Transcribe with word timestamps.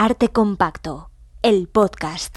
Arte 0.00 0.28
Compacto, 0.28 1.10
el 1.42 1.66
podcast. 1.66 2.36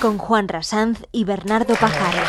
Con 0.00 0.16
Juan 0.16 0.48
Rasanz 0.48 1.02
y 1.12 1.24
Bernardo 1.24 1.74
Pajares. 1.74 2.22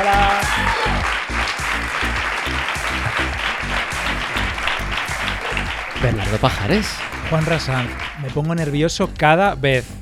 Hola. 0.00 0.40
Bernardo 6.00 6.38
Pajares. 6.38 6.86
Juan 7.30 7.46
Rasanz, 7.46 7.90
me 8.22 8.30
pongo 8.30 8.54
nervioso 8.54 9.10
cada 9.18 9.56
vez. 9.56 9.99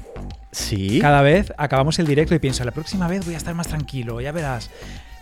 Sí. 0.59 0.99
Cada 1.01 1.23
vez 1.23 1.53
acabamos 1.57 1.99
el 1.99 2.07
directo 2.07 2.35
y 2.35 2.39
pienso, 2.39 2.65
la 2.65 2.73
próxima 2.73 3.07
vez 3.09 3.25
voy 3.25 3.35
a 3.35 3.39
estar 3.39 3.55
más 3.55 3.69
tranquilo, 3.69 4.21
ya 4.21 4.33
verás. 4.33 4.71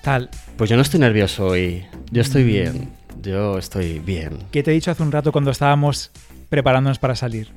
Tal. 0.03 0.31
Pues 0.57 0.71
yo 0.71 0.77
no 0.77 0.83
estoy 0.83 1.01
nervioso 1.01 1.47
hoy. 1.47 1.85
Yo 2.11 2.23
estoy 2.23 2.45
Mm. 2.45 2.47
bien. 2.47 2.91
Yo 3.23 3.59
estoy 3.59 3.99
bien. 3.99 4.39
¿Qué 4.51 4.63
te 4.63 4.71
he 4.71 4.75
dicho 4.75 4.91
hace 4.91 5.03
un 5.03 5.11
rato 5.13 5.33
cuando 5.33 5.51
estábamos 5.51 6.11
preparándonos 6.49 6.99
para 6.99 7.17
salir? 7.17 7.51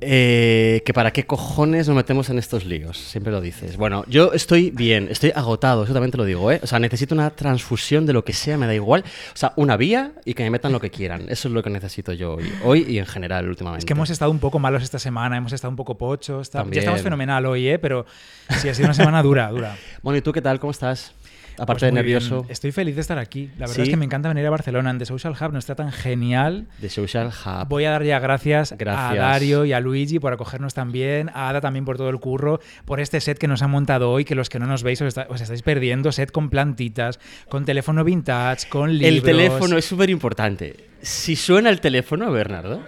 Eh, 0.00 0.82
que 0.84 0.92
para 0.92 1.10
qué 1.10 1.24
cojones 1.24 1.88
nos 1.88 1.96
metemos 1.96 2.28
en 2.28 2.38
estos 2.38 2.64
líos. 2.66 2.98
Siempre 2.98 3.32
lo 3.32 3.40
dices. 3.40 3.76
Bueno, 3.78 4.04
yo 4.08 4.32
estoy 4.34 4.70
bien. 4.70 5.08
Estoy 5.10 5.32
agotado. 5.34 5.84
Eso 5.84 5.92
también 5.94 6.10
te 6.10 6.18
lo 6.18 6.24
digo, 6.24 6.52
¿eh? 6.52 6.60
O 6.62 6.66
sea, 6.66 6.78
necesito 6.78 7.14
una 7.14 7.30
transfusión 7.30 8.04
de 8.04 8.12
lo 8.12 8.22
que 8.24 8.32
sea. 8.34 8.58
Me 8.58 8.66
da 8.66 8.74
igual. 8.74 9.04
O 9.32 9.36
sea, 9.36 9.52
una 9.56 9.76
vía 9.78 10.12
y 10.26 10.34
que 10.34 10.42
me 10.44 10.50
metan 10.50 10.72
lo 10.72 10.80
que 10.80 10.90
quieran. 10.90 11.22
Eso 11.28 11.48
es 11.48 11.54
lo 11.54 11.62
que 11.62 11.70
necesito 11.70 12.12
yo 12.12 12.34
hoy. 12.34 12.52
Hoy 12.62 12.84
y 12.88 12.98
en 12.98 13.06
general 13.06 13.48
últimamente. 13.48 13.80
Es 13.80 13.84
que 13.86 13.94
hemos 13.94 14.10
estado 14.10 14.30
un 14.30 14.38
poco 14.38 14.58
malos 14.58 14.82
esta 14.82 14.98
semana, 14.98 15.36
hemos 15.38 15.52
estado 15.52 15.70
un 15.70 15.76
poco 15.76 15.96
pochos. 15.96 16.42
está- 16.42 16.64
Ya 16.70 16.80
estamos 16.80 17.00
fenomenal 17.00 17.46
hoy, 17.46 17.66
¿eh? 17.68 17.78
Pero 17.78 18.04
sí, 18.60 18.68
ha 18.68 18.74
sido 18.74 18.86
una 18.86 18.94
semana 18.94 19.22
dura, 19.22 19.48
dura. 19.50 19.76
Bueno, 20.02 20.18
¿y 20.18 20.20
tú 20.22 20.30
qué 20.32 20.42
tal? 20.42 20.60
¿Cómo 20.60 20.72
estás? 20.72 21.12
Aparte 21.58 21.80
Pues 21.80 21.82
de 21.82 21.92
muy 21.92 22.02
bien. 22.02 22.14
nervioso. 22.18 22.46
Estoy 22.48 22.70
feliz 22.72 22.94
de 22.94 23.00
estar 23.00 23.18
aquí. 23.18 23.50
La 23.58 23.66
verdad 23.66 23.74
¿Sí? 23.76 23.82
es 23.82 23.88
que 23.88 23.96
me 23.96 24.04
encanta 24.04 24.28
venir 24.28 24.44
a 24.46 24.50
Barcelona. 24.50 24.90
En 24.90 24.98
The 24.98 25.06
Social 25.06 25.34
Hub 25.40 25.52
nos 25.52 25.64
tratan 25.66 25.90
genial. 25.90 26.66
De 26.80 26.88
Social 26.90 27.28
Hub. 27.28 27.68
Voy 27.68 27.84
a 27.86 27.90
dar 27.92 28.02
ya 28.04 28.18
gracias, 28.18 28.72
a. 28.72 28.76
Dario 29.14 29.64
y 29.64 29.72
a 29.72 29.80
Luigi 29.80 30.18
por 30.18 30.32
acogernos 30.32 30.74
también, 30.74 31.30
a 31.32 31.48
Ada 31.48 31.60
también 31.60 31.84
por 31.84 31.96
todo 31.96 32.10
el 32.10 32.18
curro, 32.20 32.60
por 32.84 33.00
este 33.00 33.20
set 33.20 33.38
que 33.38 33.48
nos 33.48 33.62
han 33.62 33.70
montado 33.70 34.10
hoy, 34.10 34.24
que 34.24 34.34
los 34.34 34.48
que 34.50 34.58
no 34.58 34.66
nos 34.66 34.82
veis 34.82 35.00
os, 35.00 35.08
está- 35.08 35.26
os 35.30 35.40
estáis 35.40 35.62
perdiendo, 35.62 36.12
set 36.12 36.30
con 36.30 36.50
plantitas, 36.50 37.18
con 37.48 37.64
teléfono 37.64 38.04
vintage, 38.04 38.68
con 38.68 38.92
libros. 38.92 39.14
El 39.14 39.22
teléfono 39.22 39.78
es 39.78 39.84
súper 39.86 40.10
importante. 40.10 40.76
Si 41.00 41.36
suena 41.36 41.70
el 41.70 41.80
teléfono, 41.80 42.30
Bernardo. 42.32 42.80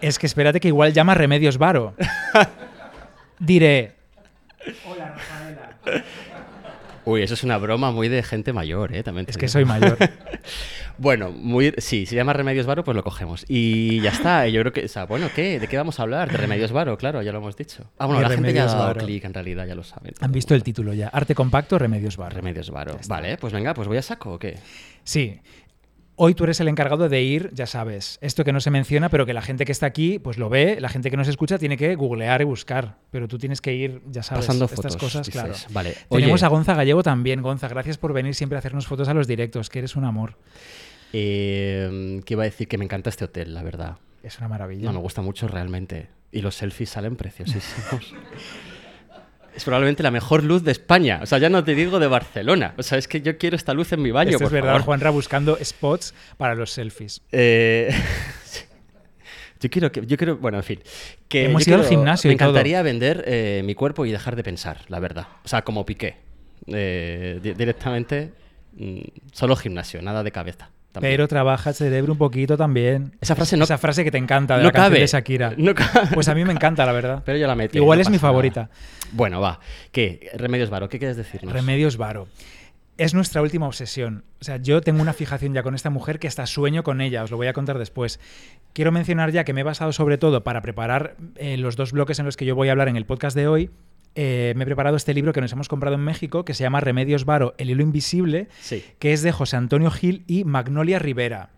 Es 0.00 0.18
que 0.18 0.26
espérate 0.26 0.60
que 0.60 0.68
igual 0.68 0.92
llama 0.92 1.14
Remedios 1.14 1.58
Varo. 1.58 1.94
Diré... 3.38 3.92
Hola, 4.88 5.14
Rafaela. 5.16 6.04
Uy, 7.04 7.22
eso 7.22 7.34
es 7.34 7.42
una 7.42 7.58
broma 7.58 7.90
muy 7.90 8.08
de 8.08 8.22
gente 8.22 8.52
mayor, 8.52 8.94
¿eh? 8.94 9.02
También 9.02 9.26
Es 9.28 9.36
que 9.36 9.46
digo. 9.46 9.52
soy 9.52 9.64
mayor. 9.64 9.98
Bueno, 10.98 11.30
muy, 11.32 11.72
sí, 11.78 12.04
se 12.06 12.14
llama 12.14 12.34
Remedios 12.34 12.66
Varo, 12.66 12.84
pues 12.84 12.94
lo 12.94 13.02
cogemos. 13.02 13.46
Y 13.48 14.00
ya 14.02 14.10
está. 14.10 14.46
Yo 14.48 14.60
creo 14.60 14.72
que, 14.72 14.84
o 14.84 14.88
sea, 14.88 15.06
bueno, 15.06 15.28
¿qué? 15.34 15.58
¿De 15.58 15.66
qué 15.66 15.76
vamos 15.78 15.98
a 15.98 16.02
hablar? 16.02 16.30
De 16.30 16.36
Remedios 16.36 16.70
Varo, 16.70 16.96
claro, 16.98 17.22
ya 17.22 17.32
lo 17.32 17.38
hemos 17.38 17.56
dicho. 17.56 17.90
Ah, 17.98 18.04
bueno, 18.06 18.20
la 18.20 18.28
gente 18.28 18.52
ya 18.52 18.64
ha 18.64 18.66
dado 18.66 18.84
Varo. 18.88 19.00
clic, 19.00 19.24
en 19.24 19.32
realidad, 19.34 19.66
ya 19.66 19.74
lo 19.74 19.84
saben. 19.84 20.12
Han 20.20 20.30
visto 20.32 20.54
el 20.54 20.62
título 20.62 20.92
ya. 20.92 21.08
Arte 21.08 21.34
compacto, 21.34 21.78
Remedios 21.78 22.18
Varo. 22.18 22.36
Remedios 22.36 22.70
Varo. 22.70 22.98
Vale, 23.08 23.38
pues 23.38 23.52
venga, 23.54 23.72
pues 23.72 23.88
voy 23.88 23.96
a 23.96 24.02
saco 24.02 24.34
o 24.34 24.38
qué. 24.38 24.58
Sí. 25.02 25.40
Hoy 26.14 26.34
tú 26.34 26.44
eres 26.44 26.60
el 26.60 26.68
encargado 26.68 27.08
de 27.08 27.22
ir, 27.22 27.50
ya 27.54 27.66
sabes, 27.66 28.18
esto 28.20 28.44
que 28.44 28.52
no 28.52 28.60
se 28.60 28.70
menciona, 28.70 29.08
pero 29.08 29.24
que 29.24 29.32
la 29.32 29.40
gente 29.40 29.64
que 29.64 29.72
está 29.72 29.86
aquí 29.86 30.18
pues 30.18 30.36
lo 30.36 30.50
ve, 30.50 30.78
la 30.80 30.90
gente 30.90 31.10
que 31.10 31.16
nos 31.16 31.26
escucha 31.26 31.58
tiene 31.58 31.76
que 31.78 31.94
googlear 31.94 32.42
y 32.42 32.44
buscar, 32.44 32.98
pero 33.10 33.28
tú 33.28 33.38
tienes 33.38 33.60
que 33.62 33.72
ir, 33.74 34.02
ya 34.10 34.22
sabes, 34.22 34.44
Pasando 34.46 34.66
estas 34.66 34.76
fotos, 34.76 34.96
cosas, 34.96 35.26
dices. 35.26 35.40
claro. 35.40 35.54
Vale, 35.70 35.96
Tenemos 36.10 36.40
oye. 36.42 36.46
a 36.46 36.48
Gonza 36.48 36.74
Gallego 36.74 37.02
también, 37.02 37.40
Gonza, 37.40 37.66
gracias 37.68 37.96
por 37.96 38.12
venir 38.12 38.34
siempre 38.34 38.56
a 38.56 38.60
hacernos 38.60 38.86
fotos 38.86 39.08
a 39.08 39.14
los 39.14 39.26
directos, 39.26 39.70
que 39.70 39.78
eres 39.78 39.96
un 39.96 40.04
amor. 40.04 40.36
Eh, 41.14 42.20
que 42.24 42.34
iba 42.34 42.42
a 42.42 42.46
decir 42.46 42.68
que 42.68 42.78
me 42.78 42.84
encanta 42.84 43.10
este 43.10 43.24
hotel, 43.24 43.54
la 43.54 43.62
verdad. 43.62 43.96
Es 44.22 44.38
una 44.38 44.48
maravilla. 44.48 44.86
No, 44.86 44.92
me 44.92 45.00
gusta 45.00 45.22
mucho 45.22 45.48
realmente. 45.48 46.08
Y 46.30 46.40
los 46.42 46.54
selfies 46.56 46.90
salen 46.90 47.16
preciosísimos. 47.16 48.14
es 49.54 49.64
probablemente 49.64 50.02
la 50.02 50.10
mejor 50.10 50.42
luz 50.44 50.62
de 50.64 50.72
España. 50.72 51.20
O 51.22 51.26
sea, 51.26 51.38
ya 51.38 51.48
no 51.50 51.62
te 51.64 51.74
digo 51.74 51.98
de 51.98 52.06
Barcelona. 52.06 52.74
O 52.78 52.82
sea, 52.82 52.98
es 52.98 53.06
que 53.08 53.20
yo 53.20 53.36
quiero 53.38 53.56
esta 53.56 53.74
luz 53.74 53.92
en 53.92 54.02
mi 54.02 54.10
baño, 54.10 54.30
Esto 54.30 54.38
por 54.40 54.46
es 54.48 54.52
verdad, 54.52 54.68
favor. 54.72 54.82
Juanra 54.82 55.10
buscando 55.10 55.58
spots 55.62 56.14
para 56.36 56.54
los 56.54 56.70
selfies. 56.70 57.22
Eh, 57.32 57.90
yo 59.60 59.70
quiero 59.70 59.92
que, 59.92 60.04
yo 60.06 60.16
quiero, 60.16 60.36
bueno, 60.38 60.58
en 60.58 60.64
fin. 60.64 60.80
Que 61.28 61.44
Hemos 61.44 61.66
ido 61.66 61.78
al 61.78 61.84
gimnasio 61.86 62.28
Me 62.28 62.34
y 62.34 62.36
todo. 62.36 62.48
encantaría 62.50 62.82
vender 62.82 63.24
eh, 63.26 63.62
mi 63.64 63.74
cuerpo 63.74 64.04
y 64.06 64.10
dejar 64.10 64.36
de 64.36 64.42
pensar, 64.42 64.80
la 64.88 64.98
verdad. 65.00 65.26
O 65.44 65.48
sea, 65.48 65.62
como 65.62 65.84
Piqué. 65.86 66.16
Eh, 66.66 67.40
di- 67.42 67.54
directamente, 67.54 68.32
mm, 68.76 69.00
solo 69.32 69.56
gimnasio, 69.56 70.00
nada 70.02 70.22
de 70.22 70.30
cabeza. 70.32 70.70
También. 70.92 71.12
Pero 71.14 71.26
trabaja 71.28 71.70
el 71.70 71.76
cerebro 71.76 72.12
un 72.12 72.18
poquito 72.18 72.56
también. 72.56 73.16
Esa 73.20 73.34
frase 73.34 73.56
no- 73.56 73.64
Esa 73.64 73.78
frase 73.78 74.04
que 74.04 74.10
te 74.10 74.18
encanta 74.18 74.56
de 74.56 74.62
no 74.62 74.68
la 74.68 74.72
cabe. 74.72 75.00
de 75.00 75.06
Shakira. 75.06 75.54
No 75.56 75.74
ca- 75.74 76.08
Pues 76.14 76.28
a 76.28 76.34
mí 76.34 76.44
me 76.44 76.52
encanta, 76.52 76.86
la 76.86 76.92
verdad. 76.92 77.22
Pero 77.24 77.38
yo 77.38 77.46
la 77.46 77.54
metí. 77.56 77.78
Igual 77.78 77.98
no 77.98 78.02
es 78.02 78.08
mi 78.10 78.16
nada. 78.16 78.28
favorita. 78.28 78.70
Bueno, 79.12 79.40
va. 79.40 79.58
¿Qué? 79.90 80.30
Remedios 80.34 80.70
Varo, 80.70 80.88
¿qué 80.88 80.98
quieres 80.98 81.16
decirnos? 81.16 81.52
Remedios 81.52 81.96
Varo. 81.96 82.28
Es 82.98 83.14
nuestra 83.14 83.40
última 83.40 83.66
obsesión. 83.66 84.22
O 84.40 84.44
sea, 84.44 84.58
yo 84.58 84.82
tengo 84.82 85.00
una 85.00 85.14
fijación 85.14 85.54
ya 85.54 85.62
con 85.62 85.74
esta 85.74 85.88
mujer 85.88 86.18
que 86.18 86.28
hasta 86.28 86.44
sueño 86.46 86.82
con 86.82 87.00
ella, 87.00 87.24
os 87.24 87.30
lo 87.30 87.38
voy 87.38 87.46
a 87.46 87.54
contar 87.54 87.78
después. 87.78 88.20
Quiero 88.74 88.92
mencionar 88.92 89.32
ya 89.32 89.44
que 89.44 89.54
me 89.54 89.62
he 89.62 89.64
basado 89.64 89.92
sobre 89.92 90.18
todo 90.18 90.44
para 90.44 90.60
preparar 90.60 91.16
eh, 91.36 91.56
los 91.56 91.74
dos 91.76 91.92
bloques 91.92 92.18
en 92.18 92.26
los 92.26 92.36
que 92.36 92.44
yo 92.44 92.54
voy 92.54 92.68
a 92.68 92.72
hablar 92.72 92.88
en 92.88 92.96
el 92.96 93.06
podcast 93.06 93.34
de 93.34 93.48
hoy. 93.48 93.70
Eh, 94.14 94.52
me 94.56 94.64
he 94.64 94.66
preparado 94.66 94.96
este 94.96 95.14
libro 95.14 95.32
que 95.32 95.40
nos 95.40 95.52
hemos 95.52 95.68
comprado 95.68 95.96
en 95.96 96.02
México, 96.02 96.44
que 96.44 96.54
se 96.54 96.62
llama 96.62 96.80
Remedios 96.80 97.24
Varo, 97.24 97.54
El 97.58 97.70
hilo 97.70 97.82
invisible, 97.82 98.48
Sí. 98.60 98.84
que 98.98 99.12
es 99.12 99.22
de 99.22 99.32
José 99.32 99.56
Antonio 99.56 99.90
Gil 99.90 100.24
y 100.26 100.44
Magnolia 100.44 100.98
Rivera. 100.98 101.50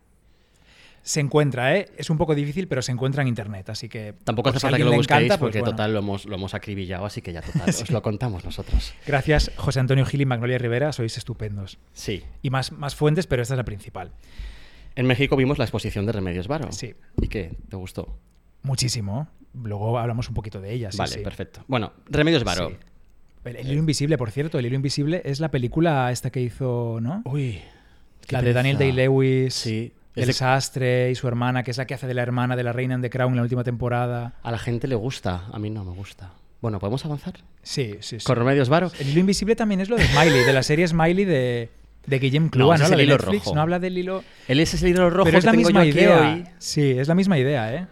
Se 1.02 1.20
encuentra, 1.20 1.76
¿eh? 1.76 1.90
Es 1.98 2.08
un 2.08 2.16
poco 2.16 2.34
difícil, 2.34 2.66
pero 2.66 2.80
se 2.80 2.90
encuentra 2.90 3.20
en 3.20 3.28
internet, 3.28 3.68
así 3.68 3.90
que... 3.90 4.14
Tampoco 4.24 4.48
hace 4.48 4.58
si 4.58 4.62
falta 4.62 4.78
que 4.78 4.84
lo 4.84 4.92
busquéis 4.92 5.10
encanta, 5.24 5.36
pues 5.38 5.50
porque 5.50 5.58
bueno. 5.60 5.72
total 5.72 5.92
lo 5.92 5.98
hemos, 5.98 6.24
lo 6.24 6.34
hemos 6.36 6.54
acribillado, 6.54 7.04
así 7.04 7.20
que 7.20 7.32
ya 7.34 7.42
total, 7.42 7.68
os 7.68 7.90
lo 7.90 8.00
contamos 8.00 8.42
nosotros. 8.42 8.94
Gracias, 9.06 9.50
José 9.56 9.80
Antonio 9.80 10.06
Gil 10.06 10.22
y 10.22 10.24
Magnolia 10.24 10.56
Rivera, 10.56 10.92
sois 10.92 11.18
estupendos. 11.18 11.78
Sí. 11.92 12.22
Y 12.40 12.48
más, 12.48 12.72
más 12.72 12.94
fuentes, 12.94 13.26
pero 13.26 13.42
esta 13.42 13.52
es 13.52 13.58
la 13.58 13.64
principal. 13.64 14.12
En 14.96 15.06
México 15.06 15.36
vimos 15.36 15.58
la 15.58 15.64
exposición 15.64 16.06
de 16.06 16.12
Remedios 16.12 16.48
Varo. 16.48 16.72
Sí. 16.72 16.94
¿Y 17.20 17.28
qué? 17.28 17.52
¿Te 17.68 17.76
gustó? 17.76 18.16
Muchísimo. 18.64 19.28
Luego 19.62 19.96
hablamos 19.98 20.28
un 20.28 20.34
poquito 20.34 20.60
de 20.60 20.72
ella. 20.72 20.90
sí, 20.90 20.98
vale, 20.98 21.12
sí. 21.12 21.20
perfecto. 21.20 21.60
Bueno, 21.68 21.92
Remedios 22.06 22.42
Varo. 22.42 22.70
Sí. 22.70 22.76
El, 23.44 23.56
el 23.56 23.66
hilo 23.70 23.78
invisible, 23.78 24.18
por 24.18 24.30
cierto, 24.32 24.58
el 24.58 24.66
hilo 24.66 24.74
invisible 24.74 25.22
es 25.24 25.38
la 25.38 25.50
película 25.50 26.10
esta 26.10 26.30
que 26.30 26.40
hizo, 26.40 26.98
¿no? 27.00 27.22
Uy. 27.26 27.60
la 28.30 28.42
de 28.42 28.52
Daniel. 28.52 28.78
Day-Lewis, 28.78 29.54
Sí. 29.54 29.92
El 30.16 30.26
de- 30.28 30.32
sastre 30.32 31.10
y 31.10 31.14
su 31.14 31.26
hermana, 31.28 31.62
que 31.64 31.70
es 31.72 31.76
la 31.76 31.86
que 31.86 31.94
hace 31.94 32.06
de 32.06 32.14
la 32.14 32.22
hermana 32.22 32.54
de 32.56 32.62
la 32.62 32.72
reina 32.72 32.94
en 32.94 33.02
The 33.02 33.10
Crown 33.10 33.32
en 33.32 33.36
la 33.36 33.42
última 33.42 33.64
temporada. 33.64 34.34
A 34.42 34.50
la 34.50 34.58
gente 34.58 34.86
le 34.88 34.94
gusta, 34.94 35.44
a 35.52 35.58
mí 35.58 35.70
no 35.70 35.84
me 35.84 35.92
gusta. 35.92 36.30
Bueno, 36.62 36.78
¿podemos 36.78 37.04
avanzar? 37.04 37.34
Sí, 37.62 37.96
sí, 38.00 38.20
sí. 38.20 38.24
Con 38.24 38.36
Remedios 38.36 38.68
Varo. 38.68 38.90
El 38.98 39.08
hilo 39.10 39.20
invisible 39.20 39.56
también 39.56 39.80
es 39.80 39.88
lo 39.90 39.96
de 39.96 40.06
Smiley, 40.06 40.44
de 40.44 40.52
la 40.52 40.62
serie 40.62 40.86
Smiley 40.88 41.24
de, 41.26 41.68
de 42.06 42.18
Guillem 42.20 42.48
Clua, 42.48 42.78
¿no? 42.78 42.84
es 42.84 42.90
el 42.92 43.00
hilo 43.00 43.16
Netflix, 43.18 43.44
rojo. 43.44 43.54
no 43.56 43.60
habla 43.62 43.78
del 43.80 43.98
hilo... 43.98 44.22
Él 44.48 44.60
es 44.60 44.72
ese 44.72 44.88
hilo 44.88 45.10
rojo 45.10 45.24
Pero 45.24 45.38
es 45.38 45.42
que 45.44 45.46
la 45.46 45.52
tengo 45.52 45.66
misma 45.68 45.84
idea. 45.84 46.20
hoy. 46.36 46.44
Sí, 46.58 46.92
es 46.92 47.08
la 47.08 47.14
misma 47.16 47.36
idea, 47.38 47.74
¿eh? 47.74 47.86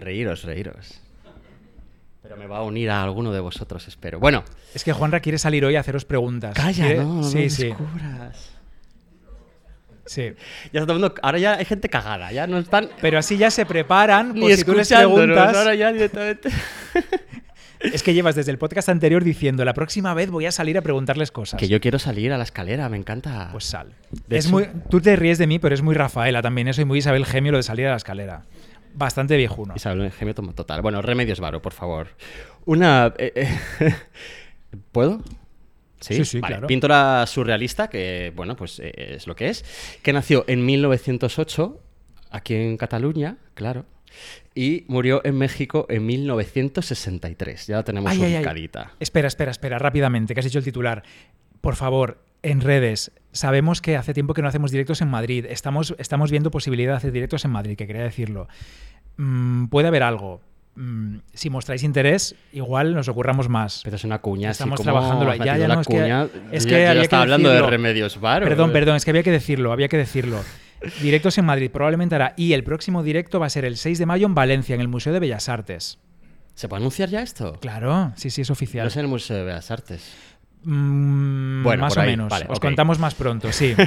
Reíros, 0.00 0.44
reíros. 0.44 1.00
Pero 2.22 2.36
me 2.36 2.46
va 2.46 2.58
a 2.58 2.62
unir 2.62 2.90
a 2.90 3.02
alguno 3.02 3.32
de 3.32 3.40
vosotros, 3.40 3.86
espero. 3.88 4.20
Bueno, 4.20 4.44
Es 4.74 4.84
que 4.84 4.92
Juanra 4.92 5.20
quiere 5.20 5.38
salir 5.38 5.64
hoy 5.64 5.76
a 5.76 5.80
haceros 5.80 6.04
preguntas. 6.04 6.54
calla, 6.54 6.84
Quiere- 6.86 7.00
no, 7.04 7.14
no 7.16 7.22
Sí, 7.24 7.48
sí, 7.50 7.72
sí. 10.06 10.22
Ya 10.72 10.80
está 10.80 10.86
todo 10.86 10.92
el 10.96 11.00
mundo- 11.02 11.14
ahora 11.22 11.38
ya 11.38 11.54
hay 11.54 11.64
gente 11.64 11.88
cagada, 11.88 12.32
ya 12.32 12.46
no 12.46 12.58
están 12.58 12.88
Pero 13.00 13.18
así 13.18 13.36
ya 13.36 13.50
se 13.50 13.64
preparan 13.64 14.34
por 14.34 14.52
si 14.52 14.64
tú 14.64 14.74
les 14.74 14.88
preguntas. 14.88 15.56
ahora 15.56 15.74
ya 15.74 15.92
directamente. 15.92 16.50
Es 17.80 18.02
que 18.02 18.12
llevas 18.12 18.34
desde 18.34 18.50
el 18.50 18.58
podcast 18.58 18.90
anterior 18.90 19.24
diciendo 19.24 19.64
la 19.64 19.72
próxima 19.72 20.12
vez 20.12 20.30
voy 20.30 20.44
a 20.44 20.52
salir 20.52 20.76
a 20.76 20.82
preguntarles 20.82 21.30
cosas. 21.30 21.58
que 21.58 21.66
yo 21.66 21.80
quiero 21.80 21.98
salir 21.98 22.30
a 22.30 22.36
la 22.36 22.44
escalera, 22.44 22.90
me 22.90 22.98
encanta. 22.98 23.48
Pues 23.52 23.64
sal. 23.64 23.94
De 24.28 24.36
es 24.36 24.44
hecho- 24.44 24.52
muy, 24.52 24.68
tú 24.90 25.00
te 25.00 25.16
ríes 25.16 25.38
de 25.38 25.46
mí, 25.46 25.58
pero 25.58 25.74
es 25.74 25.80
muy 25.80 25.94
Rafaela 25.94 26.42
también 26.42 26.68
eso 26.68 26.82
y 26.82 26.84
muy 26.84 26.98
Isabel 26.98 27.24
Gemio 27.24 27.52
lo 27.52 27.56
de 27.56 27.62
salir 27.62 27.86
a 27.86 27.90
la 27.92 27.96
escalera. 27.96 28.42
Bastante 28.94 29.36
viejuno. 29.36 29.74
Isabel 29.76 30.10
Gemio 30.12 30.34
total. 30.34 30.82
Bueno, 30.82 31.02
Remedios 31.02 31.40
Varo, 31.40 31.62
por 31.62 31.72
favor. 31.72 32.08
Una. 32.64 33.14
eh, 33.18 33.32
eh, 33.80 33.94
¿Puedo? 34.92 35.22
Sí, 36.00 36.24
sí, 36.24 36.40
Vale, 36.40 36.54
claro. 36.54 36.66
Pintora 36.66 37.26
surrealista, 37.26 37.88
que, 37.88 38.32
bueno, 38.34 38.56
pues 38.56 38.78
eh, 38.80 38.92
es 39.16 39.26
lo 39.26 39.36
que 39.36 39.48
es. 39.50 39.64
Que 40.02 40.12
nació 40.12 40.44
en 40.48 40.64
1908, 40.64 41.80
aquí 42.30 42.54
en 42.54 42.76
Cataluña, 42.78 43.36
claro. 43.54 43.84
Y 44.54 44.84
murió 44.88 45.20
en 45.24 45.36
México 45.36 45.86
en 45.88 46.06
1963. 46.06 47.66
Ya 47.66 47.76
la 47.76 47.84
tenemos 47.84 48.10
Ay, 48.10 48.18
ay, 48.22 48.24
ay. 48.32 48.36
ubicadita. 48.38 48.92
Espera, 48.98 49.28
espera, 49.28 49.50
espera, 49.50 49.78
rápidamente, 49.78 50.34
que 50.34 50.40
has 50.40 50.46
dicho 50.46 50.58
el 50.58 50.64
titular. 50.64 51.02
Por 51.60 51.76
favor, 51.76 52.22
en 52.42 52.60
redes, 52.60 53.12
sabemos 53.32 53.80
que 53.80 53.96
hace 53.96 54.14
tiempo 54.14 54.34
que 54.34 54.42
no 54.42 54.48
hacemos 54.48 54.70
directos 54.70 55.00
en 55.02 55.08
Madrid. 55.08 55.46
Estamos, 55.48 55.94
estamos 55.98 56.30
viendo 56.30 56.50
posibilidad 56.50 56.92
de 56.92 56.96
hacer 56.96 57.12
directos 57.12 57.44
en 57.44 57.50
Madrid, 57.52 57.76
que 57.76 57.86
quería 57.86 58.02
decirlo. 58.02 58.48
Mm, 59.16 59.66
puede 59.66 59.88
haber 59.88 60.02
algo. 60.02 60.40
mm, 60.76 61.18
si 61.34 61.50
mostráis 61.50 61.82
interés, 61.82 62.36
igual 62.52 62.94
nos 62.94 63.08
ocurramos 63.08 63.48
más. 63.48 63.80
Pero 63.84 63.96
es 63.96 64.04
una 64.04 64.20
cuña. 64.20 64.50
Estamos 64.50 64.80
trabajándolo. 64.80 65.34
Ya, 65.34 65.56
ya, 65.58 65.66
no, 65.68 65.80
es 65.80 65.86
que- 65.86 65.94
cuña. 66.00 66.28
es 66.52 66.64
Yo- 66.64 66.68
que 66.70 66.74
yo 66.82 66.88
había 66.88 66.94
que 66.94 67.00
estaba 67.02 67.22
hablando 67.22 67.50
de 67.50 67.60
remedios 67.62 68.20
varo. 68.20 68.46
Perdón, 68.46 68.72
perdón, 68.72 68.96
es 68.96 69.04
que 69.04 69.10
había 69.10 69.22
que 69.24 69.32
decirlo, 69.32 69.72
había 69.72 69.88
que 69.88 69.96
decirlo. 69.96 70.40
Directos 71.02 71.36
en 71.38 71.44
Madrid 71.44 71.70
probablemente 71.70 72.14
hará. 72.14 72.32
Y 72.36 72.52
el 72.54 72.62
próximo 72.64 73.02
directo 73.02 73.38
va 73.40 73.46
a 73.46 73.50
ser 73.50 73.64
el 73.66 73.76
6 73.76 73.98
de 73.98 74.06
mayo 74.06 74.26
en 74.26 74.34
Valencia, 74.34 74.74
en 74.74 74.80
el 74.80 74.88
Museo 74.88 75.12
de 75.12 75.18
Bellas 75.20 75.48
Artes. 75.50 75.98
¿Se 76.54 76.68
puede 76.68 76.80
anunciar 76.80 77.08
ya 77.10 77.20
esto? 77.22 77.54
Claro, 77.60 78.12
sí, 78.16 78.30
sí, 78.30 78.42
es 78.42 78.50
oficial. 78.50 78.84
No 78.84 78.88
es 78.88 78.96
en 78.96 79.02
el 79.02 79.08
Museo 79.08 79.36
de 79.38 79.44
Bellas 79.44 79.70
Artes. 79.70 80.12
Mm, 80.62 81.62
Bueno, 81.62 81.82
más 81.82 81.96
o 81.96 82.00
ahí, 82.00 82.10
menos. 82.10 82.28
vale, 82.28 82.46
Os 82.48 82.60
contamos 82.60 82.98
más 82.98 83.14
pronto, 83.14 83.52
sí. 83.52 83.74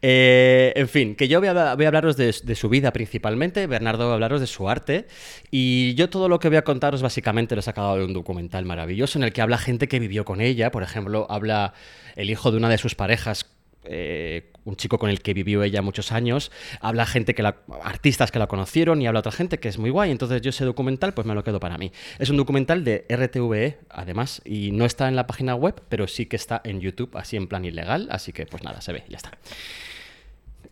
Eh, 0.00 0.72
en 0.76 0.88
fin, 0.88 1.14
que 1.14 1.28
yo 1.28 1.40
voy 1.40 1.48
a, 1.48 1.74
voy 1.74 1.84
a 1.84 1.88
hablaros 1.88 2.16
de, 2.16 2.34
de 2.42 2.54
su 2.54 2.70
vida 2.70 2.90
principalmente, 2.92 3.66
Bernardo 3.66 4.06
va 4.06 4.12
a 4.12 4.14
hablaros 4.14 4.40
de 4.40 4.46
su 4.46 4.68
arte, 4.70 5.06
y 5.50 5.94
yo 5.94 6.08
todo 6.08 6.28
lo 6.30 6.38
que 6.38 6.48
voy 6.48 6.56
a 6.56 6.62
contaros 6.64 7.02
básicamente 7.02 7.54
lo 7.54 7.60
he 7.60 7.62
sacado 7.62 7.96
de 7.98 8.04
un 8.04 8.14
documental 8.14 8.64
maravilloso 8.64 9.18
en 9.18 9.24
el 9.24 9.32
que 9.34 9.42
habla 9.42 9.58
gente 9.58 9.86
que 9.86 9.98
vivió 9.98 10.24
con 10.24 10.40
ella, 10.40 10.70
por 10.70 10.82
ejemplo, 10.82 11.26
habla 11.28 11.74
el 12.16 12.30
hijo 12.30 12.50
de 12.50 12.56
una 12.56 12.70
de 12.70 12.78
sus 12.78 12.94
parejas. 12.94 13.46
eh, 13.84 14.50
un 14.64 14.76
chico 14.76 14.98
con 14.98 15.10
el 15.10 15.20
que 15.20 15.34
vivió 15.34 15.62
ella 15.62 15.82
muchos 15.82 16.12
años, 16.12 16.50
habla 16.80 17.06
gente 17.06 17.34
que 17.34 17.42
la, 17.42 17.56
artistas 17.82 18.30
que 18.30 18.38
la 18.38 18.46
conocieron 18.46 19.00
y 19.02 19.06
habla 19.06 19.20
otra 19.20 19.32
gente 19.32 19.58
que 19.58 19.68
es 19.68 19.78
muy 19.78 19.90
guay, 19.90 20.10
entonces 20.10 20.40
yo 20.40 20.50
ese 20.50 20.64
documental 20.64 21.14
pues 21.14 21.26
me 21.26 21.34
lo 21.34 21.44
quedo 21.44 21.60
para 21.60 21.78
mí. 21.78 21.92
Es 22.18 22.30
un 22.30 22.36
documental 22.36 22.84
de 22.84 23.06
RTVE 23.08 23.78
además 23.90 24.42
y 24.44 24.72
no 24.72 24.84
está 24.84 25.08
en 25.08 25.16
la 25.16 25.26
página 25.26 25.54
web, 25.54 25.82
pero 25.88 26.06
sí 26.06 26.26
que 26.26 26.36
está 26.36 26.60
en 26.64 26.80
YouTube 26.80 27.10
así 27.16 27.36
en 27.36 27.46
plan 27.46 27.64
ilegal, 27.64 28.08
así 28.10 28.32
que 28.32 28.46
pues 28.46 28.62
nada, 28.62 28.80
se 28.80 28.92
ve, 28.92 29.04
ya 29.08 29.16
está. 29.16 29.32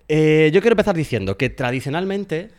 Eh, 0.09 0.51
yo 0.53 0.61
quiero 0.61 0.75
empezar 0.75 0.95
diciendo 0.95 1.37
que 1.37 1.51
tradicionalmente, 1.51 2.51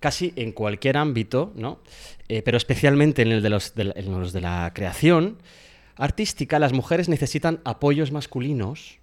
casi 0.00 0.32
en 0.36 0.52
cualquier 0.52 0.96
ámbito, 0.96 1.52
¿no? 1.54 1.80
Eh, 2.28 2.42
pero 2.42 2.56
especialmente 2.56 3.22
en 3.22 3.32
el 3.32 3.42
de 3.42 3.50
los 3.50 3.74
de, 3.74 3.92
en 3.94 4.10
los 4.12 4.32
de 4.32 4.40
la 4.40 4.72
creación 4.74 5.38
artística, 5.96 6.58
las 6.58 6.72
mujeres 6.72 7.08
necesitan 7.08 7.60
apoyos 7.64 8.12
masculinos 8.12 8.98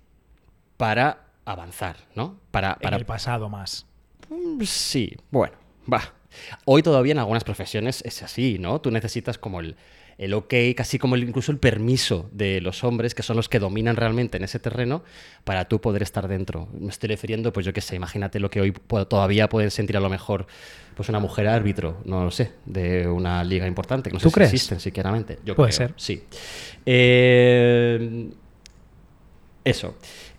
para 0.77 1.22
avanzar, 1.45 1.97
¿no? 2.15 2.39
Para, 2.51 2.73
en 2.73 2.79
para 2.81 2.97
el 2.97 3.05
pasado 3.05 3.49
más. 3.49 3.85
Mm, 4.29 4.61
Sí, 4.63 5.15
bueno, 5.31 5.55
va. 5.91 6.01
Hoy 6.65 6.81
todavía 6.81 7.11
en 7.11 7.19
algunas 7.19 7.43
profesiones 7.43 8.01
es 8.05 8.23
así, 8.23 8.57
¿no? 8.59 8.81
Tú 8.81 8.89
necesitas 8.89 9.37
como 9.37 9.59
el, 9.59 9.75
el 10.17 10.33
ok, 10.33 10.53
casi 10.75 10.97
como 10.97 11.13
el- 11.15 11.23
incluso 11.27 11.51
el 11.51 11.59
permiso 11.59 12.27
de 12.31 12.59
los 12.61 12.83
hombres, 12.83 13.13
que 13.13 13.21
son 13.21 13.35
los 13.35 13.49
que 13.49 13.59
dominan 13.59 13.95
realmente 13.95 14.37
en 14.37 14.43
ese 14.43 14.57
terreno, 14.59 15.03
para 15.43 15.65
tú 15.65 15.79
poder 15.79 16.01
estar 16.01 16.27
dentro. 16.27 16.67
Me 16.73 16.89
estoy 16.89 17.09
refiriendo, 17.09 17.53
pues 17.53 17.65
yo 17.67 17.73
qué 17.73 17.81
sé, 17.81 17.95
imagínate 17.95 18.39
lo 18.39 18.49
que 18.49 18.61
hoy 18.61 18.71
todavía 18.71 19.47
pueden 19.49 19.69
sentir 19.69 19.95
a 19.97 19.99
lo 19.99 20.09
mejor 20.09 20.47
pues 20.95 21.09
una 21.09 21.19
mujer 21.19 21.47
árbitro, 21.47 22.01
no 22.05 22.23
lo 22.23 22.31
sé, 22.31 22.51
de 22.65 23.07
una 23.07 23.43
liga 23.43 23.67
importante, 23.67 24.09
que 24.09 24.13
no 24.15 24.19
sé 24.19 24.23
¿Tú 24.23 24.29
si 24.29 24.33
crees? 24.35 24.53
existen 24.53 24.79
siquieramente. 24.79 25.37
Yo 25.45 25.55
Puede 25.55 25.71
creo, 25.73 25.87
ser. 25.89 25.93
Sí. 25.97 26.23
Eh, 26.85 28.29
eso. 29.63 29.95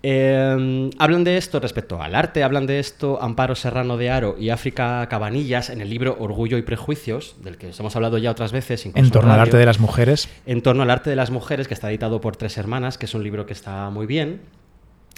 Eh, 0.06 0.90
hablan 0.98 1.24
de 1.24 1.38
esto 1.38 1.60
respecto 1.60 2.02
al 2.02 2.14
arte, 2.14 2.42
hablan 2.42 2.66
de 2.66 2.78
esto 2.78 3.22
Amparo 3.22 3.54
Serrano 3.54 3.96
de 3.96 4.10
Aro 4.10 4.36
y 4.38 4.50
África 4.50 5.08
Cabanillas 5.08 5.70
en 5.70 5.80
el 5.80 5.88
libro 5.88 6.14
Orgullo 6.20 6.58
y 6.58 6.62
Prejuicios, 6.62 7.36
del 7.42 7.56
que 7.56 7.68
os 7.68 7.80
hemos 7.80 7.96
hablado 7.96 8.18
ya 8.18 8.30
otras 8.30 8.52
veces. 8.52 8.84
En 8.84 9.10
torno 9.10 9.32
al 9.32 9.40
arte 9.40 9.56
de 9.56 9.64
las 9.64 9.80
mujeres. 9.80 10.28
En 10.44 10.60
torno 10.60 10.82
al 10.82 10.90
arte 10.90 11.08
de 11.08 11.16
las 11.16 11.30
mujeres, 11.30 11.68
que 11.68 11.72
está 11.72 11.88
editado 11.88 12.20
por 12.20 12.36
Tres 12.36 12.58
Hermanas, 12.58 12.98
que 12.98 13.06
es 13.06 13.14
un 13.14 13.22
libro 13.22 13.46
que 13.46 13.54
está 13.54 13.88
muy 13.88 14.04
bien. 14.04 14.42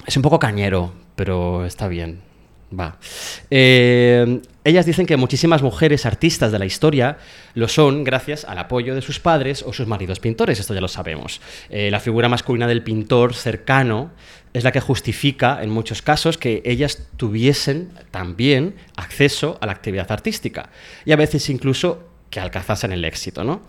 Es 0.06 0.17
un 0.17 0.23
poco 0.23 0.38
cañero, 0.38 0.93
pero 1.17 1.67
está 1.67 1.88
bien. 1.88 2.21
Va. 2.72 2.98
Eh, 3.50 4.40
ellas 4.64 4.86
dicen 4.86 5.06
que 5.06 5.16
muchísimas 5.16 5.62
mujeres 5.62 6.04
artistas 6.04 6.50
de 6.50 6.58
la 6.58 6.66
historia 6.66 7.18
lo 7.54 7.68
son 7.68 8.02
gracias 8.02 8.44
al 8.44 8.58
apoyo 8.58 8.96
de 8.96 9.02
sus 9.02 9.20
padres 9.20 9.62
o 9.62 9.72
sus 9.72 9.86
maridos 9.86 10.18
pintores, 10.18 10.58
esto 10.58 10.74
ya 10.74 10.80
lo 10.80 10.88
sabemos. 10.88 11.40
Eh, 11.70 11.90
la 11.92 12.00
figura 12.00 12.28
masculina 12.28 12.66
del 12.66 12.82
pintor 12.82 13.34
cercano 13.34 14.10
es 14.52 14.64
la 14.64 14.72
que 14.72 14.80
justifica 14.80 15.62
en 15.62 15.70
muchos 15.70 16.02
casos 16.02 16.38
que 16.38 16.62
ellas 16.64 17.06
tuviesen 17.16 17.90
también 18.10 18.74
acceso 18.96 19.58
a 19.60 19.66
la 19.66 19.72
actividad 19.72 20.10
artística 20.10 20.70
y 21.04 21.12
a 21.12 21.16
veces 21.16 21.48
incluso 21.48 22.08
que 22.30 22.40
alcanzasen 22.40 22.90
el 22.90 23.04
éxito, 23.04 23.44
¿no? 23.44 23.62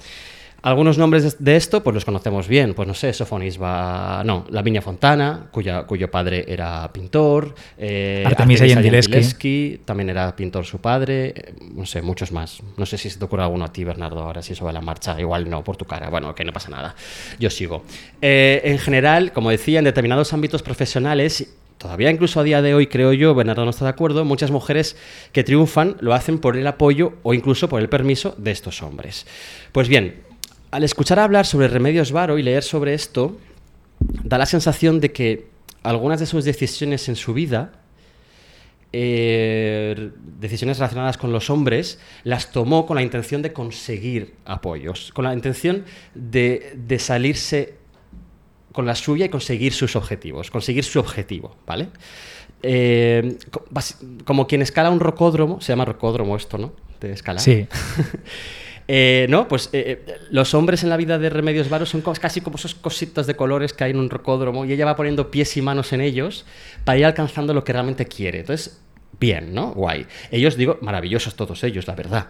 Algunos 0.67 0.97
nombres 0.97 1.37
de- 1.39 1.55
esto, 1.55 1.81
pues 1.81 1.93
los 1.93 2.03
conocemos 2.03 2.45
bien. 2.45 2.73
Pues 2.73 2.85
no 2.89 2.93
sé, 2.93 3.13
Sofonisba, 3.13 4.21
no, 4.25 4.45
Lavinia 4.49 4.81
Fontana, 4.81 5.47
cuya, 5.49 5.83
cuyo 5.83 6.11
padre 6.11 6.43
era 6.45 6.91
pintor. 6.91 7.55
eh, 7.77 8.23
Artemisa 8.25 8.65
Gentileschi. 8.65 9.79
También 9.85 10.09
era 10.09 10.35
pintor 10.35 10.65
su 10.65 10.79
padre. 10.79 11.33
eh, 11.35 11.53
no 11.73 11.85
sé, 11.85 12.01
muchos 12.01 12.33
más. 12.33 12.59
No 12.75 12.85
sé 12.85 12.97
si 12.97 13.09
se 13.09 13.17
te 13.17 13.23
ocurre 13.23 13.43
alguno 13.43 13.63
a 13.63 13.71
ti, 13.71 13.85
Bernardo, 13.85 14.19
ahora 14.19 14.41
si 14.41 14.55
sobre 14.55 14.73
la 14.73 14.81
marcha. 14.81 15.17
Igual 15.17 15.49
no, 15.49 15.63
por 15.63 15.77
tu 15.77 15.85
cara. 15.85 16.09
Bueno, 16.09 16.35
que 16.35 16.43
no 16.43 16.51
pasa 16.51 16.69
nada. 16.69 16.95
Yo 17.39 17.49
sigo. 17.49 17.85
Eh, 18.21 18.61
en 18.65 18.77
general, 18.77 19.31
como 19.31 19.49
decía, 19.51 19.79
en 19.79 19.85
determinados 19.85 20.33
ámbitos 20.33 20.63
profesionales 20.63 21.47
Todavía 21.77 22.09
incluso 22.09 22.39
a 22.39 22.43
día 22.43 22.63
de 22.63 22.73
hoy, 22.73 22.87
creo 22.87 23.13
yo, 23.13 23.35
Bernardo 23.35 23.63
no 23.63 23.69
está 23.69 23.85
de 23.85 23.91
acuerdo, 23.91 24.25
muchas 24.25 24.49
mujeres 24.49 24.97
que 25.31 25.43
triunfan 25.43 25.95
lo 25.99 26.15
hacen 26.15 26.39
por 26.39 26.57
el 26.57 26.65
apoyo 26.65 27.13
o 27.21 27.35
incluso 27.35 27.69
por 27.69 27.79
el 27.79 27.87
permiso 27.87 28.33
de 28.39 28.49
estos 28.49 28.81
hombres. 28.81 29.27
Pues 29.73 29.87
bien, 29.87 30.15
al 30.71 30.83
escuchar 30.83 31.19
hablar 31.19 31.45
sobre 31.45 31.67
Remedios 31.67 32.11
Varo 32.11 32.37
y 32.37 32.43
leer 32.43 32.63
sobre 32.63 32.93
esto, 32.93 33.37
da 33.99 34.37
la 34.37 34.45
sensación 34.45 34.99
de 34.99 35.11
que 35.11 35.47
algunas 35.83 36.19
de 36.19 36.25
sus 36.25 36.43
decisiones 36.43 37.07
en 37.07 37.15
su 37.15 37.33
vida, 37.33 37.71
eh, 38.93 40.11
decisiones 40.39 40.77
relacionadas 40.79 41.17
con 41.17 41.31
los 41.31 41.49
hombres, 41.49 41.99
las 42.23 42.51
tomó 42.51 42.85
con 42.85 42.95
la 42.95 43.03
intención 43.03 43.41
de 43.41 43.53
conseguir 43.53 44.35
apoyos, 44.45 45.11
con 45.13 45.25
la 45.25 45.33
intención 45.33 45.85
de, 46.13 46.73
de 46.75 46.99
salirse 46.99 47.75
con 48.73 48.85
la 48.85 48.95
suya 48.95 49.25
y 49.25 49.29
conseguir 49.29 49.73
sus 49.73 49.95
objetivos, 49.95 50.51
conseguir 50.51 50.83
su 50.83 50.99
objetivo, 50.99 51.55
¿vale? 51.65 51.89
Eh, 52.61 53.37
como 54.23 54.47
quien 54.47 54.61
escala 54.61 54.89
un 54.89 54.99
rocódromo, 54.99 55.61
se 55.61 55.71
llama 55.71 55.85
rocódromo 55.85 56.35
esto, 56.35 56.57
¿no? 56.57 56.73
De 56.99 57.11
escalar. 57.11 57.41
Sí. 57.41 57.67
Eh, 58.87 59.27
no, 59.29 59.47
pues 59.47 59.69
eh, 59.73 60.03
eh, 60.07 60.17
los 60.31 60.53
hombres 60.53 60.83
en 60.83 60.89
la 60.89 60.95
vida 60.95 61.19
de 61.19 61.29
Remedios 61.29 61.69
Varo 61.69 61.85
son 61.85 62.01
casi 62.01 62.39
como 62.39 62.55
esos 62.55 62.73
cositos 62.73 63.27
de 63.27 63.35
colores 63.35 63.73
que 63.73 63.83
hay 63.83 63.91
en 63.91 63.97
un 63.99 64.09
rocódromo 64.09 64.63
y 64.63 64.71
ella 64.71 64.85
va 64.85 64.95
poniendo 64.95 65.29
pies 65.29 65.57
y 65.57 65.61
manos 65.61 65.91
en 65.91 65.99
ellos 65.99 66.45
para 66.85 66.97
ir 66.97 67.05
alcanzando 67.05 67.53
lo 67.53 67.63
que 67.63 67.73
realmente 67.73 68.05
quiere. 68.05 68.39
Entonces, 68.39 68.79
bien, 69.19 69.53
¿no? 69.53 69.73
Guay. 69.73 70.07
Ellos, 70.31 70.55
digo, 70.55 70.77
maravillosos 70.81 71.35
todos 71.35 71.63
ellos, 71.65 71.85
la 71.87 71.95
verdad, 71.95 72.29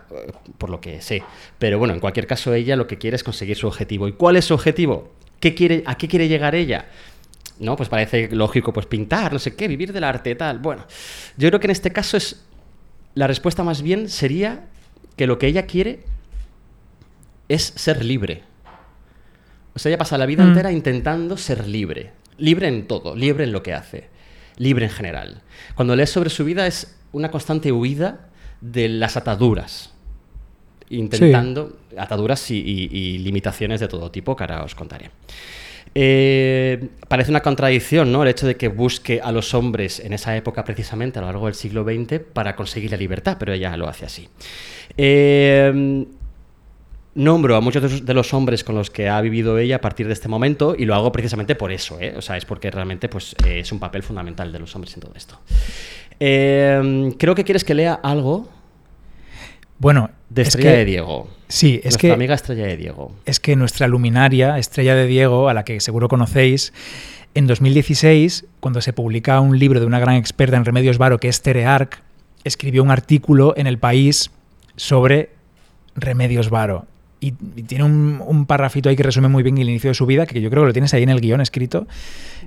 por 0.57 0.71
lo 0.71 0.81
que 0.81 1.01
sé. 1.01 1.21
Pero 1.59 1.77
bueno, 1.77 1.93
en 1.93 1.99
cualquier 1.99 2.25
caso, 2.25 2.53
ella 2.53 2.75
lo 2.75 2.87
que 2.87 2.97
quiere 2.97 3.15
es 3.15 3.23
conseguir 3.23 3.55
su 3.55 3.67
objetivo. 3.67 4.07
¿Y 4.07 4.13
cuál 4.13 4.35
es 4.35 4.45
su 4.45 4.55
objetivo? 4.55 5.13
¿Qué 5.39 5.53
quiere, 5.53 5.83
¿A 5.85 5.95
qué 5.95 6.07
quiere 6.07 6.27
llegar 6.27 6.55
ella? 6.55 6.87
¿no? 7.59 7.75
Pues 7.75 7.89
parece 7.89 8.29
lógico, 8.31 8.73
pues 8.73 8.85
pintar, 8.85 9.33
no 9.33 9.39
sé 9.39 9.55
qué, 9.55 9.67
vivir 9.67 9.93
del 9.93 10.03
arte, 10.03 10.35
tal. 10.35 10.59
Bueno, 10.59 10.85
yo 11.37 11.49
creo 11.49 11.59
que 11.59 11.67
en 11.67 11.71
este 11.71 11.91
caso 11.91 12.17
es. 12.17 12.43
La 13.15 13.25
respuesta 13.25 13.63
más 13.63 13.81
bien 13.81 14.09
sería 14.09 14.67
que 15.15 15.25
lo 15.25 15.39
que 15.39 15.47
ella 15.47 15.65
quiere 15.65 16.01
es 17.49 17.61
ser 17.75 18.03
libre. 18.03 18.43
O 19.73 19.79
sea, 19.79 19.89
ella 19.89 19.97
pasa 19.97 20.17
la 20.17 20.25
vida 20.25 20.43
Mm. 20.43 20.47
entera 20.49 20.71
intentando 20.71 21.37
ser 21.37 21.67
libre. 21.67 22.11
Libre 22.37 22.67
en 22.67 22.87
todo, 22.87 23.15
libre 23.15 23.43
en 23.43 23.51
lo 23.51 23.63
que 23.63 23.73
hace, 23.73 24.09
libre 24.57 24.85
en 24.85 24.91
general. 24.91 25.41
Cuando 25.75 25.95
lees 25.95 26.09
sobre 26.09 26.29
su 26.29 26.43
vida 26.45 26.67
es 26.67 26.97
una 27.11 27.31
constante 27.31 27.71
huida 27.71 28.29
de 28.61 28.89
las 28.89 29.17
ataduras. 29.17 29.93
Intentando 30.89 31.77
ataduras 31.97 32.49
y, 32.51 32.57
y- 32.59 32.89
y 32.91 33.17
limitaciones 33.19 33.79
de 33.79 33.87
todo 33.87 34.09
tipo, 34.11 34.35
que 34.35 34.43
ahora 34.43 34.63
os 34.63 34.73
contaré. 34.73 35.11
Eh, 35.95 36.89
parece 37.07 37.31
una 37.31 37.41
contradicción, 37.41 38.11
¿no? 38.11 38.21
El 38.23 38.29
hecho 38.29 38.45
de 38.47 38.55
que 38.55 38.67
busque 38.67 39.19
a 39.21 39.31
los 39.31 39.53
hombres 39.53 39.99
en 39.99 40.13
esa 40.13 40.35
época, 40.37 40.63
precisamente 40.63 41.17
a 41.19 41.23
lo 41.23 41.27
largo 41.27 41.45
del 41.47 41.55
siglo 41.55 41.83
XX, 41.83 42.19
para 42.19 42.55
conseguir 42.55 42.91
la 42.91 42.97
libertad, 42.97 43.37
pero 43.39 43.53
ella 43.53 43.75
lo 43.77 43.87
hace 43.87 44.05
así. 44.05 44.29
Eh, 44.95 46.05
nombro 47.17 47.55
a 47.55 47.61
muchos 47.61 48.05
de 48.05 48.13
los- 48.13 48.33
hombres 48.33 48.63
con 48.63 48.75
los 48.75 48.89
que 48.89 49.09
ha 49.09 49.19
vivido 49.21 49.57
ella 49.57 49.77
a 49.77 49.81
partir 49.81 50.07
de 50.07 50.13
este 50.13 50.27
momento 50.27 50.75
y 50.77 50.85
lo 50.85 50.95
hago 50.95 51.11
precisamente 51.11 51.55
por 51.55 51.71
eso, 51.71 51.97
¿eh? 51.99 52.13
O 52.17 52.21
sea, 52.21 52.37
es 52.37 52.45
porque 52.45 52.69
realmente 52.71 53.09
pues, 53.09 53.35
eh, 53.45 53.59
es 53.59 53.71
un 53.71 53.79
papel 53.79 54.03
fundamental 54.03 54.51
de 54.51 54.59
los 54.59 54.73
hombres 54.75 54.93
en 54.95 55.01
todo 55.01 55.13
esto. 55.15 55.39
Eh, 56.19 57.13
creo 57.17 57.35
que 57.35 57.43
quieres 57.43 57.63
que 57.63 57.73
lea 57.73 57.93
algo 57.93 58.49
Bueno, 59.79 60.09
de 60.29 60.41
es 60.41 60.47
Estrella 60.49 60.71
que- 60.71 60.77
de 60.77 60.85
Diego. 60.85 61.29
Sí, 61.47 61.75
es 61.77 61.85
Nuestra 61.85 62.01
que, 62.01 62.13
amiga 62.13 62.33
Estrella 62.35 62.65
de 62.65 62.77
Diego. 62.77 63.11
es 63.25 63.39
que 63.39 63.55
nuestra 63.55 63.87
luminaria, 63.87 64.57
Estrella 64.57 64.95
de 64.95 65.05
Diego, 65.07 65.49
a 65.49 65.53
la 65.53 65.63
que 65.63 65.79
seguro 65.79 66.07
conocéis, 66.09 66.73
en 67.35 67.45
2016, 67.47 68.45
cuando 68.59 68.81
se 68.81 68.91
publica 68.93 69.39
un 69.39 69.57
libro 69.59 69.79
de 69.79 69.85
una 69.85 69.99
gran 69.99 70.15
experta 70.15 70.57
en 70.57 70.65
remedios 70.65 70.97
varo, 70.97 71.19
que 71.19 71.27
es 71.29 71.41
Tere 71.41 71.65
Arc, 71.65 72.01
escribió 72.43 72.81
un 72.83 72.89
artículo 72.91 73.53
en 73.55 73.67
El 73.67 73.77
País 73.77 74.31
sobre 74.75 75.29
remedios 75.95 76.49
varo. 76.49 76.85
Y, 77.19 77.33
y 77.55 77.63
tiene 77.63 77.83
un, 77.83 78.21
un 78.25 78.45
párrafito 78.45 78.89
ahí 78.89 78.95
que 78.95 79.03
resume 79.03 79.27
muy 79.27 79.41
bien 79.43 79.57
el 79.57 79.69
inicio 79.69 79.89
de 79.89 79.95
su 79.95 80.05
vida, 80.05 80.25
que 80.27 80.39
yo 80.39 80.49
creo 80.49 80.63
que 80.63 80.67
lo 80.67 80.73
tienes 80.73 80.93
ahí 80.93 81.03
en 81.03 81.09
el 81.09 81.19
guion 81.19 81.41
escrito. 81.41 81.87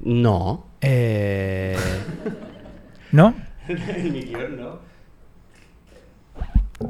No. 0.05 0.67
Eh, 0.81 1.77
¿No? 3.13 3.35
en 3.69 4.13
mi 4.13 4.23
guion 4.23 4.57
no. 4.57 4.91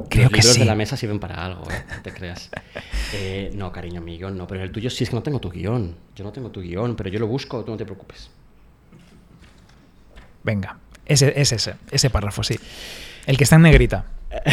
Creo 0.09 0.23
Los 0.23 0.31
que 0.31 0.37
libros 0.37 0.53
sí. 0.53 0.59
de 0.59 0.65
la 0.65 0.75
mesa 0.75 0.95
sirven 0.95 1.19
para 1.19 1.43
algo, 1.43 1.63
¿eh? 1.69 1.83
No 1.97 2.01
te 2.01 2.13
creas. 2.13 2.49
Eh, 3.13 3.51
no, 3.55 3.73
cariño, 3.73 3.99
mi 3.99 4.17
guion 4.17 4.37
no. 4.37 4.47
Pero 4.47 4.61
en 4.61 4.67
el 4.67 4.71
tuyo 4.71 4.89
sí 4.89 5.03
es 5.03 5.09
que 5.09 5.15
no 5.17 5.23
tengo 5.23 5.39
tu 5.41 5.49
guion. 5.49 5.97
Yo 6.15 6.23
no 6.23 6.31
tengo 6.31 6.49
tu 6.49 6.61
guion, 6.61 6.95
pero 6.95 7.09
yo 7.09 7.19
lo 7.19 7.27
busco, 7.27 7.65
tú 7.65 7.71
no 7.71 7.77
te 7.77 7.83
preocupes. 7.83 8.29
Venga, 10.43 10.77
ese, 11.05 11.33
es 11.35 11.51
ese, 11.51 11.75
ese 11.91 12.09
párrafo, 12.09 12.41
sí. 12.41 12.57
El 13.25 13.37
que 13.37 13.43
está 13.43 13.57
en 13.57 13.63
negrita. 13.63 14.05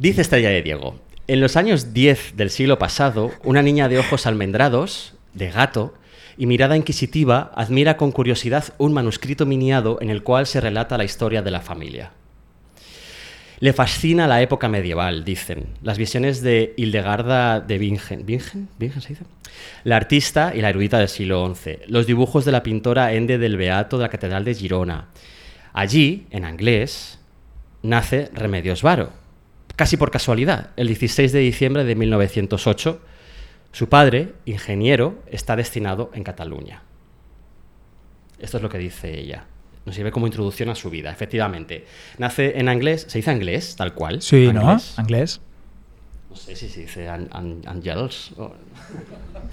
Dice 0.00 0.22
Estrella 0.22 0.48
de 0.48 0.62
Diego. 0.62 0.98
En 1.26 1.42
los 1.42 1.58
años 1.58 1.92
10 1.92 2.34
del 2.34 2.48
siglo 2.48 2.78
pasado, 2.78 3.32
una 3.44 3.60
niña 3.60 3.86
de 3.86 3.98
ojos 3.98 4.26
almendrados, 4.26 5.12
de 5.34 5.50
gato, 5.50 5.92
y 6.38 6.46
mirada 6.46 6.74
inquisitiva 6.74 7.52
admira 7.54 7.98
con 7.98 8.10
curiosidad 8.10 8.72
un 8.78 8.94
manuscrito 8.94 9.44
miniado 9.44 9.98
en 10.00 10.08
el 10.08 10.22
cual 10.22 10.46
se 10.46 10.58
relata 10.58 10.96
la 10.96 11.04
historia 11.04 11.42
de 11.42 11.50
la 11.50 11.60
familia. 11.60 12.12
Le 13.58 13.74
fascina 13.74 14.26
la 14.26 14.40
época 14.40 14.70
medieval, 14.70 15.22
dicen. 15.22 15.66
Las 15.82 15.98
visiones 15.98 16.40
de 16.40 16.72
Hildegarda 16.78 17.60
de 17.60 17.76
Bingen. 17.76 18.24
¿Bingen? 18.24 18.70
¿Bingen 18.78 19.02
se 19.02 19.08
dice? 19.10 19.24
La 19.84 19.96
artista 19.96 20.54
y 20.56 20.62
la 20.62 20.70
erudita 20.70 20.98
del 20.98 21.10
siglo 21.10 21.54
XI. 21.54 21.80
Los 21.88 22.06
dibujos 22.06 22.46
de 22.46 22.52
la 22.52 22.62
pintora 22.62 23.12
Ende 23.12 23.36
del 23.36 23.58
Beato 23.58 23.98
de 23.98 24.04
la 24.04 24.08
Catedral 24.08 24.46
de 24.46 24.54
Girona. 24.54 25.08
Allí, 25.74 26.26
en 26.30 26.48
inglés, 26.48 27.18
nace 27.82 28.30
Remedios 28.32 28.80
Varo. 28.80 29.19
Casi 29.80 29.96
por 29.96 30.10
casualidad, 30.10 30.72
el 30.76 30.88
16 30.88 31.32
de 31.32 31.38
diciembre 31.38 31.84
de 31.84 31.94
1908, 31.94 33.00
su 33.72 33.88
padre, 33.88 34.34
ingeniero, 34.44 35.22
está 35.30 35.56
destinado 35.56 36.10
en 36.12 36.22
Cataluña. 36.22 36.82
Esto 38.38 38.58
es 38.58 38.62
lo 38.62 38.68
que 38.68 38.76
dice 38.76 39.18
ella. 39.18 39.46
Nos 39.86 39.94
sirve 39.94 40.10
como 40.12 40.26
introducción 40.26 40.68
a 40.68 40.74
su 40.74 40.90
vida, 40.90 41.10
efectivamente. 41.10 41.86
Nace 42.18 42.58
en 42.58 42.68
inglés, 42.68 43.06
¿se 43.08 43.16
dice 43.20 43.32
inglés 43.32 43.74
tal 43.74 43.94
cual? 43.94 44.20
Sí, 44.20 44.52
¿no? 44.52 44.76
Anglés. 44.98 45.40
No 46.28 46.36
sé 46.36 46.54
si 46.56 46.68
se 46.68 46.80
dice 46.82 47.08
an- 47.08 47.30
an- 47.32 47.62
Angels. 47.64 48.32
o- 48.36 48.52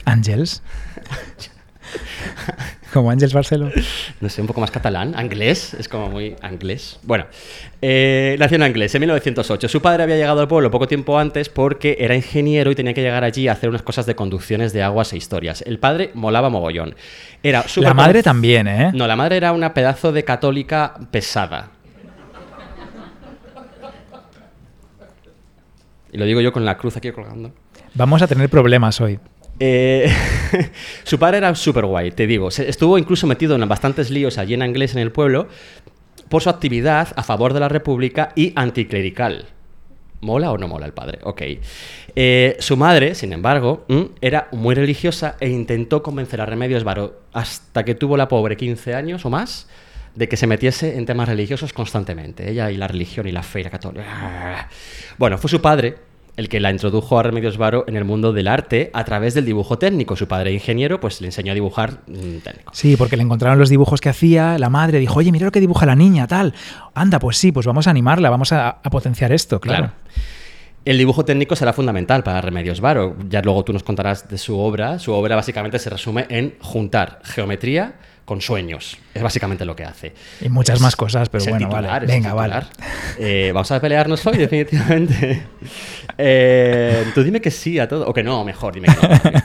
Ángels. 0.03 0.61
Como 2.93 3.11
Ángels 3.11 3.33
Barceló. 3.33 3.69
no 4.21 4.29
sé, 4.29 4.41
un 4.41 4.47
poco 4.47 4.61
más 4.61 4.71
catalán. 4.71 5.13
Anglés, 5.15 5.73
es 5.73 5.87
como 5.87 6.09
muy 6.09 6.35
anglés. 6.41 6.99
Bueno, 7.03 7.25
eh, 7.81 8.35
nació 8.39 8.55
en 8.55 8.63
inglés 8.63 8.95
en 8.95 9.01
1908. 9.01 9.67
Su 9.67 9.81
padre 9.81 10.03
había 10.03 10.15
llegado 10.15 10.39
al 10.39 10.47
pueblo 10.47 10.71
poco 10.71 10.87
tiempo 10.87 11.19
antes 11.19 11.49
porque 11.49 11.97
era 11.99 12.15
ingeniero 12.15 12.71
y 12.71 12.75
tenía 12.75 12.93
que 12.93 13.01
llegar 13.01 13.23
allí 13.23 13.49
a 13.49 13.51
hacer 13.51 13.69
unas 13.69 13.81
cosas 13.81 14.05
de 14.05 14.15
conducciones 14.15 14.73
de 14.73 14.83
aguas 14.83 15.11
e 15.13 15.17
historias. 15.17 15.61
El 15.63 15.79
padre 15.79 16.11
molaba 16.13 16.49
mogollón. 16.49 16.95
Era 17.43 17.65
La 17.75 17.93
madre 17.93 18.23
también, 18.23 18.67
¿eh? 18.67 18.91
No, 18.93 19.05
la 19.05 19.15
madre 19.15 19.37
era 19.37 19.51
una 19.51 19.73
pedazo 19.73 20.11
de 20.11 20.23
católica 20.23 20.95
pesada. 21.11 21.71
Y 26.11 26.17
lo 26.17 26.25
digo 26.25 26.41
yo 26.41 26.53
con 26.53 26.63
la 26.65 26.77
cruz 26.77 26.95
aquí 26.97 27.11
colgando. 27.11 27.51
Vamos 27.93 28.21
a 28.21 28.27
tener 28.27 28.49
problemas 28.49 29.01
hoy. 29.01 29.19
Eh, 29.59 30.11
su 31.03 31.17
padre 31.17 31.37
era 31.37 31.53
súper 31.55 31.85
guay, 31.85 32.11
te 32.11 32.27
digo. 32.27 32.49
Estuvo 32.49 32.97
incluso 32.97 33.27
metido 33.27 33.55
en 33.55 33.67
bastantes 33.67 34.09
líos 34.09 34.37
allí 34.37 34.53
en 34.53 34.63
inglés 34.63 34.93
en 34.93 34.99
el 34.99 35.11
pueblo 35.11 35.47
por 36.29 36.41
su 36.41 36.49
actividad 36.49 37.09
a 37.15 37.23
favor 37.23 37.53
de 37.53 37.59
la 37.59 37.69
República 37.69 38.31
y 38.35 38.53
anticlerical. 38.55 39.45
¿Mola 40.21 40.51
o 40.51 40.57
no 40.57 40.67
mola 40.67 40.87
el 40.87 40.93
padre? 40.93 41.19
Ok. 41.23 41.41
Eh, 42.15 42.57
su 42.59 42.75
madre, 42.75 43.13
sin 43.13 43.33
embargo, 43.33 43.85
mm, 43.87 44.01
era 44.19 44.47
muy 44.51 44.73
religiosa 44.73 45.35
e 45.39 45.49
intentó 45.49 46.01
convencer 46.01 46.41
a 46.41 46.45
Remedios 46.45 46.83
Varo 46.83 47.21
hasta 47.33 47.85
que 47.85 47.93
tuvo 47.93 48.17
la 48.17 48.27
pobre 48.27 48.57
15 48.57 48.95
años 48.95 49.25
o 49.25 49.29
más 49.29 49.67
de 50.15 50.27
que 50.27 50.35
se 50.35 50.47
metiese 50.47 50.97
en 50.97 51.05
temas 51.05 51.29
religiosos 51.29 51.71
constantemente. 51.71 52.49
Ella 52.49 52.71
y 52.71 52.77
la 52.77 52.87
religión 52.87 53.27
y 53.27 53.31
la 53.31 53.43
fe 53.43 53.59
y 53.59 53.63
la 53.63 53.69
católica. 53.69 54.67
Bueno, 55.19 55.37
fue 55.37 55.49
su 55.49 55.61
padre 55.61 55.95
el 56.37 56.49
que 56.49 56.59
la 56.59 56.71
introdujo 56.71 57.19
a 57.19 57.23
Remedios 57.23 57.57
Varo 57.57 57.83
en 57.87 57.97
el 57.97 58.05
mundo 58.05 58.31
del 58.31 58.47
arte 58.47 58.91
a 58.93 59.03
través 59.03 59.33
del 59.33 59.43
dibujo 59.43 59.79
técnico. 59.79 60.15
Su 60.15 60.27
padre 60.27 60.53
ingeniero, 60.53 60.99
pues 60.99 61.19
le 61.19 61.27
enseñó 61.27 61.51
a 61.51 61.55
dibujar 61.55 62.01
mm, 62.07 62.37
técnico. 62.43 62.71
Sí, 62.73 62.95
porque 62.95 63.17
le 63.17 63.23
encontraron 63.23 63.57
los 63.57 63.69
dibujos 63.69 63.99
que 63.99 64.09
hacía, 64.09 64.57
la 64.59 64.69
madre 64.69 64.99
dijo, 64.99 65.19
oye, 65.19 65.31
mira 65.31 65.45
lo 65.45 65.51
que 65.51 65.59
dibuja 65.59 65.85
la 65.87 65.95
niña, 65.95 66.27
tal. 66.27 66.53
Anda, 66.93 67.19
pues 67.19 67.37
sí, 67.37 67.51
pues 67.51 67.65
vamos 67.65 67.87
a 67.87 67.89
animarla, 67.89 68.29
vamos 68.29 68.53
a, 68.53 68.69
a 68.69 68.89
potenciar 68.89 69.31
esto, 69.31 69.59
claro. 69.59 69.91
El 70.85 70.97
dibujo 70.97 71.25
técnico 71.25 71.55
será 71.55 71.73
fundamental 71.73 72.23
para 72.23 72.39
Remedios 72.39 72.79
Varo. 72.79 73.17
Ya 73.27 73.41
luego 73.41 73.65
tú 73.65 73.73
nos 73.73 73.83
contarás 73.83 74.29
de 74.29 74.37
su 74.37 74.57
obra. 74.57 74.99
Su 74.99 75.11
obra 75.11 75.35
básicamente 75.35 75.79
se 75.79 75.89
resume 75.89 76.27
en 76.29 76.55
juntar 76.61 77.19
geometría 77.23 77.95
con 78.27 78.41
sueños. 78.41 78.97
Es 79.13 79.23
básicamente 79.23 79.63
lo 79.63 79.73
que 79.73 79.85
hace. 79.85 80.11
Y 80.41 80.49
muchas 80.49 80.75
Es- 80.75 80.81
más 80.81 80.97
cosas, 80.97 81.29
pero 81.29 81.45
bueno, 81.45 81.69
titular, 81.69 82.01
vale. 82.01 82.05
Venga, 82.07 82.33
vale. 82.33 82.55
Eh, 83.17 83.51
vamos 83.53 83.71
a 83.71 83.79
pelearnos 83.79 84.25
hoy, 84.27 84.37
definitivamente. 84.37 85.43
Eh, 86.19 87.05
tú 87.13 87.23
dime 87.23 87.39
que 87.39 87.51
sí 87.51 87.77
a 87.77 87.87
todo. 87.87 88.07
O 88.07 88.13
que 88.13 88.23
no, 88.23 88.43
mejor, 88.43 88.73
dime 88.73 88.87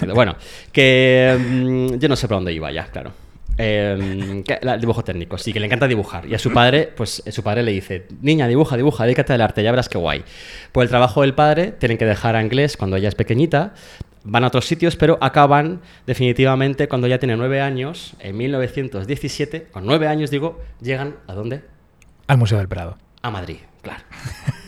que 0.00 0.06
no. 0.06 0.14
bueno, 0.14 0.36
que 0.72 1.36
mm, 1.38 1.98
yo 1.98 2.08
no 2.08 2.16
sé 2.16 2.26
por 2.28 2.38
dónde 2.38 2.52
iba 2.54 2.72
ya, 2.72 2.86
claro. 2.86 3.12
Eh, 3.58 4.42
que- 4.46 4.58
la- 4.62 4.78
dibujo 4.78 5.04
técnico, 5.04 5.36
sí, 5.36 5.52
que 5.52 5.60
le 5.60 5.66
encanta 5.66 5.86
dibujar. 5.86 6.26
Y 6.26 6.34
a 6.34 6.38
su 6.38 6.50
padre, 6.50 6.90
pues 6.96 7.22
eh, 7.26 7.32
su 7.32 7.42
padre 7.42 7.62
le 7.62 7.72
dice, 7.72 8.06
niña, 8.22 8.48
dibuja, 8.48 8.76
dibuja, 8.78 9.04
dedícate 9.04 9.34
al 9.34 9.42
arte, 9.42 9.62
ya 9.62 9.70
verás 9.70 9.90
qué 9.90 9.98
guay. 9.98 10.24
Por 10.72 10.82
el 10.84 10.88
trabajo 10.88 11.20
del 11.20 11.34
padre, 11.34 11.72
tienen 11.72 11.98
que 11.98 12.06
dejar 12.06 12.36
a 12.36 12.42
inglés 12.42 12.78
cuando 12.78 12.96
ella 12.96 13.08
es 13.10 13.14
pequeñita, 13.14 13.74
van 14.24 14.44
a 14.44 14.48
otros 14.48 14.66
sitios, 14.66 14.96
pero 14.96 15.18
acaban 15.20 15.80
definitivamente 16.06 16.88
cuando 16.88 17.06
ya 17.06 17.18
tiene 17.18 17.36
nueve 17.36 17.60
años, 17.60 18.14
en 18.20 18.36
1917, 18.36 19.68
con 19.70 19.86
nueve 19.86 20.08
años 20.08 20.30
digo, 20.30 20.60
llegan 20.80 21.16
a 21.26 21.34
dónde? 21.34 21.62
Al 22.26 22.38
Museo 22.38 22.58
del 22.58 22.68
Prado. 22.68 22.96
A 23.22 23.30
Madrid, 23.30 23.58
claro. 23.82 24.02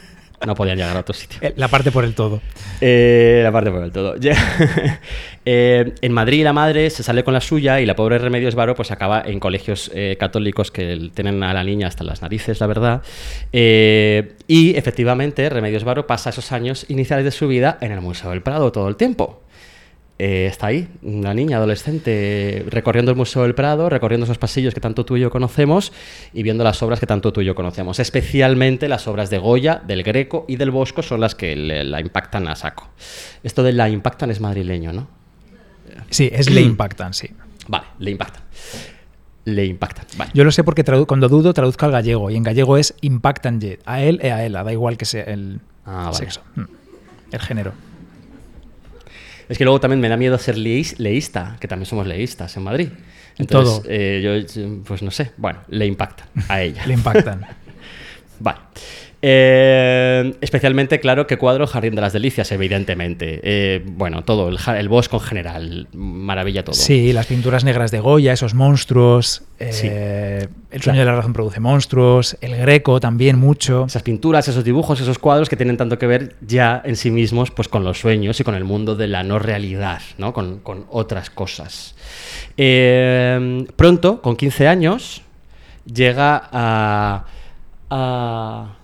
No 0.46 0.54
podían 0.54 0.76
llegar 0.78 0.96
a 0.96 1.00
otro 1.00 1.14
sitio. 1.14 1.38
Eh, 1.42 1.54
La 1.56 1.68
parte 1.68 1.90
por 1.90 2.04
el 2.04 2.14
todo. 2.14 2.40
Eh, 2.80 3.40
la 3.42 3.52
parte 3.52 3.70
por 3.70 3.82
el 3.82 3.92
todo. 3.92 4.14
Eh, 5.46 5.92
en 6.00 6.12
Madrid 6.12 6.42
la 6.42 6.54
madre 6.54 6.88
se 6.88 7.02
sale 7.02 7.22
con 7.22 7.34
la 7.34 7.42
suya 7.42 7.78
y 7.78 7.84
la 7.84 7.94
pobre 7.94 8.16
Remedios 8.16 8.54
Varo 8.54 8.74
pues 8.74 8.90
acaba 8.90 9.20
en 9.26 9.40
colegios 9.40 9.90
eh, 9.94 10.16
católicos 10.18 10.70
que 10.70 11.10
tienen 11.12 11.42
a 11.42 11.52
la 11.52 11.62
niña 11.62 11.86
hasta 11.86 12.02
las 12.02 12.22
narices, 12.22 12.60
la 12.60 12.66
verdad. 12.66 13.02
Y 13.52 14.74
efectivamente 14.74 15.46
Remedios 15.50 15.84
Varo 15.84 16.06
pasa 16.06 16.30
esos 16.30 16.50
años 16.52 16.86
iniciales 16.88 17.26
de 17.26 17.30
su 17.30 17.46
vida 17.46 17.76
en 17.82 17.92
el 17.92 18.00
Museo 18.00 18.30
del 18.30 18.40
Prado 18.40 18.72
todo 18.72 18.88
el 18.88 18.96
tiempo. 18.96 19.42
Eh, 20.16 20.46
está 20.46 20.68
ahí, 20.68 20.88
la 21.02 21.34
niña 21.34 21.56
adolescente, 21.56 22.64
recorriendo 22.68 23.10
el 23.10 23.16
Museo 23.16 23.42
del 23.42 23.56
Prado, 23.56 23.88
recorriendo 23.90 24.24
esos 24.24 24.38
pasillos 24.38 24.72
que 24.72 24.80
tanto 24.80 25.04
tú 25.04 25.16
y 25.16 25.20
yo 25.20 25.28
conocemos 25.30 25.92
y 26.32 26.44
viendo 26.44 26.62
las 26.62 26.80
obras 26.84 27.00
que 27.00 27.06
tanto 27.06 27.32
tú 27.32 27.40
y 27.40 27.44
yo 27.46 27.56
conocemos. 27.56 27.98
Especialmente 27.98 28.86
las 28.88 29.08
obras 29.08 29.28
de 29.30 29.38
Goya, 29.38 29.82
del 29.84 30.04
Greco 30.04 30.44
y 30.46 30.54
del 30.54 30.70
Bosco 30.70 31.02
son 31.02 31.20
las 31.20 31.34
que 31.34 31.56
le- 31.56 31.82
la 31.82 32.00
impactan 32.00 32.46
a 32.46 32.54
saco. 32.54 32.88
Esto 33.42 33.64
de 33.64 33.72
la 33.72 33.88
impactan 33.88 34.30
es 34.30 34.40
madrileño, 34.40 34.92
¿no? 34.92 35.08
Sí, 36.10 36.30
es 36.32 36.48
le 36.48 36.60
impactan, 36.60 37.12
sí. 37.12 37.30
Vale, 37.66 37.86
le 37.98 38.12
impactan. 38.12 38.42
Le 39.46 39.64
impactan. 39.66 40.06
Vale. 40.16 40.30
Yo 40.32 40.44
lo 40.44 40.52
sé 40.52 40.62
porque 40.64 40.84
cuando 41.06 41.28
dudo 41.28 41.52
traduzco 41.52 41.86
al 41.86 41.92
gallego 41.92 42.30
y 42.30 42.36
en 42.36 42.44
gallego 42.44 42.76
es 42.78 42.94
impactan. 43.00 43.58
A 43.84 44.00
él 44.00 44.20
e 44.22 44.30
a 44.32 44.44
ella, 44.46 44.62
da 44.62 44.72
igual 44.72 44.96
que 44.96 45.04
sea 45.06 45.24
el 45.24 45.60
Ah, 45.84 46.04
vale. 46.04 46.16
sexo. 46.16 46.40
Mm. 46.54 46.62
El 47.32 47.40
género. 47.40 47.72
Es 49.48 49.58
que 49.58 49.64
luego 49.64 49.80
también 49.80 50.00
me 50.00 50.08
da 50.08 50.16
miedo 50.16 50.38
ser 50.38 50.56
leísta, 50.56 51.56
que 51.60 51.68
también 51.68 51.86
somos 51.86 52.06
leístas 52.06 52.56
en 52.56 52.62
Madrid. 52.62 52.88
Todo. 52.88 53.02
Entonces, 53.38 53.84
eh, 53.88 54.46
yo, 54.54 54.84
pues 54.84 55.02
no 55.02 55.10
sé, 55.10 55.32
bueno, 55.36 55.60
le 55.68 55.86
impactan 55.86 56.28
a 56.48 56.62
ella. 56.62 56.82
Le 56.86 56.94
impactan. 56.94 57.46
Vale. 58.40 58.58
Eh, 59.26 60.34
especialmente, 60.42 61.00
claro, 61.00 61.26
que 61.26 61.38
cuadro 61.38 61.66
Jardín 61.66 61.94
de 61.94 62.02
las 62.02 62.12
Delicias, 62.12 62.52
evidentemente. 62.52 63.40
Eh, 63.42 63.82
bueno, 63.86 64.22
todo, 64.22 64.50
el, 64.50 64.58
el 64.76 64.88
bosco 64.90 65.16
en 65.16 65.22
general, 65.22 65.88
maravilla 65.94 66.62
todo. 66.62 66.74
Sí, 66.74 67.10
las 67.14 67.24
pinturas 67.24 67.64
negras 67.64 67.90
de 67.90 68.00
Goya, 68.00 68.34
esos 68.34 68.52
monstruos. 68.52 69.42
eh, 69.58 69.72
Sí. 69.72 69.88
El 70.70 70.82
sueño 70.82 70.98
de 71.00 71.06
la 71.06 71.14
razón 71.16 71.32
produce 71.32 71.58
monstruos. 71.58 72.36
El 72.42 72.54
greco 72.56 73.00
también 73.00 73.38
mucho. 73.38 73.86
Esas 73.86 74.02
pinturas, 74.02 74.46
esos 74.46 74.62
dibujos, 74.62 75.00
esos 75.00 75.18
cuadros 75.18 75.48
que 75.48 75.56
tienen 75.56 75.78
tanto 75.78 75.98
que 75.98 76.06
ver 76.06 76.36
ya 76.42 76.82
en 76.84 76.96
sí 76.96 77.10
mismos 77.10 77.50
pues, 77.50 77.68
con 77.68 77.82
los 77.82 77.98
sueños 78.00 78.38
y 78.40 78.44
con 78.44 78.54
el 78.54 78.64
mundo 78.64 78.94
de 78.94 79.06
la 79.06 79.22
no 79.22 79.38
realidad, 79.38 80.02
¿no? 80.18 80.34
Con, 80.34 80.58
con 80.58 80.84
otras 80.90 81.30
cosas. 81.30 81.94
Pronto, 83.76 84.20
con 84.20 84.36
15 84.36 84.68
años, 84.68 85.22
llega 85.86 86.42
a... 86.52 87.24
a- 87.88 88.74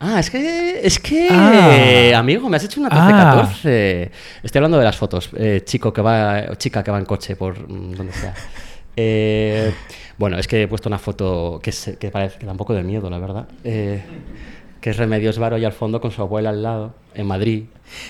Ah, 0.00 0.20
es 0.20 0.30
que, 0.30 0.80
es 0.86 0.98
que, 1.00 1.28
Ah. 1.30 2.18
amigo, 2.18 2.48
me 2.48 2.56
has 2.56 2.64
hecho 2.64 2.80
una 2.80 2.88
Ah. 2.92 3.42
13-14. 3.52 4.10
Estoy 4.44 4.58
hablando 4.60 4.78
de 4.78 4.84
las 4.84 4.96
fotos, 4.96 5.30
eh, 5.36 5.62
chico 5.64 5.92
que 5.92 6.00
va, 6.02 6.56
chica 6.56 6.84
que 6.84 6.90
va 6.92 6.98
en 6.98 7.04
coche 7.04 7.34
por 7.36 7.58
mm, 7.68 7.92
donde 7.94 8.12
sea. 8.12 8.34
Eh, 9.00 9.72
bueno, 10.16 10.38
es 10.40 10.48
que 10.48 10.62
he 10.62 10.66
puesto 10.66 10.88
una 10.88 10.98
foto 10.98 11.60
que, 11.62 11.70
se- 11.70 11.96
que 11.98 12.10
parece 12.10 12.36
que 12.36 12.46
da 12.46 12.50
un 12.50 12.58
poco 12.58 12.74
de 12.74 12.82
miedo, 12.82 13.08
la 13.08 13.18
verdad. 13.20 13.46
Eh, 13.62 14.02
que 14.80 14.90
es 14.90 14.96
Remedios 14.96 15.38
Varo 15.38 15.54
ahí 15.54 15.64
al 15.64 15.70
fondo 15.72 16.00
con 16.00 16.10
su 16.10 16.20
abuela 16.20 16.50
al 16.50 16.64
lado, 16.64 16.94
en 17.14 17.24
Madrid. 17.28 17.66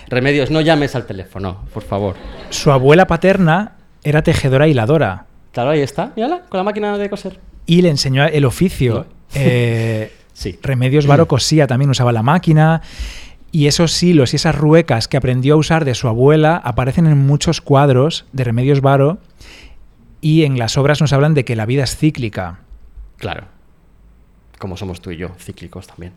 Remedios, 0.08 0.50
no 0.50 0.62
llames 0.62 0.94
al 0.96 1.04
teléfono, 1.04 1.66
por 1.74 1.82
favor. 1.82 2.16
Su 2.48 2.70
abuela 2.70 3.06
paterna 3.06 3.72
era 4.02 4.22
tejedora 4.22 4.66
hiladora 4.66 5.26
Claro, 5.52 5.70
ahí 5.70 5.80
está, 5.80 6.12
mírala, 6.16 6.40
con 6.48 6.56
la 6.56 6.64
máquina 6.64 6.96
de 6.96 7.10
coser. 7.10 7.38
y 7.66 7.82
le 7.82 7.90
enseñó 7.90 8.24
el 8.24 8.46
oficio. 8.46 9.04
Eh, 9.34 10.10
Sí. 10.38 10.58
Remedios 10.62 11.06
Varo 11.08 11.26
cosía 11.26 11.66
también, 11.66 11.90
usaba 11.90 12.12
la 12.12 12.22
máquina. 12.22 12.82
Y 13.50 13.66
esos 13.66 14.02
hilos 14.02 14.34
y 14.34 14.36
esas 14.36 14.54
ruecas 14.54 15.08
que 15.08 15.16
aprendió 15.16 15.54
a 15.54 15.56
usar 15.56 15.84
de 15.84 15.94
su 15.94 16.06
abuela 16.06 16.56
aparecen 16.56 17.06
en 17.06 17.18
muchos 17.18 17.60
cuadros 17.62 18.26
de 18.32 18.44
Remedios 18.44 18.82
Varo 18.82 19.18
y 20.20 20.44
en 20.44 20.58
las 20.58 20.76
obras 20.76 21.00
nos 21.00 21.12
hablan 21.12 21.34
de 21.34 21.44
que 21.44 21.56
la 21.56 21.64
vida 21.64 21.84
es 21.84 21.96
cíclica. 21.96 22.60
Claro. 23.16 23.46
Como 24.58 24.76
somos 24.76 25.00
tú 25.00 25.10
y 25.10 25.16
yo, 25.16 25.30
cíclicos 25.38 25.86
también. 25.86 26.12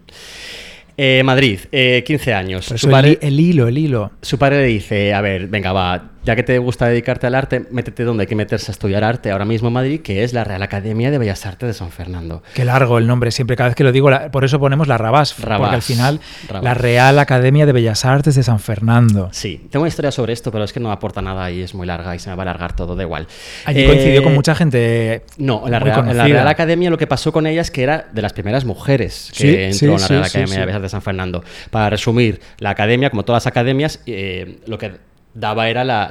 Eh, 0.98 1.22
Madrid, 1.24 1.60
eh, 1.72 2.04
15 2.06 2.34
años. 2.34 2.66
Su 2.66 2.88
el, 2.88 2.92
padre, 2.92 3.20
el 3.22 3.40
hilo, 3.40 3.68
el 3.68 3.78
hilo. 3.78 4.12
su 4.22 4.38
padre 4.38 4.62
le 4.62 4.68
dice, 4.68 5.14
a 5.14 5.22
ver, 5.22 5.48
venga, 5.48 5.72
va, 5.72 6.12
ya 6.24 6.36
que 6.36 6.44
te 6.44 6.58
gusta 6.60 6.88
dedicarte 6.88 7.28
al 7.28 7.36
arte, 7.36 7.66
métete 7.72 8.04
donde 8.04 8.22
hay 8.24 8.28
que 8.28 8.36
meterse 8.36 8.72
a 8.72 8.74
estudiar 8.74 9.04
arte 9.04 9.32
ahora 9.32 9.46
mismo 9.46 9.68
en 9.70 9.74
Madrid, 9.74 10.02
que 10.02 10.24
es 10.24 10.34
la 10.34 10.44
Real 10.44 10.62
Academia 10.62 11.10
de 11.12 11.18
Bellas 11.18 11.46
Artes 11.46 11.68
de 11.68 11.74
San 11.74 11.90
Fernando. 11.92 12.44
Qué 12.54 12.64
largo 12.66 12.98
el 12.98 13.08
nombre, 13.08 13.32
siempre 13.32 13.56
cada 13.56 13.70
vez 13.70 13.76
que 13.76 13.84
lo 13.84 13.92
digo, 13.92 14.10
la- 14.10 14.32
por 14.32 14.46
eso 14.46 14.60
ponemos 14.60 14.88
la 14.88 14.98
Rabás, 14.98 15.34
porque 15.34 15.54
al 15.54 15.82
final 15.82 16.20
Rabás. 16.48 16.64
la 16.64 16.74
Real 16.74 17.18
Academia 17.20 17.66
de 17.66 17.72
Bellas 17.72 18.06
Artes 18.06 18.36
de 18.36 18.44
San 18.44 18.60
Fernando. 18.60 19.30
Sí, 19.32 19.68
tengo 19.72 19.84
una 19.84 19.90
historia 19.90 20.12
sobre 20.12 20.34
esto, 20.34 20.52
pero 20.52 20.64
es 20.64 20.74
que 20.74 20.80
no 20.80 20.92
aporta 20.92 21.22
nada 21.22 21.50
y 21.52 21.62
es 21.62 21.74
muy 21.74 21.88
larga 21.88 22.16
y 22.16 22.20
se 22.20 22.30
me 22.30 22.36
va 22.36 22.42
a 22.42 22.46
alargar 22.46 22.76
todo, 22.76 22.96
da 22.96 23.04
igual. 23.04 23.28
Allí 23.66 23.82
Eh, 23.82 23.86
coincidió 23.88 24.24
con 24.24 24.34
mucha 24.34 24.54
gente. 24.56 25.24
No, 25.38 25.64
en 25.66 25.72
la, 25.72 25.80
Real, 25.80 26.16
la. 26.18 26.28
Real 26.28 26.48
Academia 26.48 26.90
lo 26.90 26.98
que 26.98 27.08
pasó 27.08 27.32
con 27.32 27.48
ella 27.48 27.62
es 27.62 27.72
que 27.72 27.84
era 27.84 28.06
de 28.12 28.22
las 28.22 28.34
primeras 28.34 28.64
mujeres 28.66 29.32
que 29.36 29.40
Sí, 29.40 29.56
entró 29.56 29.74
sí, 29.74 29.86
en 29.86 29.92
la 30.02 30.08
Real 30.08 30.26
sí, 30.26 30.38
Academia 30.38 30.60
de 30.60 30.66
Bellas 30.66 30.76
Artes 30.76 30.84
de 30.84 30.90
San 30.90 31.02
Fernando. 31.02 31.44
Para 31.72 31.90
resumir, 31.90 32.40
la 32.60 32.70
academia, 32.72 33.10
como 33.10 33.24
todas 33.24 33.44
las 33.44 33.48
academias, 33.48 34.00
eh, 34.06 34.60
lo 34.68 34.78
que 34.78 34.92
daba 35.34 35.70
era 35.70 35.84
la- 35.84 36.10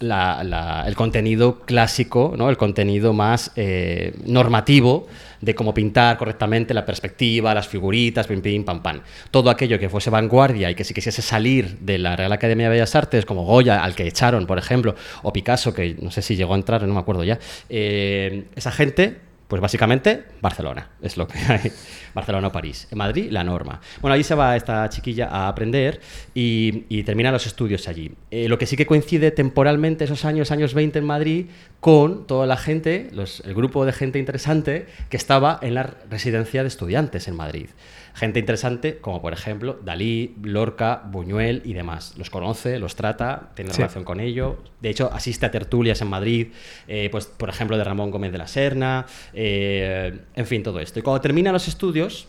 la- 0.00 0.42
la- 0.44 0.84
el 0.86 0.94
contenido 0.96 1.60
clásico, 1.60 2.34
¿no? 2.36 2.50
el 2.50 2.56
contenido 2.56 3.12
más 3.12 3.52
eh, 3.56 4.12
normativo 4.26 5.06
de 5.40 5.54
cómo 5.54 5.74
pintar 5.74 6.16
correctamente, 6.16 6.72
la 6.74 6.86
perspectiva, 6.86 7.52
las 7.54 7.68
figuritas, 7.68 8.26
pim, 8.26 8.40
pim, 8.40 8.64
pam, 8.64 8.82
pam. 8.82 9.00
Todo 9.30 9.50
aquello 9.50 9.78
que 9.78 9.88
fuese 9.90 10.08
vanguardia 10.10 10.70
y 10.70 10.74
que 10.74 10.84
si 10.84 10.94
quisiese 10.94 11.20
salir 11.22 11.78
de 11.80 11.98
la 11.98 12.16
Real 12.16 12.32
Academia 12.32 12.66
de 12.66 12.72
Bellas 12.72 12.94
Artes, 12.96 13.26
como 13.26 13.44
Goya, 13.44 13.84
al 13.84 13.94
que 13.94 14.06
echaron, 14.06 14.46
por 14.46 14.56
ejemplo, 14.58 14.94
o 15.22 15.32
Picasso, 15.32 15.74
que 15.74 15.96
no 16.00 16.10
sé 16.10 16.22
si 16.22 16.34
llegó 16.34 16.54
a 16.54 16.56
entrar, 16.56 16.82
no 16.86 16.94
me 16.94 17.00
acuerdo 17.00 17.24
ya, 17.24 17.38
eh, 17.68 18.44
esa 18.56 18.70
gente, 18.72 19.18
pues 19.48 19.60
básicamente 19.60 20.24
Barcelona, 20.40 20.90
es 21.02 21.16
lo 21.16 21.28
que 21.28 21.38
hay. 21.48 21.72
Barcelona 22.14 22.48
o 22.48 22.52
París. 22.52 22.88
En 22.90 22.98
Madrid, 22.98 23.30
la 23.30 23.44
norma. 23.44 23.80
Bueno, 24.00 24.14
allí 24.14 24.24
se 24.24 24.34
va 24.34 24.56
esta 24.56 24.88
chiquilla 24.88 25.28
a 25.28 25.48
aprender 25.48 26.00
y, 26.34 27.02
termina 27.04 27.30
los 27.30 27.46
estudios 27.46 27.88
allí. 27.88 28.12
Eh, 28.30 28.48
lo 28.48 28.58
que 28.58 28.66
sí 28.66 28.76
que 28.76 28.86
coincide 28.86 29.30
temporalmente 29.30 30.04
esos 30.04 30.24
años, 30.24 30.50
años 30.50 30.74
20 30.74 30.98
en 30.98 31.04
Madrid, 31.04 31.46
con 31.80 32.26
toda 32.26 32.46
la 32.46 32.56
gente, 32.56 33.10
el 33.12 33.54
grupo 33.54 33.84
de 33.84 33.92
gente 33.92 34.18
interesante 34.18 34.86
que 35.10 35.16
estaba 35.16 35.58
en 35.60 35.74
la 35.74 35.94
residencia 36.08 36.62
de 36.62 36.68
estudiantes 36.68 37.28
en 37.28 37.36
Madrid. 37.36 37.66
Gente 38.14 38.38
interesante 38.38 38.98
como, 38.98 39.20
por 39.20 39.32
ejemplo, 39.32 39.78
Dalí, 39.84 40.36
Lorca, 40.42 41.02
Buñuel 41.04 41.62
y 41.64 41.74
demás. 41.74 42.14
Los 42.16 42.30
conoce, 42.30 42.78
los 42.78 42.94
trata, 42.94 43.50
tiene 43.54 43.72
Sí. 43.72 43.78
relación 43.78 44.04
con 44.04 44.20
ello. 44.20 44.62
De 44.80 44.88
hecho, 44.90 45.10
asiste 45.12 45.46
a 45.46 45.50
tertulias 45.50 46.00
en 46.00 46.08
Madrid, 46.08 46.48
eh, 46.86 47.08
pues, 47.10 47.26
por 47.26 47.48
ejemplo, 47.48 47.76
de 47.76 47.82
Ramón 47.82 48.12
Gómez 48.12 48.30
de 48.30 48.38
la 48.38 48.46
Serna, 48.46 49.06
eh, 49.32 50.16
en 50.36 50.46
fin, 50.46 50.62
todo 50.62 50.78
esto. 50.78 51.00
Y 51.00 51.02
cuando 51.02 51.20
termina 51.20 51.50
los 51.50 51.66
estudios, 51.66 52.28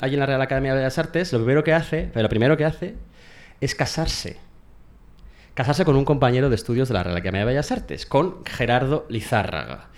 allí 0.00 0.14
en 0.14 0.20
la 0.20 0.26
Real 0.26 0.40
Academia 0.42 0.72
de 0.74 0.78
Bellas 0.78 0.96
Artes, 0.98 1.32
lo 1.32 1.40
primero 1.40 1.64
que 1.64 1.72
hace, 1.72 2.08
pero 2.12 2.22
lo 2.22 2.28
primero 2.28 2.56
que 2.56 2.64
hace 2.64 2.94
es 3.60 3.74
casarse. 3.74 4.36
Casarse 5.54 5.84
con 5.84 5.96
un 5.96 6.04
compañero 6.04 6.50
de 6.50 6.54
estudios 6.54 6.86
de 6.86 6.94
la 6.94 7.02
Real 7.02 7.16
Academia 7.16 7.40
de 7.40 7.46
Bellas 7.46 7.72
Artes, 7.72 8.06
con 8.06 8.44
Gerardo 8.44 9.06
Lizárraga. 9.08 9.88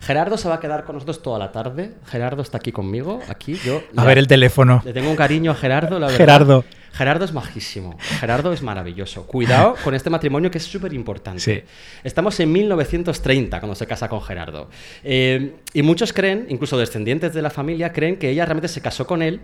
Gerardo 0.00 0.36
se 0.38 0.48
va 0.48 0.56
a 0.56 0.60
quedar 0.60 0.84
con 0.84 0.94
nosotros 0.96 1.22
toda 1.22 1.38
la 1.38 1.52
tarde. 1.52 1.92
Gerardo 2.06 2.40
está 2.42 2.56
aquí 2.56 2.72
conmigo, 2.72 3.20
aquí 3.28 3.54
yo. 3.64 3.82
A 3.96 4.02
ya- 4.02 4.04
ver 4.04 4.18
el 4.18 4.26
teléfono. 4.26 4.80
le 4.84 4.92
tengo 4.92 5.10
un 5.10 5.16
cariño 5.16 5.50
a 5.50 5.54
Gerardo, 5.54 5.98
la 5.98 6.06
verdad. 6.06 6.16
Gerardo. 6.18 6.64
Gerardo 6.92 7.24
es 7.24 7.32
majísimo. 7.32 7.96
Gerardo 8.18 8.52
es 8.52 8.62
maravilloso. 8.62 9.26
Cuidado 9.26 9.76
con 9.84 9.94
este 9.94 10.10
matrimonio 10.10 10.50
que 10.50 10.58
es 10.58 10.64
súper 10.64 10.92
importante. 10.94 11.40
Sí. 11.40 11.62
Estamos 12.02 12.40
en 12.40 12.50
1930 12.50 13.60
cuando 13.60 13.74
se 13.74 13.86
casa 13.86 14.08
con 14.08 14.20
Gerardo. 14.22 14.68
Eh, 15.04 15.56
y 15.74 15.82
muchos 15.82 16.12
creen, 16.12 16.46
incluso 16.48 16.76
descendientes 16.78 17.32
de 17.34 17.42
la 17.42 17.50
familia, 17.50 17.92
creen 17.92 18.16
que 18.16 18.30
ella 18.30 18.44
realmente 18.46 18.68
se 18.68 18.80
casó 18.80 19.06
con 19.06 19.22
él, 19.22 19.40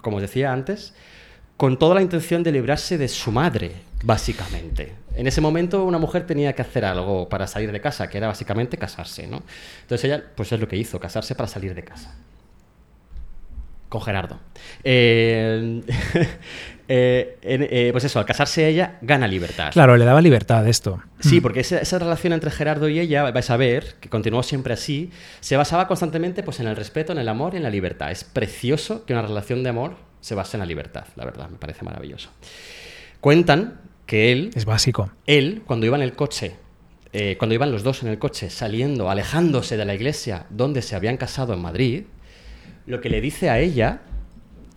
como 0.00 0.16
os 0.18 0.22
decía 0.22 0.52
antes, 0.52 0.94
con 1.56 1.78
toda 1.78 1.96
la 1.96 2.02
intención 2.02 2.42
de 2.44 2.52
librarse 2.52 2.96
de 2.96 3.08
su 3.08 3.32
madre, 3.32 3.72
básicamente. 4.02 4.94
En 5.14 5.26
ese 5.26 5.40
momento 5.40 5.84
una 5.84 5.98
mujer 5.98 6.26
tenía 6.26 6.52
que 6.52 6.62
hacer 6.62 6.84
algo 6.84 7.28
para 7.28 7.46
salir 7.46 7.72
de 7.72 7.80
casa, 7.80 8.08
que 8.08 8.18
era 8.18 8.28
básicamente 8.28 8.76
casarse, 8.76 9.26
¿no? 9.26 9.42
Entonces 9.82 10.04
ella, 10.04 10.22
pues 10.36 10.52
es 10.52 10.60
lo 10.60 10.68
que 10.68 10.76
hizo, 10.76 11.00
casarse 11.00 11.34
para 11.34 11.48
salir 11.48 11.74
de 11.74 11.82
casa. 11.82 12.14
Con 13.88 14.02
Gerardo. 14.02 14.38
Eh, 14.84 15.80
eh, 16.88 17.38
eh, 17.42 17.88
pues 17.90 18.04
eso, 18.04 18.18
al 18.18 18.26
casarse 18.26 18.68
ella, 18.68 18.98
gana 19.00 19.26
libertad. 19.26 19.72
Claro, 19.72 19.96
le 19.96 20.04
daba 20.04 20.20
libertad 20.20 20.68
esto. 20.68 21.02
Sí, 21.20 21.40
porque 21.40 21.60
esa, 21.60 21.78
esa 21.78 21.98
relación 21.98 22.34
entre 22.34 22.50
Gerardo 22.50 22.88
y 22.88 23.00
ella, 23.00 23.30
vais 23.30 23.50
a 23.50 23.56
ver, 23.56 23.94
que 24.00 24.10
continuó 24.10 24.42
siempre 24.42 24.74
así, 24.74 25.10
se 25.40 25.56
basaba 25.56 25.88
constantemente 25.88 26.42
pues, 26.42 26.60
en 26.60 26.68
el 26.68 26.76
respeto, 26.76 27.12
en 27.12 27.18
el 27.18 27.28
amor 27.28 27.54
y 27.54 27.56
en 27.56 27.62
la 27.62 27.70
libertad. 27.70 28.10
Es 28.10 28.24
precioso 28.24 29.06
que 29.06 29.14
una 29.14 29.22
relación 29.22 29.62
de 29.62 29.70
amor 29.70 29.96
se 30.20 30.34
base 30.34 30.56
en 30.56 30.60
la 30.60 30.66
libertad, 30.66 31.04
la 31.16 31.24
verdad, 31.24 31.48
me 31.48 31.56
parece 31.56 31.84
maravilloso. 31.84 32.30
Cuentan 33.20 33.87
que 34.08 34.32
él, 34.32 34.50
Es 34.56 34.64
básico. 34.64 35.10
él 35.26 35.62
cuando 35.66 35.84
iba 35.86 35.94
en 35.96 36.02
el 36.02 36.14
coche, 36.14 36.56
eh, 37.12 37.36
cuando 37.38 37.54
iban 37.54 37.70
los 37.70 37.82
dos 37.84 38.02
en 38.02 38.08
el 38.08 38.18
coche, 38.18 38.48
saliendo, 38.50 39.10
alejándose 39.10 39.76
de 39.76 39.84
la 39.84 39.94
iglesia 39.94 40.46
donde 40.50 40.82
se 40.82 40.96
habían 40.96 41.16
casado 41.18 41.52
en 41.54 41.60
Madrid, 41.60 42.04
lo 42.86 43.00
que 43.00 43.10
le 43.10 43.20
dice 43.20 43.50
a 43.50 43.60
ella 43.60 44.00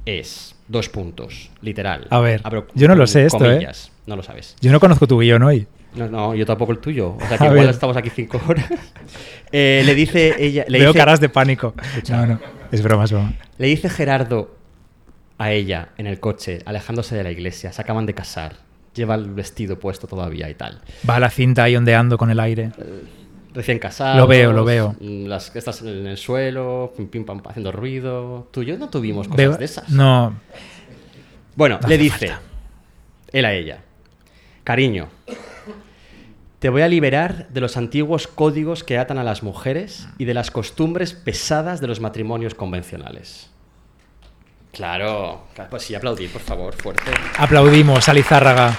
es 0.05 0.55
dos 0.67 0.89
puntos, 0.89 1.49
literal. 1.61 2.07
A 2.09 2.19
ver, 2.19 2.41
Abro 2.43 2.67
yo 2.75 2.87
no 2.87 2.95
lo 2.95 3.07
sé 3.07 3.25
esto, 3.25 3.49
¿eh? 3.49 3.67
No 4.05 4.15
lo 4.17 4.23
sabes. 4.23 4.55
Yo 4.61 4.71
no 4.71 4.79
conozco 4.79 5.07
tu 5.07 5.19
guion 5.19 5.43
hoy. 5.43 5.65
No, 5.95 6.07
no, 6.09 6.35
yo 6.35 6.45
tampoco 6.45 6.71
el 6.73 6.79
tuyo. 6.79 7.15
O 7.15 7.19
sea 7.27 7.37
que 7.37 7.43
A 7.43 7.47
igual 7.47 7.65
ver. 7.65 7.69
estamos 7.69 7.95
aquí 7.97 8.09
cinco 8.09 8.39
horas. 8.47 8.65
Eh, 9.53 9.83
le 9.85 9.95
dice 9.95 10.33
ella. 10.39 10.63
Le 10.69 10.79
Veo 10.79 10.91
dice, 10.93 10.99
caras 10.99 11.19
de 11.19 11.27
pánico. 11.27 11.73
No, 12.09 12.25
no. 12.25 12.39
Es 12.71 12.81
broma, 12.81 13.03
es 13.03 13.11
broma. 13.11 13.33
Le 13.57 13.67
dice 13.67 13.89
Gerardo 13.89 14.55
a 15.37 15.51
ella 15.51 15.89
en 15.97 16.07
el 16.07 16.21
coche, 16.21 16.59
alejándose 16.65 17.15
de 17.17 17.23
la 17.23 17.31
iglesia. 17.31 17.73
Se 17.73 17.81
acaban 17.81 18.05
de 18.05 18.13
casar. 18.13 18.55
Lleva 18.93 19.15
el 19.15 19.29
vestido 19.31 19.79
puesto 19.79 20.07
todavía 20.07 20.49
y 20.49 20.55
tal. 20.55 20.81
Va 21.09 21.19
la 21.19 21.29
cinta 21.29 21.63
ahí 21.63 21.75
ondeando 21.75 22.17
con 22.17 22.29
el 22.29 22.39
aire. 22.39 22.71
Recién 23.53 23.79
casados. 23.79 24.17
Lo 24.17 24.27
veo, 24.27 24.51
lo 24.53 24.63
veo. 24.65 24.95
mm, 24.99 25.25
Las 25.27 25.49
que 25.51 25.59
estás 25.59 25.81
en 25.81 26.07
el 26.07 26.17
suelo, 26.17 26.93
pim, 26.95 27.07
pim, 27.07 27.25
pam, 27.25 27.41
haciendo 27.45 27.71
ruido. 27.71 28.47
Tú 28.51 28.61
y 28.61 28.65
yo 28.67 28.77
no 28.77 28.89
tuvimos 28.89 29.27
cosas 29.27 29.37
Veo- 29.37 29.57
de 29.57 29.65
esas. 29.65 29.89
No, 29.89 30.33
Bueno, 31.55 31.79
No 31.81 31.87
le 31.89 31.97
dice, 31.97 32.27
falta. 32.29 32.41
él 33.33 33.43
a 33.45 33.53
ella, 33.53 33.79
cariño, 34.63 35.09
te 36.59 36.69
voy 36.69 36.81
a 36.81 36.87
liberar 36.87 37.49
de 37.49 37.59
los 37.59 37.75
antiguos 37.75 38.27
códigos 38.27 38.83
que 38.85 38.97
atan 38.97 39.17
a 39.17 39.23
las 39.25 39.43
mujeres 39.43 40.07
y 40.17 40.25
de 40.25 40.33
las 40.33 40.49
costumbres 40.49 41.11
pesadas 41.13 41.81
de 41.81 41.87
los 41.87 41.99
matrimonios 41.99 42.55
convencionales. 42.55 43.50
Claro, 44.71 45.47
pues 45.69 45.83
sí, 45.83 45.95
aplaudir, 45.95 46.31
por 46.31 46.41
favor, 46.41 46.73
fuerte. 46.73 47.11
aplaudimos 47.37 48.07
a 48.07 48.13
Lizárraga. 48.13 48.73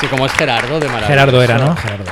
Sí, 0.00 0.06
como 0.08 0.26
es 0.26 0.32
Gerardo 0.32 0.80
de 0.80 0.86
Maravilloso. 0.86 1.08
Gerardo 1.08 1.42
era, 1.42 1.58
¿no? 1.58 1.76
Gerardo. 1.76 2.10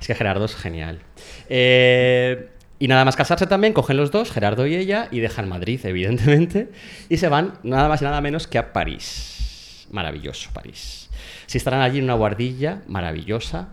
Es 0.00 0.06
que 0.06 0.14
Gerardo 0.14 0.44
es 0.44 0.54
genial. 0.54 1.00
Eh, 1.48 2.48
y 2.78 2.88
nada 2.88 3.04
más 3.04 3.16
casarse 3.16 3.46
también, 3.46 3.72
cogen 3.72 3.96
los 3.96 4.10
dos, 4.10 4.30
Gerardo 4.30 4.66
y 4.66 4.74
ella, 4.74 5.08
y 5.10 5.20
dejan 5.20 5.48
Madrid, 5.48 5.80
evidentemente, 5.84 6.70
y 7.08 7.18
se 7.18 7.28
van 7.28 7.58
nada 7.62 7.88
más 7.88 8.00
y 8.02 8.04
nada 8.04 8.20
menos 8.20 8.46
que 8.46 8.58
a 8.58 8.72
París. 8.72 9.86
Maravilloso 9.90 10.50
París. 10.52 11.10
Si 11.46 11.58
estarán 11.58 11.82
allí 11.82 11.98
en 11.98 12.04
una 12.04 12.14
guardilla 12.14 12.82
maravillosa, 12.86 13.68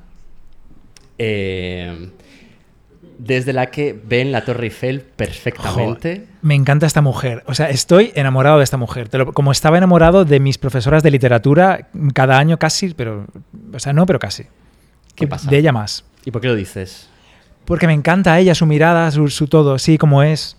eh, 1.18 2.10
desde 3.20 3.54
la 3.54 3.68
que 3.68 4.00
ven 4.04 4.32
la 4.32 4.44
Torre 4.46 4.64
Eiffel 4.66 5.02
perfectamente. 5.02 6.26
Me 6.42 6.56
encanta 6.56 6.88
esta 6.88 7.02
mujer. 7.02 7.44
O 7.48 7.54
sea, 7.54 7.70
estoy 7.70 8.12
enamorado 8.16 8.58
de 8.58 8.64
esta 8.64 8.78
mujer. 8.78 9.10
Te 9.10 9.18
lo- 9.20 9.34
como 9.34 9.52
estaba 9.52 9.78
enamorado 9.78 10.26
de 10.26 10.40
mis 10.40 10.58
profesoras 10.58 11.04
de 11.04 11.12
literatura 11.12 11.90
cada 12.14 12.40
año 12.40 12.58
casi, 12.58 12.94
pero. 12.94 13.26
O 13.74 13.80
sea, 13.80 13.94
no, 13.94 14.06
pero 14.06 14.20
casi. 14.20 14.44
¿Qué 15.16 15.28
pasa? 15.28 15.50
De 15.50 15.58
ella 15.58 15.72
más. 15.74 16.06
¿Y 16.26 16.32
por 16.32 16.42
qué 16.42 16.48
lo 16.48 16.56
dices? 16.56 17.10
Porque 17.66 17.88
me 17.88 17.94
encanta 17.94 18.40
ella, 18.40 18.56
su 18.56 18.66
mirada, 18.66 19.12
su, 19.12 19.28
su 19.28 19.48
todo, 19.48 19.78
sí, 19.78 19.98
como 19.98 20.24
es, 20.24 20.58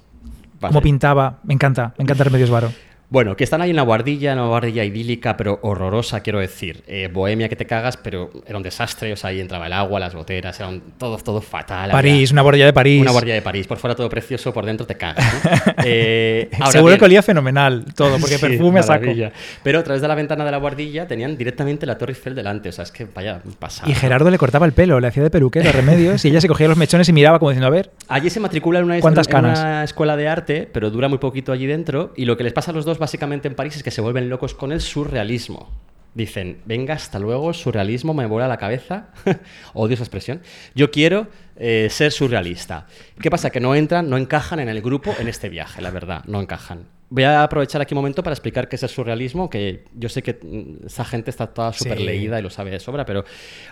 Vale. 0.61 0.70
como 0.73 0.83
pintaba. 0.83 1.38
Me 1.44 1.55
encanta, 1.55 1.94
me 1.99 2.05
encanta 2.05 2.25
Remedios 2.25 2.51
Varo. 2.51 2.73
Bueno, 3.11 3.37
que 3.37 3.42
están 3.42 3.61
ahí 3.61 3.70
en 3.70 3.77
la 3.77 3.83
guardilla, 3.83 4.33
en 4.33 4.38
una 4.38 4.46
guardilla 4.46 4.85
idílica, 4.85 5.37
pero 5.37 5.59
horrorosa, 5.62 6.20
quiero 6.20 6.38
decir. 6.38 6.85
Eh, 6.87 7.09
bohemia 7.12 7.49
que 7.49 7.57
te 7.57 7.66
cagas, 7.66 7.96
pero 7.96 8.31
era 8.46 8.57
un 8.57 8.62
desastre. 8.62 9.12
O 9.12 9.16
sea, 9.16 9.31
ahí 9.31 9.40
entraba 9.40 9.66
el 9.66 9.73
agua, 9.73 9.99
las 9.99 10.14
goteras, 10.14 10.61
era 10.61 10.68
un- 10.68 10.81
todo, 10.96 11.16
todo 11.18 11.40
fatal. 11.40 11.90
París, 11.90 12.31
había- 12.31 12.33
una 12.35 12.42
guardia 12.42 12.66
de 12.66 12.73
París. 12.73 13.03
Una 13.03 13.11
guardia 13.11 13.35
de 13.35 13.42
París. 13.42 13.66
Por 13.66 13.79
fuera 13.79 13.96
todo 13.96 14.09
precioso, 14.09 14.53
por 14.55 14.64
dentro 14.64 14.87
te 14.87 14.94
cagas. 14.94 15.25
¿no? 15.44 15.51
Eh, 15.85 16.49
ahora 16.53 16.70
Seguro 16.70 16.90
bien- 16.92 16.99
que 17.01 17.05
olía 17.07 17.23
fenomenal 17.23 17.85
todo, 17.96 18.16
porque 18.18 18.35
Sí, 18.38 18.46
perfume 18.46 18.79
a 18.79 18.83
saco. 18.85 19.01
maravilla. 19.01 19.33
Pero 19.64 19.81
a 19.81 19.83
través 19.83 20.01
de 20.03 20.07
la 20.07 20.14
ventana 20.14 20.44
de 20.44 20.53
la 20.53 20.59
guardilla 20.59 21.09
tenían 21.09 21.37
directamente 21.37 21.87
la 21.87 21.99
Torre 21.99 22.12
Eiffel 22.12 22.37
delante. 22.37 22.68
O 22.68 22.73
sea, 22.73 22.85
es 22.85 22.92
que 22.92 23.07
vaya 23.12 23.42
pasada. 23.59 23.90
Y 23.90 23.94
Gerardo 23.96 24.31
le 24.31 24.38
cortaba 24.38 24.66
el 24.66 24.73
pelo, 24.73 25.01
le 25.01 25.09
hacía 25.09 25.25
de 25.25 25.31
peluquero 25.31 25.73
remedios 25.73 26.25
y 26.25 26.29
ella 26.29 26.40
se 26.40 26.46
cogía 26.46 26.68
los 26.68 26.77
mechones 26.77 27.09
y 27.09 27.12
miraba 27.12 27.40
como 27.40 27.51
diciendo, 27.51 27.66
a 27.66 27.70
ver, 27.70 27.90
Allí 28.07 28.31
se 28.31 28.38
matricula 28.38 28.79
en 28.79 28.85
una, 28.85 29.01
¿Cuántas 29.01 29.27
en 29.27 29.33
canas? 29.33 29.59
una 29.59 29.83
escuela 29.83 30.16
de 30.16 30.29
arte, 30.29 30.68
pero 30.73 30.90
dura 30.90 31.09
muy 31.09 31.18
poquito 31.18 31.51
allí 31.51 31.66
dentro. 31.66 32.12
Y 32.16 32.25
lo 32.25 32.37
que 32.37 32.44
les 32.44 32.53
pasa 32.53 32.70
a 32.70 32.75
los 32.75 32.85
dos 32.85 32.99
básicamente 33.00 33.48
en 33.48 33.54
París 33.56 33.74
es 33.76 33.82
que 33.82 33.90
se 33.90 34.00
vuelven 34.00 34.28
locos 34.28 34.54
con 34.54 34.70
el 34.70 34.80
surrealismo. 34.80 35.68
Dicen, 36.12 36.58
venga, 36.64 36.94
hasta 36.94 37.20
luego, 37.20 37.52
surrealismo 37.52 38.14
me 38.14 38.26
vuela 38.26 38.48
la 38.48 38.56
cabeza. 38.56 39.10
Odio 39.74 39.94
esa 39.94 40.02
expresión. 40.02 40.40
Yo 40.74 40.90
quiero 40.90 41.28
eh, 41.56 41.86
ser 41.90 42.10
surrealista. 42.10 42.86
¿Qué 43.20 43.30
pasa? 43.30 43.50
Que 43.50 43.60
no 43.60 43.74
entran, 43.76 44.10
no 44.10 44.16
encajan 44.16 44.58
en 44.60 44.68
el 44.68 44.82
grupo 44.82 45.14
en 45.20 45.28
este 45.28 45.48
viaje, 45.48 45.80
la 45.80 45.90
verdad, 45.90 46.24
no 46.26 46.40
encajan. 46.40 46.86
Voy 47.12 47.24
a 47.24 47.42
aprovechar 47.42 47.80
aquí 47.80 47.92
un 47.94 47.98
momento 47.98 48.22
para 48.24 48.34
explicar 48.34 48.68
qué 48.68 48.76
es 48.76 48.82
el 48.84 48.88
surrealismo, 48.88 49.50
que 49.50 49.84
yo 49.94 50.08
sé 50.08 50.22
que 50.22 50.38
mm, 50.40 50.86
esa 50.86 51.04
gente 51.04 51.30
está 51.30 51.46
toda 51.48 51.72
súper 51.72 51.98
Sí. 51.98 52.04
leída 52.04 52.38
y 52.38 52.42
lo 52.42 52.50
sabe 52.50 52.70
de 52.72 52.78
sobra, 52.80 53.04
pero 53.04 53.24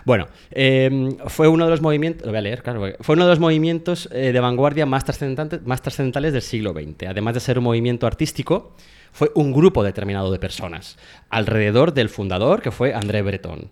bueno, 0.05 0.27
eh, 0.51 1.09
fue 1.27 1.47
uno 1.47 1.63
de 1.65 1.71
los 1.71 1.81
movimientos, 1.81 2.25
lo 2.25 2.31
voy 2.31 2.39
a 2.39 2.41
leer, 2.41 2.63
claro, 2.63 2.85
fue 2.99 3.15
uno 3.15 3.25
de 3.25 3.29
los 3.31 3.39
movimientos 3.39 4.09
eh, 4.11 4.31
de 4.33 4.39
vanguardia 4.41 4.85
más 4.85 5.03
trascendentales, 5.05 5.65
más 5.65 5.81
trascendentales 5.81 6.33
del 6.33 6.41
siglo 6.41 6.73
XX. 6.73 7.07
Además 7.09 7.33
de 7.33 7.39
ser 7.39 7.57
un 7.57 7.63
movimiento 7.65 8.07
artístico, 8.07 8.75
fue 9.11 9.31
un 9.35 9.53
grupo 9.53 9.83
determinado 9.83 10.31
de 10.31 10.39
personas, 10.39 10.97
alrededor 11.29 11.93
del 11.93 12.09
fundador, 12.09 12.61
que 12.61 12.71
fue 12.71 12.93
André 12.93 13.21
Breton. 13.21 13.69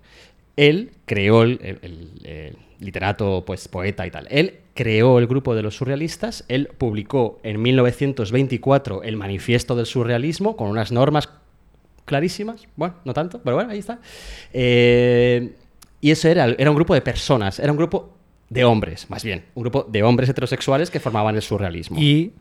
Él 0.56 0.92
creó 1.06 1.44
el, 1.44 2.58
literato, 2.80 3.44
pues 3.46 3.68
poeta 3.68 4.06
y 4.06 4.12
tal. 4.12 4.28
Él 4.30 4.60
creó 4.74 5.20
el 5.20 5.28
grupo 5.28 5.56
de 5.56 5.64
los 5.64 5.76
surrealistas. 5.76 6.46
Él 6.48 6.70
publicó 6.78 7.40
en 7.44 7.62
1924 7.62 9.04
el 9.04 9.18
Manifiesto 9.18 9.76
del 9.76 9.86
Surrealismo 9.86 10.56
con 10.56 10.70
unas 10.70 10.92
normas 10.92 11.30
clarísimas. 12.06 12.68
Bueno, 12.76 12.96
no 13.06 13.14
tanto, 13.14 13.42
pero 13.44 13.56
bueno, 13.56 13.72
ahí 13.72 13.80
está. 13.80 14.00
Eh, 14.54 15.56
y 16.02 16.12
eso 16.12 16.28
era, 16.28 16.46
era 16.46 16.70
un 16.70 16.76
grupo 16.76 16.94
de 16.94 17.02
personas, 17.02 17.60
era 17.60 17.72
un 17.72 17.78
grupo 17.78 18.14
de 18.50 18.64
hombres, 18.64 19.10
más 19.10 19.24
bien, 19.24 19.46
un 19.56 19.64
grupo 19.64 19.86
de 19.90 20.04
hombres 20.04 20.30
heterosexuales 20.30 20.90
que 20.90 21.00
formaban 21.00 21.36
el 21.36 21.42
surrealismo. 21.42 22.00
y 22.00 22.32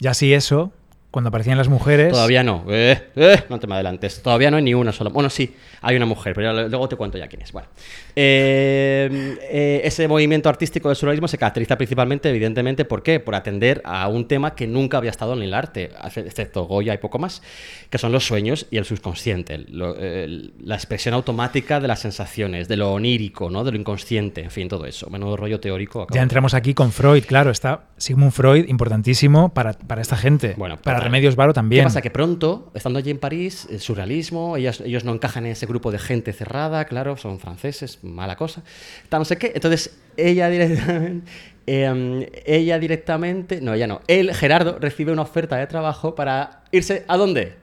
ya 0.00 0.14
sí 0.14 0.34
eso, 0.34 0.72
cuando 1.12 1.28
aparecían 1.28 1.58
las 1.58 1.68
mujeres... 1.68 2.10
Todavía 2.10 2.42
no. 2.42 2.64
Eh, 2.68 3.10
eh, 3.14 3.44
no 3.50 3.60
te 3.60 3.66
me 3.66 3.74
adelantes. 3.74 4.22
Todavía 4.22 4.50
no 4.50 4.56
hay 4.56 4.62
ni 4.62 4.72
una 4.72 4.92
sola. 4.92 5.10
Bueno, 5.10 5.28
sí, 5.28 5.54
hay 5.82 5.94
una 5.94 6.06
mujer, 6.06 6.34
pero 6.34 6.68
luego 6.68 6.88
te 6.88 6.96
cuento 6.96 7.18
ya 7.18 7.28
quién 7.28 7.42
es. 7.42 7.52
Bueno. 7.52 7.68
Eh, 8.16 9.38
eh, 9.50 9.80
ese 9.84 10.06
movimiento 10.08 10.48
artístico 10.48 10.88
del 10.88 10.96
surrealismo 10.96 11.28
se 11.28 11.38
caracteriza 11.38 11.76
principalmente, 11.76 12.28
evidentemente, 12.30 12.84
¿por 12.84 13.02
qué? 13.02 13.20
Por 13.20 13.34
atender 13.34 13.80
a 13.84 14.08
un 14.08 14.26
tema 14.28 14.54
que 14.54 14.66
nunca 14.66 14.98
había 14.98 15.10
estado 15.10 15.32
en 15.34 15.42
el 15.42 15.54
arte, 15.54 15.90
excepto 16.16 16.64
Goya 16.64 16.94
y 16.94 16.98
poco 16.98 17.18
más, 17.18 17.42
que 17.90 17.98
son 17.98 18.12
los 18.12 18.26
sueños 18.26 18.66
y 18.70 18.76
el 18.78 18.84
subconsciente. 18.84 19.58
lo- 19.68 19.96
eh, 19.98 20.50
la 20.62 20.74
expresión 20.74 21.14
automática 21.14 21.80
de 21.80 21.88
las 21.88 22.00
sensaciones, 22.00 22.68
de 22.68 22.76
lo 22.76 22.92
onírico, 22.92 23.50
¿no? 23.50 23.64
de 23.64 23.72
lo 23.72 23.78
inconsciente, 23.78 24.42
en 24.42 24.50
fin, 24.50 24.68
todo 24.68 24.86
eso. 24.86 25.08
Menudo 25.10 25.36
rollo 25.36 25.60
teórico. 25.60 26.02
acabo 26.02 26.14
Ya 26.14 26.22
entramos 26.22 26.54
aquí 26.54 26.74
con 26.74 26.92
Freud, 26.92 27.24
claro, 27.26 27.50
está 27.50 27.84
Sigmund 27.96 28.32
Freud 28.32 28.66
importantísimo 28.68 29.52
para, 29.54 29.72
para 29.74 30.02
esta 30.02 30.16
gente. 30.16 30.54
Bueno, 30.56 30.80
para. 30.80 31.00
Remedios 31.00 31.36
Varo 31.36 31.52
también. 31.52 31.82
¿Qué 31.82 31.86
pasa? 31.86 32.00
Que 32.02 32.10
pronto, 32.10 32.70
estando 32.74 32.98
allí 32.98 33.10
en 33.10 33.18
París, 33.18 33.66
el 33.70 33.80
surrealismo, 33.80 34.56
ellos 34.56 35.04
no 35.04 35.12
encajan 35.12 35.46
en 35.46 35.52
ese 35.52 35.66
grupo 35.66 35.90
de 35.90 35.98
gente 35.98 36.32
cerrada, 36.32 36.84
claro, 36.84 37.16
son 37.16 37.38
franceses, 37.40 37.98
mala 38.02 38.36
cosa. 38.36 38.62
Tal, 39.08 39.20
no 39.20 39.24
sé 39.24 39.38
qué. 39.38 39.52
Entonces, 39.54 39.98
ella 40.16 40.48
directamente. 40.48 41.30
em, 41.66 42.26
ella 42.44 42.78
directamente. 42.78 43.60
No, 43.60 43.74
ella 43.74 43.86
no. 43.86 44.00
Él, 44.06 44.34
Gerardo, 44.34 44.78
recibe 44.78 45.12
una 45.12 45.22
oferta 45.22 45.56
de 45.56 45.66
trabajo 45.66 46.14
para 46.14 46.62
irse. 46.72 47.04
¿A 47.08 47.16
dónde? 47.16 47.56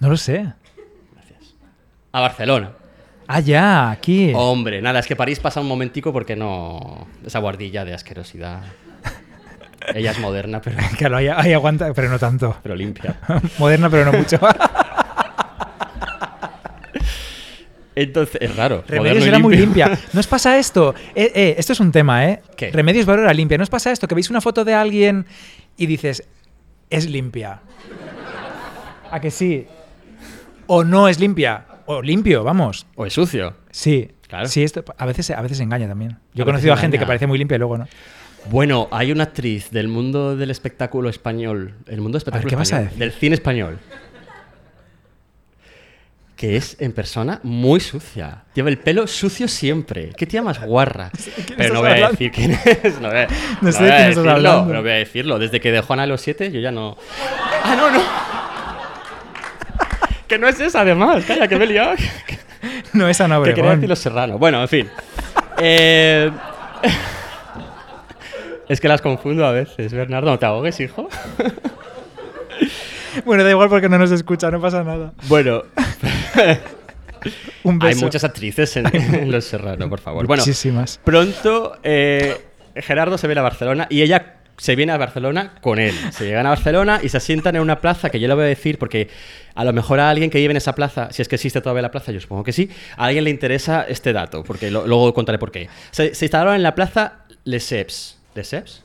No 0.00 0.08
lo 0.08 0.16
sé. 0.16 0.52
A 2.12 2.20
Barcelona. 2.20 2.72
Ah, 3.26 3.40
ya, 3.40 3.90
aquí. 3.90 4.32
Hombre, 4.34 4.82
nada, 4.82 5.00
es 5.00 5.06
que 5.06 5.16
París 5.16 5.40
pasa 5.40 5.60
un 5.60 5.66
momentico 5.66 6.12
porque 6.12 6.36
no. 6.36 7.06
Esa 7.24 7.38
guardilla 7.38 7.84
de 7.84 7.94
asquerosidad. 7.94 8.62
Ella 9.94 10.12
es 10.12 10.18
moderna, 10.18 10.60
pero, 10.62 10.76
Claro, 10.98 11.16
ahí, 11.16 11.28
ahí 11.28 11.52
aguanta, 11.52 11.92
pero 11.92 12.08
no 12.08 12.18
tanto. 12.18 12.56
pero 12.62 12.74
limpia. 12.74 13.16
Moderna, 13.58 13.90
pero 13.90 14.04
no 14.10 14.12
mucho. 14.18 14.38
Entonces, 17.96 18.38
es 18.40 18.56
raro. 18.56 18.84
Remedios 18.86 19.26
era 19.26 19.38
muy 19.38 19.56
limpia. 19.56 19.98
¿No 20.12 20.20
os 20.20 20.26
pasa 20.26 20.58
esto? 20.58 20.94
Eh, 21.14 21.30
eh, 21.34 21.54
esto 21.58 21.72
es 21.72 21.80
un 21.80 21.92
tema, 21.92 22.28
¿eh? 22.28 22.42
¿Qué? 22.56 22.70
Remedios 22.70 23.06
Varo 23.06 23.22
era 23.22 23.32
limpia. 23.32 23.56
¿No 23.56 23.62
os 23.64 23.70
pasa 23.70 23.92
esto? 23.92 24.08
Que 24.08 24.14
veis 24.14 24.30
una 24.30 24.40
foto 24.40 24.64
de 24.64 24.74
alguien 24.74 25.26
y 25.76 25.86
dices, 25.86 26.24
es 26.90 27.08
limpia. 27.08 27.60
¿A 29.10 29.20
que 29.20 29.30
sí? 29.30 29.66
O 30.66 30.82
no 30.84 31.08
es 31.08 31.20
limpia. 31.20 31.66
O 31.86 32.02
limpio, 32.02 32.42
vamos. 32.42 32.86
O 32.96 33.06
es 33.06 33.12
sucio. 33.12 33.54
Sí. 33.70 34.10
Claro. 34.26 34.48
Sí, 34.48 34.64
esto 34.64 34.82
a 34.96 35.06
veces, 35.06 35.30
a 35.30 35.40
veces 35.42 35.60
engaña 35.60 35.86
también. 35.86 36.18
Yo 36.32 36.42
he 36.42 36.44
A 36.44 36.46
conocido 36.46 36.72
a 36.72 36.76
gente 36.76 36.98
que 36.98 37.06
parece 37.06 37.26
muy 37.26 37.38
limpia 37.38 37.54
y 37.56 37.58
luego 37.58 37.78
no. 37.78 37.86
Bueno, 38.50 38.88
hay 38.90 39.12
una 39.12 39.24
actriz 39.24 39.70
del 39.70 39.88
mundo 39.88 40.36
del 40.36 40.50
espectáculo 40.50 41.08
español, 41.08 41.74
el 41.86 42.00
mundo 42.00 42.16
del 42.16 42.20
espectáculo 42.20 42.50
¿qué 42.50 42.56
vas 42.56 42.72
a 42.72 42.76
español, 42.76 42.84
decir? 42.90 42.98
del 42.98 43.12
cine 43.12 43.34
español, 43.34 43.78
que 46.36 46.56
es 46.56 46.76
en 46.80 46.92
persona 46.92 47.38
muy 47.44 47.78
sucia. 47.80 48.42
Lleva 48.54 48.68
el 48.68 48.78
pelo 48.78 49.06
sucio 49.06 49.46
siempre. 49.48 50.10
¿Qué 50.16 50.26
tía 50.26 50.42
más 50.42 50.60
guarra? 50.60 51.10
Pero 51.56 51.60
estás 51.62 51.72
no 51.74 51.80
voy 51.80 51.90
a 51.92 52.08
decir 52.10 52.30
quién 52.32 52.52
es. 52.82 53.00
No, 53.00 53.08
voy 53.08 53.18
a- 53.18 53.28
No 53.60 53.72
sé 53.72 53.78
voy 53.78 53.88
de 53.88 53.96
quién 53.96 54.02
estás 54.08 54.08
decirlo, 54.08 54.30
hablando. 54.32 54.74
No 54.74 54.82
voy 54.82 54.90
a 54.90 54.94
decirlo. 54.94 55.38
Desde 55.38 55.60
que 55.60 55.70
dejó 55.72 55.92
Ana 55.92 56.06
los 56.06 56.20
siete, 56.20 56.50
yo 56.50 56.60
ya 56.60 56.72
no. 56.72 56.96
¡Ah, 57.62 57.76
no, 57.76 57.90
no! 57.90 58.02
que 60.28 60.38
no 60.38 60.48
es 60.48 60.58
esa, 60.60 60.80
además. 60.80 61.24
Calla, 61.24 61.46
que 61.48 61.56
me 61.56 61.64
he 61.64 61.68
liado. 61.68 61.94
No 62.94 63.08
es 63.08 63.20
Ana 63.20 63.36
Que 63.36 63.42
quería 63.50 63.54
Obregón. 63.62 63.76
decir 63.76 63.88
los 63.90 63.98
serranos. 63.98 64.38
Bueno, 64.40 64.60
en 64.62 64.68
fin. 64.68 64.90
Eh, 65.58 66.30
es 68.68 68.80
que 68.80 68.88
las 68.88 69.02
confundo 69.02 69.46
a 69.46 69.52
veces, 69.52 69.92
Bernardo. 69.92 70.30
No 70.30 70.38
te 70.38 70.46
ahogues, 70.46 70.80
hijo. 70.80 71.08
Bueno, 73.24 73.44
da 73.44 73.50
igual 73.50 73.68
porque 73.68 73.88
no 73.88 73.98
nos 73.98 74.10
escucha, 74.10 74.50
no 74.50 74.60
pasa 74.60 74.82
nada. 74.84 75.12
Bueno, 75.28 75.62
Un 77.62 77.78
beso. 77.78 77.96
hay 77.98 78.02
muchas 78.04 78.24
actrices 78.24 78.76
en, 78.76 78.86
en 78.94 79.30
Los 79.32 79.44
Serrano, 79.46 79.88
por 79.88 80.00
favor. 80.00 80.26
Bueno, 80.26 80.42
Muchísimas. 80.42 81.00
pronto 81.02 81.76
eh, 81.82 82.36
Gerardo 82.76 83.16
se 83.16 83.26
viene 83.26 83.40
a 83.40 83.42
Barcelona 83.42 83.86
y 83.88 84.02
ella 84.02 84.34
se 84.58 84.76
viene 84.76 84.92
a 84.92 84.98
Barcelona 84.98 85.54
con 85.62 85.78
él. 85.78 85.94
Se 86.12 86.26
llegan 86.26 86.44
a 86.46 86.50
Barcelona 86.50 87.00
y 87.02 87.08
se 87.08 87.18
sientan 87.20 87.56
en 87.56 87.62
una 87.62 87.80
plaza 87.80 88.10
que 88.10 88.20
yo 88.20 88.28
le 88.28 88.34
voy 88.34 88.44
a 88.44 88.48
decir 88.48 88.78
porque 88.78 89.08
a 89.54 89.64
lo 89.64 89.72
mejor 89.72 90.00
a 90.00 90.10
alguien 90.10 90.28
que 90.30 90.38
vive 90.38 90.50
en 90.50 90.58
esa 90.58 90.74
plaza, 90.74 91.08
si 91.12 91.22
es 91.22 91.28
que 91.28 91.36
existe 91.36 91.60
todavía 91.62 91.82
la 91.82 91.90
plaza, 91.90 92.12
yo 92.12 92.20
supongo 92.20 92.44
que 92.44 92.52
sí, 92.52 92.68
a 92.96 93.06
alguien 93.06 93.24
le 93.24 93.30
interesa 93.30 93.84
este 93.88 94.12
dato, 94.12 94.44
porque 94.44 94.70
lo- 94.70 94.86
luego 94.86 95.12
contaré 95.14 95.38
por 95.38 95.50
qué. 95.50 95.68
Se, 95.92 96.14
se 96.14 96.26
instalaron 96.26 96.54
en 96.56 96.62
la 96.62 96.74
plaza 96.74 97.24
Les 97.44 97.64
Seps. 97.64 98.18
¿Les 98.34 98.46
Seps? 98.46 98.82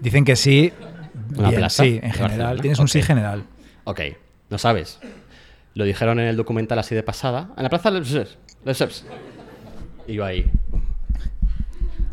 Dicen 0.00 0.24
que 0.24 0.36
sí. 0.36 0.72
Una 1.36 1.48
Bien, 1.48 1.60
plaza 1.60 1.82
sí, 1.84 1.90
de 1.90 1.96
en 1.96 2.12
general. 2.12 2.28
Barcelona. 2.28 2.62
Tienes 2.62 2.78
un 2.78 2.88
sí 2.88 3.02
general. 3.02 3.44
Ok, 3.84 4.00
no 4.50 4.58
sabes. 4.58 4.98
Lo 5.74 5.84
dijeron 5.84 6.18
en 6.20 6.26
el 6.26 6.36
documental 6.36 6.78
así 6.78 6.94
de 6.94 7.02
pasada. 7.02 7.50
En 7.56 7.62
la 7.62 7.68
plaza 7.70 7.90
Seps. 8.74 9.04
Y 10.06 10.14
yo 10.14 10.24
ahí. 10.24 10.50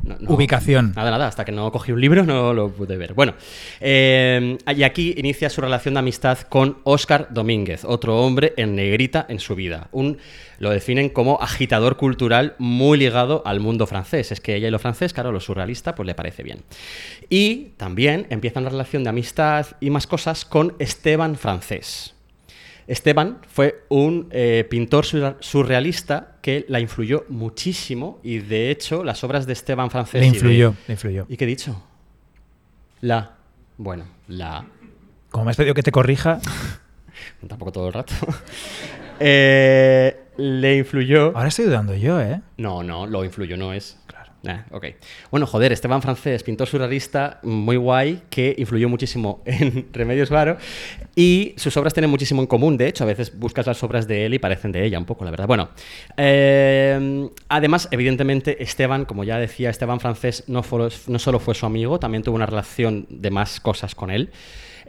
No, 0.07 0.15
no. 0.19 0.33
Ubicación. 0.33 0.93
Nada, 0.95 1.11
nada, 1.11 1.27
hasta 1.27 1.43
que 1.43 1.51
no 1.51 1.71
cogí 1.71 1.91
un 1.91 1.99
libro 1.99 2.25
no 2.25 2.53
lo 2.53 2.69
pude 2.69 2.95
ver. 2.95 3.13
Bueno, 3.13 3.33
eh, 3.81 4.57
y 4.75 4.83
aquí 4.83 5.13
inicia 5.17 5.49
su 5.49 5.59
relación 5.59 5.95
de 5.95 5.99
amistad 5.99 6.39
con 6.39 6.77
Óscar 6.83 7.27
Domínguez, 7.31 7.83
otro 7.83 8.21
hombre 8.21 8.53
en 8.55 8.75
negrita 8.75 9.25
en 9.27 9.39
su 9.39 9.55
vida. 9.55 9.89
Un, 9.91 10.17
lo 10.59 10.69
definen 10.69 11.09
como 11.09 11.39
agitador 11.41 11.97
cultural 11.97 12.55
muy 12.57 12.97
ligado 12.97 13.43
al 13.45 13.59
mundo 13.59 13.85
francés. 13.85 14.31
Es 14.31 14.39
que 14.39 14.55
ella 14.55 14.69
y 14.69 14.71
lo 14.71 14.79
francés, 14.79 15.13
claro, 15.13 15.31
lo 15.31 15.39
surrealista, 15.39 15.93
pues 15.93 16.07
le 16.07 16.15
parece 16.15 16.41
bien. 16.41 16.63
Y 17.29 17.73
también 17.77 18.27
empieza 18.29 18.59
una 18.59 18.69
relación 18.69 19.03
de 19.03 19.09
amistad 19.09 19.67
y 19.81 19.89
más 19.89 20.07
cosas 20.07 20.45
con 20.45 20.73
Esteban 20.79 21.35
Francés. 21.35 22.16
Esteban 22.87 23.39
fue 23.49 23.83
un 23.89 24.27
eh, 24.31 24.65
pintor 24.69 25.05
sur- 25.05 25.35
surrealista 25.41 26.37
que 26.41 26.65
la 26.69 26.79
influyó 26.79 27.25
muchísimo 27.29 28.19
y 28.23 28.37
de 28.39 28.71
hecho 28.71 29.03
las 29.03 29.23
obras 29.25 29.45
de 29.45 29.53
Esteban 29.53 29.91
Francés... 29.91 30.21
Le 30.21 30.27
y 30.27 30.31
de- 30.31 30.35
influyó, 30.37 30.73
le 30.87 30.93
influyó. 30.93 31.25
¿Y 31.27 31.35
qué 31.37 31.43
he 31.43 31.47
dicho? 31.47 31.83
La. 33.01 33.35
Bueno, 33.77 34.05
la. 34.27 34.65
Como 35.29 35.45
me 35.45 35.51
has 35.51 35.57
pedido 35.57 35.73
que 35.73 35.83
te 35.83 35.91
corrija, 35.91 36.39
Tampoco 37.47 37.71
todo 37.71 37.87
el 37.87 37.93
rato. 37.93 38.13
Eh, 39.19 40.15
le 40.37 40.77
influyó. 40.77 41.35
ahora 41.35 41.47
estoy 41.47 41.65
dudando 41.65 41.95
yo, 41.95 42.21
¿eh? 42.21 42.39
No, 42.57 42.83
no, 42.83 43.07
lo 43.07 43.25
influyó 43.25 43.57
no 43.57 43.73
es. 43.73 43.97
Nah, 44.47 44.61
ok. 44.71 44.85
Bueno, 45.29 45.45
joder, 45.45 45.73
Esteban 45.73 46.01
Francés, 46.01 46.41
pintor 46.41 46.69
surrealista 46.69 47.41
muy 47.43 47.75
guay 47.75 48.21
que 48.29 48.55
influyó 48.57 48.87
muchísimo 48.87 49.41
en 49.45 49.89
Remedios 49.91 50.29
Varo 50.29 50.55
y 51.17 51.53
sus 51.57 51.75
obras 51.75 51.93
tienen 51.93 52.09
muchísimo 52.09 52.41
en 52.41 52.47
común. 52.47 52.77
De 52.77 52.87
hecho, 52.87 53.03
a 53.03 53.07
veces 53.07 53.37
buscas 53.37 53.67
las 53.67 53.83
obras 53.83 54.07
de 54.07 54.25
él 54.25 54.35
y 54.35 54.39
parecen 54.39 54.71
de 54.71 54.85
ella 54.85 54.99
un 54.99 55.03
poco, 55.03 55.25
la 55.25 55.31
verdad. 55.31 55.47
Bueno, 55.47 55.67
eh, 56.15 57.29
además, 57.49 57.89
evidentemente, 57.91 58.63
Esteban, 58.63 59.03
como 59.03 59.25
ya 59.25 59.37
decía, 59.37 59.69
Esteban 59.69 59.99
Francés 59.99 60.45
no 60.47 60.63
solo 60.63 61.39
fue 61.41 61.53
su 61.53 61.65
amigo, 61.65 61.99
también 61.99 62.23
tuvo 62.23 62.37
una 62.37 62.45
relación 62.45 63.05
de 63.09 63.29
más 63.29 63.59
cosas 63.59 63.95
con 63.95 64.11
él. 64.11 64.31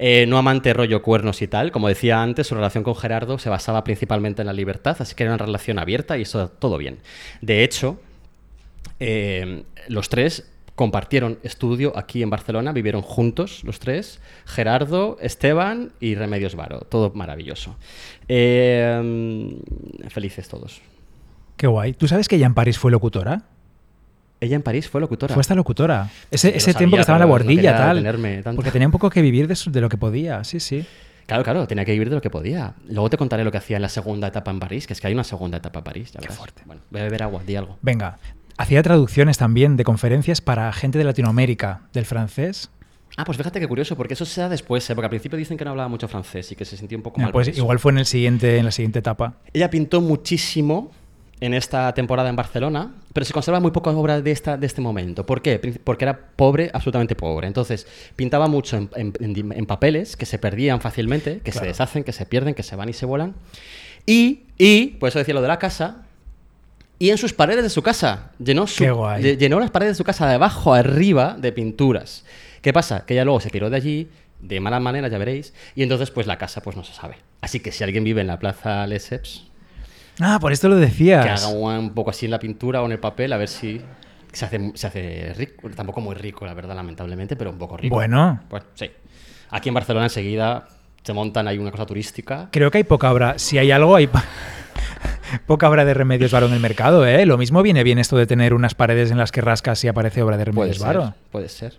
Eh, 0.01 0.27
no 0.29 0.39
amante 0.39 0.73
rollo 0.73 1.03
cuernos 1.03 1.43
y 1.43 1.49
tal. 1.49 1.73
Como 1.73 1.89
decía 1.89 2.23
antes, 2.23 2.47
su 2.47 2.55
relación 2.55 2.85
con 2.85 2.95
Gerardo 2.95 3.41
se 3.41 3.51
basaba 3.51 3.83
principalmente 3.83 4.43
en 4.43 4.47
la 4.47 4.53
libertad, 4.53 4.97
así 5.01 5.17
que 5.17 5.25
era 5.25 5.35
una 5.35 5.45
relación 5.45 5.81
abierta 5.81 6.17
y 6.17 6.23
eso 6.23 6.49
todo 6.49 6.79
bien. 6.79 7.01
De 7.41 7.65
hecho, 7.65 7.99
eh, 9.01 9.65
los 9.89 10.09
tres 10.09 10.51
compartieron 10.75 11.39
estudio 11.43 11.93
aquí 11.99 12.23
en 12.23 12.31
Barcelona, 12.31 12.71
vivieron 12.73 13.03
juntos 13.03 13.65
los 13.65 13.81
tres, 13.81 14.21
Gerardo, 14.47 15.17
Esteban 15.21 15.91
y 15.99 16.15
Remedios 16.15 16.55
Varo, 16.55 16.81
todo 16.89 17.11
maravilloso. 17.15 17.77
Eh, 18.29 19.59
felices 20.09 20.49
todos. 20.49 20.81
Qué 21.57 21.67
guay. 21.67 21.93
¿Tú 21.95 22.07
sabes 22.07 22.29
que 22.29 22.37
ella 22.37 22.47
en 22.47 22.55
París 22.55 22.79
fue 22.79 22.91
locutora? 22.93 23.43
Ella 24.41 24.55
en 24.55 24.63
París 24.63 24.89
fue 24.89 25.01
locutora. 25.01 25.35
Fue 25.35 25.41
esta 25.41 25.57
locutora. 25.57 26.09
Ese, 26.31 26.51
sabía, 26.61 26.79
tiempo 26.79 26.97
que 26.97 27.01
estaba 27.01 27.17
en 27.17 27.21
la 27.21 27.25
pero 27.27 27.45
no 27.45 27.51
tal. 28.45 28.55
Porque 28.55 28.71
tenía 28.71 28.87
un 28.87 28.93
poco 28.93 29.11
que 29.11 29.21
vivir 29.21 29.49
de, 29.49 29.57
su- 29.57 29.73
de 29.73 29.81
lo 29.81 29.89
que 29.89 29.97
podía. 29.97 30.45
Sí, 30.45 30.61
sí. 30.61 30.87
Claro, 31.27 31.43
claro, 31.43 31.67
tenía 31.67 31.85
que 31.85 31.91
vivir 31.93 32.09
de 32.09 32.15
lo 32.15 32.21
que 32.23 32.31
podía. 32.31 32.75
Luego 32.87 33.11
te 33.11 33.17
contaré 33.17 33.43
lo 33.43 33.51
que 33.51 33.59
hacía 33.59 33.77
en 33.77 33.83
la 33.83 33.89
segunda 33.89 34.29
etapa 34.29 34.53
en 34.53 34.61
París, 34.61 34.87
que 34.87 34.93
es 34.93 35.01
que 35.01 35.09
hay 35.09 35.13
una 35.15 35.25
segunda 35.25 35.59
etapa 35.59 35.81
en 35.81 35.85
París. 35.85 36.13
Ya 36.13 36.21
Qué 36.21 36.27
verás. 36.27 36.39
fuerte. 36.39 36.63
Bueno, 36.65 36.83
voy 36.91 37.01
a 37.01 37.05
beber 37.05 37.25
agua, 37.25 37.43
di 37.45 37.57
algo. 37.57 37.77
Venga. 37.83 38.19
Hacía 38.59 38.83
traducciones 38.83 39.39
también 39.39 39.77
de 39.77 39.85
conferencias 39.85 40.41
para 40.41 40.73
gente 40.73 40.99
de 40.99 41.05
Latinoamérica, 41.05 41.83
del 41.93 42.05
francés. 42.05 42.71
Ah, 43.17 43.25
pues 43.25 43.39
fíjate 43.39 43.59
qué 43.61 43.67
curioso, 43.67 43.97
porque 43.97 44.15
eso 44.15 44.25
se 44.25 44.41
da 44.41 44.49
después, 44.49 44.89
¿eh? 44.91 44.95
porque 44.95 45.07
al 45.07 45.11
principio 45.11 45.39
dicen 45.39 45.57
que 45.57 45.65
no 45.65 45.71
hablaba 45.71 45.89
mucho 45.89 46.07
francés 46.09 46.53
y 46.53 46.57
que 46.57 46.65
se 46.65 46.77
sintió 46.77 46.97
un 46.99 47.03
poco 47.03 47.21
mal. 47.21 47.33
pues 47.33 47.57
igual 47.57 47.79
fue 47.79 47.93
en 47.93 47.99
el 47.99 48.07
siguiente, 48.07 48.59
en 48.59 48.65
la 48.65 48.71
siguiente 48.71 48.99
etapa. 48.99 49.35
Ella 49.53 49.71
pintó 49.71 50.01
muchísimo 50.01 50.91
en 51.41 51.55
esta 51.55 51.95
temporada 51.95 52.29
en 52.29 52.37
Barcelona, 52.37 52.93
pero 53.13 53.25
se 53.25 53.33
conserva 53.33 53.61
muy 53.61 53.71
poca 53.71 53.91
obra 53.91 54.21
de, 54.21 54.31
esta, 54.33 54.57
de 54.57 54.67
este 54.67 54.81
momento. 54.81 55.25
¿Por 55.25 55.41
qué? 55.41 55.59
Porque 55.85 56.05
era 56.05 56.19
pobre, 56.37 56.69
absolutamente 56.73 57.15
pobre. 57.15 57.47
Entonces, 57.47 57.87
pintaba 58.17 58.49
mucho 58.49 58.77
en, 58.77 58.91
en- 58.97 59.13
en- 59.21 59.53
en 59.53 59.67
papeles 59.67 60.17
que 60.17 60.27
se 60.27 60.39
perdían 60.39 60.81
fácilmente, 60.81 61.39
que 61.41 61.53
se 61.53 61.65
deshacen, 61.65 62.03
que 62.05 62.13
se 62.13 62.27
pierden, 62.27 62.55
que 62.55 62.65
se 62.65 62.75
van 62.75 62.89
y 62.89 62.93
se 62.93 63.07
vuelan. 63.07 63.35
Y, 64.05 64.43
y, 64.59 64.89
por 64.99 65.09
eso 65.11 65.19
decía 65.21 65.35
lo 65.35 65.43
de 65.43 65.49
la 65.49 65.59
casa, 65.61 66.05
y 66.99 67.11
en 67.11 67.19
sus 67.19 67.33
paredes 67.33 67.63
de 67.63 67.71
su 67.71 67.83
casa. 67.83 68.33
Llenó, 68.39 68.67
su- 68.67 68.83
Qué 68.85 68.91
guay. 68.91 69.23
lle- 69.23 69.37
llenó 69.39 69.61
las 69.61 69.71
paredes 69.71 69.93
de 69.93 69.97
su 69.99 70.05
casa 70.05 70.27
de 70.29 70.35
abajo 70.35 70.75
a 70.75 70.79
arriba 70.79 71.37
de 71.39 71.53
pinturas. 71.53 72.25
¿Qué 72.63 72.73
pasa? 72.73 73.05
Que 73.07 73.15
ella 73.15 73.25
luego 73.25 73.41
se 73.41 73.51
tiró 73.51 73.71
de 73.71 73.77
allí, 73.77 74.09
de 74.41 74.61
malas 74.61 74.81
maneras, 74.83 75.11
ya 75.11 75.19
veréis, 75.19 75.55
y 75.75 75.83
entonces 75.83 76.11
pues 76.11 76.27
la 76.27 76.39
casa 76.39 76.61
pues 76.61 76.77
no 76.77 76.85
se 76.85 76.93
sabe. 76.95 77.17
Así 77.41 77.61
que 77.61 77.71
si 77.73 77.85
alguien 77.85 78.05
vive 78.05 78.21
en 78.21 78.27
la 78.27 78.39
plaza 78.39 78.87
Lesseps, 78.87 79.45
Ah, 80.21 80.39
por 80.41 80.51
esto 80.53 80.69
lo 80.69 80.75
que 80.75 80.81
decías. 80.81 81.45
haga 81.45 81.49
un 81.79 81.91
poco 81.95 82.11
así 82.11 82.25
en 82.25 82.33
la 82.33 82.41
pintura 82.41 82.83
o 82.83 82.87
en 82.87 82.93
el 82.93 82.99
papel, 82.99 83.33
a 83.33 83.37
ver 83.37 83.47
si 83.49 83.81
se 84.33 84.45
hace, 84.45 84.73
se 84.75 84.87
hace 84.89 85.33
rico. 85.37 85.71
Tampoco 85.71 86.01
muy 86.01 86.17
rico, 86.17 86.45
la 86.45 86.55
verdad, 86.55 86.75
lamentablemente, 86.75 87.37
pero 87.37 87.51
un 87.51 87.59
poco 87.59 87.77
rico. 87.77 87.95
Bueno. 87.95 88.41
Pues 88.49 88.65
sí. 88.75 88.91
Aquí 89.51 89.69
en 89.69 89.75
Barcelona 89.77 90.07
enseguida 90.07 90.67
se 91.05 91.13
montan 91.13 91.47
ahí 91.47 91.57
una 91.59 91.71
cosa 91.71 91.87
turística. 91.87 92.49
Creo 92.51 92.71
que 92.73 92.79
hay 92.79 92.85
poca 92.85 93.13
obra. 93.13 93.39
Si 93.39 93.59
hay 93.59 93.71
algo, 93.71 93.95
hay 93.95 94.09
poca 95.47 95.69
obra 95.69 95.85
de 95.85 95.95
Remedios 95.95 96.33
Varo 96.33 96.47
en 96.47 96.53
el 96.55 96.61
mercado, 96.61 97.07
¿eh? 97.07 97.27
Lo 97.27 97.39
mismo 97.39 97.63
viene 97.63 97.83
bien 97.85 97.99
esto 97.99 98.17
de 98.17 98.27
tener 98.27 98.55
unas 98.55 98.75
paredes 98.75 99.11
en 99.11 99.19
las 99.19 99.33
que 99.33 99.41
rascas 99.41 99.83
y 99.85 99.89
aparece 99.89 100.23
obra 100.23 100.37
de 100.37 100.45
Puede 100.45 100.73
Remedios 100.73 100.79
ser, 100.79 100.87
Varo. 100.87 101.15
puede 101.31 101.49
ser. 101.49 101.75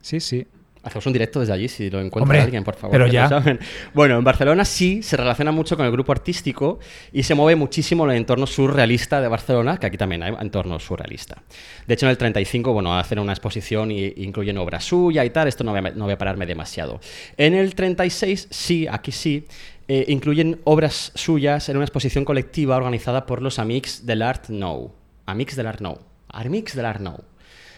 Sí, 0.00 0.20
sí. 0.20 0.46
Hacemos 0.82 1.06
un 1.06 1.14
directo 1.14 1.40
desde 1.40 1.54
allí 1.54 1.66
si 1.66 1.88
lo 1.88 1.98
encuentra 1.98 2.24
Hombre, 2.24 2.40
alguien, 2.42 2.62
por 2.62 2.74
favor. 2.74 2.90
pero 2.92 3.06
ya. 3.06 3.26
saben. 3.26 3.58
Bueno, 3.94 4.18
en 4.18 4.24
Barcelona 4.24 4.66
sí 4.66 5.02
se 5.02 5.16
relaciona 5.16 5.50
mucho 5.50 5.78
con 5.78 5.86
el 5.86 5.92
grupo 5.92 6.12
artístico 6.12 6.78
y 7.10 7.22
se 7.22 7.34
mueve 7.34 7.56
muchísimo 7.56 8.04
en 8.04 8.10
el 8.10 8.16
entorno 8.18 8.46
surrealista 8.46 9.22
de 9.22 9.28
Barcelona, 9.28 9.78
que 9.78 9.86
aquí 9.86 9.96
también 9.96 10.22
hay 10.22 10.34
entorno 10.42 10.78
surrealista. 10.78 11.42
De 11.86 11.94
hecho, 11.94 12.04
en 12.04 12.10
el 12.10 12.18
35, 12.18 12.74
bueno, 12.74 12.98
hacen 12.98 13.18
una 13.18 13.32
exposición 13.32 13.90
y 13.90 14.12
incluyen 14.18 14.58
obra 14.58 14.78
suya 14.78 15.24
y 15.24 15.30
tal. 15.30 15.48
Esto 15.48 15.64
no 15.64 15.70
voy 15.70 15.78
a, 15.80 15.90
no 15.92 16.04
voy 16.04 16.12
a 16.12 16.18
pararme 16.18 16.44
demasiado. 16.44 17.00
En 17.38 17.54
el 17.54 17.74
36, 17.74 18.48
sí, 18.50 18.86
aquí 18.86 19.10
sí. 19.10 19.46
Eh, 19.88 20.04
incluyen 20.08 20.60
obras 20.64 21.12
suyas 21.14 21.68
en 21.68 21.76
una 21.76 21.84
exposición 21.84 22.24
colectiva 22.24 22.76
organizada 22.76 23.26
por 23.26 23.42
los 23.42 23.58
Amics 23.58 24.06
del 24.06 24.22
Art 24.22 24.48
Nou. 24.48 24.92
Amics 25.26 25.56
del 25.56 25.66
Art 25.66 25.80
Nou. 25.80 25.98
Amics 26.28 26.74
del 26.74 26.86
Art 26.86 27.00
Nou 27.00 27.24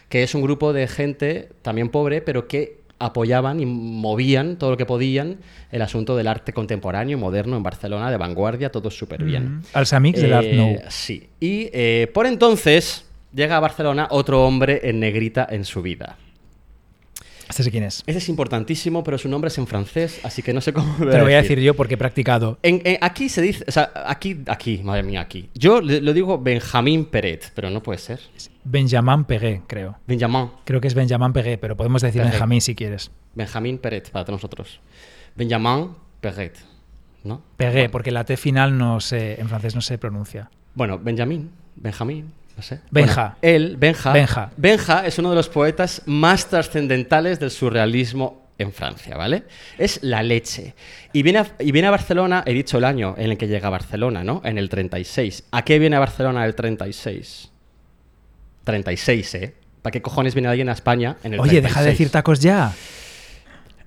que 0.09 0.23
es 0.23 0.35
un 0.35 0.41
grupo 0.41 0.73
de 0.73 0.87
gente 0.87 1.49
también 1.61 1.89
pobre, 1.89 2.21
pero 2.21 2.47
que 2.47 2.77
apoyaban 2.99 3.59
y 3.59 3.65
movían 3.65 4.57
todo 4.57 4.71
lo 4.71 4.77
que 4.77 4.85
podían 4.85 5.37
el 5.71 5.81
asunto 5.83 6.15
del 6.15 6.27
arte 6.27 6.51
contemporáneo, 6.51 7.17
moderno 7.17 7.55
en 7.55 7.63
Barcelona, 7.63 8.09
de 8.09 8.17
vanguardia, 8.17 8.71
todo 8.71 8.89
súper 8.89 9.23
bien. 9.23 9.57
Mm. 9.57 9.63
Als 9.73 9.93
amics 9.93 10.21
del 10.21 10.33
Art 10.33 10.47
Eh, 10.47 10.55
Nou. 10.55 10.79
Sí. 10.89 11.29
Y 11.39 11.69
eh, 11.73 12.09
por 12.13 12.25
entonces 12.25 13.05
llega 13.33 13.57
a 13.57 13.59
Barcelona 13.59 14.07
otro 14.09 14.45
hombre 14.45 14.81
en 14.83 14.99
negrita 14.99 15.47
en 15.49 15.65
su 15.65 15.81
vida. 15.81 16.17
Este 17.49 17.63
sé 17.63 17.71
quién 17.71 17.83
es. 17.83 18.03
Ese 18.05 18.17
es 18.17 18.29
importantísimo, 18.29 19.03
pero 19.03 19.17
su 19.17 19.29
nombre 19.29 19.47
es 19.47 19.57
en 19.57 19.67
francés, 19.67 20.19
así 20.23 20.41
que 20.41 20.53
no 20.53 20.61
sé 20.61 20.73
cómo 20.73 20.95
Te 20.97 21.05
lo 21.17 21.23
voy 21.23 21.33
a 21.33 21.41
decir 21.41 21.59
yo 21.59 21.73
porque 21.75 21.93
he 21.93 21.97
practicado. 21.97 22.59
En- 22.61 22.81
en- 22.83 22.97
aquí 23.01 23.29
se 23.29 23.41
dice, 23.41 23.63
o 23.67 23.71
sea, 23.71 23.91
aquí, 24.05 24.37
aquí, 24.47 24.81
madre 24.83 25.03
mía, 25.03 25.21
aquí. 25.21 25.49
Yo 25.53 25.79
le- 25.81 26.01
lo 26.01 26.13
digo 26.13 26.37
Benjamín 26.39 27.05
Peret, 27.05 27.51
pero 27.55 27.69
no 27.69 27.81
puede 27.81 27.99
ser. 27.99 28.19
Benjamin 28.63 29.23
Pegué, 29.23 29.61
creo. 29.67 29.97
Benjamin. 30.05 30.49
Creo 30.65 30.81
que 30.81 30.87
es 30.89 30.93
Benjamin 30.93 31.31
Pegué, 31.31 31.57
pero 31.57 31.77
podemos 31.77 32.01
decir 32.01 32.21
Pegué. 32.21 32.31
Benjamín 32.31 32.61
si 32.61 32.75
quieres. 32.75 33.11
Benjamín 33.33 33.77
Peret 33.77 34.09
para 34.11 34.25
todos 34.25 34.37
nosotros. 34.41 34.79
Benjamin 35.35 35.91
Perret, 36.19 36.57
¿no? 37.23 37.41
Bueno, 37.57 37.91
porque 37.91 38.11
la 38.11 38.25
T 38.25 38.35
final 38.37 38.77
no 38.77 38.99
se, 38.99 39.39
en 39.39 39.47
francés 39.47 39.73
no 39.75 39.81
se 39.81 39.97
pronuncia. 39.97 40.49
Bueno, 40.73 40.99
Benjamín, 40.99 41.51
Benjamín, 41.75 42.31
no 42.57 42.63
sé. 42.63 42.79
Benja. 42.89 43.37
Bueno, 43.41 43.55
él, 43.55 43.77
Benja, 43.77 44.11
Benja. 44.11 44.51
Benja 44.57 45.05
es 45.05 45.19
uno 45.19 45.29
de 45.29 45.35
los 45.35 45.47
poetas 45.47 46.01
más 46.07 46.47
trascendentales 46.47 47.39
del 47.39 47.51
surrealismo 47.51 48.47
en 48.57 48.73
Francia, 48.73 49.15
¿vale? 49.15 49.43
Es 49.77 49.99
la 50.01 50.23
leche. 50.23 50.73
Y 51.13 51.21
viene, 51.21 51.39
a, 51.39 51.47
y 51.59 51.71
viene 51.71 51.87
a 51.87 51.91
Barcelona, 51.91 52.43
he 52.47 52.53
dicho 52.53 52.79
el 52.79 52.83
año 52.83 53.13
en 53.15 53.29
el 53.29 53.37
que 53.37 53.47
llega 53.47 53.67
a 53.67 53.69
Barcelona, 53.69 54.23
¿no? 54.23 54.41
En 54.43 54.57
el 54.57 54.69
36. 54.69 55.43
¿A 55.51 55.63
qué 55.63 55.77
viene 55.77 55.95
a 55.95 55.99
Barcelona 55.99 56.43
el 56.45 56.55
36? 56.55 57.51
36, 58.63 59.35
¿eh? 59.35 59.55
¿Para 59.83 59.91
qué 59.91 60.01
cojones 60.01 60.33
viene 60.33 60.49
alguien 60.49 60.69
a 60.69 60.73
España 60.73 61.17
en 61.23 61.35
el 61.35 61.39
Oye, 61.39 61.61
deja 61.61 61.79
de 61.81 61.85
36? 61.85 61.93
decir 61.93 62.11
tacos 62.11 62.39
ya. 62.39 62.73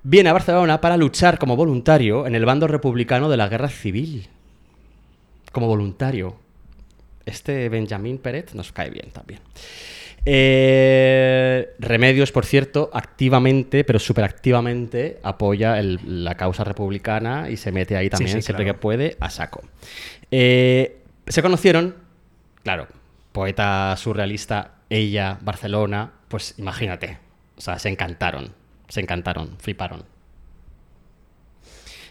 Viene 0.03 0.29
a 0.29 0.33
Barcelona 0.33 0.79
para 0.79 0.95
luchar 0.95 1.37
como 1.37 1.57
voluntario 1.57 2.25
en 2.25 2.35
el 2.35 2.45
bando 2.45 2.67
republicano 2.67 3.29
de 3.29 3.37
la 3.37 3.49
guerra 3.49 3.67
civil. 3.67 4.29
Como 5.51 5.67
voluntario. 5.67 6.40
Este 7.31 7.69
Benjamín 7.69 8.17
Peret 8.19 8.53
nos 8.53 8.71
cae 8.71 8.89
bien 8.89 9.09
también. 9.11 9.39
Eh, 10.25 11.73
Remedios, 11.79 12.31
por 12.31 12.45
cierto, 12.45 12.89
activamente, 12.93 13.83
pero 13.83 13.97
súper 13.99 14.23
activamente, 14.23 15.19
apoya 15.23 15.79
el- 15.79 16.23
la 16.23 16.35
causa 16.35 16.63
republicana 16.63 17.49
y 17.49 17.57
se 17.57 17.71
mete 17.71 17.97
ahí 17.97 18.09
también, 18.09 18.37
sí, 18.37 18.41
siempre 18.43 18.65
claro. 18.65 18.77
que 18.77 18.81
puede, 18.81 19.17
a 19.19 19.29
saco. 19.29 19.63
Eh, 20.29 21.01
se 21.27 21.41
conocieron, 21.41 21.95
claro, 22.63 22.87
poeta 23.31 23.95
surrealista, 23.97 24.75
ella, 24.89 25.39
Barcelona, 25.41 26.11
pues 26.27 26.53
imagínate, 26.57 27.17
o 27.57 27.61
sea, 27.61 27.79
se 27.79 27.89
encantaron, 27.89 28.53
se 28.89 28.99
encantaron, 29.01 29.57
fliparon. 29.59 30.03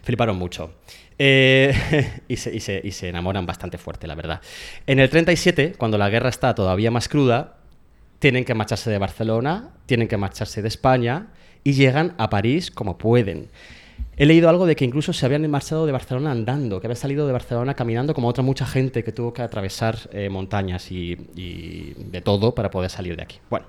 Fliparon 0.03 0.37
mucho. 0.37 0.75
Eh, 1.23 2.23
y, 2.29 2.37
se, 2.37 3.09
enamoran 3.09 3.45
bastante 3.45 3.77
fuerte, 3.77 4.07
la 4.07 4.15
verdad. 4.15 4.41
En 4.87 5.01
el 5.01 5.11
37, 5.11 5.75
cuando 5.77 5.99
la 5.99 6.09
guerra 6.09 6.31
está 6.31 6.55
todavía 6.55 6.91
más 6.91 7.11
cruda, 7.11 7.59
tienen 8.19 8.47
que 8.47 8.55
marcharse 8.55 8.89
de 8.89 8.97
Barcelona, 8.97 9.69
tienen 9.85 10.09
que 10.09 10.17
marcharse 10.17 10.63
de 10.63 10.69
España 10.69 11.27
y 11.63 11.75
llegan 11.75 12.15
a 12.17 12.31
París 12.31 12.71
como 12.71 12.97
pueden. 12.97 13.51
He 14.17 14.25
leído 14.25 14.49
algo 14.49 14.65
de 14.65 14.75
que 14.77 14.87
incluso 14.87 15.13
se 15.13 15.27
habían 15.27 15.49
marchado 15.51 15.85
de 15.85 15.93
Barcelona 15.93 16.31
andando, 16.31 16.81
que 16.81 16.87
habían 16.87 16.97
salido 16.97 17.27
de 17.27 17.35
Barcelona 17.35 17.75
caminando 17.75 18.15
como 18.15 18.27
otra 18.27 18.43
mucha 18.43 18.65
gente 18.65 19.05
que 19.05 19.13
tuvo 19.13 19.35
que 19.35 19.43
atravesar 19.43 19.99
eh, 20.13 20.31
montañas 20.31 20.91
y, 20.91 21.19
y 21.37 21.93
de 21.99 22.23
todo 22.23 22.55
para 22.55 22.71
poder 22.71 22.89
salir 22.89 23.17
de 23.17 23.25
aquí. 23.25 23.41
Bueno, 23.51 23.67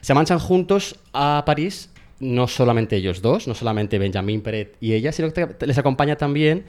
se 0.00 0.14
marchan 0.14 0.38
juntos 0.38 1.00
a 1.12 1.42
París, 1.44 1.90
no 2.20 2.48
solamente 2.48 2.96
ellos 2.96 3.22
dos, 3.22 3.46
no 3.46 3.54
solamente 3.54 3.98
Benjamín 3.98 4.40
Peret 4.42 4.76
y 4.80 4.94
ella, 4.94 5.12
sino 5.12 5.32
que 5.32 5.48
les 5.66 5.78
acompaña 5.78 6.16
también 6.16 6.64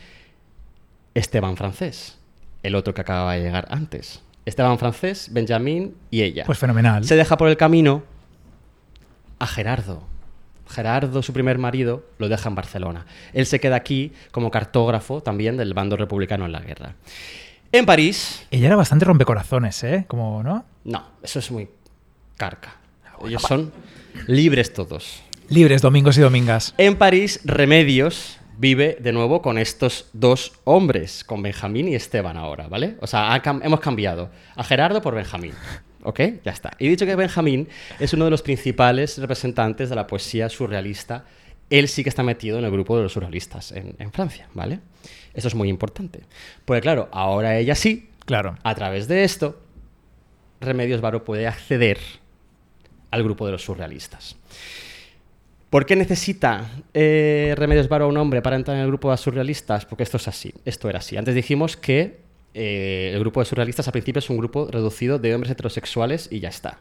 Esteban 1.14 1.58
Francés, 1.58 2.18
el 2.64 2.76
otro 2.76 2.94
que 2.94 3.02
acaba 3.02 3.34
de 3.34 3.42
llegar 3.42 3.68
antes. 3.70 4.22
Esteban 4.46 4.78
Francés, 4.80 5.30
Benjamín 5.32 5.96
y 6.10 6.22
ella. 6.22 6.44
Pues 6.46 6.58
fenomenal. 6.58 7.04
Se 7.04 7.16
deja 7.16 7.38
por 7.38 7.50
el 7.50 7.58
camino 7.58 8.04
a 9.40 9.48
Gerardo. 9.48 10.04
Gerardo, 10.70 11.24
su 11.24 11.34
primer 11.34 11.58
marido, 11.58 12.06
lo 12.18 12.30
deja 12.30 12.50
en 12.50 12.56
Barcelona. 12.56 13.06
Él 13.34 13.46
se 13.46 13.60
queda 13.60 13.78
aquí 13.78 14.12
como 14.32 14.52
cartógrafo 14.52 15.22
también 15.22 15.58
del 15.58 15.74
bando 15.74 15.96
republicano 15.96 16.46
en 16.46 16.52
la 16.52 16.60
guerra. 16.60 16.96
En 17.72 17.86
París, 17.86 18.46
Ella 18.52 18.68
era 18.68 18.76
bastante 18.76 19.06
rompecorazones, 19.06 19.84
¿eh? 19.84 20.06
Como, 20.08 20.42
¿no? 20.44 20.66
no, 20.86 21.04
eso 21.22 21.40
es 21.40 21.52
muy 21.52 21.70
carca. 22.38 22.76
Ellos 23.26 23.42
son 23.42 23.72
libres 24.28 24.74
todos. 24.74 25.24
Libres 25.50 25.82
domingos 25.82 26.18
y 26.18 26.22
domingas. 26.22 26.74
En 26.78 26.98
París, 26.98 27.40
Remedios 27.46 28.38
vive 28.58 28.98
de 29.00 29.14
nuevo 29.14 29.42
con 29.42 29.58
estos 29.58 30.10
dos 30.14 30.54
hombres, 30.66 31.24
con 31.24 31.42
Benjamín 31.42 31.88
y 31.88 31.96
Esteban 31.96 32.38
ahora, 32.38 32.68
¿vale? 32.68 32.98
O 33.02 33.08
sea, 33.08 33.42
cam- 33.42 33.62
hemos 33.64 33.80
cambiado 33.80 34.30
a 34.56 34.64
Gerardo 34.64 35.02
por 35.02 35.16
Benjamín. 35.16 35.54
¿Ok? 36.04 36.20
Ya 36.44 36.52
está. 36.52 36.72
Y 36.80 36.88
he 36.88 36.90
dicho 36.90 37.06
que 37.06 37.16
Benjamín 37.16 37.68
es 38.00 38.14
uno 38.14 38.26
de 38.26 38.32
los 38.32 38.42
principales 38.42 39.18
representantes 39.18 39.90
de 39.90 39.96
la 39.96 40.08
poesía 40.08 40.48
surrealista. 40.50 41.26
Él 41.70 41.88
sí 41.90 42.04
que 42.04 42.10
está 42.10 42.24
metido 42.24 42.60
en 42.60 42.66
el 42.66 42.72
grupo 42.72 42.96
de 42.98 43.04
los 43.04 43.14
surrealistas 43.14 43.72
en, 43.74 43.96
en 44.00 44.12
Francia, 44.12 44.48
¿vale? 44.54 44.80
Eso 45.34 45.48
es 45.50 45.56
muy 45.56 45.70
importante. 45.70 46.22
Porque 46.66 46.82
claro, 46.82 47.10
ahora 47.12 47.58
ella 47.58 47.76
sí, 47.76 48.10
Claro. 48.26 48.58
a 48.64 48.76
través 48.76 49.08
de 49.08 49.24
esto, 49.24 49.60
Remedios 50.62 51.02
Varo 51.02 51.24
puede 51.26 51.46
acceder 51.48 52.00
al 53.12 53.24
grupo 53.24 53.46
de 53.46 53.52
los 53.54 53.64
surrealistas. 53.64 54.36
¿Por 55.70 55.86
qué 55.86 55.98
necesita 55.98 56.70
eh, 56.94 57.54
Remedios 57.58 57.90
Varo 57.90 58.06
a 58.06 58.08
un 58.08 58.16
hombre 58.16 58.42
para 58.42 58.56
entrar 58.56 58.78
en 58.78 58.84
el 58.84 58.88
grupo 58.88 59.12
de 59.12 59.18
surrealistas? 59.18 59.86
Porque 59.86 60.04
esto 60.04 60.16
es 60.16 60.28
así, 60.30 60.54
esto 60.64 60.90
era 60.90 61.00
así. 61.00 61.18
Antes 61.18 61.36
dijimos 61.36 61.76
que 61.76 62.22
eh, 62.54 63.12
el 63.14 63.20
grupo 63.20 63.42
de 63.42 63.48
surrealistas 63.48 63.86
al 63.88 63.92
principio 63.92 64.20
es 64.20 64.30
un 64.30 64.38
grupo 64.38 64.70
reducido 64.72 65.20
de 65.20 65.36
hombres 65.36 65.52
heterosexuales 65.52 66.30
y 66.32 66.40
ya 66.40 66.48
está. 66.48 66.80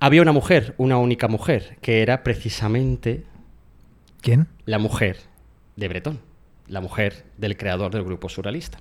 Había 0.00 0.20
una 0.20 0.32
mujer, 0.32 0.74
una 0.78 0.98
única 0.98 1.28
mujer, 1.28 1.78
que 1.80 2.02
era 2.02 2.24
precisamente 2.24 3.22
¿Quién? 4.20 4.48
la 4.64 4.78
mujer 4.78 5.18
de 5.76 5.86
Bretón, 5.86 6.20
la 6.66 6.80
mujer 6.80 7.24
del 7.38 7.56
creador 7.56 7.92
del 7.92 8.02
grupo 8.02 8.28
surrealista. 8.28 8.80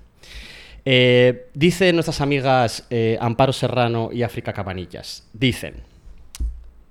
Eh, 0.84 1.50
dicen 1.54 1.96
nuestras 1.96 2.22
amigas 2.22 2.88
Amparo 3.20 3.54
Serrano 3.54 4.10
y 4.12 4.24
África 4.24 4.52
Cabanillas, 4.52 5.28
dicen, 5.34 5.76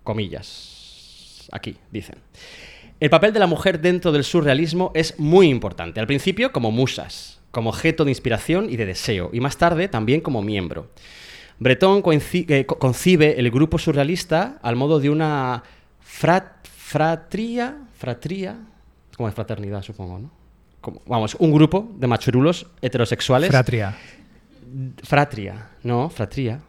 comillas, 0.04 0.73
aquí, 1.52 1.76
dicen, 1.90 2.16
el 3.00 3.10
papel 3.10 3.32
de 3.32 3.38
la 3.40 3.46
mujer 3.46 3.80
dentro 3.80 4.12
del 4.12 4.24
surrealismo 4.24 4.90
es 4.94 5.18
muy 5.18 5.48
importante, 5.48 6.00
al 6.00 6.06
principio 6.06 6.52
como 6.52 6.70
musas, 6.70 7.40
como 7.50 7.70
objeto 7.70 8.04
de 8.04 8.10
inspiración 8.10 8.68
y 8.70 8.76
de 8.76 8.86
deseo, 8.86 9.30
y 9.32 9.40
más 9.40 9.56
tarde 9.56 9.88
también 9.88 10.20
como 10.20 10.42
miembro. 10.42 10.90
Bretón 11.58 12.02
coinci- 12.02 12.50
eh, 12.50 12.66
co- 12.66 12.78
concibe 12.78 13.38
el 13.38 13.50
grupo 13.50 13.78
surrealista 13.78 14.58
al 14.62 14.74
modo 14.76 14.98
de 15.00 15.10
una 15.10 15.62
frat- 16.02 16.66
fratría, 16.76 17.76
fratría, 17.96 18.58
como 19.16 19.28
es 19.28 19.34
fraternidad, 19.34 19.82
supongo, 19.82 20.18
¿no? 20.18 20.30
Como- 20.80 21.00
vamos, 21.06 21.36
un 21.38 21.52
grupo 21.52 21.90
de 21.96 22.06
machurulos 22.06 22.66
heterosexuales. 22.82 23.50
Fratria. 23.50 23.96
Fratria, 25.02 25.68
no, 25.82 26.08
fratría. 26.10 26.60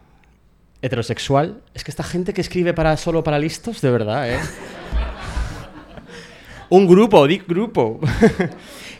Heterosexual. 0.86 1.60
Es 1.74 1.84
que 1.84 1.90
esta 1.90 2.02
gente 2.02 2.32
que 2.32 2.40
escribe 2.40 2.72
para 2.74 2.96
solo 2.96 3.22
para 3.24 3.38
listos, 3.38 3.80
de 3.80 3.90
verdad, 3.90 4.30
¿eh? 4.30 4.38
un 6.70 6.86
grupo, 6.86 7.26
di 7.26 7.38
grupo. 7.38 8.00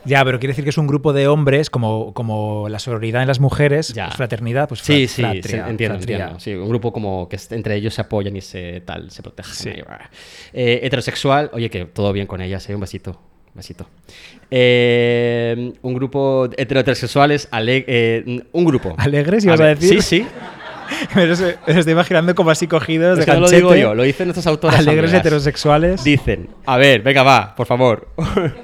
Ya, 0.09 0.25
pero 0.25 0.39
quiere 0.39 0.53
decir 0.53 0.63
que 0.63 0.71
es 0.71 0.79
un 0.79 0.87
grupo 0.87 1.13
de 1.13 1.27
hombres, 1.27 1.69
como, 1.69 2.15
como 2.15 2.69
la 2.69 2.79
sororidad 2.79 3.23
en 3.23 3.27
las 3.27 3.41
mujeres, 3.41 3.93
Ya. 3.93 4.05
pues 4.05 4.17
fraternidad, 4.19 4.69
pues 4.69 4.79
Sí, 4.81 5.09
fra- 5.09 5.33
sí, 5.33 5.41
fratria, 5.41 5.65
sí, 5.65 5.71
entiendo, 5.71 5.97
fratria. 5.97 6.17
entiendo. 6.19 6.39
Sí, 6.41 6.55
un 6.55 6.69
grupo 6.69 6.93
como 6.93 7.29
que 7.29 7.37
entre 7.51 7.75
ellos 7.75 7.93
se 7.95 8.03
apoyan 8.03 8.37
y 8.37 8.41
se 8.41 8.83
tal, 8.83 9.11
se 9.11 9.21
protegen. 9.25 9.53
Sí. 9.53 9.71
Eh, 10.53 10.79
heterosexual, 10.85 11.51
oye, 11.53 11.69
que 11.71 11.87
todo 11.87 12.13
bien 12.13 12.29
con 12.29 12.41
ellas, 12.41 12.71
¿eh? 12.71 12.75
Un 12.77 12.83
besito. 12.83 13.11
un 13.49 13.55
besito. 13.57 13.89
Eh, 14.49 15.73
un 15.83 15.95
grupo 15.95 16.47
de 16.47 16.63
heterosexuales, 16.63 17.49
ale- 17.51 17.85
eh, 17.89 18.45
un 18.53 18.65
grupo. 18.65 18.95
¿Alegres, 18.99 19.45
ibas 19.45 19.61
a 19.61 19.65
ver, 19.65 19.79
decir? 19.81 20.03
Sí, 20.05 20.21
sí. 20.21 20.27
Me 21.15 21.27
me 21.27 21.79
estoy 21.79 21.93
imaginando 21.93 22.35
como 22.35 22.51
así 22.51 22.67
cogidos 22.67 23.19
Es 23.19 23.27
de 23.27 23.33
que 23.33 23.39
no 23.39 23.41
lo 23.41 23.51
digo 23.51 23.75
yo, 23.75 23.95
lo 23.95 24.03
dicen 24.03 24.27
nuestras 24.29 24.47
autoras. 24.47 24.81
Alegres 24.81 25.11
amigas. 25.11 25.21
heterosexuales. 25.27 26.05
Dicen, 26.05 26.49
a 26.65 26.77
ver, 26.77 27.03
venga, 27.03 27.23
va, 27.23 27.55
por 27.55 27.67
favor. 27.67 28.09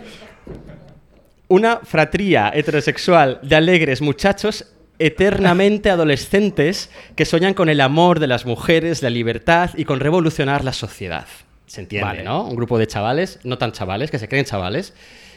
Una 1.48 1.80
fratría 1.82 2.50
heterosexual 2.54 3.38
de 3.42 3.56
alegres 3.56 4.00
muchachos 4.00 4.72
eternamente 4.98 5.90
adolescentes 5.90 6.90
que 7.16 7.24
soñan 7.24 7.54
con 7.54 7.68
el 7.68 7.80
amor 7.80 8.20
de 8.20 8.26
las 8.26 8.46
mujeres, 8.46 9.02
la 9.02 9.10
libertad 9.10 9.70
y 9.76 9.84
con 9.84 10.00
revolucionar 10.00 10.64
la 10.64 10.72
sociedad. 10.72 11.26
Se 11.66 11.80
entiende, 11.80 12.06
Vale. 12.06 12.22
¿no? 12.22 12.44
Un 12.44 12.54
grupo 12.54 12.78
de 12.78 12.86
chavales, 12.86 13.40
no 13.44 13.58
tan 13.58 13.72
chavales, 13.72 14.10
que 14.10 14.18
se 14.18 14.28
creen 14.28 14.44
chavales, 14.44 14.94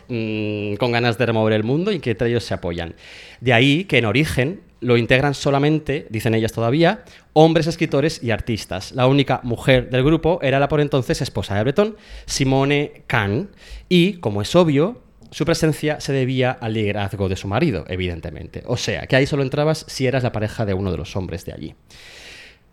mm, 0.07 0.75
con 0.75 0.91
ganas 0.91 1.17
de 1.17 1.25
remover 1.25 1.53
el 1.53 1.63
mundo 1.63 1.91
y 1.91 1.99
que 1.99 2.11
entre 2.11 2.29
ellos 2.29 2.43
se 2.43 2.53
apoyan. 2.53 2.93
De 3.41 3.53
ahí 3.53 3.85
que 3.85 3.97
en 3.97 4.05
origen 4.05 4.61
lo 4.85 4.97
integran 4.97 5.33
solamente, 5.33 6.07
dicen 6.09 6.35
ellas 6.35 6.53
todavía, 6.53 7.03
hombres 7.33 7.67
escritores 7.67 8.23
y 8.23 8.31
artistas. 8.31 8.91
La 8.91 9.07
única 9.07 9.41
mujer 9.43 9.89
del 9.89 10.03
grupo 10.03 10.39
era 10.41 10.59
la 10.59 10.67
por 10.67 10.79
entonces 10.79 11.21
esposa 11.21 11.55
de 11.55 11.63
Breton, 11.63 11.95
Simone 12.25 13.03
Kahn, 13.07 13.49
y, 13.89 14.13
como 14.13 14.41
es 14.41 14.55
obvio, 14.55 15.01
su 15.31 15.43
presencia 15.43 15.99
se 15.99 16.13
debía 16.13 16.51
al 16.51 16.73
liderazgo 16.73 17.27
de 17.27 17.35
su 17.35 17.47
marido, 17.47 17.83
evidentemente. 17.87 18.63
O 18.67 18.77
sea, 18.77 19.07
que 19.07 19.15
ahí 19.15 19.25
solo 19.25 19.43
entrabas 19.43 19.85
si 19.87 20.07
eras 20.07 20.23
la 20.23 20.31
pareja 20.31 20.65
de 20.65 20.73
uno 20.73 20.91
de 20.91 20.97
los 20.97 21.15
hombres 21.15 21.43
de 21.45 21.53
allí. 21.53 21.75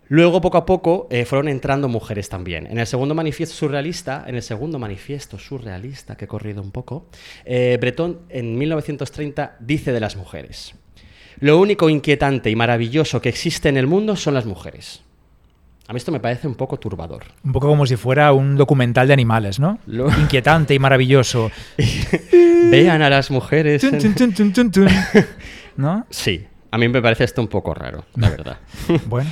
Luego, 0.08 0.42
poco 0.42 0.58
a 0.58 0.66
poco, 0.66 1.08
eh, 1.10 1.24
fueron 1.24 1.48
entrando 1.48 1.88
mujeres 1.88 2.28
también. 2.28 2.66
En 2.66 2.78
el 2.78 2.86
segundo 2.86 3.14
manifiesto 3.14 3.54
surrealista, 3.54 4.24
en 4.26 4.34
el 4.34 4.42
segundo 4.42 4.78
manifiesto 4.78 5.38
surrealista, 5.38 6.16
que 6.16 6.26
he 6.26 6.28
corrido 6.28 6.60
un 6.60 6.70
poco, 6.70 7.06
eh, 7.46 7.78
Breton 7.80 8.20
en 8.28 8.58
1930 8.58 9.56
dice 9.58 9.90
de 9.90 10.00
las 10.00 10.16
mujeres. 10.16 10.74
Lo 11.42 11.58
único 11.58 11.90
inquietante 11.90 12.50
y 12.50 12.56
maravilloso 12.56 13.20
que 13.20 13.28
existe 13.28 13.68
en 13.68 13.76
el 13.76 13.86
mundo 13.88 14.14
son 14.16 14.34
las 14.34 14.46
mujeres. 14.46 15.02
A 15.88 15.92
mí 15.92 15.96
esto 15.96 16.12
me 16.12 16.20
parece 16.20 16.46
un 16.46 16.54
poco 16.54 16.78
turbador. 16.78 17.24
Un 17.44 17.52
poco 17.52 17.66
como 17.66 17.84
si 17.84 17.96
fuera 17.96 18.32
un 18.32 18.56
documental 18.56 19.08
de 19.08 19.12
animales, 19.12 19.58
¿no? 19.58 19.78
Lo- 19.86 20.08
Inquietante 20.20 20.72
y 20.74 20.78
maravilloso. 20.78 21.50
Vean 22.70 23.02
a 23.02 23.10
las 23.10 23.30
mujeres. 23.30 23.80
Tun, 23.82 23.94
en- 23.96 24.00
tun, 24.00 24.14
tun, 24.14 24.32
tun, 24.32 24.52
tun, 24.52 24.70
tun. 24.70 24.88
¿No? 25.76 26.06
Sí, 26.10 26.46
a 26.70 26.78
mí 26.78 26.88
me 26.88 27.02
parece 27.02 27.24
esto 27.24 27.40
un 27.42 27.48
poco 27.48 27.74
raro, 27.74 28.04
la 28.14 28.30
verdad. 28.30 28.58
Bueno. 29.06 29.28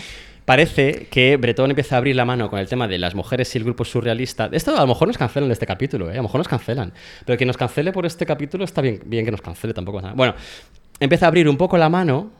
Parece 0.50 1.06
que 1.08 1.36
Bretón 1.36 1.70
empieza 1.70 1.94
a 1.94 1.98
abrir 1.98 2.16
la 2.16 2.24
mano 2.24 2.50
con 2.50 2.58
el 2.58 2.66
tema 2.66 2.88
de 2.88 2.98
las 2.98 3.14
mujeres 3.14 3.54
y 3.54 3.58
el 3.58 3.62
grupo 3.62 3.84
surrealista. 3.84 4.48
Esto 4.50 4.76
a 4.76 4.80
lo 4.80 4.86
mejor 4.88 5.06
nos 5.06 5.16
cancelan 5.16 5.48
de 5.48 5.52
este 5.52 5.64
capítulo, 5.64 6.10
¿eh? 6.10 6.14
a 6.14 6.16
lo 6.16 6.24
mejor 6.24 6.40
nos 6.40 6.48
cancelan. 6.48 6.92
Pero 7.24 7.38
que 7.38 7.46
nos 7.46 7.56
cancele 7.56 7.92
por 7.92 8.04
este 8.04 8.26
capítulo 8.26 8.64
está 8.64 8.80
bien, 8.80 9.00
bien 9.06 9.24
que 9.24 9.30
nos 9.30 9.42
cancele, 9.42 9.72
tampoco 9.72 10.02
nada. 10.02 10.14
Bueno, 10.14 10.34
empieza 10.98 11.26
a 11.26 11.28
abrir 11.28 11.48
un 11.48 11.56
poco 11.56 11.78
la 11.78 11.88
mano 11.88 12.32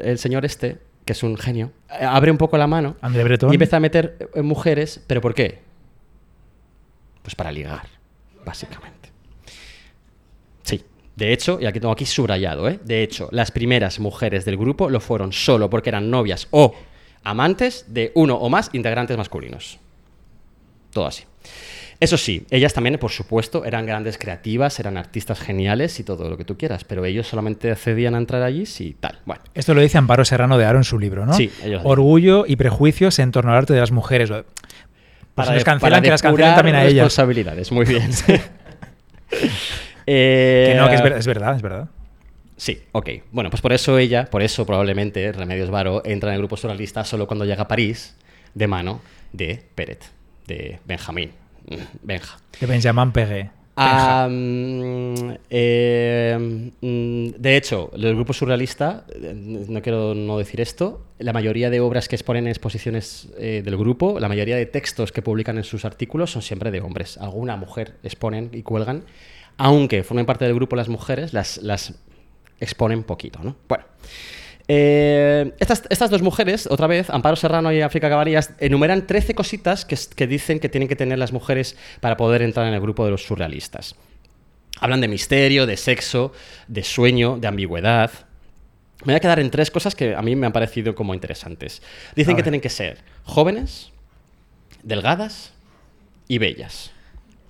el 0.00 0.16
señor 0.16 0.44
este, 0.44 0.78
que 1.04 1.12
es 1.12 1.24
un 1.24 1.36
genio, 1.36 1.72
eh, 1.90 2.04
abre 2.04 2.30
un 2.30 2.38
poco 2.38 2.56
la 2.56 2.68
mano 2.68 2.94
André 3.00 3.36
y 3.50 3.52
empieza 3.52 3.78
a 3.78 3.80
meter 3.80 4.30
eh, 4.32 4.42
mujeres, 4.42 5.02
¿pero 5.04 5.20
por 5.20 5.34
qué? 5.34 5.58
Pues 7.22 7.34
para 7.34 7.50
ligar, 7.50 7.88
básicamente. 8.44 9.10
Sí, 10.62 10.84
de 11.16 11.32
hecho, 11.32 11.58
y 11.60 11.66
aquí 11.66 11.80
tengo 11.80 11.92
aquí 11.92 12.06
subrayado, 12.06 12.68
¿eh? 12.68 12.78
De 12.84 13.02
hecho, 13.02 13.28
las 13.32 13.50
primeras 13.50 13.98
mujeres 13.98 14.44
del 14.44 14.56
grupo 14.56 14.88
lo 14.88 15.00
fueron 15.00 15.32
solo 15.32 15.68
porque 15.68 15.88
eran 15.90 16.10
novias 16.12 16.46
o 16.52 16.76
amantes 17.24 17.84
de 17.88 18.12
uno 18.14 18.34
o 18.36 18.48
más 18.48 18.70
integrantes 18.72 19.16
masculinos. 19.16 19.78
Todo 20.92 21.06
así. 21.06 21.24
Eso 22.00 22.16
sí, 22.16 22.46
ellas 22.50 22.72
también, 22.74 22.96
por 22.98 23.10
supuesto, 23.10 23.64
eran 23.64 23.84
grandes 23.84 24.18
creativas, 24.18 24.78
eran 24.78 24.96
artistas 24.96 25.40
geniales 25.40 25.98
y 25.98 26.04
todo 26.04 26.30
lo 26.30 26.36
que 26.36 26.44
tú 26.44 26.56
quieras, 26.56 26.84
pero 26.84 27.04
ellos 27.04 27.26
solamente 27.26 27.72
accedían 27.72 28.14
a 28.14 28.18
entrar 28.18 28.42
allí 28.42 28.66
si 28.66 28.94
tal. 28.94 29.18
Bueno, 29.26 29.42
Esto 29.54 29.74
lo 29.74 29.80
dice 29.80 29.98
Amparo 29.98 30.24
Serrano 30.24 30.58
de 30.58 30.64
Aro 30.64 30.78
en 30.78 30.84
su 30.84 30.96
libro, 30.98 31.26
¿no? 31.26 31.32
Sí, 31.34 31.50
ellos 31.64 31.82
lo 31.82 31.88
Orgullo 31.90 32.44
y 32.46 32.54
prejuicios 32.54 33.18
en 33.18 33.32
torno 33.32 33.50
al 33.50 33.58
arte 33.58 33.74
de 33.74 33.80
las 33.80 33.90
mujeres. 33.90 34.30
Pues 34.30 34.44
para, 35.34 35.50
nos 35.52 35.58
de- 35.60 35.64
cancelan, 35.64 35.90
para 35.90 36.02
que 36.02 36.10
las 36.10 36.22
también 36.22 36.76
a 36.76 36.84
ellas. 36.84 37.04
responsabilidades, 37.06 37.72
muy 37.72 37.84
bien. 37.84 38.10
Eh, 40.10 40.70
Que 40.72 40.74
no, 40.80 40.88
que 40.88 40.94
es, 40.94 41.02
ver- 41.02 41.12
es 41.12 41.26
verdad, 41.26 41.54
es 41.56 41.62
verdad. 41.62 41.88
Sí, 42.58 42.82
ok. 42.92 43.08
Bueno, 43.30 43.50
pues 43.50 43.62
por 43.62 43.72
eso 43.72 43.96
ella, 43.98 44.26
por 44.26 44.42
eso 44.42 44.66
probablemente 44.66 45.32
Remedios 45.32 45.70
Varo 45.70 46.02
entra 46.04 46.30
en 46.30 46.34
el 46.34 46.40
grupo 46.40 46.56
surrealista 46.56 47.04
solo 47.04 47.26
cuando 47.26 47.44
llega 47.44 47.62
a 47.62 47.68
París 47.68 48.16
de 48.54 48.66
mano 48.66 49.00
de 49.32 49.62
Peret, 49.74 50.04
de 50.46 50.80
Benjamín. 50.84 51.30
Benja. 52.02 52.38
De 52.60 52.66
Benjamin. 52.66 53.12
Ah, 53.80 54.26
mm, 54.28 55.34
eh, 55.50 56.70
mm, 56.80 57.28
de 57.40 57.56
hecho, 57.56 57.92
el 57.94 58.16
grupo 58.16 58.32
surrealista, 58.32 59.04
eh, 59.08 59.32
no 59.34 59.80
quiero 59.80 60.16
no 60.16 60.36
decir 60.36 60.60
esto, 60.60 61.06
la 61.20 61.32
mayoría 61.32 61.70
de 61.70 61.78
obras 61.78 62.08
que 62.08 62.16
exponen 62.16 62.46
en 62.46 62.50
exposiciones 62.50 63.28
eh, 63.38 63.62
del 63.64 63.76
grupo, 63.76 64.18
la 64.18 64.28
mayoría 64.28 64.56
de 64.56 64.66
textos 64.66 65.12
que 65.12 65.22
publican 65.22 65.58
en 65.58 65.64
sus 65.64 65.84
artículos 65.84 66.32
son 66.32 66.42
siempre 66.42 66.72
de 66.72 66.80
hombres. 66.80 67.18
Alguna 67.18 67.56
mujer 67.56 67.94
exponen 68.02 68.50
y 68.52 68.62
cuelgan, 68.62 69.04
aunque 69.58 70.02
formen 70.02 70.26
parte 70.26 70.44
del 70.44 70.54
grupo 70.56 70.74
las 70.74 70.88
mujeres, 70.88 71.32
las, 71.32 71.58
las 71.58 71.94
exponen 72.60 73.02
poquito, 73.02 73.40
¿no? 73.42 73.56
Bueno. 73.68 73.84
Eh, 74.70 75.54
estas, 75.60 75.84
estas 75.88 76.10
dos 76.10 76.20
mujeres, 76.20 76.68
otra 76.70 76.86
vez, 76.86 77.08
Amparo 77.08 77.36
Serrano 77.36 77.72
y 77.72 77.80
África 77.80 78.10
Cabanillas, 78.10 78.52
enumeran 78.60 79.06
13 79.06 79.34
cositas 79.34 79.86
que, 79.86 79.96
que 80.14 80.26
dicen 80.26 80.60
que 80.60 80.68
tienen 80.68 80.88
que 80.88 80.96
tener 80.96 81.18
las 81.18 81.32
mujeres 81.32 81.76
para 82.00 82.18
poder 82.18 82.42
entrar 82.42 82.66
en 82.66 82.74
el 82.74 82.80
grupo 82.80 83.04
de 83.06 83.10
los 83.10 83.24
surrealistas. 83.24 83.94
Hablan 84.78 85.00
de 85.00 85.08
misterio, 85.08 85.66
de 85.66 85.76
sexo, 85.76 86.32
de 86.68 86.84
sueño, 86.84 87.38
de 87.38 87.48
ambigüedad. 87.48 88.10
Me 89.04 89.12
voy 89.12 89.14
a 89.14 89.20
quedar 89.20 89.40
en 89.40 89.50
tres 89.50 89.70
cosas 89.70 89.94
que 89.94 90.14
a 90.14 90.22
mí 90.22 90.36
me 90.36 90.46
han 90.46 90.52
parecido 90.52 90.94
como 90.94 91.14
interesantes. 91.14 91.82
Dicen 92.14 92.36
que 92.36 92.42
tienen 92.42 92.60
que 92.60 92.68
ser 92.68 92.98
jóvenes, 93.24 93.90
delgadas 94.82 95.52
y 96.28 96.38
bellas. 96.38 96.92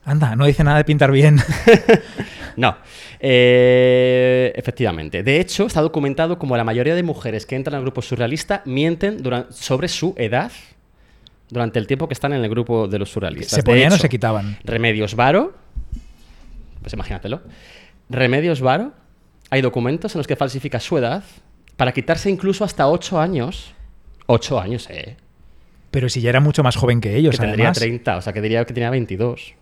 Anda, 0.05 0.37
no 0.37 0.47
dice 0.47 0.65
nada 0.65 0.79
de 0.79 0.85
pintar 0.85 1.11
bien. 1.11 1.39
No, 2.59 2.77
Eh, 3.21 4.53
efectivamente. 4.57 5.23
De 5.23 5.41
hecho, 5.41 5.67
está 5.67 5.81
documentado 5.81 6.39
como 6.39 6.57
la 6.57 6.65
mayoría 6.65 6.95
de 6.95 7.03
mujeres 7.03 7.47
que 7.47 7.55
entran 7.55 7.77
al 7.77 7.83
grupo 7.83 8.03
surrealista 8.03 8.63
mienten 8.65 9.23
sobre 9.51 9.89
su 9.89 10.15
edad 10.17 10.51
durante 11.51 11.79
el 11.79 11.87
tiempo 11.87 12.09
que 12.09 12.15
están 12.15 12.33
en 12.33 12.43
el 12.43 12.51
grupo 12.51 12.89
de 12.89 12.99
los 12.99 13.11
surrealistas. 13.11 13.57
¿Se 13.57 13.63
ponían 13.63 13.93
o 13.93 13.97
se 13.97 14.09
quitaban? 14.09 14.59
Remedios 14.65 15.15
Varo, 15.15 15.55
pues 16.81 16.93
imagínatelo. 16.93 17.43
Remedios 18.11 18.61
Varo, 18.61 18.93
hay 19.51 19.61
documentos 19.63 20.15
en 20.15 20.19
los 20.19 20.27
que 20.27 20.37
falsifica 20.37 20.81
su 20.81 20.99
edad 20.99 21.23
para 21.77 21.93
quitarse 21.93 22.29
incluso 22.29 22.65
hasta 22.65 22.89
8 22.89 23.21
años. 23.21 23.73
8 24.27 24.61
años, 24.61 24.89
eh. 24.91 25.17
Pero 25.91 26.09
si 26.09 26.21
ya 26.21 26.31
era 26.31 26.41
mucho 26.41 26.63
más 26.63 26.77
joven 26.77 27.01
que 27.01 27.17
ellos, 27.17 27.37
que 27.37 27.43
tendría 27.43 27.67
además. 27.67 27.79
30, 27.79 28.17
o 28.17 28.23
sea, 28.23 28.33
que 28.33 28.41
diría 28.43 28.65
que 28.65 28.75
tenía 28.75 28.91
22. 28.91 29.55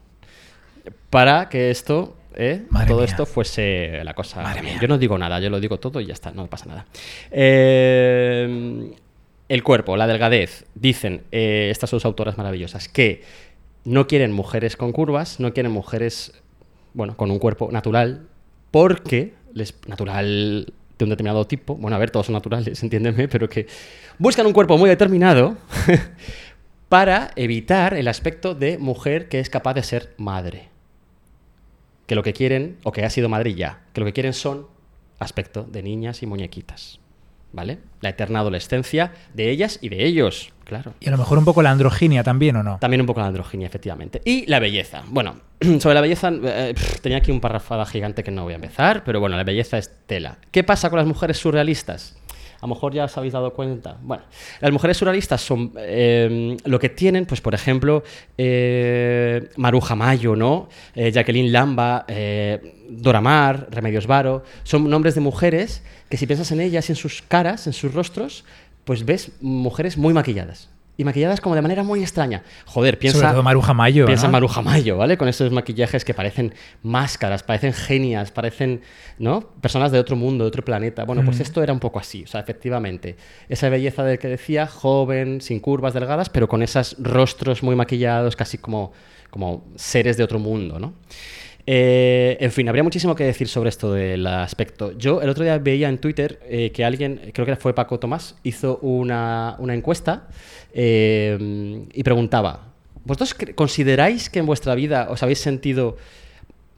Para 1.11 1.49
que 1.49 1.71
esto, 1.71 2.17
¿eh? 2.37 2.63
Todo 2.87 2.99
mía. 2.99 3.07
esto 3.07 3.27
fuese 3.27 4.03
la 4.05 4.15
cosa. 4.15 4.43
Madre 4.43 4.61
bien. 4.61 4.75
mía. 4.75 4.83
Yo 4.83 4.89
no 4.89 4.99
digo 4.99 5.19
nada, 5.19 5.41
yo 5.41 5.51
lo 5.51 5.61
digo 5.61 5.79
todo 5.79 6.01
y 6.01 6.07
ya 6.07 6.13
está, 6.13 6.31
no 6.31 6.47
pasa 6.47 6.67
nada. 6.67 6.87
Eh, 7.31 8.93
el 9.49 9.63
cuerpo, 9.63 9.97
la 9.97 10.07
delgadez, 10.07 10.67
dicen 10.75 11.23
eh, 11.31 11.69
estas 11.71 11.91
dos 11.91 12.05
autoras 12.05 12.37
maravillosas 12.37 12.89
que 12.89 13.23
no 13.85 14.07
quieren 14.07 14.33
mujeres 14.33 14.77
con 14.77 14.93
curvas, 14.93 15.39
no 15.39 15.53
quieren 15.53 15.73
mujeres, 15.73 16.33
bueno, 16.95 17.17
con 17.17 17.31
un 17.31 17.39
cuerpo 17.39 17.71
natural, 17.71 18.27
porque 18.71 19.35
les 19.55 19.75
natural 19.87 20.73
de 20.99 21.05
un 21.05 21.11
determinado 21.11 21.47
tipo, 21.47 21.77
bueno, 21.77 21.97
a 21.97 22.01
ver, 22.01 22.11
todos 22.11 22.27
son 22.27 22.33
naturales, 22.33 22.83
entiéndeme, 22.83 23.29
pero 23.29 23.49
que 23.49 23.67
buscan 24.19 24.47
un 24.47 24.53
cuerpo 24.53 24.77
muy 24.79 24.89
determinado 24.89 25.57
para 26.89 27.31
evitar 27.37 27.95
el 27.95 28.09
aspecto 28.09 28.55
de 28.55 28.79
mujer 28.79 29.29
que 29.29 29.41
es 29.41 29.51
capaz 29.51 29.75
de 29.75 29.83
ser 29.83 30.15
madre. 30.17 30.76
Que 32.07 32.15
lo 32.15 32.23
que 32.23 32.33
quieren, 32.33 32.79
o 32.85 32.93
que 32.93 33.05
ha 33.05 33.11
sido 33.11 33.29
madre 33.29 33.55
ya, 33.55 33.81
que 33.93 34.01
lo 34.01 34.07
que 34.07 34.13
quieren 34.13 34.33
son 34.33 34.67
aspecto 35.19 35.65
de 35.65 35.83
niñas 35.83 36.23
y 36.23 36.27
muñequitas. 36.27 37.01
¿Vale? 37.53 37.79
La 38.01 38.11
eterna 38.11 38.41
adolescencia 38.41 39.13
de 39.33 39.51
ellas 39.51 39.79
y 39.81 39.89
de 39.89 40.05
ellos, 40.05 40.53
claro. 40.65 40.93
Y 41.01 41.09
a 41.09 41.11
lo 41.11 41.17
mejor 41.17 41.39
un 41.39 41.45
poco 41.45 41.63
la 41.63 41.71
androginia 41.71 42.23
también, 42.23 42.57
¿o 42.57 42.63
no? 42.63 42.79
También 42.79 43.01
un 43.01 43.07
poco 43.07 43.21
la 43.21 43.29
androginia, 43.29 43.67
efectivamente. 43.67 44.21
Y 44.25 44.45
la 44.47 44.59
belleza. 44.59 45.05
Bueno, 45.09 45.37
sobre 45.81 45.95
la 45.95 46.01
belleza, 46.03 46.31
eh, 46.43 46.75
tenía 47.01 47.19
aquí 47.19 47.31
un 47.31 47.41
parrafada 47.41 47.87
gigante 47.87 48.23
que 48.23 48.31
no 48.31 48.43
voy 48.43 48.53
a 48.53 48.57
empezar, 48.57 49.05
pero 49.05 49.21
bueno, 49.21 49.37
la 49.37 49.45
belleza 49.45 49.79
es 49.79 49.91
tela. 50.07 50.37
¿Qué 50.51 50.65
pasa 50.65 50.91
con 50.91 50.99
las 50.99 51.07
mujeres 51.07 51.39
surrealistas? 51.39 52.17
A 52.61 52.67
lo 52.67 52.69
mejor 52.69 52.93
ya 52.95 53.05
os 53.05 53.17
habéis 53.17 53.33
dado 53.33 53.53
cuenta. 53.53 53.97
Bueno, 54.03 54.25
las 54.61 54.73
mujeres 54.73 54.97
surrealistas 54.97 55.41
son 55.41 55.73
eh, 55.77 56.57
lo 56.65 56.79
que 56.79 56.89
tienen, 56.89 57.27
pues 57.27 57.41
por 57.41 57.55
ejemplo, 57.55 58.03
eh, 58.39 59.49
Maruja 59.57 59.95
Mayo, 59.95 60.37
¿no? 60.37 60.69
Eh, 60.95 61.13
Jacqueline 61.13 61.53
Lamba, 61.53 62.05
eh, 62.09 62.75
Dora 62.89 63.21
Maar, 63.21 63.69
Remedios 63.71 64.07
Varo. 64.07 64.43
Son 64.63 64.89
nombres 64.89 65.15
de 65.15 65.21
mujeres 65.21 65.83
que 66.09 66.17
si 66.17 66.27
piensas 66.27 66.51
en 66.53 66.61
ellas 66.61 66.89
en 66.91 66.97
sus 66.97 67.23
caras, 67.23 67.67
en 67.67 67.73
sus 67.73 67.93
rostros, 67.93 68.45
pues 68.85 69.05
ves 69.05 69.33
mujeres 69.41 69.99
muy 69.99 70.15
maquilladas. 70.15 70.71
Y 70.99 71.05
maquilladas 71.05 71.43
como 71.43 71.55
de 71.55 71.61
manera 71.63 71.83
muy 71.83 72.01
extraña. 72.01 72.43
Joder, 72.65 72.99
piensa. 72.99 73.19
Sobre 73.19 73.33
todo 73.33 73.43
Maruja 73.43 73.75
Mayo. 73.75 74.07
Piensa 74.07 74.29
Maruja 74.29 74.63
Mayo, 74.63 74.97
¿vale? 74.97 75.19
Con 75.19 75.29
esos 75.29 75.53
maquillajes 75.53 76.05
que 76.07 76.15
parecen 76.15 76.55
máscaras, 76.83 77.43
parecen 77.43 77.75
genias, 77.75 78.31
parecen, 78.31 78.81
¿no? 79.19 79.41
Personas 79.61 79.93
de 79.93 79.99
otro 79.99 80.17
mundo, 80.17 80.45
de 80.45 80.49
otro 80.49 80.65
planeta. 80.65 81.05
Bueno, 81.05 81.23
pues 81.25 81.39
Mm. 81.39 81.43
esto 81.43 81.63
era 81.63 81.73
un 81.75 81.81
poco 81.81 81.99
así, 81.99 82.25
o 82.25 82.27
sea, 82.27 82.41
efectivamente. 82.41 83.17
Esa 83.49 83.69
belleza 83.69 84.05
del 84.05 84.19
que 84.19 84.29
decía, 84.29 84.67
joven, 84.67 85.43
sin 85.43 85.61
curvas, 85.61 85.93
delgadas, 85.93 86.31
pero 86.31 86.49
con 86.49 86.63
esos 86.63 86.97
rostros 86.99 87.63
muy 87.63 87.77
maquillados, 87.77 88.35
casi 88.35 88.57
como, 88.57 88.93
como 89.29 89.67
seres 89.77 90.17
de 90.17 90.25
otro 90.25 90.39
mundo, 90.39 90.79
¿no? 90.79 90.95
Eh, 91.69 92.37
en 92.41 92.53
fin, 92.53 92.69
habría 92.69 92.85
muchísimo 92.85 93.17
que 93.17 93.25
decir 93.25 93.49
sobre 93.49 93.71
esto 93.71 93.93
del 93.93 94.25
aspecto. 94.27 94.93
Yo 94.93 95.21
el 95.21 95.29
otro 95.29 95.43
día 95.43 95.59
veía 95.59 95.89
en 95.89 95.99
Twitter 95.99 96.39
eh, 96.45 96.71
que 96.73 96.85
alguien, 96.85 97.33
creo 97.35 97.45
que 97.45 97.57
fue 97.57 97.75
Paco 97.75 97.99
Tomás, 97.99 98.37
hizo 98.45 98.79
una, 98.79 99.57
encuesta 99.71 100.29
eh, 100.73 101.85
y 101.93 102.03
preguntaba, 102.05 102.69
¿vosotros 103.05 103.35
consideráis 103.57 104.31
que 104.31 104.39
en 104.39 104.47
vuestra 104.47 104.77
vida 104.77 105.09
os 105.11 105.23
habéis 105.25 105.41
sentido 105.41 105.97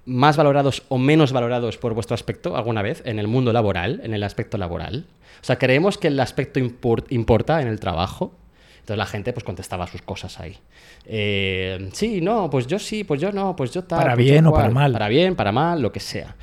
más 0.07 0.39
valorados 0.39 0.83
o 0.89 0.97
menos 0.97 1.33
valorados 1.33 1.77
por 1.77 1.93
vuestro 1.93 2.15
aspecto 2.15 2.57
alguna 2.57 2.81
vez 2.81 3.03
en 3.05 3.19
el 3.19 3.29
mundo 3.29 3.53
laboral, 3.53 4.01
en 4.03 4.15
el 4.15 4.23
aspecto 4.23 4.57
laboral? 4.57 5.05
O 5.43 5.45
sea, 5.45 5.57
¿creemos 5.57 5.99
que 5.99 6.09
el 6.09 6.19
aspecto 6.19 6.61
impor- 6.61 7.05
importa 7.11 7.61
en 7.61 7.69
el 7.69 7.79
trabajo? 7.79 8.33
Entonces 8.89 8.99
la 9.01 9.07
gente 9.07 9.35
pues 9.35 9.45
contestaba 9.45 9.87
sus 9.87 10.01
cosas 10.01 10.41
ahí. 10.41 10.57
Eh, 11.05 11.91
sí, 11.93 12.23
no, 12.23 12.49
pues 12.49 12.67
yo 12.67 12.79
sí, 12.79 13.05
pues 13.05 13.21
yo 13.21 13.31
no, 13.33 13.55
pues 13.55 13.71
yo 13.71 13.85
tal. 13.85 13.99
Para 13.99 14.15
pues 14.15 14.25
bien 14.25 14.47
o 14.47 14.51
cual. 14.51 14.63
para 14.63 14.73
mal. 14.73 14.93
Para 14.93 15.09
bien, 15.09 15.37
para 15.37 15.53
mal, 15.53 15.83
lo 15.83 15.93
que 15.93 16.01
sea. 16.01 16.35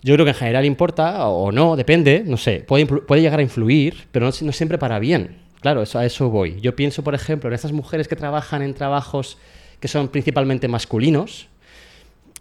Yo 0.00 0.14
creo 0.14 0.24
que 0.24 0.30
en 0.30 0.36
general 0.38 0.64
importa 0.64 1.28
o 1.28 1.52
no, 1.52 1.76
depende, 1.76 2.22
no 2.24 2.38
sé, 2.38 2.60
puede, 2.66 3.20
llegar 3.20 3.40
a 3.40 3.42
influir, 3.42 4.08
pero 4.10 4.24
no, 4.24 4.32
no 4.40 4.52
siempre 4.52 4.78
para 4.78 4.98
bien. 4.98 5.36
Claro, 5.60 5.82
eso, 5.82 5.98
a 5.98 6.06
eso 6.06 6.30
voy. 6.30 6.58
Yo 6.62 6.74
pienso, 6.74 7.04
por 7.04 7.14
ejemplo, 7.14 7.50
en 7.50 7.54
estas 7.54 7.72
mujeres 7.72 8.08
que 8.08 8.16
trabajan 8.16 8.62
en 8.62 8.72
trabajos 8.72 9.36
que 9.80 9.88
son 9.88 10.08
principalmente 10.08 10.66
masculinos, 10.66 11.48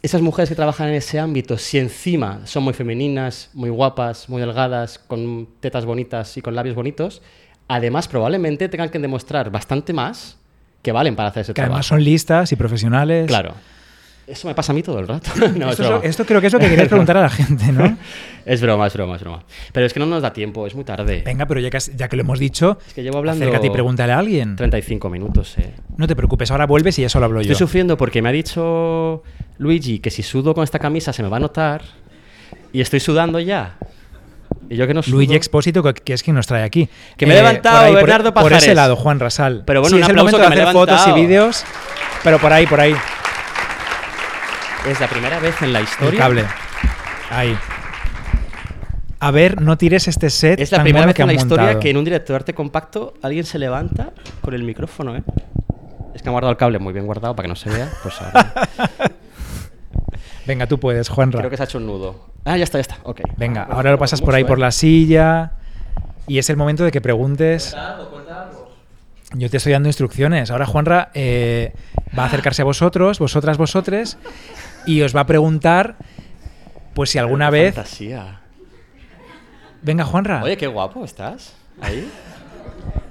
esas 0.02 0.22
mujeres 0.22 0.48
que 0.48 0.56
trabajan 0.56 0.88
en 0.88 0.96
ese 0.96 1.20
ámbito, 1.20 1.58
si 1.58 1.78
encima 1.78 2.40
son 2.46 2.64
muy 2.64 2.74
femeninas, 2.74 3.50
muy 3.54 3.70
guapas, 3.70 4.30
muy 4.30 4.40
delgadas, 4.40 4.98
con 4.98 5.50
tetas 5.60 5.84
bonitas 5.84 6.38
y 6.38 6.42
con 6.42 6.56
labios 6.56 6.78
bonitos, 6.78 7.22
además 7.70 8.10
probablemente 8.10 8.68
tengan 8.68 8.90
que 8.90 9.00
demostrar 9.00 9.50
bastante 9.50 9.94
más 9.94 10.38
que 10.82 10.92
valen 10.92 11.16
para 11.16 11.30
hacer 11.30 11.42
ese 11.42 11.52
Que 11.54 11.56
trabajo. 11.56 11.74
además 11.76 11.86
son 11.86 12.04
listas 12.04 12.52
y 12.52 12.56
profesionales. 12.58 13.28
Claro. 13.28 13.54
Eso 14.28 14.48
me 14.48 14.54
pasa 14.54 14.72
a 14.74 14.76
mí 14.76 14.84
todo 14.84 15.00
el 15.00 15.08
rato. 15.08 15.32
no, 15.56 15.66
es 15.72 15.72
esto, 15.72 15.84
es 15.84 15.90
lo- 15.90 16.04
esto 16.04 16.26
creo 16.26 16.40
que 16.40 16.48
es 16.48 16.54
lo 16.54 16.60
que 16.60 16.70
querías 16.70 16.88
preguntar 16.88 17.18
a 17.18 17.22
la 17.22 17.30
gente, 17.30 17.72
¿no? 17.72 17.98
Es 18.46 18.62
broma, 18.62 18.88
es 18.88 18.94
broma, 18.94 19.16
es 19.16 19.22
broma. 19.22 19.44
Pero 19.74 19.86
es 19.86 19.94
que 19.94 20.00
no 20.00 20.06
nos 20.08 20.22
da 20.24 20.34
tiempo, 20.34 20.66
es 20.66 20.74
muy 20.74 20.84
tarde. 20.84 21.22
Venga, 21.24 21.46
pero 21.46 21.60
ya 21.60 21.70
que, 21.70 21.78
ya 21.96 22.08
que 22.08 22.16
lo 22.16 22.22
hemos 22.24 22.40
dicho, 22.40 22.80
Es 22.88 22.94
que 22.96 23.04
llevo 23.04 23.18
hablando 23.20 23.44
acércate 23.46 23.68
y 23.68 23.70
pregúntale 23.70 24.14
a 24.14 24.18
alguien. 24.20 24.56
35 24.56 25.08
minutos, 25.10 25.56
eh. 25.60 25.74
No 25.98 26.08
te 26.08 26.16
preocupes, 26.16 26.50
ahora 26.50 26.66
vuelves 26.66 26.98
y 26.98 27.04
ya 27.04 27.10
solo 27.10 27.26
hablo 27.26 27.42
Estoy 27.42 27.54
yo. 27.54 27.60
sufriendo 27.60 27.96
porque 27.98 28.22
me 28.24 28.30
ha 28.30 28.32
dicho 28.32 29.22
Luigi 29.60 30.00
que 30.00 30.10
si 30.10 30.24
sudo 30.24 30.56
con 30.56 30.64
esta 30.64 30.80
camisa 30.80 31.14
se 31.14 31.22
me 31.22 31.30
va 31.30 31.38
a 31.38 31.42
notar 31.42 31.84
y 32.74 32.82
estoy 32.82 33.00
sudando 33.02 33.40
ya. 33.40 33.78
Y 34.70 34.76
yo 34.76 34.86
que 34.86 34.94
no 34.94 35.02
sudo. 35.02 35.16
Luigi 35.16 35.34
Expósito, 35.36 35.82
que, 35.84 36.14
es 36.14 36.22
quien 36.22 36.36
nos 36.36 36.46
trae 36.48 36.64
aquí. 36.64 36.84
Eh, 36.84 36.90
Que 37.18 37.26
me 37.26 37.34
he 37.34 37.38
levantado, 37.38 37.78
por 37.78 37.86
ahí, 37.88 37.92
por- 37.94 38.02
Bernardo 38.04 38.34
Por 38.34 38.44
ese 38.52 38.56
Pajares. 38.60 38.76
lado, 38.76 38.96
Juan 38.96 39.20
Rasal. 39.20 39.64
Pero 39.66 39.82
bueno, 39.82 39.96
sí, 39.96 39.98
un 39.98 40.04
es 40.04 40.10
el 40.10 40.16
momento 40.16 40.38
de 40.38 40.46
hacer 40.46 40.68
fotos 40.68 40.94
y 40.94 41.10
levantado. 41.10 41.16
vídeos, 41.16 41.64
pero 42.24 42.38
por 42.40 42.54
ahí, 42.54 42.68
por 42.68 42.80
ahí. 42.80 42.96
Es 44.88 45.00
la 45.00 45.08
primera 45.08 45.40
vez 45.40 45.60
en 45.62 45.74
la 45.74 45.80
El 45.80 45.86
historia. 45.86 46.20
cable. 46.20 46.46
Ahí. 47.32 47.58
A 49.20 49.32
ver, 49.32 49.62
no 49.62 49.78
tires 49.78 50.08
este 50.08 50.30
set. 50.30 50.60
Es 50.60 50.72
la 50.72 50.78
tan 50.78 50.84
primera 50.86 51.06
vez 51.08 51.16
que 51.16 51.22
en 51.24 51.28
la 51.28 51.34
historia 51.34 51.64
montado. 51.66 51.80
que 51.82 51.90
en 51.90 51.98
un 51.98 52.06
directo 52.06 52.32
de 52.34 52.38
arte 52.38 52.54
compacto 52.54 53.16
alguien 53.22 53.44
se 53.46 53.60
levanta 53.60 54.12
con 54.42 54.54
el 54.54 54.64
micrófono, 54.64 55.16
¿eh? 55.16 55.24
Es 56.16 56.22
que 56.22 56.30
han 56.30 56.34
guardado 56.34 56.52
el 56.52 56.58
cable 56.58 56.80
muy 56.80 56.94
bien 56.94 57.06
guardado 57.06 57.36
para 57.36 57.46
que 57.46 57.50
no 57.50 57.56
se 57.56 57.70
vea. 57.70 57.90
Pues 58.02 58.16
ahora- 58.22 58.54
Venga, 60.46 60.68
tú 60.68 60.80
puedes, 60.80 61.10
Juanra. 61.10 61.40
Creo 61.40 61.50
que 61.52 61.58
se 61.58 61.64
ha 61.64 61.66
hecho 61.66 61.78
un 61.80 61.86
nudo. 61.88 62.30
Ah, 62.50 62.58
ya 62.58 62.64
está, 62.64 62.80
ya 62.80 62.82
está. 62.82 62.98
Ok. 63.04 63.22
Venga, 63.38 63.62
ahora 63.70 63.92
lo 63.92 64.00
pasas 64.00 64.22
por 64.22 64.34
ahí 64.34 64.44
por 64.44 64.58
la 64.58 64.72
silla. 64.72 65.52
Y 66.28 66.40
es 66.40 66.50
el 66.50 66.58
momento 66.58 66.84
de 66.84 66.90
que 66.90 67.00
preguntes. 67.00 67.78
Yo 69.34 69.50
te 69.52 69.58
estoy 69.58 69.74
dando 69.74 69.88
instrucciones. 69.88 70.50
Ahora 70.50 70.66
Juanra 70.66 71.12
eh, 71.14 71.74
va 72.18 72.24
a 72.24 72.26
acercarse 72.26 72.64
a 72.64 72.66
vosotros, 72.66 73.20
vosotras, 73.20 73.60
vosotres, 73.60 74.18
y 74.88 75.04
os 75.04 75.16
va 75.16 75.22
a 75.22 75.26
preguntar, 75.28 75.98
pues 76.96 77.12
si 77.12 77.20
alguna 77.20 77.52
Qué 77.52 77.52
vez... 77.52 77.76
Fantasía. 77.76 78.40
Venga, 79.84 80.04
Juanra. 80.06 80.44
Oye, 80.44 80.58
qué 80.58 80.66
guapo 80.66 81.06
estás. 81.06 81.56
Ahí. 81.80 82.10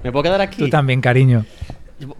¿Me 0.03 0.11
puedo 0.11 0.23
quedar 0.23 0.41
aquí? 0.41 0.57
Tú 0.57 0.69
también, 0.69 0.99
cariño. 0.99 1.45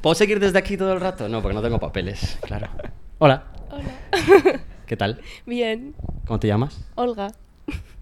¿Puedo 0.01 0.15
seguir 0.15 0.39
desde 0.39 0.57
aquí 0.57 0.77
todo 0.77 0.93
el 0.93 1.01
rato? 1.01 1.27
No, 1.27 1.41
porque 1.41 1.55
no 1.55 1.61
tengo 1.61 1.79
papeles, 1.79 2.37
claro. 2.41 2.69
Hola, 3.17 3.43
Hola. 3.69 3.83
¿qué 4.89 4.97
tal? 4.97 5.21
Bien. 5.45 5.93
¿Cómo 6.25 6.39
te 6.39 6.47
llamas? 6.47 6.77
Olga. 6.95 7.29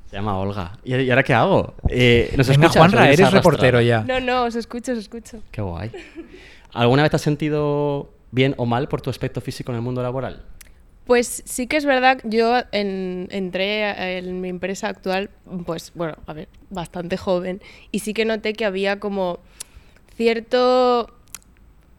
Se 0.10 0.16
llama 0.16 0.38
Olga. 0.40 0.72
¿Y 0.86 0.96
y 0.96 1.10
ahora 1.10 1.22
qué 1.22 1.34
hago? 1.34 1.74
Eh, 1.90 2.34
¿nos 2.38 2.48
Venga, 2.48 2.68
escuchas 2.68 2.78
Juanra, 2.92 3.12
eres 3.12 3.30
reportero 3.32 3.82
ya. 3.82 4.04
No, 4.04 4.22
no, 4.22 4.46
os 4.46 4.56
escucho, 4.56 4.94
os 4.94 4.98
escucho. 5.00 5.40
Qué 5.52 5.62
guay. 5.62 5.92
¿Alguna 6.74 7.02
vez 7.04 7.12
te 7.12 7.18
has 7.18 7.22
sentido 7.22 8.10
bien 8.32 8.56
o 8.58 8.66
mal 8.66 8.88
por 8.88 9.02
tu 9.02 9.10
aspecto 9.10 9.42
físico 9.42 9.72
en 9.74 9.76
el 9.76 9.82
mundo 9.82 10.02
laboral? 10.02 10.44
Pues 11.06 11.44
sí 11.46 11.68
que 11.68 11.76
es 11.78 11.86
verdad, 11.86 12.20
yo 12.24 12.56
en- 12.72 13.28
entré 13.32 14.18
en 14.18 14.40
mi 14.42 14.48
empresa 14.50 14.88
actual, 14.88 15.30
pues 15.66 15.92
bueno, 15.94 16.16
a 16.26 16.34
ver, 16.34 16.48
bastante 16.70 17.18
joven, 17.18 17.62
y 17.92 18.00
sí 18.00 18.14
que 18.14 18.24
noté 18.26 18.54
que 18.54 18.64
había 18.66 19.00
como 19.00 19.40
cierto, 20.16 21.10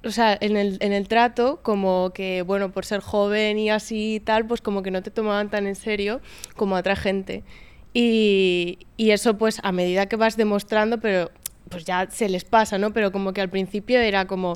o 0.05 0.11
sea, 0.11 0.37
en 0.41 0.57
el, 0.57 0.79
en 0.81 0.93
el 0.93 1.09
trato, 1.09 1.61
como 1.63 2.13
que, 2.15 2.43
bueno, 2.43 2.71
por 2.71 2.85
ser 2.85 3.01
joven 3.01 3.59
y 3.59 3.71
así 3.71 4.23
tal, 4.25 4.47
pues 4.47 4.61
como 4.61 4.83
que 4.83 4.91
no 4.91 5.03
te 5.03 5.11
tomaban 5.11 5.51
tan 5.51 5.67
en 5.67 5.75
serio 5.75 6.21
como 6.57 6.77
a 6.77 6.81
otra 6.81 6.97
gente. 6.97 7.43
Y, 7.95 8.79
y 8.97 9.11
eso 9.11 9.37
pues 9.37 9.61
a 9.63 9.73
medida 9.73 10.07
que 10.07 10.17
vas 10.17 10.37
demostrando, 10.37 11.01
pero 11.01 11.31
pues 11.69 11.85
ya 11.85 12.09
se 12.11 12.29
les 12.29 12.45
pasa, 12.45 12.79
¿no? 12.79 12.93
Pero 12.93 13.13
como 13.13 13.33
que 13.33 13.41
al 13.41 13.51
principio 13.51 13.99
era 14.01 14.27
como, 14.27 14.55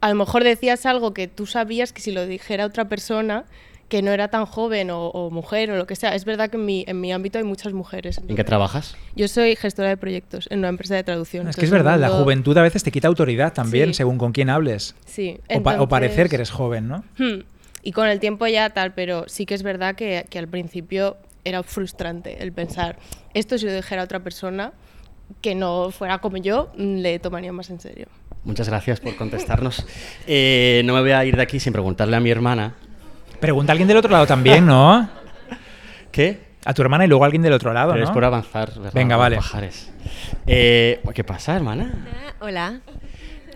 a 0.00 0.08
lo 0.08 0.14
mejor 0.16 0.44
decías 0.44 0.86
algo 0.86 1.14
que 1.14 1.28
tú 1.28 1.46
sabías 1.46 1.92
que 1.92 2.00
si 2.00 2.10
lo 2.10 2.26
dijera 2.26 2.66
otra 2.66 2.88
persona 2.88 3.44
que 3.90 4.00
no 4.00 4.10
era 4.12 4.28
tan 4.28 4.46
joven 4.46 4.90
o, 4.90 5.08
o 5.08 5.30
mujer 5.30 5.70
o 5.72 5.76
lo 5.76 5.86
que 5.86 5.96
sea, 5.96 6.14
es 6.14 6.24
verdad 6.24 6.48
que 6.48 6.56
en 6.56 6.64
mi, 6.64 6.84
en 6.88 6.98
mi 7.00 7.12
ámbito 7.12 7.36
hay 7.38 7.44
muchas 7.44 7.74
mujeres. 7.74 8.18
¿En 8.26 8.36
qué 8.36 8.44
trabajas? 8.44 8.96
Yo 9.16 9.28
soy 9.28 9.56
gestora 9.56 9.90
de 9.90 9.98
proyectos 9.98 10.46
en 10.50 10.60
una 10.60 10.68
empresa 10.68 10.94
de 10.94 11.04
traducción. 11.04 11.46
Es 11.48 11.56
que 11.56 11.64
es 11.66 11.70
verdad, 11.70 11.98
la 12.00 12.08
juventud 12.08 12.56
a 12.56 12.62
veces 12.62 12.82
te 12.82 12.90
quita 12.90 13.08
autoridad 13.08 13.52
también, 13.52 13.88
Sí. 13.88 13.94
según 13.94 14.16
con 14.16 14.32
quién 14.32 14.48
hables. 14.48 14.94
Sí. 15.04 15.38
O, 15.54 15.62
pa- 15.62 15.82
o 15.82 15.88
parecer 15.88 16.30
que 16.30 16.36
eres 16.36 16.50
joven, 16.50 16.88
¿no? 16.88 17.04
Hmm. 17.18 17.42
Y 17.82 17.92
con 17.92 18.06
el 18.08 18.20
tiempo 18.20 18.46
ya 18.46 18.70
tal, 18.70 18.94
pero 18.94 19.24
sí 19.26 19.44
que 19.44 19.54
es 19.54 19.62
verdad 19.62 19.94
que, 19.96 20.24
que 20.30 20.38
al 20.38 20.48
principio 20.48 21.16
era 21.44 21.62
frustrante 21.62 22.42
el 22.42 22.52
pensar, 22.52 22.96
esto 23.34 23.58
si 23.58 23.66
lo 23.66 23.74
dijera 23.74 24.02
a 24.02 24.04
otra 24.04 24.20
persona 24.20 24.72
que 25.40 25.54
no 25.54 25.90
fuera 25.90 26.18
como 26.18 26.36
yo, 26.36 26.70
mm, 26.76 26.96
le 26.98 27.18
tomaría 27.18 27.52
más 27.52 27.70
en 27.70 27.80
serio. 27.80 28.06
Muchas 28.44 28.68
gracias 28.68 29.00
por 29.00 29.16
contestarnos. 29.16 29.84
Eh, 30.26 30.82
no 30.84 30.94
me 30.94 31.00
voy 31.00 31.10
a 31.10 31.24
ir 31.24 31.34
de 31.36 31.42
aquí 31.42 31.58
sin 31.58 31.72
preguntarle 31.72 32.16
a 32.16 32.20
mi 32.20 32.30
hermana. 32.30 32.74
Pregunta 33.40 33.72
a 33.72 33.74
alguien 33.74 33.88
del 33.88 33.96
otro 33.96 34.10
lado 34.10 34.26
también, 34.26 34.66
¿no? 34.66 35.08
¿Qué? 36.12 36.50
A 36.64 36.74
tu 36.74 36.82
hermana 36.82 37.04
y 37.04 37.08
luego 37.08 37.24
a 37.24 37.26
alguien 37.26 37.42
del 37.42 37.54
otro 37.54 37.72
lado, 37.72 37.92
Pero 37.92 38.04
¿no? 38.04 38.10
es 38.10 38.14
por 38.14 38.24
avanzar. 38.24 38.68
¿verdad? 38.74 38.92
Venga, 38.94 39.16
vale. 39.16 39.36
pajares. 39.36 39.90
Eh, 40.46 41.00
¿Qué 41.14 41.24
pasa, 41.24 41.56
hermana? 41.56 42.06
Hola. 42.40 42.80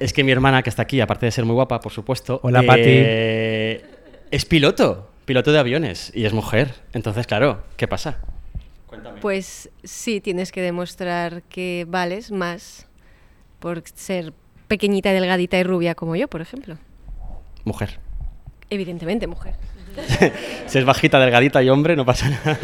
Es 0.01 0.13
que 0.13 0.25
mi 0.25 0.33
hermana, 0.33 0.63
que 0.63 0.71
está 0.71 0.83
aquí, 0.83 1.01
aparte 1.01 1.27
de 1.27 1.33
ser 1.33 1.45
muy 1.45 1.55
guapa, 1.55 1.81
por 1.81 1.93
supuesto. 1.93 2.41
Hola, 2.43 2.65
eh, 2.77 3.85
Es 4.31 4.45
piloto, 4.47 5.11
piloto 5.27 5.53
de 5.53 5.59
aviones, 5.59 6.11
y 6.15 6.25
es 6.25 6.33
mujer. 6.33 6.75
Entonces, 6.95 7.27
claro, 7.27 7.63
¿qué 7.77 7.87
pasa? 7.87 8.19
Cuéntame. 8.87 9.21
Pues 9.21 9.71
sí, 9.85 10.21
tienes 10.21 10.51
que 10.51 10.63
demostrar 10.63 11.43
que 11.43 11.87
vales 11.89 12.33
más 12.33 12.87
por 13.61 13.83
ser 13.95 14.33
pequeñita, 14.67 15.13
delgadita 15.13 15.59
y 15.59 15.63
rubia 15.63 15.95
como 15.95 16.17
yo, 16.17 16.27
por 16.29 16.41
ejemplo. 16.41 16.77
Mujer. 17.65 17.99
Evidentemente, 18.71 19.27
mujer. 19.27 19.55
Si 20.67 20.79
es 20.79 20.85
bajita, 20.85 21.19
delgadita 21.21 21.63
y 21.63 21.69
hombre, 21.69 21.97
no 21.97 22.05
pasa 22.05 22.29
nada. 22.31 22.59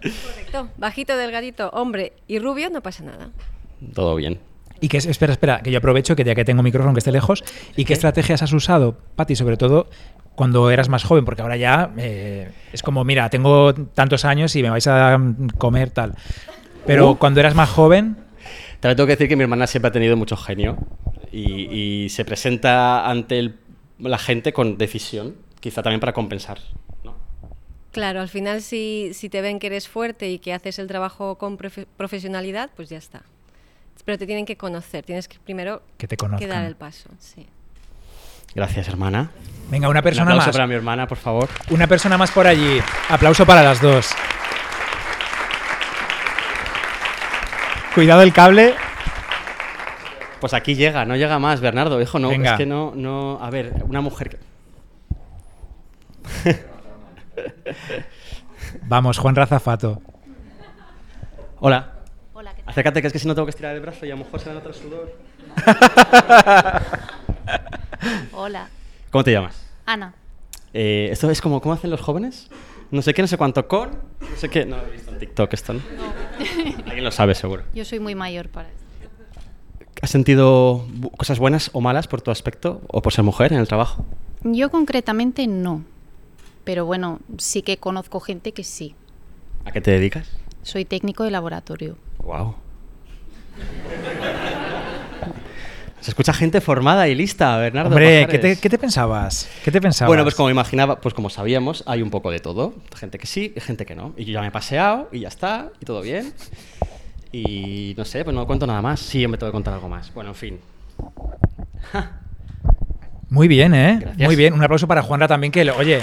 Correcto. 0.00 0.68
Bajito, 0.76 1.16
delgadito, 1.16 1.70
hombre 1.70 2.12
y 2.28 2.38
rubio, 2.38 2.70
no 2.70 2.82
pasa 2.82 3.04
nada. 3.04 3.30
Todo 3.94 4.14
bien. 4.16 4.38
Y 4.80 4.88
que, 4.88 4.98
es- 4.98 5.06
espera, 5.06 5.32
espera, 5.32 5.60
que 5.62 5.70
yo 5.70 5.78
aprovecho 5.78 6.14
que 6.16 6.24
ya 6.24 6.34
que 6.34 6.44
tengo 6.44 6.62
micrófono 6.62 6.92
que 6.94 6.98
esté 6.98 7.12
lejos. 7.12 7.42
¿Y 7.76 7.84
qué 7.84 7.94
estrategias 7.94 8.42
has 8.42 8.52
usado, 8.52 8.96
Pati, 9.16 9.34
sobre 9.36 9.56
todo 9.56 9.88
cuando 10.34 10.70
eras 10.70 10.88
más 10.88 11.04
joven? 11.04 11.24
Porque 11.24 11.42
ahora 11.42 11.56
ya 11.56 11.90
eh, 11.96 12.50
es 12.72 12.82
como, 12.82 13.02
mira, 13.04 13.30
tengo 13.30 13.72
tantos 13.74 14.24
años 14.24 14.54
y 14.56 14.62
me 14.62 14.70
vais 14.70 14.86
a 14.86 15.18
comer 15.58 15.90
tal. 15.90 16.14
Pero 16.86 17.12
Uh. 17.12 17.16
cuando 17.18 17.40
eras 17.40 17.54
más 17.54 17.70
joven, 17.70 18.16
También 18.80 18.96
tengo 18.96 19.06
que 19.06 19.12
decir 19.14 19.28
que 19.28 19.36
mi 19.36 19.42
hermana 19.44 19.66
siempre 19.66 19.88
ha 19.88 19.92
tenido 19.92 20.16
mucho 20.18 20.36
genio 20.36 20.76
y, 21.32 22.04
y 22.04 22.08
se 22.10 22.24
presenta 22.26 23.08
ante 23.08 23.38
el- 23.38 23.56
la 23.98 24.18
gente 24.18 24.52
con 24.52 24.76
decisión, 24.76 25.36
quizá 25.64 25.82
también 25.82 25.98
para 26.00 26.12
compensar. 26.12 26.58
¿no? 27.04 27.14
Claro, 27.90 28.20
al 28.20 28.28
final 28.28 28.60
si, 28.60 29.12
si 29.14 29.30
te 29.30 29.40
ven 29.40 29.58
que 29.58 29.68
eres 29.68 29.88
fuerte 29.88 30.28
y 30.28 30.38
que 30.38 30.52
haces 30.52 30.78
el 30.78 30.86
trabajo 30.88 31.36
con 31.38 31.56
profe- 31.56 31.86
profesionalidad, 31.96 32.68
pues 32.76 32.90
ya 32.90 32.98
está. 32.98 33.22
Pero 34.04 34.18
te 34.18 34.26
tienen 34.26 34.44
que 34.44 34.58
conocer, 34.58 35.02
tienes 35.06 35.26
que 35.26 35.38
primero 35.38 35.80
que 35.96 36.06
te 36.06 36.18
que 36.18 36.46
dar 36.46 36.66
el 36.66 36.76
paso. 36.76 37.08
Sí. 37.18 37.46
Gracias, 38.54 38.88
hermana. 38.88 39.30
Venga, 39.70 39.88
una 39.88 40.00
Un 40.00 40.04
persona 40.04 40.32
aplauso 40.32 40.48
más. 40.48 40.52
para 40.54 40.66
mi 40.66 40.74
hermana, 40.74 41.06
por 41.06 41.16
favor. 41.16 41.48
Una 41.70 41.86
persona 41.86 42.18
más 42.18 42.30
por 42.30 42.46
allí. 42.46 42.80
Aplauso 43.08 43.46
para 43.46 43.62
las 43.62 43.80
dos. 43.80 44.10
Cuidado 47.94 48.20
el 48.22 48.34
cable. 48.34 48.74
Pues 50.40 50.52
aquí 50.52 50.74
llega, 50.74 51.06
no 51.06 51.16
llega 51.16 51.38
más, 51.38 51.62
Bernardo, 51.62 52.02
hijo, 52.02 52.18
no, 52.18 52.28
Venga. 52.28 52.52
es 52.52 52.58
que 52.58 52.66
no, 52.66 52.92
no, 52.94 53.38
a 53.42 53.48
ver, 53.48 53.72
una 53.88 54.02
mujer 54.02 54.28
que... 54.28 54.38
Vamos, 58.82 59.18
Juan 59.18 59.34
Razafato. 59.34 60.02
Hola. 61.60 61.92
Hola, 62.32 62.54
¿qué 62.54 62.62
tal? 62.62 62.70
Acércate, 62.70 63.00
que 63.00 63.06
es 63.06 63.12
que 63.12 63.18
si 63.18 63.28
no 63.28 63.34
tengo 63.34 63.46
que 63.46 63.50
estirar 63.50 63.74
el 63.74 63.80
brazo 63.80 64.06
y 64.06 64.10
a 64.10 64.16
lo 64.16 64.24
mejor 64.24 64.40
se 64.40 64.48
me 64.48 64.54
nota 64.54 64.68
el 64.68 64.74
sudor. 64.74 65.16
Hola. 68.32 68.68
¿Cómo 69.10 69.24
te 69.24 69.32
llamas? 69.32 69.64
Ana. 69.86 70.14
Eh, 70.72 71.08
esto 71.12 71.30
es 71.30 71.40
como, 71.40 71.60
¿cómo 71.60 71.74
hacen 71.74 71.90
los 71.90 72.00
jóvenes? 72.00 72.48
No 72.90 73.02
sé 73.02 73.14
qué, 73.14 73.22
no 73.22 73.28
sé 73.28 73.36
cuánto 73.36 73.66
con, 73.66 73.90
no 73.90 74.36
sé 74.36 74.48
qué. 74.48 74.66
No 74.66 74.76
lo 74.76 74.86
he 74.86 74.90
visto 74.90 75.12
en 75.12 75.18
TikTok 75.18 75.52
esto, 75.52 75.74
¿no? 75.74 75.80
Alguien 76.86 77.04
lo 77.04 77.10
sabe, 77.10 77.34
seguro. 77.34 77.62
Yo 77.74 77.84
soy 77.84 78.00
muy 78.00 78.14
mayor 78.14 78.48
para 78.48 78.68
esto. 78.68 78.82
¿Has 80.02 80.10
sentido 80.10 80.86
cosas 81.16 81.38
buenas 81.38 81.70
o 81.72 81.80
malas 81.80 82.08
por 82.08 82.20
tu 82.20 82.30
aspecto 82.30 82.82
o 82.88 83.00
por 83.00 83.12
ser 83.12 83.24
mujer 83.24 83.52
en 83.52 83.60
el 83.60 83.68
trabajo? 83.68 84.04
Yo 84.42 84.70
concretamente 84.70 85.46
no. 85.46 85.82
Pero 86.64 86.86
bueno, 86.86 87.20
sí 87.38 87.62
que 87.62 87.76
conozco 87.76 88.20
gente 88.20 88.52
que 88.52 88.64
sí. 88.64 88.94
¿A 89.64 89.70
qué 89.72 89.80
te 89.80 89.90
dedicas? 89.90 90.28
Soy 90.62 90.84
técnico 90.84 91.24
de 91.24 91.30
laboratorio. 91.30 91.96
Wow. 92.22 92.54
Se 96.00 96.10
escucha 96.10 96.34
gente 96.34 96.60
formada 96.60 97.08
y 97.08 97.14
lista, 97.14 97.56
Bernardo. 97.56 97.88
Hombre, 97.90 98.26
¿qué 98.26 98.32
te, 98.32 98.36
Pajares. 98.38 98.60
qué 98.60 98.68
te 98.70 98.78
pensabas? 98.78 99.48
¿Qué 99.64 99.70
te 99.70 99.80
pensabas? 99.80 100.08
Bueno, 100.08 100.22
pues 100.22 100.34
como 100.34 100.50
imaginaba, 100.50 101.00
pues 101.00 101.14
como 101.14 101.30
sabíamos, 101.30 101.82
hay 101.86 102.02
un 102.02 102.10
poco 102.10 102.30
de 102.30 102.40
todo. 102.40 102.74
Gente 102.96 103.18
que 103.18 103.26
sí 103.26 103.54
y 103.56 103.60
gente 103.60 103.86
que 103.86 103.94
no. 103.94 104.12
Y 104.16 104.26
yo 104.26 104.32
ya 104.34 104.40
me 104.42 104.48
he 104.48 104.50
paseado 104.50 105.08
y 105.12 105.20
ya 105.20 105.28
está, 105.28 105.70
y 105.80 105.84
todo 105.86 106.02
bien. 106.02 106.34
Y 107.32 107.94
no 107.96 108.04
sé, 108.04 108.22
pues 108.22 108.34
no 108.36 108.46
cuento 108.46 108.66
nada 108.66 108.82
más. 108.82 109.00
Sí, 109.00 109.20
yo 109.20 109.28
me 109.30 109.38
tengo 109.38 109.50
que 109.50 109.54
contar 109.54 109.72
algo 109.74 109.88
más. 109.88 110.12
Bueno, 110.12 110.30
en 110.30 110.36
fin. 110.36 110.60
Muy 113.30 113.48
bien, 113.48 113.74
¿eh? 113.74 113.98
Gracias. 114.00 114.26
Muy 114.26 114.36
bien. 114.36 114.52
Un 114.52 114.62
aplauso 114.62 114.86
para 114.86 115.02
Juanra 115.02 115.26
también, 115.26 115.50
que, 115.52 115.64
lo- 115.64 115.76
oye, 115.76 116.00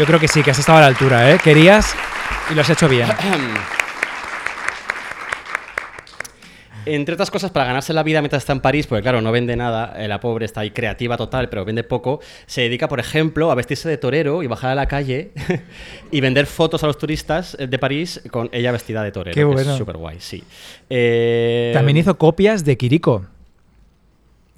yo 0.00 0.06
creo 0.06 0.18
que 0.18 0.28
sí, 0.28 0.42
que 0.42 0.50
has 0.50 0.58
estado 0.58 0.78
a 0.78 0.80
la 0.80 0.86
altura, 0.86 1.30
¿eh? 1.30 1.38
Querías 1.44 1.94
y 2.50 2.54
lo 2.54 2.62
has 2.62 2.70
hecho 2.70 2.88
bien. 2.88 3.06
Entre 6.86 7.12
otras 7.12 7.30
cosas, 7.30 7.50
para 7.50 7.66
ganarse 7.66 7.92
la 7.92 8.02
vida 8.02 8.22
mientras 8.22 8.42
está 8.42 8.54
en 8.54 8.60
París, 8.60 8.86
porque 8.86 9.02
claro, 9.02 9.20
no 9.20 9.30
vende 9.30 9.56
nada, 9.56 10.02
eh, 10.02 10.08
la 10.08 10.18
pobre 10.18 10.46
está 10.46 10.62
ahí 10.62 10.70
creativa 10.70 11.18
total, 11.18 11.50
pero 11.50 11.66
vende 11.66 11.84
poco, 11.84 12.20
se 12.46 12.62
dedica, 12.62 12.88
por 12.88 12.98
ejemplo, 12.98 13.50
a 13.50 13.54
vestirse 13.54 13.90
de 13.90 13.98
torero 13.98 14.42
y 14.42 14.46
bajar 14.46 14.70
a 14.70 14.74
la 14.74 14.86
calle 14.86 15.32
y 16.10 16.22
vender 16.22 16.46
fotos 16.46 16.82
a 16.82 16.86
los 16.86 16.96
turistas 16.96 17.54
eh, 17.60 17.66
de 17.66 17.78
París 17.78 18.22
con 18.30 18.48
ella 18.52 18.72
vestida 18.72 19.02
de 19.02 19.12
torero. 19.12 19.34
Qué 19.34 19.44
bueno. 19.44 19.72
Es 19.72 19.76
súper 19.76 19.98
guay, 19.98 20.16
sí. 20.18 20.42
Eh, 20.88 21.72
También 21.74 21.98
hizo 21.98 22.16
copias 22.16 22.64
de 22.64 22.78
Kiriko. 22.78 23.26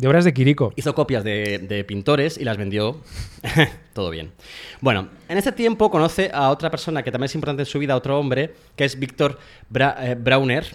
De 0.03 0.09
obras 0.09 0.25
de 0.25 0.35
Kiriko. 0.35 0.73
Hizo 0.75 0.97
copias 0.97 1.23
de, 1.23 1.85
pintores 1.87 2.37
y 2.37 2.43
las 2.43 2.57
vendió. 2.57 2.97
Todo 3.95 4.11
bien. 4.11 4.33
Bueno, 4.81 5.09
en 5.29 5.39
este 5.39 5.53
tiempo 5.53 5.93
conoce 5.93 6.29
a 6.35 6.51
otra 6.51 6.73
persona 6.73 7.05
que 7.05 7.13
también 7.13 7.27
es 7.27 7.37
importante 7.37 7.63
en 7.63 7.67
su 7.67 7.79
vida, 7.79 7.95
otro 7.95 8.19
hombre, 8.19 8.53
que 8.75 8.85
es 8.85 8.99
Víctor 8.99 9.39
eh, 9.73 10.17
Brauner. 10.19 10.67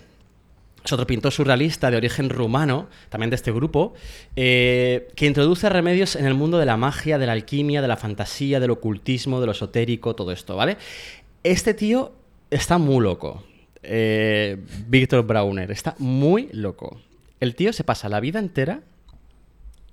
Es 0.81 0.93
otro 0.93 1.05
pintor 1.05 1.33
surrealista 1.33 1.91
de 1.91 1.97
origen 1.97 2.29
rumano, 2.29 2.87
también 3.09 3.29
de 3.29 3.35
este 3.35 3.51
grupo, 3.51 3.95
eh, 4.37 5.09
que 5.17 5.25
introduce 5.25 5.67
remedios 5.67 6.15
en 6.15 6.25
el 6.25 6.33
mundo 6.33 6.57
de 6.57 6.65
la 6.65 6.77
magia, 6.77 7.17
de 7.17 7.25
la 7.25 7.33
alquimia, 7.33 7.81
de 7.81 7.89
la 7.89 7.97
fantasía, 7.97 8.61
del 8.61 8.71
ocultismo, 8.71 9.41
de 9.41 9.47
lo 9.47 9.51
esotérico, 9.51 10.15
todo 10.15 10.31
esto, 10.31 10.55
¿vale? 10.55 10.77
Este 11.43 11.73
tío 11.73 12.13
está 12.49 12.77
muy 12.77 13.03
loco. 13.03 13.43
Eh, 13.83 14.55
Víctor 14.87 15.27
Brauner 15.27 15.69
está 15.69 15.95
muy 15.97 16.47
loco. 16.53 17.01
El 17.41 17.55
tío 17.55 17.73
se 17.73 17.83
pasa 17.83 18.07
la 18.07 18.21
vida 18.21 18.39
entera 18.39 18.83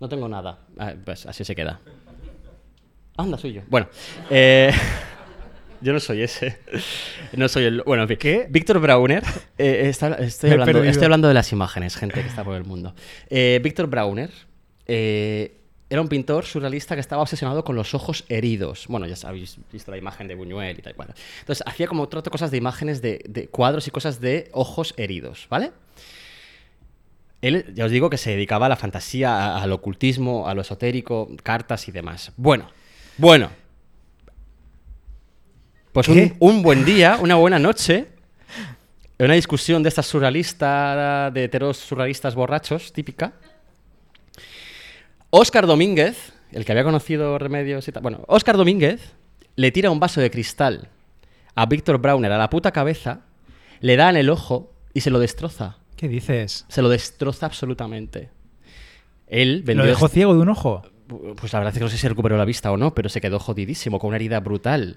no 0.00 0.08
tengo 0.08 0.28
nada. 0.28 0.58
Ah, 0.78 0.94
pues 1.04 1.26
así 1.26 1.44
se 1.44 1.54
queda. 1.54 1.80
Anda, 3.16 3.38
soy 3.38 3.52
yo. 3.52 3.62
Bueno, 3.68 3.88
eh, 4.30 4.72
yo 5.80 5.92
no 5.92 6.00
soy 6.00 6.22
ese. 6.22 6.58
No 7.36 7.48
soy 7.48 7.64
el. 7.64 7.82
Bueno, 7.82 8.02
en 8.02 8.08
fin. 8.08 8.16
¿Qué? 8.18 8.46
Víctor 8.50 8.80
Brauner. 8.80 9.22
eh, 9.58 9.82
está- 9.88 10.14
estoy, 10.14 10.50
hablando, 10.50 10.82
estoy 10.82 11.04
hablando 11.04 11.28
de 11.28 11.34
las 11.34 11.52
imágenes, 11.52 11.96
gente 11.96 12.20
que 12.22 12.28
está 12.28 12.42
por 12.44 12.56
el 12.56 12.64
mundo. 12.64 12.94
Eh, 13.30 13.60
Víctor 13.62 13.86
Brauner 13.86 14.30
eh, 14.86 15.60
era 15.88 16.00
un 16.00 16.08
pintor 16.08 16.44
surrealista 16.44 16.96
que 16.96 17.00
estaba 17.00 17.22
obsesionado 17.22 17.62
con 17.62 17.76
los 17.76 17.94
ojos 17.94 18.24
heridos. 18.28 18.86
Bueno, 18.88 19.06
ya 19.06 19.28
habéis 19.28 19.58
visto 19.72 19.92
la 19.92 19.96
imagen 19.96 20.26
de 20.26 20.34
Buñuel 20.34 20.76
y 20.78 20.82
tal. 20.82 20.94
Bueno. 20.94 21.14
Entonces, 21.40 21.64
hacía 21.66 21.86
como 21.86 22.02
otras 22.02 22.24
cosas 22.24 22.50
de 22.50 22.56
imágenes 22.56 23.00
de, 23.00 23.20
de 23.28 23.46
cuadros 23.46 23.86
y 23.86 23.92
cosas 23.92 24.20
de 24.20 24.48
ojos 24.52 24.92
heridos, 24.96 25.46
¿vale? 25.48 25.70
Él, 27.44 27.74
ya 27.74 27.84
os 27.84 27.90
digo 27.90 28.08
que 28.08 28.16
se 28.16 28.30
dedicaba 28.30 28.66
a 28.66 28.68
la 28.70 28.76
fantasía, 28.76 29.56
al 29.56 29.70
ocultismo, 29.72 30.48
a 30.48 30.54
lo 30.54 30.62
esotérico, 30.62 31.28
cartas 31.42 31.88
y 31.88 31.92
demás. 31.92 32.32
Bueno, 32.38 32.70
bueno. 33.18 33.50
Pues 35.92 36.08
un, 36.08 36.62
buen 36.62 36.86
día, 36.86 37.18
una 37.20 37.34
buena 37.34 37.58
noche, 37.58 38.08
una 39.18 39.34
discusión 39.34 39.82
de 39.82 39.90
estas 39.90 40.06
surrealistas, 40.06 41.34
de 41.34 41.44
heteros 41.44 41.76
surrealistas 41.76 42.34
borrachos, 42.34 42.94
típica. 42.94 43.34
Óscar 45.28 45.66
Domínguez, 45.66 46.32
el 46.50 46.64
que 46.64 46.72
había 46.72 46.84
conocido 46.84 47.38
Remedios 47.38 47.86
y 47.86 47.92
tal. 47.92 48.02
Bueno, 48.02 48.24
Óscar 48.26 48.56
Domínguez 48.56 49.12
le 49.56 49.70
tira 49.70 49.90
un 49.90 50.00
vaso 50.00 50.22
de 50.22 50.30
cristal 50.30 50.88
a 51.54 51.66
Víctor 51.66 51.98
Brauner 51.98 52.32
a 52.32 52.38
la 52.38 52.48
puta 52.48 52.72
cabeza 52.72 53.20
le 53.80 53.96
da 53.96 54.08
en 54.08 54.16
el 54.16 54.30
ojo 54.30 54.72
y 54.94 55.02
se 55.02 55.10
lo 55.10 55.18
destroza. 55.18 55.76
¿Qué 55.96 56.08
dices? 56.08 56.64
Se 56.68 56.82
lo 56.82 56.88
destroza 56.88 57.46
absolutamente. 57.46 58.30
Él 59.26 59.62
vendió 59.64 59.84
¿Lo 59.84 59.90
dejó 59.90 60.06
este- 60.06 60.14
ciego 60.16 60.34
de 60.34 60.40
un 60.40 60.48
ojo? 60.48 60.82
Pues 61.36 61.52
la 61.52 61.58
verdad 61.60 61.72
es 61.74 61.78
que 61.78 61.84
no 61.84 61.90
sé 61.90 61.98
si 61.98 62.08
recuperó 62.08 62.36
la 62.36 62.44
vista 62.44 62.72
o 62.72 62.76
no, 62.76 62.94
pero 62.94 63.08
se 63.08 63.20
quedó 63.20 63.38
jodidísimo, 63.38 63.98
con 63.98 64.08
una 64.08 64.16
herida 64.16 64.40
brutal. 64.40 64.96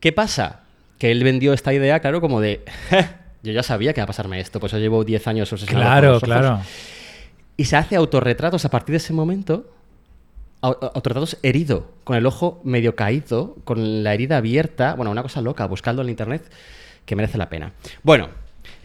¿Qué 0.00 0.12
pasa? 0.12 0.62
Que 0.98 1.10
él 1.10 1.22
vendió 1.24 1.52
esta 1.52 1.72
idea, 1.72 2.00
claro, 2.00 2.20
como 2.20 2.40
de. 2.40 2.64
Yo 3.42 3.52
ya 3.52 3.62
sabía 3.62 3.92
que 3.92 4.00
iba 4.00 4.04
a 4.04 4.08
pasarme 4.08 4.40
esto, 4.40 4.58
pues 4.58 4.72
yo 4.72 4.78
llevo 4.78 5.04
10 5.04 5.26
años 5.26 5.52
obsesionado 5.52 5.84
con 5.86 5.92
Claro, 5.92 6.08
los 6.12 6.16
ojos". 6.22 6.26
claro. 6.28 6.60
Y 7.56 7.64
se 7.66 7.76
hace 7.76 7.94
autorretratos 7.96 8.64
a 8.64 8.70
partir 8.70 8.94
de 8.94 8.96
ese 8.98 9.12
momento. 9.12 9.70
au- 10.62 10.78
Autorretratos 10.94 11.36
herido, 11.42 11.90
con 12.04 12.16
el 12.16 12.24
ojo 12.26 12.60
medio 12.64 12.96
caído, 12.96 13.56
con 13.64 14.02
la 14.02 14.14
herida 14.14 14.38
abierta. 14.38 14.94
Bueno, 14.94 15.10
una 15.10 15.22
cosa 15.22 15.40
loca, 15.42 15.66
buscando 15.66 16.00
en 16.02 16.08
internet 16.08 16.50
que 17.04 17.14
merece 17.16 17.36
la 17.36 17.50
pena. 17.50 17.72
Bueno, 18.02 18.30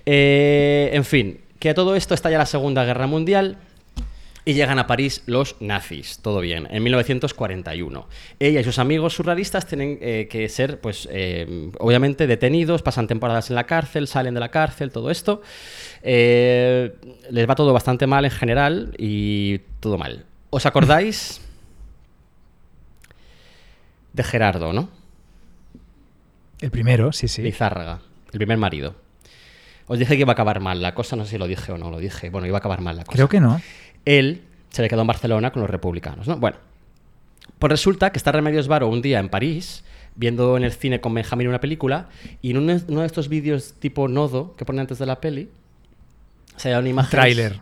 eh, 0.05 0.89
en 0.93 1.05
fin, 1.05 1.41
que 1.59 1.69
a 1.69 1.73
todo 1.73 1.95
esto 1.95 2.13
está 2.13 2.29
ya 2.29 2.37
la 2.37 2.45
Segunda 2.45 2.83
Guerra 2.85 3.07
Mundial. 3.07 3.57
Y 4.45 4.53
llegan 4.53 4.79
a 4.79 4.87
París 4.87 5.21
los 5.27 5.57
nazis, 5.59 6.19
todo 6.23 6.39
bien, 6.39 6.67
en 6.71 6.81
1941. 6.81 8.07
Ella 8.39 8.61
y 8.61 8.63
sus 8.63 8.79
amigos 8.79 9.13
surrealistas 9.13 9.67
tienen 9.67 9.99
eh, 10.01 10.27
que 10.27 10.47
ser, 10.49 10.79
pues, 10.79 11.07
eh, 11.11 11.69
obviamente 11.77 12.25
detenidos, 12.25 12.81
pasan 12.81 13.05
temporadas 13.05 13.49
en 13.49 13.55
la 13.57 13.65
cárcel, 13.65 14.07
salen 14.07 14.33
de 14.33 14.39
la 14.39 14.49
cárcel, 14.49 14.91
todo 14.91 15.11
esto. 15.11 15.43
Eh, 16.01 16.95
les 17.29 17.47
va 17.47 17.53
todo 17.53 17.73
bastante 17.73 18.07
mal 18.07 18.25
en 18.25 18.31
general 18.31 18.95
y 18.97 19.59
todo 19.81 19.99
mal. 19.99 20.25
¿Os 20.49 20.65
acordáis 20.65 21.41
de 24.13 24.23
Gerardo, 24.23 24.73
no? 24.73 24.89
El 26.59 26.71
primero, 26.71 27.11
sí, 27.11 27.27
sí. 27.27 27.41
Lizárraga, 27.43 28.01
el 28.31 28.37
primer 28.39 28.57
marido. 28.57 28.95
Os 29.89 29.99
dije 29.99 30.15
que 30.15 30.21
iba 30.21 30.31
a 30.31 30.33
acabar 30.33 30.61
mal 30.61 30.81
la 30.81 30.93
cosa, 30.95 31.17
no 31.17 31.25
sé 31.25 31.31
si 31.31 31.37
lo 31.37 31.47
dije 31.47 31.71
o 31.73 31.77
no 31.77 31.89
lo 31.91 31.97
dije. 31.99 32.29
Bueno, 32.29 32.47
iba 32.47 32.55
a 32.57 32.59
acabar 32.59 32.79
mal 32.79 32.95
la 32.95 33.03
cosa. 33.03 33.15
Creo 33.17 33.27
que 33.27 33.41
no. 33.41 33.59
Él 34.05 34.43
se 34.69 34.81
le 34.81 34.87
quedó 34.87 35.01
en 35.01 35.07
Barcelona 35.07 35.51
con 35.51 35.61
los 35.61 35.69
republicanos, 35.69 36.27
¿no? 36.27 36.37
Bueno, 36.37 36.57
pues 37.57 37.69
resulta 37.71 38.11
que 38.11 38.17
está 38.19 38.31
Remedios 38.31 38.67
Varo 38.69 38.87
un 38.87 39.01
día 39.01 39.19
en 39.19 39.27
París, 39.29 39.83
viendo 40.15 40.55
en 40.57 40.63
el 40.63 40.71
cine 40.71 41.01
con 41.01 41.13
Benjamín 41.13 41.47
una 41.47 41.59
película, 41.59 42.07
y 42.41 42.51
en 42.51 42.57
uno, 42.57 42.77
de 43.01 43.05
estos 43.05 43.27
vídeos 43.29 43.73
tipo 43.79 44.07
nodo 44.07 44.55
que 44.55 44.63
ponen 44.63 44.81
antes 44.81 44.99
de 44.99 45.05
la 45.07 45.19
peli, 45.19 45.49
se 46.55 46.69
da 46.69 46.77
una 46.77 46.85
Un 46.85 46.91
imagen... 46.91 47.11
tráiler. 47.11 47.59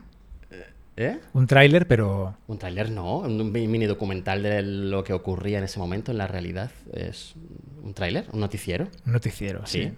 ¿Eh? 0.99 1.19
Un 1.33 1.45
tráiler, 1.45 1.87
pero... 1.87 2.35
Un 2.47 2.57
tráiler 2.57 2.89
no, 2.89 3.19
un 3.19 3.51
mi- 3.51 3.67
mini 3.67 3.85
documental 3.85 4.41
de 4.41 4.63
lo 4.63 5.03
que 5.03 5.13
ocurría 5.13 5.59
en 5.59 5.63
ese 5.63 5.77
momento 5.79 6.11
en 6.11 6.17
la 6.17 6.25
realidad. 6.27 6.71
Es 6.91 7.35
un 7.83 7.93
tráiler, 7.93 8.25
un 8.33 8.39
noticiero. 8.39 8.87
Un 9.05 9.13
noticiero, 9.13 9.61
sí. 9.67 9.83
Sí. 9.83 9.91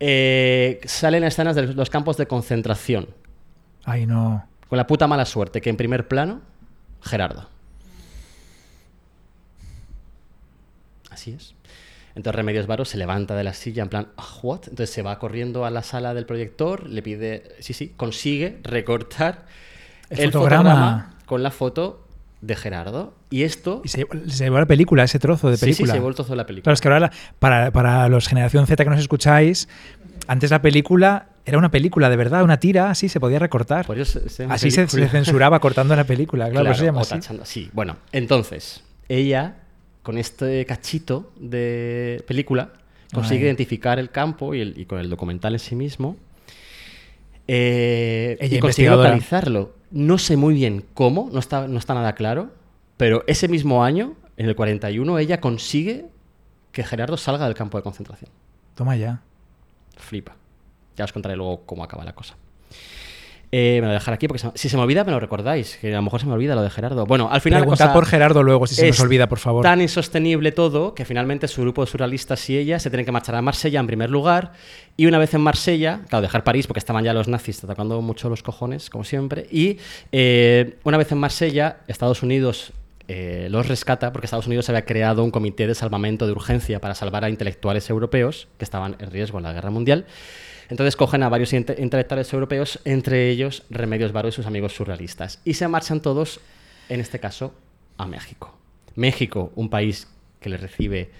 Eh, 0.00 0.80
salen 0.84 1.24
escenas 1.24 1.54
de 1.54 1.74
los 1.74 1.90
campos 1.90 2.16
de 2.16 2.26
concentración. 2.26 3.08
Ay, 3.84 4.06
no. 4.06 4.44
Con 4.68 4.76
la 4.78 4.86
puta 4.86 5.06
mala 5.06 5.24
suerte 5.26 5.60
que 5.60 5.68
en 5.70 5.76
primer 5.76 6.08
plano, 6.08 6.40
Gerardo. 7.02 7.48
Así 11.10 11.32
es. 11.32 11.54
Entonces 12.14 12.34
Remedios 12.34 12.66
Varo 12.66 12.84
se 12.84 12.96
levanta 12.98 13.34
de 13.36 13.44
la 13.44 13.52
silla 13.54 13.82
en 13.82 13.88
plan, 13.88 14.08
"Ah, 14.16 14.26
¿what? 14.42 14.60
Entonces 14.64 14.90
se 14.90 15.02
va 15.02 15.18
corriendo 15.18 15.64
a 15.64 15.70
la 15.70 15.82
sala 15.82 16.12
del 16.14 16.26
proyector, 16.26 16.88
le 16.88 17.02
pide, 17.02 17.54
sí, 17.60 17.72
sí, 17.72 17.94
consigue 17.96 18.58
recortar 18.62 19.46
El 20.08 20.32
fotograma. 20.32 21.14
con 21.26 21.42
la 21.42 21.50
foto 21.50 22.06
de 22.40 22.56
Gerardo. 22.56 23.14
Y 23.30 23.42
esto... 23.42 23.82
Y 23.84 23.88
se, 23.88 24.06
se 24.28 24.44
llevó 24.44 24.58
la 24.58 24.66
película, 24.66 25.04
ese 25.04 25.18
trozo 25.18 25.50
de 25.50 25.56
Sí, 25.56 25.60
sí, 25.60 25.64
película. 25.66 25.92
se 25.92 25.98
llevó 25.98 26.08
el 26.08 26.14
trozo 26.14 26.30
de 26.32 26.36
la 26.36 26.46
película. 26.46 26.64
Claro, 26.64 26.74
es 26.74 26.80
que 26.80 26.88
ahora, 26.88 27.00
la- 27.00 27.12
para, 27.38 27.70
para 27.70 28.08
los 28.08 28.28
generación 28.28 28.66
Z 28.66 28.82
que 28.82 28.90
nos 28.90 28.98
escucháis, 29.00 29.68
antes 30.26 30.50
la 30.50 30.62
película 30.62 31.26
era 31.44 31.58
una 31.58 31.70
película 31.70 32.08
de 32.10 32.16
verdad, 32.16 32.42
una 32.44 32.58
tira, 32.60 32.90
así 32.90 33.08
se 33.08 33.18
podía 33.20 33.38
recortar. 33.38 33.86
Se- 34.06 34.28
se 34.28 34.42
llama 34.44 34.54
así 34.54 34.70
se, 34.70 34.82
película. 34.86 35.04
se 35.06 35.10
censuraba 35.10 35.58
cortando 35.60 35.94
la 35.96 36.04
película, 36.04 36.48
claro, 36.50 36.66
por 36.66 36.72
eso 36.72 36.80
se 36.80 36.86
llama 36.86 37.00
así. 37.02 37.14
tachando- 37.14 37.44
Sí, 37.44 37.70
bueno, 37.72 37.96
entonces, 38.12 38.82
ella, 39.08 39.56
con 40.02 40.16
este 40.18 40.64
cachito 40.66 41.32
de 41.38 42.22
película, 42.26 42.70
consigue 43.12 43.40
Ay. 43.40 43.46
identificar 43.46 43.98
el 43.98 44.10
campo 44.10 44.54
y, 44.54 44.60
el- 44.60 44.78
y 44.78 44.84
con 44.86 44.98
el 45.00 45.10
documental 45.10 45.52
en 45.54 45.58
sí 45.58 45.74
mismo. 45.74 46.16
eh, 47.48 48.36
Ella 48.40 48.56
y 48.56 48.60
consigue 48.60 48.90
localizarlo. 48.90 49.74
No 49.90 50.18
sé 50.18 50.36
muy 50.36 50.54
bien 50.54 50.84
cómo, 50.94 51.28
no 51.32 51.38
está, 51.38 51.66
no 51.66 51.78
está 51.78 51.94
nada 51.94 52.14
claro, 52.14 52.50
pero 52.96 53.24
ese 53.26 53.48
mismo 53.48 53.82
año, 53.82 54.14
en 54.36 54.46
el 54.46 54.54
41, 54.54 55.18
ella 55.18 55.40
consigue 55.40 56.06
que 56.72 56.84
Gerardo 56.84 57.16
salga 57.16 57.46
del 57.46 57.54
campo 57.54 57.78
de 57.78 57.82
concentración. 57.82 58.30
Toma 58.74 58.96
ya. 58.96 59.22
Flipa. 59.96 60.36
Ya 60.96 61.04
os 61.04 61.12
contaré 61.12 61.36
luego 61.36 61.62
cómo 61.66 61.82
acaba 61.82 62.04
la 62.04 62.14
cosa. 62.14 62.36
Eh, 63.52 63.74
me 63.76 63.80
lo 63.80 63.86
voy 63.88 63.90
a 63.90 63.98
dejar 63.98 64.14
aquí 64.14 64.28
porque 64.28 64.38
se- 64.38 64.52
si 64.54 64.68
se 64.68 64.76
me 64.76 64.82
olvida 64.84 65.02
me 65.02 65.10
lo 65.10 65.18
recordáis, 65.18 65.76
que 65.80 65.92
a 65.92 65.96
lo 65.96 66.02
mejor 66.02 66.20
se 66.20 66.26
me 66.26 66.32
olvida 66.34 66.54
lo 66.54 66.62
de 66.62 66.70
Gerardo. 66.70 67.04
Bueno, 67.04 67.28
al 67.32 67.40
final... 67.40 67.60
Preguntad 67.62 67.86
cosa 67.86 67.92
por 67.94 68.06
Gerardo 68.06 68.44
luego 68.44 68.66
si 68.68 68.76
se 68.76 68.86
nos 68.86 69.00
olvida, 69.00 69.28
por 69.28 69.38
favor. 69.40 69.64
Tan 69.64 69.80
insostenible 69.80 70.52
todo 70.52 70.94
que 70.94 71.04
finalmente 71.04 71.48
su 71.48 71.62
grupo 71.62 71.84
de 71.84 71.90
surrealistas 71.90 72.48
y 72.48 72.58
ella 72.58 72.78
se 72.78 72.90
tienen 72.90 73.04
que 73.06 73.10
marchar 73.12 73.34
a 73.34 73.42
Marsella 73.42 73.80
en 73.80 73.88
primer 73.88 74.08
lugar 74.08 74.52
y 74.96 75.06
una 75.06 75.18
vez 75.18 75.34
en 75.34 75.40
Marsella, 75.40 76.02
claro, 76.08 76.22
dejar 76.22 76.44
París 76.44 76.68
porque 76.68 76.78
estaban 76.78 77.02
ya 77.04 77.12
los 77.12 77.26
nazis 77.26 77.64
atacando 77.64 78.00
mucho 78.02 78.28
los 78.28 78.42
cojones, 78.44 78.88
como 78.88 79.02
siempre, 79.02 79.46
y 79.50 79.78
eh, 80.12 80.76
una 80.84 80.96
vez 80.96 81.10
en 81.10 81.18
Marsella, 81.18 81.78
Estados 81.88 82.22
Unidos 82.22 82.72
eh, 83.08 83.48
los 83.50 83.66
rescata 83.66 84.12
porque 84.12 84.26
Estados 84.26 84.46
Unidos 84.46 84.68
había 84.68 84.84
creado 84.84 85.24
un 85.24 85.32
comité 85.32 85.66
de 85.66 85.74
salvamento 85.74 86.26
de 86.26 86.32
urgencia 86.32 86.80
para 86.80 86.94
salvar 86.94 87.24
a 87.24 87.28
intelectuales 87.28 87.90
europeos 87.90 88.46
que 88.58 88.64
estaban 88.64 88.94
en 89.00 89.10
riesgo 89.10 89.38
en 89.38 89.42
la 89.44 89.52
guerra 89.52 89.70
mundial. 89.70 90.06
Entonces 90.70 90.96
cogen 90.96 91.22
a 91.22 91.28
varios 91.28 91.52
inte- 91.52 91.76
intelectuales 91.78 92.32
europeos, 92.32 92.80
entre 92.84 93.28
ellos 93.28 93.64
Remedios 93.70 94.12
Varo 94.12 94.28
y 94.28 94.32
sus 94.32 94.46
amigos 94.46 94.72
surrealistas, 94.72 95.40
y 95.44 95.54
se 95.54 95.68
marchan 95.68 96.00
todos, 96.00 96.40
en 96.88 97.00
este 97.00 97.18
caso, 97.18 97.52
a 97.98 98.06
México. 98.06 98.56
México, 98.94 99.52
un 99.56 99.68
país 99.68 100.08
que 100.40 100.48
les 100.48 100.60
recibe 100.60 101.10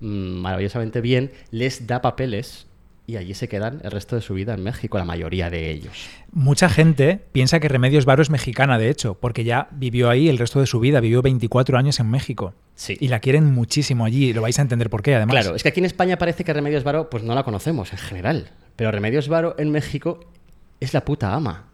mm, 0.00 0.06
maravillosamente 0.40 1.00
bien, 1.00 1.30
les 1.50 1.86
da 1.86 2.02
papeles 2.02 2.66
y 3.06 3.16
allí 3.16 3.34
se 3.34 3.48
quedan 3.48 3.80
el 3.84 3.90
resto 3.90 4.16
de 4.16 4.22
su 4.22 4.34
vida 4.34 4.54
en 4.54 4.62
México, 4.62 4.98
la 4.98 5.04
mayoría 5.04 5.48
de 5.48 5.70
ellos. 5.70 5.92
Mucha 6.32 6.68
gente 6.68 7.20
piensa 7.32 7.60
que 7.60 7.68
Remedios 7.68 8.04
Varo 8.04 8.22
es 8.22 8.30
mexicana, 8.30 8.78
de 8.78 8.90
hecho, 8.90 9.14
porque 9.14 9.44
ya 9.44 9.68
vivió 9.70 10.10
ahí 10.10 10.28
el 10.28 10.38
resto 10.38 10.60
de 10.60 10.66
su 10.66 10.80
vida, 10.80 11.00
vivió 11.00 11.22
24 11.22 11.78
años 11.78 12.00
en 12.00 12.10
México. 12.10 12.54
Sí. 12.74 12.96
Y 13.00 13.08
la 13.08 13.20
quieren 13.20 13.44
muchísimo 13.44 14.04
allí, 14.04 14.32
lo 14.32 14.42
vais 14.42 14.58
a 14.58 14.62
entender 14.62 14.90
por 14.90 15.02
qué, 15.02 15.14
además. 15.14 15.34
Claro, 15.34 15.54
es 15.54 15.62
que 15.62 15.68
aquí 15.68 15.80
en 15.80 15.86
España 15.86 16.18
parece 16.18 16.44
que 16.44 16.52
Remedios 16.52 16.84
Varo 16.84 17.08
pues 17.08 17.22
no 17.22 17.34
la 17.34 17.44
conocemos 17.44 17.92
en 17.92 17.98
general, 17.98 18.50
pero 18.74 18.90
Remedios 18.90 19.28
Varo 19.28 19.54
en 19.58 19.70
México 19.70 20.20
es 20.80 20.92
la 20.92 21.04
puta 21.04 21.32
ama. 21.32 21.66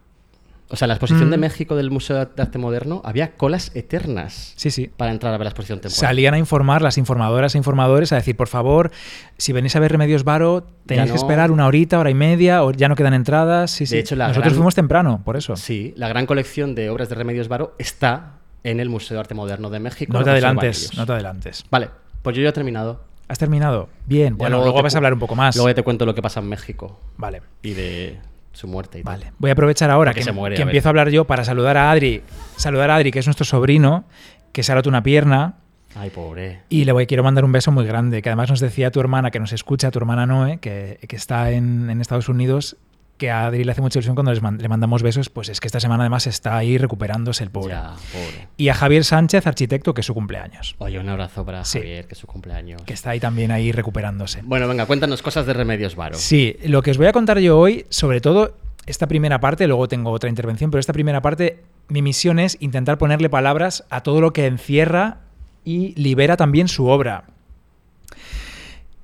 O 0.73 0.77
sea, 0.77 0.89
la 0.89 0.95
exposición 0.95 1.31
de 1.31 1.37
Mm. 1.37 1.41
México 1.41 1.77
del 1.77 1.91
Museo 1.91 2.17
de 2.25 2.43
Arte 2.43 2.57
Moderno 2.59 3.03
había 3.05 3.37
colas 3.37 3.71
eternas 3.75 4.55
Sí, 4.57 4.71
sí. 4.71 4.91
para 4.97 5.13
entrar 5.13 5.33
a 5.35 5.37
ver 5.37 5.45
la 5.45 5.51
exposición 5.51 5.81
temporal. 5.81 6.01
Salían 6.01 6.33
a 6.35 6.39
informar 6.39 6.81
las 6.81 6.97
informadoras 6.97 7.55
e 7.55 7.59
informadores 7.59 8.11
a 8.13 8.17
decir, 8.17 8.37
por 8.37 8.49
favor, 8.49 8.91
si 9.37 9.53
venís 9.53 9.77
a 9.77 9.81
ver 9.81 9.93
Remedios 9.93 10.25
Varo, 10.25 10.67
tenéis 10.87 11.11
que 11.11 11.17
esperar 11.19 11.51
una 11.51 11.67
horita, 11.67 11.99
hora 11.99 12.09
y 12.11 12.15
media, 12.15 12.65
o 12.65 12.73
ya 12.73 12.89
no 12.89 12.97
quedan 12.97 13.13
entradas. 13.15 13.71
Sí, 13.71 13.85
sí. 13.87 13.99
hecho, 13.99 14.17
la 14.17 14.29
Nosotros 14.29 14.45
gran- 14.53 14.57
fuimos 14.57 14.75
temprano, 14.75 15.21
por 15.25 15.37
eso. 15.37 15.57
Sí, 15.57 15.93
la 15.97 16.09
gran 16.09 16.25
colección 16.27 16.75
de 16.75 16.89
obras 16.89 17.09
de 17.11 17.15
Remedios 17.17 17.49
Varo 17.49 17.75
está 17.79 18.39
en 18.65 18.81
el 18.81 18.89
Museo 18.89 19.15
de 19.17 19.21
Arte 19.21 19.35
Moderno 19.35 19.69
de 19.69 19.79
México. 19.79 20.13
No 20.15 20.25
te 20.25 20.31
adelantes, 20.31 20.97
no 20.97 21.05
te 21.05 21.13
adelantes. 21.13 21.65
Vale, 21.71 21.91
pues 22.23 22.35
yo 22.35 22.43
ya 22.43 22.49
he 22.49 22.53
terminado. 22.53 23.05
¿Has 23.29 23.39
terminado? 23.39 23.89
Bien, 24.07 24.37
bueno, 24.39 24.63
luego, 24.63 24.83
vas 24.83 24.95
a 24.95 24.99
hablar 24.99 25.13
un 25.13 25.19
poco 25.19 25.35
más. 25.35 25.55
Luego 25.57 25.69
ya 25.69 25.75
te 25.75 25.83
cuento 25.83 26.07
lo 26.07 26.15
que 26.15 26.23
pasa 26.23 26.41
en 26.41 26.49
México 26.49 26.99
Vale. 27.19 27.43
y 27.63 27.73
de 27.75 28.19
su 28.53 28.69
muerte 28.69 29.01
y 29.01 29.03
tal. 29.03 29.19
Vale, 29.21 29.33
voy 29.39 29.51
a 29.51 29.53
aprovechar 29.53 29.91
ahora 29.91 30.15
que, 30.15 30.23
se 30.23 30.33
muere, 30.33 30.57
que 30.57 30.63
a 30.63 30.65
empiezo 30.65 30.89
a 30.89 30.91
hablar 30.91 31.11
yo 31.11 31.25
para 31.25 31.45
saludar 31.45 31.77
a 31.77 31.91
Adri. 31.91 32.23
Saludar 32.57 32.91
a 32.91 32.97
Adri, 32.97 33.11
que 33.11 33.19
es 33.19 33.27
nuestro 33.27 33.45
sobrino, 33.45 34.05
que 34.53 34.63
se 34.63 34.73
ha 34.73 34.75
roto 34.75 34.89
una 34.89 35.03
pierna. 35.03 35.55
Ay, 35.95 36.11
pobre. 36.11 36.63
Y 36.69 36.85
le 36.85 36.93
voy, 36.93 37.07
quiero 37.07 37.23
mandar 37.23 37.45
un 37.45 37.53
beso 37.53 37.71
muy 37.71 37.85
grande, 37.85 38.23
que 38.23 38.29
además 38.29 38.51
nos 38.51 38.61
decía 38.61 38.91
tu 38.91 39.01
hermana, 39.01 39.31
que 39.31 39.39
nos 39.39 39.53
escucha, 39.53 39.91
tu 39.91 39.99
hermana 39.99 40.27
Noé, 40.27 40.59
que, 40.59 40.99
que 41.07 41.17
está 41.17 41.51
en, 41.51 41.91
en 41.91 42.01
Estados 42.01 42.29
Unidos, 42.29 42.77
que 43.23 43.31
a 43.31 43.47
Adri 43.47 43.63
le 43.63 43.71
hace 43.71 43.81
mucha 43.81 44.01
ilusión 44.01 44.17
cuando 44.17 44.33
les 44.33 44.43
man- 44.43 44.59
le 44.61 44.69
mandamos 44.69 45.01
besos, 45.01 45.31
pues 45.31 45.49
es 45.49 45.61
que 45.61 45.69
esta 45.69 45.79
semana 45.79 46.03
además 46.03 46.27
está 46.27 46.57
ahí 46.57 46.77
recuperándose 46.77 47.45
el 47.45 47.51
pobre. 47.51 47.75
Ya, 47.75 47.93
pobre. 48.13 48.49
Y 48.57 48.69
a 48.69 48.75
Javier 48.75 49.05
Sánchez, 49.05 49.47
arquitecto, 49.47 49.95
que 49.95 50.01
es 50.01 50.07
su 50.09 50.13
cumpleaños, 50.15 50.75
Oye, 50.79 50.99
un 50.99 51.09
abrazo 51.09 51.45
para 51.45 51.65
Sí. 51.65 51.79
Javier, 51.79 52.09
que 52.09 52.15
es 52.15 52.19
su 52.19 52.27
cumpleaños. 52.27 52.83
que 52.83 52.93
está 52.95 53.11
ahí 53.11 53.21
también 53.21 53.53
ahí 53.53 53.71
recuperándose. 53.71 54.41
Bueno, 54.43 54.67
venga, 54.67 54.87
cuéntanos 54.87 55.23
cosas 55.23 55.47
de 55.47 55.53
Remedios 55.53 55.95
Varo. 55.95 56.17
Sí, 56.17 56.57
lo 56.65 56.83
que 56.83 56.91
os 56.91 56.99
voy 56.99 57.07
a 57.07 57.13
contar 57.13 57.39
yo 57.39 57.61
hoy, 57.61 57.87
sobre 57.91 58.21
todo 58.21 58.57
esta 58.87 59.07
primera 59.07 59.39
parte, 59.39 59.69
luego 59.69 59.87
tengo 59.87 60.11
otra 60.11 60.29
intervención, 60.29 60.73
pero 60.73 60.81
esta 60.81 60.93
primera 60.93 61.23
parte, 61.23 61.63
mi 61.87 62.03
misión 62.03 62.41
es 62.41 62.57
intentar 62.61 62.99
ponerle 62.99 63.31
palabras 63.31 63.85
a 63.89 64.01
todo 64.03 64.21
lo 64.21 64.33
que 64.33 64.47
encierra 64.47 65.19
y 65.65 65.95
libera 65.95 66.37
también 66.37 66.67
su 66.67 66.89
obra. 66.89 67.23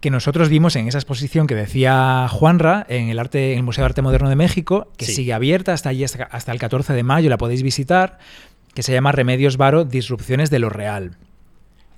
Que 0.01 0.11
nosotros 0.11 0.49
vimos 0.49 0.76
en 0.76 0.86
esa 0.86 0.99
exposición 0.99 1.46
que 1.49 1.57
decía 1.57 2.26
Juanra 2.30 2.86
en 2.88 3.09
el, 3.09 3.18
arte, 3.18 3.53
en 3.53 3.59
el 3.59 3.64
Museo 3.64 3.82
de 3.82 3.86
Arte 3.86 4.03
Moderno 4.03 4.28
de 4.28 4.36
México, 4.36 4.92
que 4.96 5.07
Sí. 5.07 5.12
sigue 5.14 5.32
abierta 5.32 5.72
hasta 5.72 5.88
allí 5.88 6.05
hasta, 6.05 6.22
hasta 6.24 6.53
el 6.53 6.59
14 6.61 6.92
de 6.92 7.03
mayo, 7.03 7.28
la 7.28 7.36
podéis 7.36 7.62
visitar, 7.64 8.18
que 8.74 8.84
se 8.84 8.92
llama 8.92 9.11
Remedios 9.11 9.57
Varo, 9.57 9.84
Disrupciones 9.84 10.51
de 10.51 10.61
lo 10.61 10.70
Real. 10.70 11.16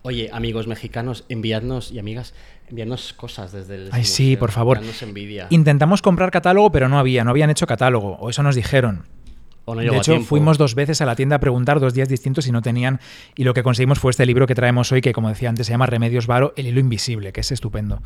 Oye, 0.03 0.31
amigos 0.33 0.67
mexicanos, 0.67 1.27
enviadnos 1.29 1.93
y 1.93 1.99
amigas, 1.99 2.33
enviarnos 2.71 3.13
cosas 3.13 3.53
desde 3.53 3.75
el 3.75 3.89
Ay, 3.93 4.05
sí, 4.07 4.35
por 4.35 4.51
favor. 4.51 4.81
envidia. 5.03 5.47
Intentamos 5.51 6.01
comprar 6.01 6.31
catálogo, 6.31 6.73
pero 6.73 6.89
no 6.89 6.99
había, 6.99 7.23
no 7.23 7.31
habían 7.31 7.51
hecho 7.51 7.67
catálogo, 7.67 8.17
o 8.19 8.31
eso 8.31 8.43
nos 8.43 8.57
dijeron. 8.57 9.05
O 9.71 9.75
no 9.75 9.81
de 9.81 9.97
a 9.97 9.99
hecho, 9.99 10.21
fuimos 10.21 10.59
dos 10.59 10.75
veces 10.75 11.01
a 11.01 11.07
la 11.07 11.17
tienda 11.17 11.37
a 11.37 11.41
preguntar 11.41 11.81
dos 11.81 11.95
días 11.95 12.09
distintos 12.09 12.47
y 12.47 12.53
no 12.53 12.63
tenían. 12.63 13.01
Y 13.37 13.45
lo 13.45 13.55
que 13.55 13.63
conseguimos 13.63 13.99
fue 13.99 14.11
este 14.11 14.27
libro 14.27 14.47
que 14.47 14.55
traemos 14.55 14.91
hoy, 14.93 15.01
que 15.01 15.13
como 15.13 15.29
decía 15.29 15.49
antes, 15.49 15.67
se 15.67 15.73
llama 15.73 15.87
Remedios 15.87 16.27
Varo, 16.27 16.53
El 16.57 16.67
hilo 16.67 16.81
invisible, 16.81 17.33
que 17.33 17.41
es 17.41 17.53
estupendo. 17.53 18.03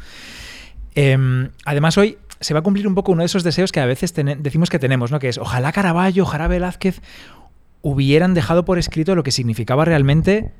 Em, 0.95 1.51
además, 1.65 1.99
hoy 1.99 2.19
se 2.41 2.55
va 2.55 2.61
a 2.61 2.63
cumplir 2.63 2.87
un 2.87 2.95
poco 2.95 3.13
uno 3.13 3.23
de 3.23 3.27
esos 3.27 3.43
deseos 3.43 3.73
que 3.73 3.81
a 3.81 3.87
veces 3.87 4.15
decimos 4.15 4.71
que 4.71 4.79
tenemos, 4.79 5.11
¿no? 5.11 5.19
Que 5.19 5.29
es 5.29 5.39
ojalá 5.39 5.73
Caravaggio, 5.73 6.25
ojalá 6.25 6.49
Velázquez 6.49 7.01
hubieran 7.83 8.35
dejado 8.35 8.65
por 8.65 8.79
escrito 8.79 9.15
lo 9.15 9.23
que 9.23 9.31
significaba 9.31 9.85
realmente 9.85 10.53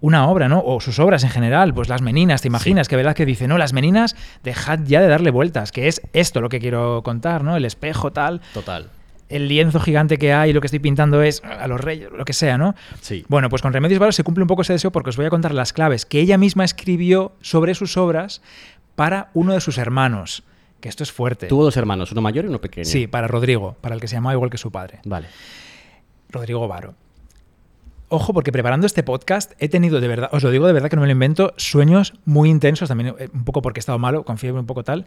una 0.00 0.28
obra, 0.28 0.48
¿no? 0.48 0.62
O 0.64 0.80
sus 0.80 0.98
obras 0.98 1.24
en 1.24 1.30
general, 1.30 1.72
pues 1.72 1.88
las 1.88 2.02
meninas, 2.02 2.42
¿te 2.42 2.48
imaginas? 2.48 2.88
Que 2.88 2.96
Velázquez 2.96 3.26
dice, 3.26 3.48
no, 3.48 3.56
las 3.56 3.72
meninas, 3.72 4.16
dejad 4.42 4.80
ya 4.84 5.00
de 5.00 5.08
darle 5.08 5.30
vueltas, 5.30 5.72
que 5.72 5.88
es 5.88 6.02
esto 6.12 6.40
lo 6.40 6.50
que 6.50 6.60
quiero 6.60 7.02
contar, 7.02 7.42
¿no? 7.42 7.56
El 7.56 7.64
espejo, 7.64 8.12
tal 8.12 8.42
Total. 8.52 8.90
El 9.34 9.48
lienzo 9.48 9.80
gigante 9.80 10.16
que 10.16 10.32
hay, 10.32 10.52
lo 10.52 10.60
que 10.60 10.68
estoy 10.68 10.78
pintando 10.78 11.22
es 11.22 11.42
a 11.44 11.66
los 11.66 11.80
reyes, 11.80 12.10
lo 12.12 12.24
que 12.24 12.32
sea, 12.32 12.56
¿no? 12.56 12.74
Sí. 13.00 13.24
Bueno, 13.28 13.48
pues 13.48 13.62
con 13.62 13.72
Remedios 13.72 13.98
Varo 13.98 14.12
se 14.12 14.22
cumple 14.22 14.42
un 14.42 14.48
poco 14.48 14.62
ese 14.62 14.72
deseo 14.72 14.92
porque 14.92 15.10
os 15.10 15.16
voy 15.16 15.26
a 15.26 15.30
contar 15.30 15.52
las 15.52 15.72
claves 15.72 16.06
que 16.06 16.20
ella 16.20 16.38
misma 16.38 16.64
escribió 16.64 17.32
sobre 17.40 17.74
sus 17.74 17.96
obras 17.96 18.42
para 18.94 19.30
uno 19.34 19.52
de 19.52 19.60
sus 19.60 19.78
hermanos. 19.78 20.44
Que 20.80 20.88
esto 20.88 21.02
es 21.02 21.12
fuerte. 21.12 21.46
Tuvo 21.46 21.64
dos 21.64 21.76
hermanos, 21.76 22.12
uno 22.12 22.20
mayor 22.20 22.44
y 22.44 22.48
uno 22.48 22.60
pequeño. 22.60 22.84
Sí, 22.84 23.06
para 23.06 23.26
Rodrigo, 23.26 23.76
para 23.80 23.94
el 23.94 24.00
que 24.00 24.06
se 24.06 24.16
llamaba 24.16 24.34
igual 24.34 24.50
que 24.50 24.58
su 24.58 24.70
padre. 24.70 25.00
Vale. 25.04 25.28
Rodrigo 26.28 26.68
Varo. 26.68 26.94
Ojo, 28.08 28.32
porque 28.34 28.52
preparando 28.52 28.86
este 28.86 29.02
podcast 29.02 29.52
he 29.58 29.68
tenido 29.68 30.00
de 30.00 30.06
verdad, 30.06 30.28
os 30.32 30.42
lo 30.42 30.50
digo 30.50 30.66
de 30.66 30.72
verdad 30.72 30.90
que 30.90 30.96
no 30.96 31.02
me 31.02 31.08
lo 31.08 31.12
invento, 31.12 31.54
sueños 31.56 32.14
muy 32.24 32.50
intensos, 32.50 32.88
también 32.88 33.14
eh, 33.18 33.28
un 33.32 33.44
poco 33.44 33.62
porque 33.62 33.78
he 33.78 33.80
estado 33.80 33.98
malo, 33.98 34.24
con 34.24 34.38
fiebre 34.38 34.60
un 34.60 34.66
poco 34.66 34.84
tal, 34.84 35.06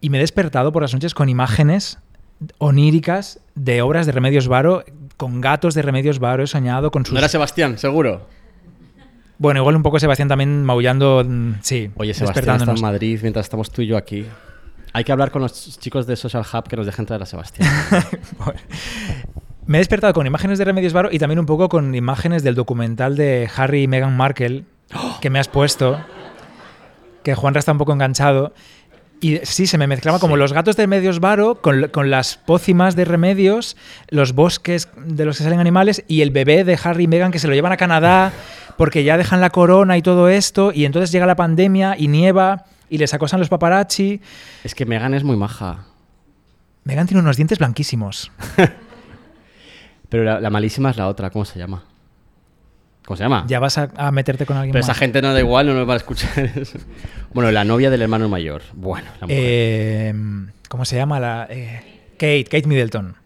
y 0.00 0.10
me 0.10 0.18
he 0.18 0.20
despertado 0.20 0.72
por 0.72 0.82
las 0.82 0.92
noches 0.92 1.14
con 1.14 1.28
imágenes 1.28 1.98
oníricas 2.58 3.40
de 3.54 3.82
obras 3.82 4.06
de 4.06 4.12
Remedios 4.12 4.48
Varo, 4.48 4.84
con 5.16 5.40
gatos 5.40 5.74
de 5.74 5.82
Remedios 5.82 6.18
Varo, 6.18 6.42
he 6.42 6.46
soñado 6.46 6.90
con 6.90 7.04
sus... 7.04 7.12
¿No 7.12 7.18
era 7.18 7.28
Sebastián, 7.28 7.78
seguro? 7.78 8.26
Bueno, 9.38 9.60
igual 9.60 9.76
un 9.76 9.82
poco 9.82 9.98
Sebastián 9.98 10.28
también 10.28 10.64
maullando, 10.64 11.24
mm, 11.26 11.54
sí, 11.62 11.90
Oye, 11.96 12.14
Sebastián 12.14 12.60
está 12.60 12.72
en. 12.72 12.80
Madrid 12.80 13.18
mientras 13.22 13.46
estamos 13.46 13.70
tú 13.70 13.82
y 13.82 13.86
yo 13.86 13.96
aquí. 13.96 14.24
Hay 14.92 15.04
que 15.04 15.12
hablar 15.12 15.30
con 15.30 15.42
los 15.42 15.78
chicos 15.78 16.06
de 16.06 16.16
Social 16.16 16.44
Hub 16.52 16.68
que 16.68 16.76
nos 16.76 16.86
dejen 16.86 17.06
traer 17.06 17.22
a 17.22 17.26
Sebastián. 17.26 17.68
Me 19.66 19.78
he 19.78 19.80
despertado 19.80 20.12
con 20.12 20.26
imágenes 20.26 20.58
de 20.58 20.64
Remedios 20.64 20.92
Varo 20.92 21.08
y 21.10 21.18
también 21.18 21.38
un 21.38 21.46
poco 21.46 21.68
con 21.68 21.94
imágenes 21.94 22.42
del 22.42 22.54
documental 22.54 23.16
de 23.16 23.48
Harry 23.56 23.84
y 23.84 23.88
Meghan 23.88 24.16
Markle 24.16 24.64
que 25.20 25.30
me 25.30 25.38
has 25.38 25.48
puesto, 25.48 26.00
que 27.22 27.34
Juanra 27.34 27.58
está 27.58 27.72
un 27.72 27.78
poco 27.78 27.92
enganchado. 27.92 28.52
Y 29.22 29.38
sí, 29.44 29.66
se 29.66 29.78
me 29.78 29.86
mezclaba 29.86 30.18
como 30.18 30.34
Sí. 30.34 30.40
los 30.40 30.52
gatos 30.52 30.76
de 30.76 30.82
Remedios 30.82 31.20
Varo 31.20 31.62
con, 31.62 31.88
con 31.88 32.10
las 32.10 32.36
pócimas 32.36 32.96
de 32.96 33.04
Remedios, 33.06 33.76
los 34.10 34.32
bosques 34.34 34.88
de 35.06 35.24
los 35.24 35.38
que 35.38 35.44
salen 35.44 35.60
animales 35.60 36.04
y 36.08 36.20
el 36.22 36.30
bebé 36.32 36.64
de 36.64 36.78
Harry 36.82 37.04
y 37.04 37.06
Meghan 37.06 37.30
que 37.30 37.38
se 37.38 37.46
lo 37.48 37.54
llevan 37.54 37.72
a 37.72 37.76
Canadá 37.76 38.32
porque 38.76 39.04
ya 39.04 39.16
dejan 39.16 39.40
la 39.40 39.50
corona 39.50 39.96
y 39.96 40.02
todo 40.02 40.28
esto 40.28 40.72
y 40.74 40.84
entonces 40.84 41.12
llega 41.12 41.24
la 41.24 41.36
pandemia 41.36 41.94
y 41.96 42.08
nieva 42.08 42.64
y 42.90 42.98
les 42.98 43.14
acosan 43.14 43.38
los 43.40 43.48
paparazzi. 43.48 44.20
es 44.64 44.74
que 44.74 44.84
Megan 44.86 45.14
es 45.14 45.22
muy 45.24 45.36
maja. 45.36 45.86
Meghan 46.84 47.06
tiene 47.06 47.20
unos 47.22 47.36
dientes 47.36 47.58
blanquísimos. 47.58 48.32
Pero 50.08 50.24
la, 50.24 50.40
la 50.40 50.50
malísima 50.50 50.90
es 50.90 50.96
la 50.96 51.06
otra, 51.08 51.30
¿cómo 51.30 51.44
se 51.44 51.58
llama? 51.58 51.84
¿Cómo 53.06 53.16
se 53.16 53.24
llama? 53.24 53.44
Ya 53.48 53.58
vas 53.60 53.78
a, 53.78 53.90
a 53.96 54.12
meterte 54.12 54.46
con 54.46 54.56
alguien 54.56 54.72
Pero 54.72 54.82
más. 54.84 54.90
esa 54.90 54.98
gente 54.98 55.20
no 55.22 55.32
da 55.32 55.40
igual, 55.40 55.66
no 55.66 55.74
nos 55.74 55.88
va 55.88 55.94
a 55.94 55.96
escuchar 55.96 56.38
eso. 56.56 56.78
Bueno, 57.34 57.50
la 57.50 57.64
novia 57.64 57.90
del 57.90 58.02
hermano 58.02 58.28
mayor. 58.28 58.62
Bueno, 58.74 59.08
la 59.20 59.26
mujer. 59.26 59.38
Eh, 59.42 60.14
¿Cómo 60.68 60.84
se 60.84 60.96
llama? 60.96 61.18
La, 61.20 61.46
eh, 61.50 61.80
Kate, 62.12 62.44
Kate 62.44 62.66
Middleton. 62.68 63.16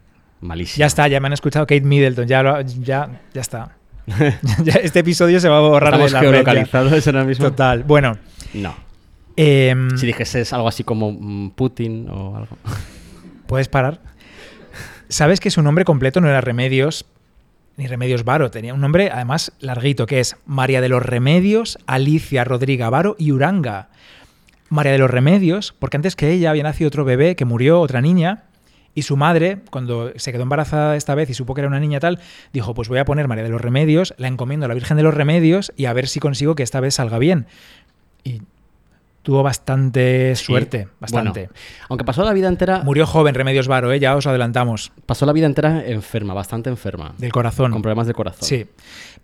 Malísima. 0.41 0.79
Ya 0.79 0.85
está, 0.87 1.07
ya 1.07 1.19
me 1.19 1.27
han 1.27 1.33
escuchado 1.33 1.65
Kate 1.67 1.81
Middleton, 1.81 2.27
ya, 2.27 2.43
lo- 2.43 2.61
ya, 2.61 3.21
ya 3.33 3.41
está. 3.41 3.75
Ya 4.63 4.73
este 4.81 4.99
episodio 4.99 5.39
se 5.39 5.49
va 5.49 5.57
a 5.57 5.61
borrar 5.61 5.89
Estamos 5.93 6.11
de 6.11 6.15
la 6.15 6.19
geolocalizados 6.21 7.07
ahora 7.07 7.23
mismo. 7.25 7.45
Total. 7.45 7.83
Bueno, 7.83 8.17
No. 8.53 8.73
em, 9.35 9.95
Si 9.97 10.05
dijeses 10.07 10.53
algo 10.53 10.67
así 10.69 10.83
como 10.83 11.11
mm, 11.11 11.51
Putin 11.51 12.07
o 12.09 12.35
algo. 12.37 12.57
¿puedes 13.47 13.67
parar? 13.67 13.99
¿Sabes 15.09 15.39
que 15.39 15.51
su 15.51 15.61
nombre 15.61 15.85
completo 15.85 16.19
no 16.21 16.27
era 16.29 16.41
Remedios 16.41 17.05
ni 17.77 17.87
Remedios 17.87 18.25
Varo? 18.25 18.51
Tenía 18.51 18.73
un 18.73 18.81
nombre 18.81 19.09
además 19.11 19.53
larguito, 19.59 20.05
que 20.05 20.19
es 20.19 20.35
María 20.45 20.81
de 20.81 20.89
los 20.89 21.03
Remedios, 21.03 21.77
Alicia 21.85 22.43
Rodriga 22.43 22.89
Varo 22.89 23.15
y 23.17 23.31
Uranga. 23.31 23.89
María 24.69 24.91
de 24.91 24.97
los 24.97 25.09
Remedios, 25.09 25.73
porque 25.79 25.97
antes 25.97 26.15
que 26.15 26.31
ella 26.31 26.49
había 26.49 26.63
nacido 26.63 26.89
otro 26.89 27.05
bebé 27.05 27.35
que 27.35 27.45
murió, 27.45 27.79
otra 27.79 28.01
niña, 28.01 28.43
y 28.93 29.03
su 29.03 29.15
madre, 29.15 29.59
cuando 29.69 30.11
se 30.15 30.31
quedó 30.31 30.41
embarazada 30.41 30.95
esta 30.95 31.13
vez 31.13 31.29
y 31.29 31.35
supo 31.35 31.53
que 31.53 31.61
era 31.61 31.67
una 31.67 31.79
niña 31.79 31.99
tal, 31.99 32.19
dijo, 32.51 32.73
pues 32.73 32.89
voy 32.89 32.97
a 32.97 33.05
poner 33.05 33.27
María 33.27 33.43
de 33.43 33.51
los 33.51 33.61
Remedios, 33.61 34.15
la 34.17 34.27
encomiendo 34.27 34.65
a 34.65 34.67
la 34.69 34.73
Virgen 34.73 34.97
de 34.97 35.03
los 35.03 35.13
Remedios 35.13 35.71
y 35.77 35.85
a 35.85 35.93
ver 35.93 36.07
si 36.07 36.19
consigo 36.19 36.55
que 36.55 36.63
esta 36.63 36.79
vez 36.79 36.95
salga 36.95 37.19
bien. 37.19 37.45
Y 38.23 38.41
tuvo 39.27 39.43
bastante 39.43 40.33
suerte, 40.37 40.83
Sí. 40.85 40.89
bastante. 41.01 41.39
Bueno, 41.47 41.53
aunque 41.89 42.05
pasó 42.05 42.23
la 42.23 42.31
vida 42.31 42.47
entera. 42.47 42.81
Murió 42.85 43.05
joven 43.05 43.35
Remedios 43.35 43.67
Varo, 43.67 43.91
¿eh? 43.91 43.99
ya 43.99 44.15
os 44.15 44.25
adelantamos, 44.25 44.93
Pasó 45.05 45.25
la 45.25 45.33
vida 45.33 45.47
entera 45.47 45.85
enferma, 45.85 46.33
bastante 46.33 46.69
enferma. 46.69 47.13
del 47.17 47.33
corazón. 47.33 47.73
Con 47.73 47.81
problemas 47.81 48.07
de 48.07 48.13
corazón. 48.13 48.47
Sí. 48.47 48.67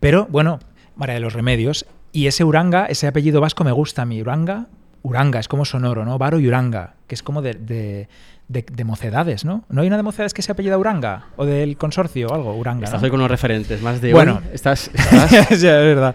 Pero 0.02 0.28
bueno, 0.30 0.60
María 0.98 1.16
de 1.16 1.22
los 1.22 1.32
Remedios. 1.32 1.86
Y 2.12 2.28
ese 2.28 2.44
Uranga, 2.44 2.86
ese 2.88 3.08
apellido 3.08 3.40
vasco 3.40 3.64
me 3.64 3.72
gusta 3.72 4.02
a 4.02 4.06
mí. 4.06 4.20
Uranga, 4.22 4.66
Uranga, 5.04 5.40
es 5.40 5.48
como 5.48 5.64
sonoro, 5.64 6.04
¿no? 6.04 6.18
Varo 6.18 6.38
y 6.38 6.48
Uranga, 6.50 6.96
que 7.08 7.16
es 7.16 7.24
como 7.24 7.42
de, 7.42 7.54
de, 7.54 8.10
de- 8.50 8.66
de 8.70 8.84
mocedades, 8.84 9.46
¿no? 9.46 9.64
¿No 9.70 9.84
hay 9.84 9.88
una 9.88 9.96
de 9.96 10.04
mocedades 10.04 10.34
que 10.34 10.42
se 10.42 10.52
apellida 10.52 10.78
Uranga? 10.78 11.28
¿O 11.38 11.46
del 11.46 11.78
consorcio 11.78 12.28
o 12.28 12.34
algo? 12.36 12.54
Uranga. 12.58 12.84
Estás 12.84 13.00
¿no? 13.02 13.06
hoy 13.06 13.10
con 13.10 13.22
unos 13.22 13.32
referentes 13.32 13.82
más 13.82 14.02
de 14.02 14.12
Bueno. 14.12 14.42
hoy. 14.44 14.50
Estás, 14.54 14.92
estás, 14.94 15.30
Sí, 15.48 15.54
es 15.56 15.62
verdad. 15.64 16.14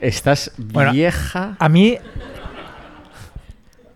estás 0.00 0.52
Bueno, 0.56 0.92
vieja. 0.92 1.56
A 1.58 1.68
mí. 1.68 1.98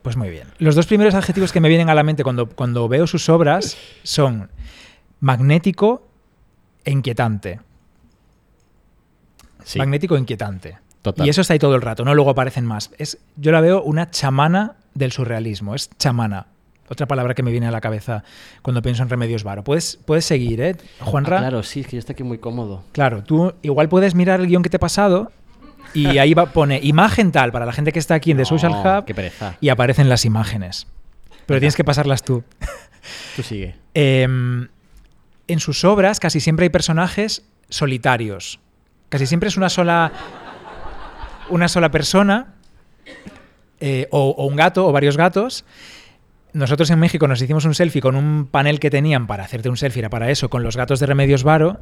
Pues 0.03 0.17
muy 0.17 0.31
bien. 0.31 0.49
Los 0.59 0.75
dos 0.75 0.87
primeros 0.87 1.15
adjetivos 1.15 1.53
que 1.53 1.61
me 1.61 1.69
vienen 1.69 1.91
a 1.91 1.95
la 1.95 2.03
mente 2.03 2.23
cuando, 2.23 2.49
cuando 2.49 2.89
veo 2.89 3.07
sus 3.07 3.29
obras 3.29 3.77
son 4.03 4.51
magnético 5.21 6.07
e 6.85 6.91
inquietante. 6.93 7.61
Sí, 9.65 9.79
Magnético 9.79 10.17
e 10.17 10.21
inquietante. 10.21 10.79
total. 11.03 11.27
Y 11.27 11.31
eso 11.31 11.41
está 11.43 11.53
ahí 11.53 11.59
todo 11.59 11.75
el 11.75 11.83
rato, 11.83 12.05
¿no? 12.05 12.15
Luego 12.15 12.31
aparecen 12.31 12.65
más. 12.65 12.91
Es, 12.99 13.19
yo 13.37 13.53
la 13.53 13.61
veo 13.61 13.83
una 13.83 14.11
chamana 14.11 14.77
del 14.95 15.13
surrealismo. 15.13 15.75
Es 15.75 15.91
chamana. 15.99 16.47
Otra 16.89 17.07
palabra 17.07 17.35
que 17.35 17.43
me 17.43 17.51
viene 17.51 17.67
a 17.67 17.71
la 17.71 17.83
cabeza 17.83 18.25
cuando 18.63 18.81
pienso 18.81 19.03
en 19.03 19.11
Remedios 19.11 19.45
Varo. 19.45 19.63
Puedes, 19.63 19.99
puedes 20.07 20.25
seguir, 20.25 20.63
¿eh? 20.63 20.77
Ah, 21.01 21.05
Juanra. 21.05 21.39
claro, 21.39 21.63
sí, 21.63 21.81
es 21.81 21.87
que 21.87 21.97
yo 21.97 21.99
estoy 21.99 22.15
aquí 22.15 22.23
muy 22.23 22.39
cómodo. 22.39 22.83
Claro, 22.93 23.23
tú 23.23 23.53
igual 23.61 23.91
puedes 23.91 24.15
mirar 24.15 24.41
el 24.41 24.47
guion 24.47 24.63
que 24.63 24.71
te 24.71 24.77
he 24.77 24.81
pasado 24.81 25.31
y 25.95 26.19
ahí 26.19 26.35
va, 26.35 26.47
pone 26.47 26.81
imagen 26.83 27.33
tal 27.33 27.53
para 27.53 27.67
la 27.67 27.73
gente 27.73 27.93
que 27.93 27.99
está 27.99 28.15
aquí 28.15 28.31
en 28.31 28.37
The 28.37 28.43
No, 28.43 28.49
Social 28.49 28.73
Hub 28.73 29.05
Qué 29.05 29.15
pereza. 29.15 29.57
y 29.61 29.69
aparecen 29.69 30.09
las 30.09 30.25
imágenes. 30.25 30.87
Pero 31.47 31.61
tienes 31.61 31.77
que 31.77 31.85
pasarlas 31.85 32.23
tú. 32.23 32.45
Tú 33.37 33.43
sigue. 33.43 33.75
Em, 33.95 34.69
en 35.47 35.61
sus 35.61 35.85
obras 35.85 36.21
casi 36.21 36.41
siempre 36.41 36.65
hay 36.65 36.71
personajes 36.71 37.45
solitarios. 37.71 38.61
Casi 39.09 39.27
siempre 39.27 39.49
es 39.49 39.57
una 39.57 39.71
sola, 39.71 40.13
una 41.49 41.69
sola 41.69 41.91
persona 41.91 42.55
eh, 43.81 44.09
o, 44.11 44.35
o 44.37 44.47
un 44.47 44.57
gato 44.57 44.87
o 44.87 44.93
varios 44.93 45.17
gatos. 45.17 45.65
Nosotros 46.53 46.91
en 46.91 46.99
México 46.99 47.27
nos 47.29 47.41
hicimos 47.41 47.65
un 47.65 47.75
selfie 47.75 48.03
con 48.03 48.17
un 48.17 48.47
panel 48.47 48.81
que 48.81 48.91
tenían 48.91 49.27
para 49.27 49.45
hacerte 49.45 49.69
un 49.69 49.77
selfie, 49.77 50.01
era 50.01 50.11
para 50.11 50.31
eso, 50.31 50.51
con 50.51 50.63
los 50.63 50.77
gatos 50.77 51.01
de 51.01 51.07
Remedios 51.07 51.45
Varo. 51.45 51.81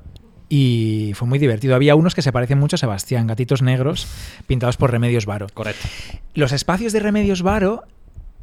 Y 0.48 1.12
fue 1.14 1.26
muy 1.26 1.38
divertido. 1.38 1.74
Había 1.74 1.96
unos 1.96 2.14
que 2.14 2.22
se 2.22 2.32
parecen 2.32 2.58
mucho 2.58 2.76
a 2.76 2.78
Sebastián, 2.78 3.26
gatitos 3.26 3.62
negros 3.62 4.06
pintados 4.46 4.76
por 4.76 4.92
Remedios 4.92 5.26
Varo. 5.26 5.48
Correcto. 5.52 5.88
Los 6.34 6.52
espacios 6.52 6.92
de 6.92 7.00
Remedios 7.00 7.42
Varo 7.42 7.84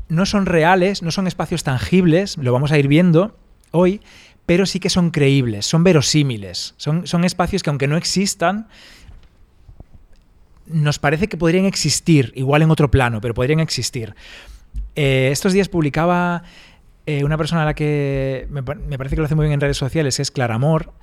no 0.10 0.26
son 0.26 0.46
reales, 0.46 1.02
no 1.02 1.12
son 1.12 1.28
espacios 1.28 1.64
tangibles, 1.64 2.38
lo 2.38 2.52
vamos 2.52 2.72
a 2.72 2.78
ir 2.78 2.88
viendo 2.88 3.38
hoy, 3.72 4.02
pero 4.46 4.66
sí 4.66 4.80
que 4.80 4.90
son 4.90 5.12
creíbles, 5.12 5.66
son 5.66 5.84
verosímiles. 5.84 6.74
Son, 6.78 7.08
son 7.08 7.24
espacios 7.24 7.64
que 7.64 7.70
aunque 7.70 7.88
no 7.88 7.96
existan, 7.96 8.68
nos 10.68 11.00
parece 11.00 11.28
que 11.28 11.38
podrían 11.38 11.66
existir, 11.66 12.32
igual 12.36 12.62
en 12.62 12.72
otro 12.72 12.92
plano, 12.92 13.22
pero 13.22 13.34
podrían 13.34 13.60
existir. 13.60 14.16
Eh, 14.96 15.30
estos 15.32 15.54
días 15.54 15.70
publicaba 15.70 16.44
eh, 17.06 17.24
una 17.24 17.38
persona 17.38 17.64
a 17.64 17.66
la 17.66 17.74
que 17.74 18.48
me, 18.50 18.62
me 18.62 18.98
parece 18.98 19.16
que 19.16 19.22
lo 19.22 19.26
hace 19.26 19.36
muy 19.36 19.46
bien 19.46 19.54
en 19.54 19.62
redes 19.62 19.78
sociales, 19.78 20.20
es 20.20 20.32
Clara 20.32 20.56
Amor. 20.56 20.94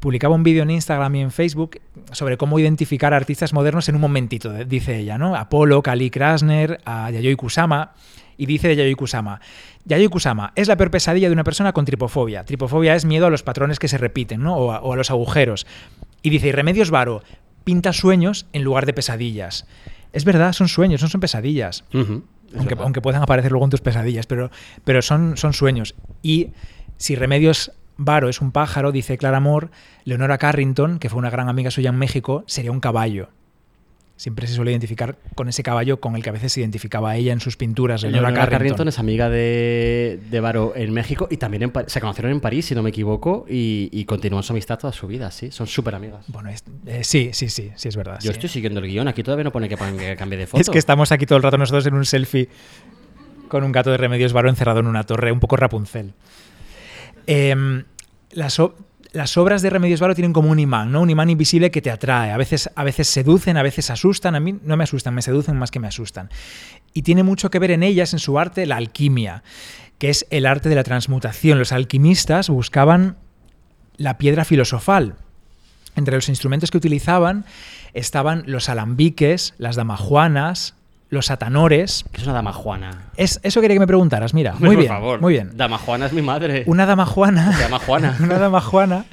Publicaba 0.00 0.34
un 0.34 0.42
vídeo 0.42 0.62
en 0.62 0.70
Instagram 0.70 1.14
y 1.16 1.20
en 1.20 1.30
Facebook 1.30 1.80
sobre 2.12 2.36
cómo 2.36 2.58
identificar 2.58 3.12
a 3.14 3.16
artistas 3.16 3.52
modernos 3.52 3.88
en 3.88 3.94
un 3.94 4.00
momentito, 4.00 4.52
dice 4.64 4.98
ella, 4.98 5.18
¿no? 5.18 5.36
Apolo, 5.36 5.82
Kali 5.82 6.10
Krasner, 6.10 6.80
a 6.84 7.10
Yayoi 7.10 7.36
Kusama. 7.36 7.92
Y 8.38 8.46
dice 8.46 8.68
de 8.68 8.76
Yayoi 8.76 8.94
Kusama, 8.94 9.38
Yayoi 9.84 10.08
Kusama 10.08 10.54
es 10.56 10.66
la 10.66 10.76
peor 10.76 10.90
pesadilla 10.90 11.28
de 11.28 11.34
una 11.34 11.44
persona 11.44 11.74
con 11.74 11.84
tripofobia. 11.84 12.46
Tripofobia 12.46 12.94
es 12.94 13.04
miedo 13.04 13.26
a 13.26 13.30
los 13.30 13.42
patrones 13.42 13.78
que 13.78 13.86
se 13.86 13.98
repiten, 13.98 14.42
¿no? 14.42 14.56
O 14.56 14.72
a, 14.72 14.80
o 14.80 14.94
a 14.94 14.96
los 14.96 15.10
agujeros. 15.10 15.66
Y 16.22 16.30
dice, 16.30 16.48
y 16.48 16.52
Remedios 16.52 16.90
Varo 16.90 17.22
pinta 17.64 17.92
sueños 17.92 18.46
en 18.54 18.64
lugar 18.64 18.86
de 18.86 18.94
pesadillas. 18.94 19.66
Es 20.12 20.24
verdad, 20.24 20.52
son 20.52 20.68
sueños, 20.68 21.02
no 21.02 21.08
son 21.08 21.20
pesadillas. 21.20 21.84
Aunque, 22.56 22.74
aunque 22.78 23.00
puedan 23.00 23.22
aparecer 23.22 23.52
luego 23.52 23.66
en 23.66 23.70
tus 23.70 23.80
pesadillas, 23.80 24.26
pero, 24.26 24.50
pero 24.84 25.02
son, 25.02 25.36
son 25.36 25.52
sueños. 25.52 25.94
Y 26.22 26.48
si 26.96 27.14
Remedios 27.14 27.72
Varo 28.02 28.28
es 28.28 28.40
un 28.40 28.50
pájaro, 28.50 28.92
dice 28.92 29.18
Clara 29.18 29.36
Amor, 29.36 29.70
Leonora 30.04 30.38
Carrington, 30.38 30.98
que 30.98 31.08
fue 31.08 31.18
una 31.18 31.30
gran 31.30 31.48
amiga 31.48 31.70
suya 31.70 31.90
en 31.90 31.96
México, 31.96 32.44
sería 32.46 32.72
un 32.72 32.80
caballo. 32.80 33.28
Siempre 34.16 34.46
se 34.46 34.52
suele 34.54 34.70
identificar 34.72 35.16
con 35.34 35.48
ese 35.48 35.62
caballo 35.62 35.98
con 35.98 36.14
el 36.14 36.22
que 36.22 36.28
a 36.28 36.32
veces 36.32 36.52
se 36.52 36.60
identificaba 36.60 37.16
ella 37.16 37.32
en 37.32 37.40
sus 37.40 37.56
pinturas. 37.56 38.02
Leonora, 38.02 38.20
Leonora 38.28 38.34
Carrington. 38.42 38.58
Carrington 38.58 38.88
es 38.88 38.98
amiga 38.98 39.30
de, 39.30 40.20
de 40.30 40.40
Varo 40.40 40.74
en 40.76 40.92
México 40.92 41.26
y 41.30 41.38
también 41.38 41.62
en 41.62 41.72
se 41.86 42.00
conocieron 42.02 42.30
en 42.30 42.40
París, 42.40 42.66
si 42.66 42.74
no 42.74 42.82
me 42.82 42.90
equivoco, 42.90 43.46
y, 43.48 43.88
y 43.92 44.04
continúan 44.04 44.42
su 44.42 44.52
amistad 44.52 44.78
toda 44.78 44.92
su 44.92 45.06
vida, 45.06 45.30
sí. 45.30 45.50
Son 45.50 45.66
súper 45.66 45.94
amigas. 45.94 46.26
Bueno, 46.28 46.50
es- 46.50 46.64
eh, 46.86 47.02
sí, 47.02 47.30
sí, 47.32 47.48
sí, 47.48 47.70
sí, 47.74 47.88
es 47.88 47.96
verdad. 47.96 48.16
Yo 48.20 48.30
sí. 48.32 48.36
estoy 48.36 48.50
siguiendo 48.50 48.80
el 48.80 48.86
guion, 48.88 49.08
aquí 49.08 49.22
todavía 49.22 49.44
no 49.44 49.52
pone 49.52 49.70
que, 49.70 49.76
que 49.76 50.16
cambie 50.16 50.38
de 50.38 50.46
foto. 50.46 50.60
Es 50.60 50.68
que 50.68 50.78
estamos 50.78 51.12
aquí 51.12 51.24
todo 51.24 51.38
el 51.38 51.42
rato 51.42 51.56
nosotros 51.56 51.86
en 51.86 51.94
un 51.94 52.04
selfie 52.04 52.48
con 53.48 53.64
un 53.64 53.72
gato 53.72 53.90
de 53.90 53.96
Remedios 53.96 54.32
Varo 54.34 54.48
encerrado 54.50 54.80
en 54.80 54.86
una 54.86 55.04
torre, 55.04 55.32
un 55.32 55.40
poco 55.40 55.56
Rapunzel. 55.56 56.12
Em, 57.26 57.84
las, 58.30 58.60
las 59.12 59.36
obras 59.36 59.62
de 59.62 59.70
Remedios 59.70 60.00
Varo 60.00 60.14
tienen 60.14 60.32
como 60.32 60.50
un 60.50 60.58
imán, 60.58 60.92
¿no? 60.92 61.02
Un 61.02 61.10
imán 61.10 61.30
invisible 61.30 61.70
que 61.70 61.82
te 61.82 61.90
atrae. 61.90 62.30
A 62.30 62.36
veces, 62.36 62.70
a 62.74 62.84
veces 62.84 63.08
seducen, 63.08 63.56
a 63.56 63.62
veces 63.62 63.90
asustan. 63.90 64.34
A 64.34 64.40
mí 64.40 64.58
no 64.62 64.76
me 64.76 64.84
asustan, 64.84 65.14
me 65.14 65.22
seducen 65.22 65.56
más 65.56 65.70
que 65.70 65.80
me 65.80 65.88
asustan. 65.88 66.30
Y 66.94 67.02
tiene 67.02 67.22
mucho 67.22 67.50
que 67.50 67.58
ver 67.58 67.70
en 67.70 67.82
ellas, 67.82 68.12
en 68.12 68.18
su 68.18 68.38
arte, 68.38 68.66
la 68.66 68.76
alquimia, 68.76 69.42
que 69.98 70.10
es 70.10 70.26
el 70.30 70.46
arte 70.46 70.68
de 70.68 70.74
la 70.74 70.84
transmutación. 70.84 71.58
Los 71.58 71.72
alquimistas 71.72 72.48
buscaban 72.48 73.16
la 73.96 74.18
piedra 74.18 74.44
filosofal. 74.44 75.16
Entre 75.96 76.14
los 76.14 76.28
instrumentos 76.28 76.70
que 76.70 76.78
utilizaban 76.78 77.44
estaban 77.92 78.44
los 78.46 78.68
alambiques, 78.68 79.54
las 79.58 79.76
damajuanas, 79.76 80.76
los 81.10 81.30
atanores. 81.30 82.04
Que 82.12 82.20
es 82.20 82.24
una 82.26 82.34
dama 82.34 82.52
Juana. 82.52 83.10
Es, 83.16 83.38
eso 83.42 83.60
quería 83.60 83.74
que 83.74 83.80
me 83.80 83.86
preguntaras, 83.86 84.32
mira. 84.32 84.52
Hombre, 84.54 84.66
Muy 84.68 84.76
por 84.76 84.82
bien, 84.84 84.92
favor. 84.92 85.20
muy 85.20 85.32
bien. 85.34 85.50
Dama 85.56 85.76
Juana 85.78 86.06
es 86.06 86.12
mi 86.12 86.22
madre. 86.22 86.62
Una 86.66 86.86
damajuana. 86.86 87.52
Se 87.56 87.62
llama 87.62 87.78
Juana. 87.80 88.16
Una 88.20 88.38
damajuana 88.38 89.04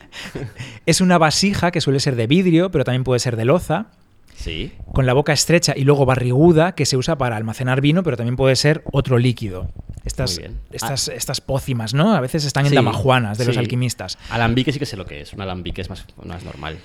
es 0.86 1.02
una 1.02 1.18
vasija 1.18 1.72
que 1.72 1.82
suele 1.82 2.00
ser 2.00 2.16
de 2.16 2.28
vidrio, 2.28 2.72
pero 2.72 2.84
también 2.84 3.04
puede 3.04 3.20
ser 3.20 3.36
de 3.36 3.46
loza, 3.46 3.88
Sí. 4.36 4.72
con 4.94 5.06
la 5.08 5.14
boca 5.14 5.34
estrecha 5.34 5.74
y 5.76 5.84
luego 5.84 6.06
barriguda, 6.06 6.74
que 6.74 6.86
se 6.86 6.96
usa 6.96 7.18
para 7.18 7.36
almacenar 7.38 7.82
vino, 7.82 8.04
pero 8.04 8.16
también 8.16 8.36
puede 8.36 8.56
ser 8.56 8.84
otro 8.92 9.18
líquido. 9.18 9.72
Estas, 10.06 10.38
bien. 10.38 10.60
estas, 10.72 11.08
estas 11.10 11.42
pócimas, 11.42 11.94
¿no? 11.96 12.14
A 12.14 12.22
veces 12.22 12.46
están 12.46 12.66
en 12.66 12.70
Sí, 12.70 12.76
damajuanas 12.76 13.38
de 13.40 13.46
los 13.46 13.58
alquimistas. 13.58 14.18
Alambique 14.30 14.72
sí 14.72 14.80
que 14.80 14.86
sé 14.86 14.96
lo 14.96 15.06
que 15.06 15.22
es. 15.22 15.34
Un 15.34 15.42
alambique 15.42 15.82
es 15.82 15.90
más, 15.90 16.06
más 16.24 16.44
normal. 16.46 16.78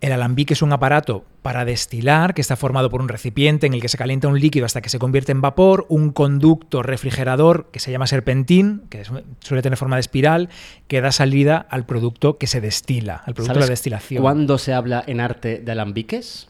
El 0.00 0.12
alambique 0.12 0.54
es 0.54 0.62
un 0.62 0.72
aparato 0.72 1.24
para 1.42 1.64
destilar 1.64 2.34
que 2.34 2.40
está 2.40 2.54
formado 2.54 2.88
por 2.88 3.00
un 3.00 3.08
recipiente 3.08 3.66
en 3.66 3.74
el 3.74 3.80
que 3.80 3.88
se 3.88 3.98
calienta 3.98 4.28
un 4.28 4.38
líquido 4.38 4.64
hasta 4.64 4.80
que 4.80 4.90
se 4.90 5.00
convierte 5.00 5.32
en 5.32 5.40
vapor, 5.40 5.86
un 5.88 6.12
conducto 6.12 6.84
refrigerador 6.84 7.66
que 7.72 7.80
se 7.80 7.90
llama 7.90 8.06
serpentín, 8.06 8.82
que 8.90 9.02
suele 9.40 9.62
tener 9.62 9.76
forma 9.76 9.96
de 9.96 10.00
espiral, 10.00 10.50
que 10.86 11.00
da 11.00 11.10
salida 11.10 11.66
al 11.68 11.84
producto 11.84 12.38
que 12.38 12.46
se 12.46 12.60
destila, 12.60 13.16
al 13.16 13.34
producto 13.34 13.54
de 13.54 13.60
la 13.60 13.66
¿Sabes 13.66 13.78
destilación. 13.80 14.22
¿Cuándo 14.22 14.58
se 14.58 14.72
habla 14.72 15.02
en 15.06 15.20
arte 15.20 15.58
de 15.58 15.72
alambiques? 15.72 16.48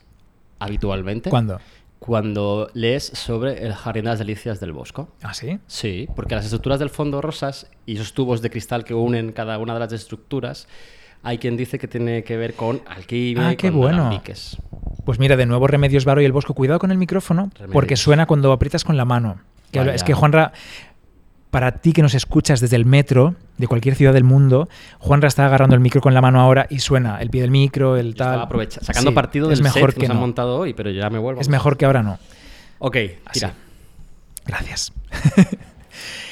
Habitualmente. 0.59 1.31
¿Cuándo? 1.31 1.59
Cuando 2.01 2.71
lees 2.75 3.05
sobre 3.05 3.67
el 3.67 3.73
Jardín 3.73 4.05
de 4.05 4.11
las 4.11 4.19
Delicias 4.19 4.61
del 4.61 4.73
Bosco. 4.73 5.09
¿Ah, 5.23 5.35
sí? 5.35 5.59
Sí, 5.67 6.07
porque 6.15 6.35
las 6.35 6.45
estructuras 6.45 6.79
del 6.79 6.91
fondo 6.91 7.23
rosas 7.23 7.71
y 7.87 7.95
esos 7.95 8.13
tubos 8.13 8.43
de 8.43 8.51
cristal 8.51 8.85
que 8.85 8.95
unen 8.95 9.33
cada 9.33 9.59
una 9.59 9.75
de 9.75 9.81
las 9.81 9.93
estructuras, 9.93 10.69
hay 11.23 11.39
quien 11.39 11.57
dice 11.57 11.79
que 11.79 11.89
tiene 11.89 12.23
que 12.25 12.37
ver 12.37 12.55
con 12.55 12.81
alquimia 12.87 13.49
Ah, 13.49 13.53
y 13.53 13.57
qué 13.57 13.71
con 13.71 13.79
bueno. 13.81 13.99
alambiques. 14.07 14.57
Pues 15.05 15.19
mira, 15.19 15.37
de 15.37 15.47
nuevo 15.47 15.67
Remedios 15.67 16.05
Varo 16.05 16.21
y 16.21 16.25
el 16.25 16.33
Bosco. 16.33 16.55
Cuidado 16.55 16.79
con 16.79 16.91
el 16.91 16.99
micrófono, 16.99 17.51
Remedios. 17.55 17.73
porque 17.73 17.97
suena 17.97 18.27
cuando 18.27 18.53
aprietas 18.53 18.85
con 18.85 18.97
la 18.97 19.05
mano. 19.05 19.41
Que. 19.73 19.81
Es 19.95 20.05
que 20.05 20.15
Juanra, 20.15 20.53
para 21.51 21.73
ti 21.73 21.93
que 21.93 22.03
nos 22.03 22.15
escuchas 22.15 22.61
desde 22.61 22.77
el 22.77 22.85
metro 22.85 23.35
de 23.57 23.67
cualquier 23.67 23.95
ciudad 23.95 24.13
del 24.13 24.25
mundo, 24.25 24.69
Juanra 24.99 25.29
está 25.29 25.47
agarrando 25.47 25.75
el 25.75 25.81
micro 25.81 26.01
con 26.03 26.13
la 26.15 26.21
mano 26.21 26.41
ahora 26.41 26.67
y 26.69 26.79
suena 26.81 27.21
el 27.21 27.31
pie 27.31 27.41
del 27.43 27.51
micro, 27.51 27.97
el 27.97 28.15
tal. 28.15 28.29
Estaba 28.29 28.43
aprovecha- 28.45 28.81
sacando 28.83 29.11
Sí, 29.11 29.15
partido 29.15 29.49
del 29.49 29.63
mejor 29.63 29.91
set 29.91 29.95
que 29.95 30.01
que 30.03 30.09
nos 30.09 30.15
han 30.17 30.21
montado 30.21 30.57
hoy, 30.59 30.75
pero 30.75 30.91
ya 30.91 31.09
me 31.11 31.19
vuelvo. 31.19 31.41
Es 31.41 31.49
mejor 31.49 31.77
que 31.79 31.87
ahora 31.87 32.03
no. 32.03 32.19
Ok, 32.79 32.97
Así. 33.25 33.41
tira, 33.41 33.55
Gracias. 34.47 34.93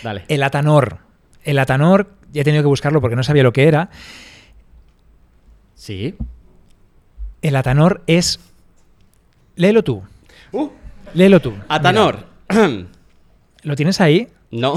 dale. 0.02 0.24
El 0.28 0.42
atanor. 0.42 0.98
El 1.44 1.58
atanor, 1.58 2.10
ya 2.32 2.42
he 2.42 2.44
tenido 2.44 2.62
que 2.62 2.68
buscarlo 2.68 3.00
porque 3.00 3.16
no 3.16 3.22
sabía 3.22 3.42
lo 3.42 3.52
que 3.52 3.68
era. 3.68 3.88
Sí. 5.76 6.16
El 7.42 7.54
atanor 7.54 8.02
es. 8.08 8.40
Léelo 9.54 9.84
tú. 9.84 10.02
Uh, 10.52 10.68
Léelo 11.14 11.38
tú. 11.40 11.54
Atanor. 11.68 12.24
Mira, 12.50 12.86
¿Lo 13.62 13.76
tienes 13.76 14.00
ahí? 14.00 14.28
no. 14.50 14.74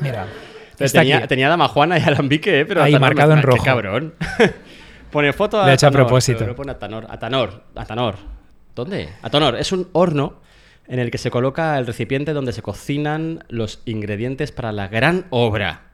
Mira. 0.00 0.26
Está 0.78 1.00
tenía, 1.00 1.18
aquí. 1.18 1.26
tenía 1.28 1.48
Dama 1.50 1.68
Juana 1.68 1.98
y 1.98 2.02
Alambique, 2.02 2.60
eh, 2.60 2.64
pero 2.64 2.82
Ahí, 2.82 2.94
Atanor 2.94 3.08
marcado 3.14 3.30
me- 3.32 3.34
en 3.36 3.40
qué 3.42 3.46
rojo. 3.50 3.64
cabrón. 3.64 4.14
pone 5.12 5.32
foto 5.34 5.60
a 5.60 5.66
Lo 5.66 5.70
he 5.72 5.74
hecho 5.74 5.88
a 5.88 5.90
propósito. 5.90 6.38
pero 6.38 6.56
pone 6.56 6.72
Atanor. 6.72 7.06
Atanor. 7.10 7.64
Atanor. 7.74 8.14
¿Dónde? 8.74 9.10
Atanor. 9.20 9.56
Es 9.56 9.72
un 9.72 9.88
horno 9.92 10.40
en 10.88 10.98
el 10.98 11.10
que 11.10 11.18
se 11.18 11.30
coloca 11.30 11.78
el 11.78 11.86
recipiente 11.86 12.32
donde 12.32 12.52
se 12.54 12.62
cocinan 12.62 13.44
los 13.50 13.82
ingredientes 13.84 14.52
para 14.52 14.72
la 14.72 14.88
gran 14.88 15.26
obra 15.28 15.89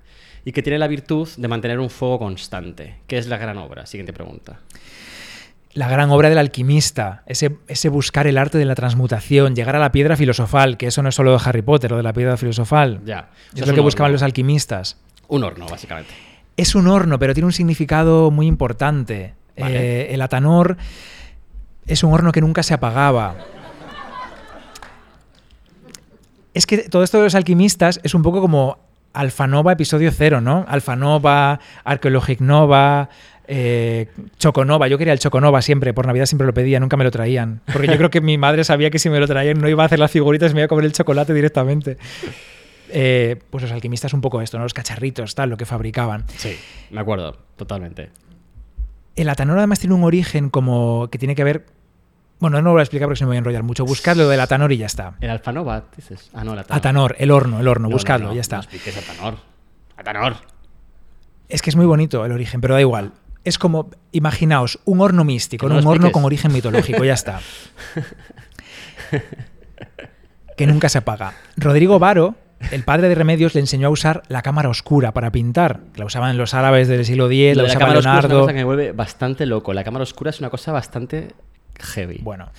y 0.46 0.52
que 0.52 0.62
tiene 0.62 0.78
la 0.78 0.86
virtud 0.86 1.28
de 1.36 1.48
mantener 1.48 1.80
un 1.80 1.90
fuego 1.90 2.20
constante. 2.20 2.98
¿Qué 3.08 3.18
es 3.18 3.26
la 3.26 3.36
gran 3.36 3.58
obra? 3.58 3.84
Siguiente 3.84 4.12
pregunta. 4.12 4.60
La 5.72 5.88
gran 5.88 6.08
obra 6.10 6.28
del 6.28 6.38
alquimista, 6.38 7.24
ese, 7.26 7.56
ese 7.66 7.88
buscar 7.88 8.28
el 8.28 8.38
arte 8.38 8.56
de 8.56 8.64
la 8.64 8.76
transmutación, 8.76 9.56
llegar 9.56 9.74
a 9.74 9.80
la 9.80 9.90
piedra 9.90 10.16
filosofal, 10.16 10.76
que 10.76 10.86
eso 10.86 11.02
no 11.02 11.08
es 11.08 11.16
solo 11.16 11.32
de 11.32 11.42
Harry 11.44 11.62
Potter, 11.62 11.90
lo 11.90 11.96
de 11.96 12.04
la 12.04 12.12
piedra 12.12 12.36
filosofal. 12.36 13.00
Ya. 13.04 13.30
Es 13.48 13.54
O 13.54 13.56
sea, 13.56 13.66
lo 13.66 13.74
que 13.74 13.80
buscaban 13.80 14.12
los 14.12 14.22
alquimistas. 14.22 14.98
Un 15.26 15.42
horno, 15.42 15.66
básicamente. 15.66 16.14
Es 16.56 16.76
un 16.76 16.86
horno, 16.86 17.18
pero 17.18 17.34
tiene 17.34 17.46
un 17.46 17.52
significado 17.52 18.30
muy 18.30 18.46
importante. 18.46 19.34
Vale. 19.58 20.02
Eh, 20.04 20.14
el 20.14 20.22
atanor 20.22 20.76
es 21.88 22.04
un 22.04 22.12
horno 22.12 22.30
que 22.30 22.40
nunca 22.40 22.62
se 22.62 22.72
apagaba. 22.72 23.34
Es 26.54 26.66
que 26.66 26.88
todo 26.88 27.02
esto 27.02 27.18
de 27.18 27.24
los 27.24 27.34
alquimistas 27.34 27.98
es 28.04 28.14
un 28.14 28.22
poco 28.22 28.40
como 28.40 28.85
Alfanova 29.16 29.72
episodio 29.72 30.10
cero, 30.12 30.40
¿no? 30.40 30.64
Alfanova, 30.68 31.58
Archaeologic 31.84 32.40
Nova, 32.40 33.08
eh, 33.48 34.08
Choconova. 34.38 34.88
Yo 34.88 34.98
quería 34.98 35.12
el 35.12 35.18
Choconova 35.18 35.62
siempre, 35.62 35.94
por 35.94 36.06
Navidad 36.06 36.26
siempre 36.26 36.46
lo 36.46 36.52
pedía, 36.52 36.80
nunca 36.80 36.96
me 36.96 37.04
lo 37.04 37.10
traían. 37.10 37.62
Porque 37.72 37.86
yo 37.86 37.96
creo 37.96 38.10
que 38.10 38.20
mi 38.20 38.36
madre 38.36 38.62
sabía 38.64 38.90
que 38.90 38.98
si 38.98 39.08
me 39.08 39.18
lo 39.18 39.26
traían 39.26 39.58
no 39.58 39.68
iba 39.68 39.82
a 39.82 39.86
hacer 39.86 39.98
las 39.98 40.10
figuritas, 40.10 40.52
me 40.52 40.60
iba 40.60 40.66
a 40.66 40.68
comer 40.68 40.84
el 40.84 40.92
chocolate 40.92 41.32
directamente. 41.32 41.96
Eh, 42.90 43.36
pues 43.50 43.62
los 43.62 43.72
alquimistas 43.72 44.12
un 44.12 44.20
poco 44.20 44.42
esto, 44.42 44.58
¿no? 44.58 44.64
Los 44.64 44.74
cacharritos, 44.74 45.34
tal, 45.34 45.50
lo 45.50 45.56
que 45.56 45.64
fabricaban. 45.64 46.24
Sí, 46.36 46.56
me 46.90 47.00
acuerdo, 47.00 47.38
totalmente. 47.56 48.10
El 49.16 49.28
atanor 49.30 49.56
además 49.58 49.80
tiene 49.80 49.94
un 49.94 50.04
origen 50.04 50.50
como 50.50 51.08
que 51.10 51.18
tiene 51.18 51.34
que 51.34 51.44
ver... 51.44 51.64
Bueno, 52.38 52.58
no 52.58 52.64
lo 52.64 52.72
voy 52.72 52.80
a 52.80 52.82
explicar 52.82 53.06
porque 53.08 53.18
se 53.18 53.24
me 53.24 53.28
voy 53.28 53.36
a 53.36 53.38
enrollar 53.38 53.62
mucho. 53.62 53.84
Buscadlo 53.84 54.24
lo 54.24 54.28
del 54.28 54.40
atanor 54.40 54.72
y 54.72 54.76
ya 54.76 54.86
está. 54.86 55.14
¿El 55.20 55.30
Alfanova, 55.30 55.84
dices? 55.96 56.30
Ah, 56.34 56.44
no, 56.44 56.52
el 56.52 56.58
Atanor. 56.58 56.78
Atanor, 56.78 57.16
el 57.18 57.30
horno, 57.30 57.60
el 57.60 57.68
horno, 57.68 57.88
No, 57.88 57.92
buscadlo, 57.94 58.28
no, 58.28 58.34
ya 58.34 58.42
está. 58.42 58.56
No 58.56 58.62
expliques 58.62 58.96
Atanor. 58.96 59.38
Atanor. 59.96 60.36
Es 61.48 61.62
que 61.62 61.70
es 61.70 61.76
muy 61.76 61.86
bonito 61.86 62.24
el 62.24 62.32
origen, 62.32 62.60
pero 62.60 62.74
da 62.74 62.80
igual. 62.80 63.12
Es 63.44 63.58
como, 63.58 63.90
imaginaos, 64.12 64.80
un 64.84 65.00
horno 65.00 65.24
místico, 65.24 65.66
un 65.66 65.86
horno 65.86 66.10
con 66.12 66.24
origen 66.24 66.52
mitológico, 66.52 67.04
ya 67.04 67.14
está. 67.14 67.40
que 70.56 70.66
nunca 70.66 70.88
se 70.88 70.98
apaga. 70.98 71.34
Rodrigo 71.56 71.98
Varo, 71.98 72.34
el 72.72 72.82
padre 72.82 73.08
de 73.08 73.14
Remedios, 73.14 73.54
le 73.54 73.60
enseñó 73.60 73.86
a 73.86 73.90
usar 73.90 74.22
la 74.28 74.42
cámara 74.42 74.68
oscura 74.68 75.12
para 75.12 75.30
pintar. 75.30 75.80
La 75.94 76.04
usaban 76.04 76.36
los 76.36 76.54
árabes 76.54 76.88
del 76.88 77.04
siglo 77.04 77.30
X, 77.30 77.56
la 77.56 77.62
la 77.62 77.68
usaba 77.68 77.80
cámara 77.80 77.98
oscura 78.00 78.18
es 78.18 78.24
una 78.24 78.34
cosa 78.40 78.52
que 78.52 78.58
me 78.58 78.64
vuelve 78.64 78.92
bastante 78.92 79.46
loco. 79.46 79.72
La 79.72 79.84
cámara 79.84 80.02
oscura 80.02 80.30
es 80.30 80.40
una 80.40 80.50
cosa 80.50 80.72
bastante 80.72 81.34
heavy. 81.80 82.18
Bueno, 82.22 82.50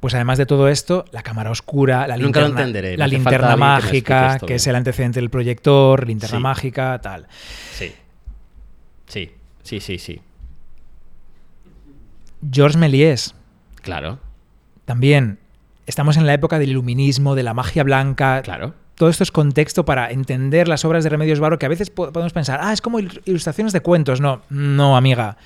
pues 0.00 0.14
además 0.14 0.38
de 0.38 0.46
todo 0.46 0.68
esto, 0.68 1.04
la 1.12 1.22
cámara 1.22 1.50
oscura, 1.50 2.06
la 2.06 2.16
Nunca 2.16 2.40
lo 2.40 2.46
linterna, 2.46 2.60
entenderé, 2.68 2.96
la 2.96 3.08
que 3.08 3.18
mágica, 3.56 4.38
que, 4.46 4.54
es 4.54 4.66
el 4.66 4.76
antecedente 4.76 5.20
del 5.20 5.30
proyector, 5.30 6.06
linterna 6.06 6.38
Sí. 6.38 6.42
mágica, 6.42 6.98
tal. 7.02 7.26
Sí. 7.72 7.92
Sí, 9.06 9.30
sí, 9.62 9.80
sí, 9.80 9.98
sí. 9.98 10.20
Georges 12.50 12.76
Méliès, 12.78 13.34
Claro, 13.82 14.18
también. 14.84 15.38
Estamos 15.86 16.16
en 16.16 16.26
la 16.26 16.34
época 16.34 16.58
del 16.58 16.70
iluminismo, 16.70 17.34
de 17.34 17.42
la 17.42 17.54
magia 17.54 17.82
blanca. 17.82 18.42
claro. 18.42 18.74
Todo 18.94 19.08
esto 19.08 19.22
es 19.24 19.32
contexto 19.32 19.86
para 19.86 20.10
entender 20.10 20.68
las 20.68 20.84
obras 20.84 21.02
de 21.04 21.08
Remedios 21.10 21.40
Varo 21.40 21.58
que 21.58 21.64
a 21.64 21.70
veces 21.70 21.88
po- 21.88 22.12
podemos 22.12 22.34
pensar, 22.34 22.60
ah, 22.62 22.74
es 22.74 22.82
como 22.82 22.98
il- 23.00 23.22
ilustraciones 23.24 23.72
de 23.72 23.80
cuentos. 23.80 24.20
No, 24.20 24.42
no, 24.50 24.94
amiga. 24.94 25.38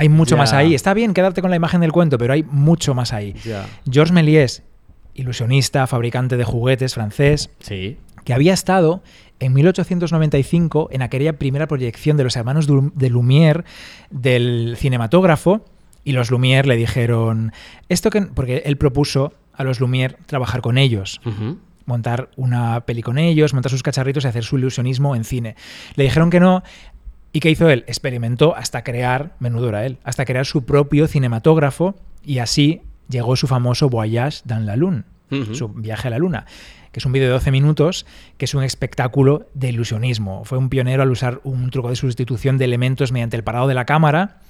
Hay 0.00 0.08
mucho 0.08 0.36
más 0.36 0.52
ahí. 0.54 0.74
Está 0.74 0.94
bien 0.94 1.12
quedarte 1.12 1.42
con 1.42 1.50
la 1.50 1.56
imagen 1.56 1.82
del 1.82 1.92
cuento, 1.92 2.16
pero 2.16 2.32
hay 2.32 2.42
mucho 2.42 2.94
más 2.94 3.12
ahí. 3.12 3.34
Georges 3.90 4.12
Méliès, 4.12 4.62
ilusionista, 5.14 5.86
fabricante 5.86 6.36
de 6.38 6.44
juguetes 6.44 6.94
francés, 6.94 7.50
Sí. 7.60 7.98
que 8.24 8.32
había 8.32 8.54
estado 8.54 9.02
en 9.40 9.52
1895 9.52 10.88
en 10.90 11.02
aquella 11.02 11.34
primera 11.34 11.66
proyección 11.66 12.16
de 12.16 12.24
los 12.24 12.36
hermanos 12.36 12.66
de 12.66 13.10
Lumière 13.10 13.64
del 14.10 14.74
cinematógrafo 14.78 15.64
y 16.04 16.12
los 16.12 16.30
Lumière 16.30 16.64
le 16.66 16.76
dijeron 16.76 17.52
esto 17.88 18.10
que 18.10 18.22
porque 18.22 18.62
él 18.64 18.76
propuso 18.78 19.34
a 19.52 19.64
los 19.64 19.80
Lumière 19.80 20.16
trabajar 20.26 20.60
con 20.62 20.78
ellos 20.78 21.20
montar 21.86 22.30
una 22.36 22.82
peli 22.86 23.02
con 23.02 23.18
ellos, 23.18 23.52
montar 23.52 23.70
sus 23.70 23.82
cacharritos 23.82 24.24
y 24.24 24.28
hacer 24.28 24.44
su 24.44 24.56
ilusionismo 24.58 25.16
en 25.16 25.24
cine. 25.24 25.56
Le 25.96 26.04
dijeron 26.04 26.30
que 26.30 26.38
no. 26.38 26.62
¿Y 27.32 27.40
qué 27.40 27.50
hizo 27.50 27.68
él? 27.70 27.84
Experimentó 27.86 28.56
hasta 28.56 28.82
crear, 28.82 29.36
menudo 29.38 29.68
era 29.68 29.86
él, 29.86 29.98
hasta 30.02 30.24
crear 30.24 30.46
su 30.46 30.64
propio 30.64 31.06
cinematógrafo 31.06 31.94
y 32.24 32.38
así 32.38 32.82
llegó 33.08 33.36
su 33.36 33.46
famoso 33.46 33.88
Voyage 33.88 34.40
dans 34.44 34.64
la 34.64 34.76
Lune, 34.76 35.04
su 35.52 35.68
viaje 35.68 36.08
a 36.08 36.10
la 36.10 36.18
luna, 36.18 36.46
que 36.90 36.98
es 36.98 37.06
un 37.06 37.12
vídeo 37.12 37.28
de 37.28 37.34
12 37.34 37.52
minutos 37.52 38.04
que 38.36 38.46
es 38.46 38.54
un 38.54 38.64
espectáculo 38.64 39.46
de 39.54 39.68
ilusionismo. 39.68 40.44
Fue 40.44 40.58
un 40.58 40.68
pionero 40.68 41.02
al 41.02 41.10
usar 41.10 41.40
un 41.44 41.70
truco 41.70 41.90
de 41.90 41.96
sustitución 41.96 42.58
de 42.58 42.64
elementos 42.64 43.12
mediante 43.12 43.36
el 43.36 43.44
parado 43.44 43.68
de 43.68 43.74
la 43.74 43.84
cámara, 43.84 44.40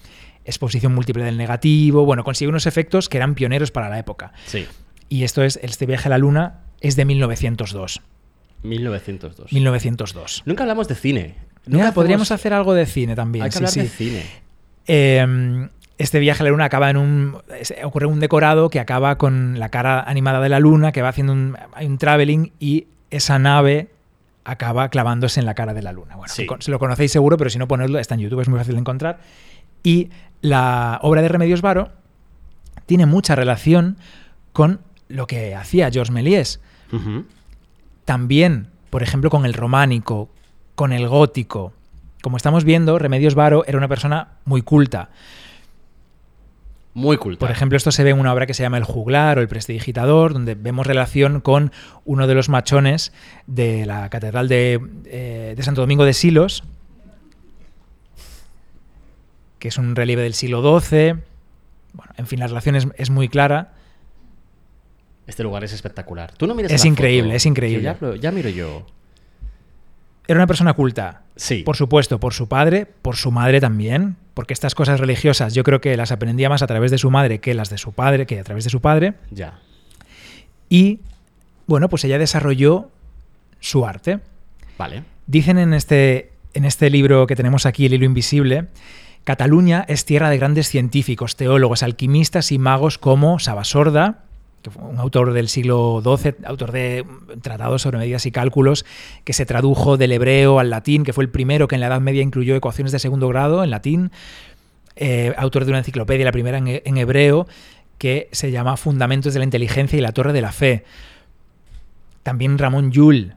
exposición 0.47 0.95
múltiple 0.95 1.25
del 1.25 1.37
negativo, 1.37 2.07
bueno, 2.07 2.25
consiguió 2.25 2.49
unos 2.49 2.67
efectos 2.67 3.11
que 3.11 3.19
eran 3.19 3.35
pioneros 3.35 3.71
para 3.71 3.91
la 3.91 3.99
época. 3.99 4.33
Sí. 4.47 4.67
Y 5.11 5.25
esto 5.25 5.43
es, 5.43 5.59
este 5.63 5.85
viaje 5.85 6.09
a 6.09 6.11
la 6.11 6.19
luna 6.19 6.61
es 6.81 6.97
de 6.97 7.05
1902. 7.05 8.01
1902. 8.63 9.53
1902. 9.53 10.43
Nunca 10.47 10.63
hablamos 10.63 10.89
de 10.89 10.95
cine. 10.95 11.50
Mira, 11.67 11.93
podríamos 11.93 12.27
hacemos- 12.29 12.41
hacer 12.41 12.53
algo 12.53 12.75
de 12.75 12.87
cine 12.87 13.15
también. 13.15 13.45
Hay 13.45 13.51
que 13.51 13.53
sí, 13.53 13.59
hablar 13.59 13.73
sí. 13.73 13.81
de 13.81 13.89
cine. 13.89 14.27
Eh, 14.87 15.69
este 15.99 16.19
viaje 16.19 16.43
a 16.43 16.45
la 16.45 16.51
luna 16.51 16.65
acaba 16.65 16.89
en 16.91 16.97
un. 16.97 17.37
ocurre 17.85 18.07
un 18.07 18.21
decorado 18.21 18.71
que 18.71 18.81
acaba 18.81 19.19
con 19.19 19.59
la 19.59 19.69
cara 19.69 20.01
animada 20.01 20.41
de 20.41 20.49
la 20.49 20.59
luna, 20.61 20.93
que 20.93 21.03
va 21.03 21.11
haciendo 21.11 21.33
un, 21.33 21.57
hay 21.75 21.87
un 21.87 21.99
traveling 21.99 22.53
y 22.59 22.87
esa 23.11 23.39
nave 23.39 23.91
acaba 24.45 24.89
clavándose 24.89 25.39
en 25.41 25.47
la 25.47 25.55
cara 25.55 25.75
de 25.75 25.83
la 25.83 25.93
luna. 25.93 26.17
Bueno, 26.17 26.33
Sí. 26.33 26.47
lo 26.71 26.79
conocéis 26.79 27.13
seguro, 27.13 27.37
pero 27.37 27.51
si 27.51 27.59
no 27.59 27.69
ponedlo, 27.69 27.99
está 27.99 28.15
en 28.15 28.21
YouTube, 28.23 28.41
es 28.41 28.49
muy 28.49 28.59
fácil 28.59 28.75
de 28.75 28.81
encontrar. 28.81 29.19
Y 29.83 30.09
la 30.41 30.99
obra 31.03 31.21
de 31.23 31.29
Remedios 31.29 31.61
Varo 31.61 31.91
tiene 32.87 33.05
mucha 33.07 33.37
relación 33.37 33.99
con 34.53 34.81
lo 35.09 35.27
que 35.27 35.55
hacía 35.55 35.91
Georges 35.91 36.11
Méliès. 36.13 36.61
También, 38.05 38.69
por 38.91 39.03
ejemplo, 39.03 39.31
con 39.31 39.45
el 39.45 39.55
románico, 39.55 40.31
con 40.81 40.95
el 40.95 41.09
gótico. 41.09 41.75
Como 42.23 42.39
estamos 42.39 42.65
viendo, 42.65 42.99
Remedios 42.99 43.35
Varo 43.35 43.67
era 43.67 43.77
una 43.77 43.87
persona 43.87 44.39
muy 44.47 44.63
culta. 44.63 45.11
Muy 46.95 47.19
culta. 47.19 47.39
Por 47.39 47.51
ejemplo, 47.51 47.77
esto 47.77 47.93
se 47.93 48.03
ve 48.03 48.09
en 48.09 48.19
una 48.19 48.33
obra 48.33 48.47
que 48.47 48.55
se 48.55 48.63
llama 48.63 48.79
El 48.79 48.85
Juglar 48.85 49.37
o 49.37 49.43
El 49.43 49.49
Prestidigitador, 49.49 50.33
donde 50.33 50.55
vemos 50.55 50.87
relación 50.87 51.43
con 51.43 51.71
uno 52.07 52.27
de 52.27 52.35
los 52.35 52.49
machones 52.49 53.13
de 53.47 53.85
la 53.85 54.09
Catedral 54.09 54.49
de, 54.49 54.81
eh, 55.05 55.53
de 55.55 55.63
Santo 55.63 55.83
Domingo 55.83 56.07
de 56.07 56.15
Silos, 56.15 56.65
que 59.59 59.69
es 59.69 59.77
un 59.77 59.95
relieve 59.95 60.23
del 60.23 60.33
siglo 60.33 60.63
XII. 60.81 61.17
Bueno, 61.93 62.13
en 62.17 62.27
fin, 62.27 62.39
la 62.41 62.47
relación 62.47 62.75
es, 62.75 62.89
es 62.97 63.11
muy 63.11 63.29
clara. 63.29 63.75
Este 65.27 65.43
lugar 65.43 65.63
es 65.63 65.75
espectacular. 65.75 66.33
Tú 66.39 66.47
no 66.47 66.55
mires 66.55 66.73
Es 66.73 66.85
la 66.85 66.89
increíble, 66.89 67.29
foto, 67.29 67.37
es 67.37 67.45
increíble. 67.45 67.97
ya 68.19 68.31
miro 68.31 68.49
yo. 68.49 68.87
Era 70.31 70.39
una 70.39 70.47
persona 70.47 70.75
culta. 70.75 71.23
Sí. 71.35 71.65
Por 71.65 71.77
supuesto, 71.77 72.21
por 72.21 72.35
su 72.35 72.47
padre, 72.47 72.87
por 72.87 73.17
su 73.17 73.33
madre 73.33 73.61
también, 73.61 74.15
porque 74.33 74.55
estas 74.55 74.77
cosas 74.77 75.01
religiosas 75.01 75.55
yo 75.55 75.65
creo 75.65 75.81
que 75.81 75.97
las 75.97 76.13
aprendía 76.13 76.49
más 76.49 76.63
a 76.63 76.69
través 76.69 76.93
de 76.93 76.99
su 76.99 77.11
madre 77.11 77.41
que 77.41 77.53
las 77.53 77.69
de 77.69 77.79
su 77.79 77.93
padre, 77.93 78.27
que 78.27 78.39
a 78.39 78.45
través 78.45 78.63
de 78.63 78.71
su 78.71 78.81
padre. 78.81 79.15
Ya. 79.33 79.59
Y 80.69 81.01
bueno, 81.67 81.89
pues 81.89 82.05
ella 82.05 82.17
desarrolló 82.17 82.91
su 83.59 83.85
arte. 83.85 84.21
Vale. 84.79 85.03
Dicen 85.27 85.59
en 85.59 85.75
este, 85.75 86.31
en 86.55 86.65
este 86.65 86.91
libro 86.91 87.27
que 87.27 87.35
tenemos 87.35 87.67
aquí, 87.67 87.87
El 87.87 87.95
hilo 87.95 88.05
invisible, 88.05 88.69
Cataluña 89.25 89.85
es 89.89 90.05
tierra 90.05 90.31
de 90.31 90.39
grandes 90.39 90.69
científicos, 90.69 91.35
teólogos, 91.35 91.83
alquimistas 91.83 92.53
y 92.53 92.61
magos 92.61 92.99
como 92.99 93.41
Sabasorda, 93.41 94.27
que 94.63 94.71
fue 94.71 94.83
un 94.85 94.99
autor 94.99 95.33
del 95.33 95.49
siglo 95.49 96.03
XII, 96.05 96.35
autor 96.45 96.73
de 96.73 97.07
tratados 97.41 97.83
sobre 97.83 97.99
medidas 97.99 98.27
y 98.27 98.31
cálculos, 98.31 98.85
que 99.25 99.33
se 99.33 99.47
tradujo 99.47 99.97
del 99.97 100.13
hebreo 100.13 100.59
al 100.59 100.69
latín, 100.71 101.03
que 101.05 101.13
fue 101.15 101.25
el 101.25 101.31
primero 101.31 101.67
que 101.67 101.77
en 101.77 101.81
la 101.81 101.87
Edad 101.87 102.01
Media 102.01 102.23
incluyó 102.23 102.55
ecuaciones 102.57 102.93
de 102.93 102.99
segundo 102.99 103.29
grado 103.29 103.65
en 103.65 103.71
latín, 103.71 104.11
eh, 104.97 105.33
autor 105.39 105.65
de 105.65 105.71
una 105.71 105.79
enciclopedia, 105.79 106.25
la 106.27 106.33
primera 106.33 106.59
en, 106.59 106.97
hebreo, 106.99 107.47
que 107.97 108.29
se 108.33 108.51
llama 108.51 108.77
Fundamentos 108.77 109.33
de 109.33 109.39
la 109.41 109.45
Inteligencia 109.45 109.99
y 109.99 110.03
la 110.03 110.13
Torre 110.13 110.33
de 110.35 110.43
la 110.43 110.53
Fe. 110.53 110.85
También 112.23 112.59
Ramón 112.59 112.91
Llull, 112.93 113.35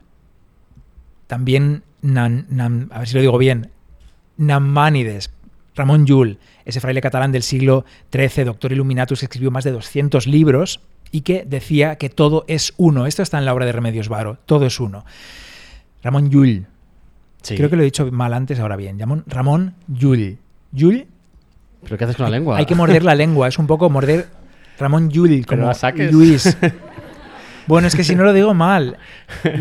también, 1.26 1.82
Nan- 2.02 2.46
Nan- 2.50 2.88
a 2.92 2.98
ver 2.98 3.08
si 3.08 3.14
lo 3.14 3.20
digo 3.22 3.38
bien, 3.38 3.70
Nammánides, 4.36 5.32
Ramón 5.74 6.06
Llull, 6.06 6.38
ese 6.64 6.80
fraile 6.80 7.00
catalán 7.00 7.32
del 7.32 7.42
siglo 7.42 7.84
XIII, 8.12 8.44
doctor 8.44 8.72
Illuminatus, 8.72 9.22
escribió 9.22 9.50
más 9.50 9.64
de 9.64 9.72
200 9.72 10.26
libros 10.26 10.80
y 11.10 11.20
que 11.22 11.44
decía 11.46 11.96
que 11.96 12.08
todo 12.10 12.44
es 12.48 12.74
uno. 12.76 13.06
Esto 13.06 13.22
está 13.22 13.38
en 13.38 13.44
la 13.44 13.54
obra 13.54 13.66
de 13.66 13.72
Remedios 13.72 14.08
Varo, 14.08 14.38
todo 14.46 14.66
es 14.66 14.80
uno. 14.80 15.04
Ramón 16.02 16.30
Llull, 16.30 16.66
Sí. 17.42 17.56
creo 17.56 17.68
que 17.70 17.76
lo 17.76 17.82
he 17.82 17.84
dicho 17.86 18.10
mal 18.10 18.32
antes, 18.34 18.58
ahora 18.60 18.76
bien. 18.76 18.98
Ramón, 19.26 19.74
Llull. 19.88 20.38
Llull, 20.72 21.06
¿Pero 21.82 21.98
qué 21.98 22.04
haces 22.04 22.16
con 22.16 22.24
la 22.24 22.30
lengua? 22.30 22.56
hay 22.58 22.66
que 22.66 22.74
morder 22.74 23.02
la 23.04 23.14
lengua, 23.14 23.48
es 23.48 23.58
un 23.58 23.66
poco 23.66 23.88
morder 23.90 24.26
Ramón 24.78 25.10
Llull, 25.10 25.44
como 25.46 25.66
la 25.66 25.74
saques. 25.74 26.12
Luis. 26.12 26.56
Bueno, 27.66 27.88
es 27.88 27.96
que 27.96 28.04
si 28.04 28.14
no 28.14 28.24
lo 28.24 28.34
digo 28.34 28.52
mal, 28.52 28.98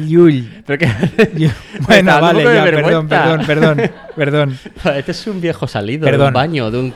Llull. 0.06 0.62
¿Pero 0.68 0.78
qué? 0.78 1.52
Bueno, 1.88 2.20
vale, 2.20 2.44
ya, 2.44 2.64
perdón, 2.66 3.08
perdón, 3.08 3.46
perdón, 3.46 3.82
perdón. 4.14 4.60
Este 4.98 5.12
es 5.14 5.26
un 5.28 5.40
viejo 5.40 5.68
salido 5.70 6.06
de 6.06 6.18
un 6.18 6.34
baño, 6.34 6.70
de 6.70 6.80
un- 6.80 6.94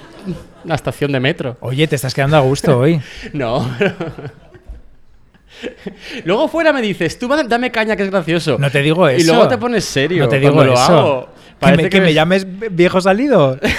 una 0.68 0.76
estación 0.76 1.13
de 1.13 1.22
metro. 1.22 1.55
Oye, 1.61 1.88
te 1.88 1.95
estás 1.95 2.13
quedando 2.13 2.36
a 2.36 2.41
gusto 2.41 2.78
hoy. 2.78 3.01
No. 3.34 3.65
luego 6.26 6.47
fuera 6.49 6.74
me 6.74 6.82
dices, 6.82 7.18
tú 7.18 7.28
dame 7.28 7.72
caña 7.72 7.95
que 7.95 8.03
es 8.03 8.11
gracioso. 8.11 8.57
No 8.59 8.70
te 8.70 8.82
digo 8.82 9.07
eso. 9.07 9.22
Y 9.22 9.26
luego 9.26 9.47
te 9.47 9.57
pones 9.57 9.86
serio. 9.86 10.24
No 10.24 10.30
te 10.30 10.39
digo 10.39 10.53
cuando 10.53 10.74
lo 10.74 10.80
eso. 10.80 10.99
hago. 10.99 11.26
Que 11.26 11.55
Parece 11.59 11.84
me, 11.84 11.89
que 11.89 12.01
me 12.01 12.13
llames 12.13 12.45
viejo 12.72 13.01
salido. 13.01 13.59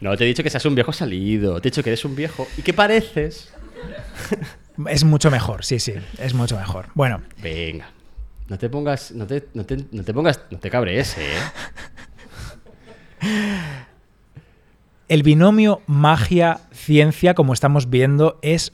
No, 0.00 0.14
te 0.18 0.24
he 0.24 0.26
dicho 0.26 0.42
que 0.42 0.50
seas 0.50 0.66
un 0.66 0.74
viejo 0.74 0.92
salido. 0.92 1.62
Te 1.62 1.68
he 1.68 1.70
dicho 1.70 1.82
que 1.82 1.88
eres 1.88 2.04
un 2.04 2.14
viejo 2.14 2.46
y 2.58 2.62
que 2.62 2.74
pareces. 2.74 3.50
Es 4.88 5.02
mucho 5.02 5.30
mejor, 5.30 5.64
sí, 5.64 5.78
sí, 5.78 5.94
es 6.18 6.34
mucho 6.34 6.58
mejor. 6.58 6.88
Bueno, 6.92 7.22
Venga. 7.42 7.88
No 8.48 8.58
te 8.58 8.68
pongas. 8.68 9.12
No 9.12 9.26
te, 9.26 9.46
no 9.54 9.64
te, 9.64 9.78
no 9.92 10.04
te 10.04 10.12
pongas. 10.12 10.40
No 10.50 10.58
te 10.58 10.68
cabrees, 10.68 11.16
eh. 11.16 11.38
El 15.08 15.22
binomio 15.22 15.82
magia-ciencia, 15.86 17.34
como 17.34 17.52
estamos 17.52 17.90
viendo, 17.90 18.38
es 18.42 18.72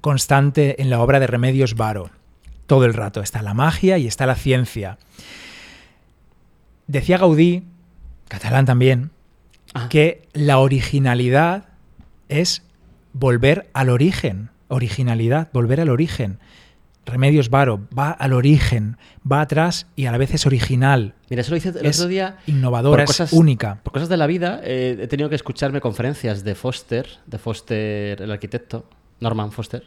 constante 0.00 0.80
en 0.80 0.90
la 0.90 1.00
obra 1.00 1.20
de 1.20 1.26
Remedios 1.26 1.74
Varo. 1.74 2.10
Todo 2.66 2.84
el 2.84 2.94
rato 2.94 3.20
está 3.20 3.42
la 3.42 3.54
magia 3.54 3.98
y 3.98 4.06
está 4.06 4.26
la 4.26 4.34
ciencia. 4.34 4.98
Decía 6.86 7.18
Gaudí, 7.18 7.64
catalán 8.28 8.64
también, 8.66 9.10
Ah. 9.74 9.88
que 9.90 10.22
la 10.32 10.58
originalidad 10.58 11.64
es 12.28 12.62
volver 13.12 13.68
al 13.74 13.90
origen. 13.90 14.50
Originalidad, 14.68 15.48
volver 15.52 15.80
al 15.80 15.90
origen. 15.90 16.38
Remedios 17.06 17.48
Varo 17.50 17.86
va 17.96 18.10
al 18.10 18.32
origen, 18.32 18.96
va 19.30 19.40
atrás 19.40 19.86
y 19.96 20.06
a 20.06 20.12
la 20.12 20.18
vez 20.18 20.34
es 20.34 20.44
original. 20.44 21.14
Mira, 21.30 21.42
eso 21.42 21.52
lo 21.52 21.56
hice 21.56 21.68
el 21.70 21.86
Es 21.86 21.98
otro 22.00 22.08
día. 22.08 22.36
innovadora, 22.46 23.04
por 23.04 23.04
es 23.04 23.06
cosas- 23.06 23.32
única. 23.32 23.80
Por 23.84 23.92
cosas 23.92 24.08
de 24.08 24.16
la 24.16 24.26
vida, 24.26 24.60
eh, 24.64 24.98
he 25.00 25.06
tenido 25.06 25.28
que 25.28 25.36
escucharme 25.36 25.80
conferencias 25.80 26.42
de 26.44 26.54
Foster, 26.56 27.06
de 27.26 27.38
Foster, 27.38 28.20
el 28.20 28.30
arquitecto, 28.30 28.88
Norman 29.20 29.52
Foster. 29.52 29.84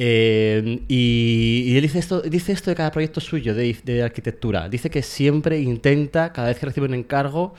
Eh, 0.00 0.82
y, 0.88 1.64
y 1.66 1.76
él 1.76 1.82
dice 1.82 1.98
esto, 1.98 2.20
dice 2.22 2.52
esto 2.52 2.70
de 2.70 2.76
cada 2.76 2.90
proyecto 2.92 3.20
suyo 3.20 3.54
de, 3.54 3.76
de 3.84 4.02
arquitectura. 4.02 4.68
Dice 4.68 4.90
que 4.90 5.02
siempre 5.02 5.60
intenta, 5.60 6.32
cada 6.32 6.48
vez 6.48 6.58
que 6.58 6.66
recibe 6.66 6.86
un 6.86 6.94
encargo, 6.94 7.54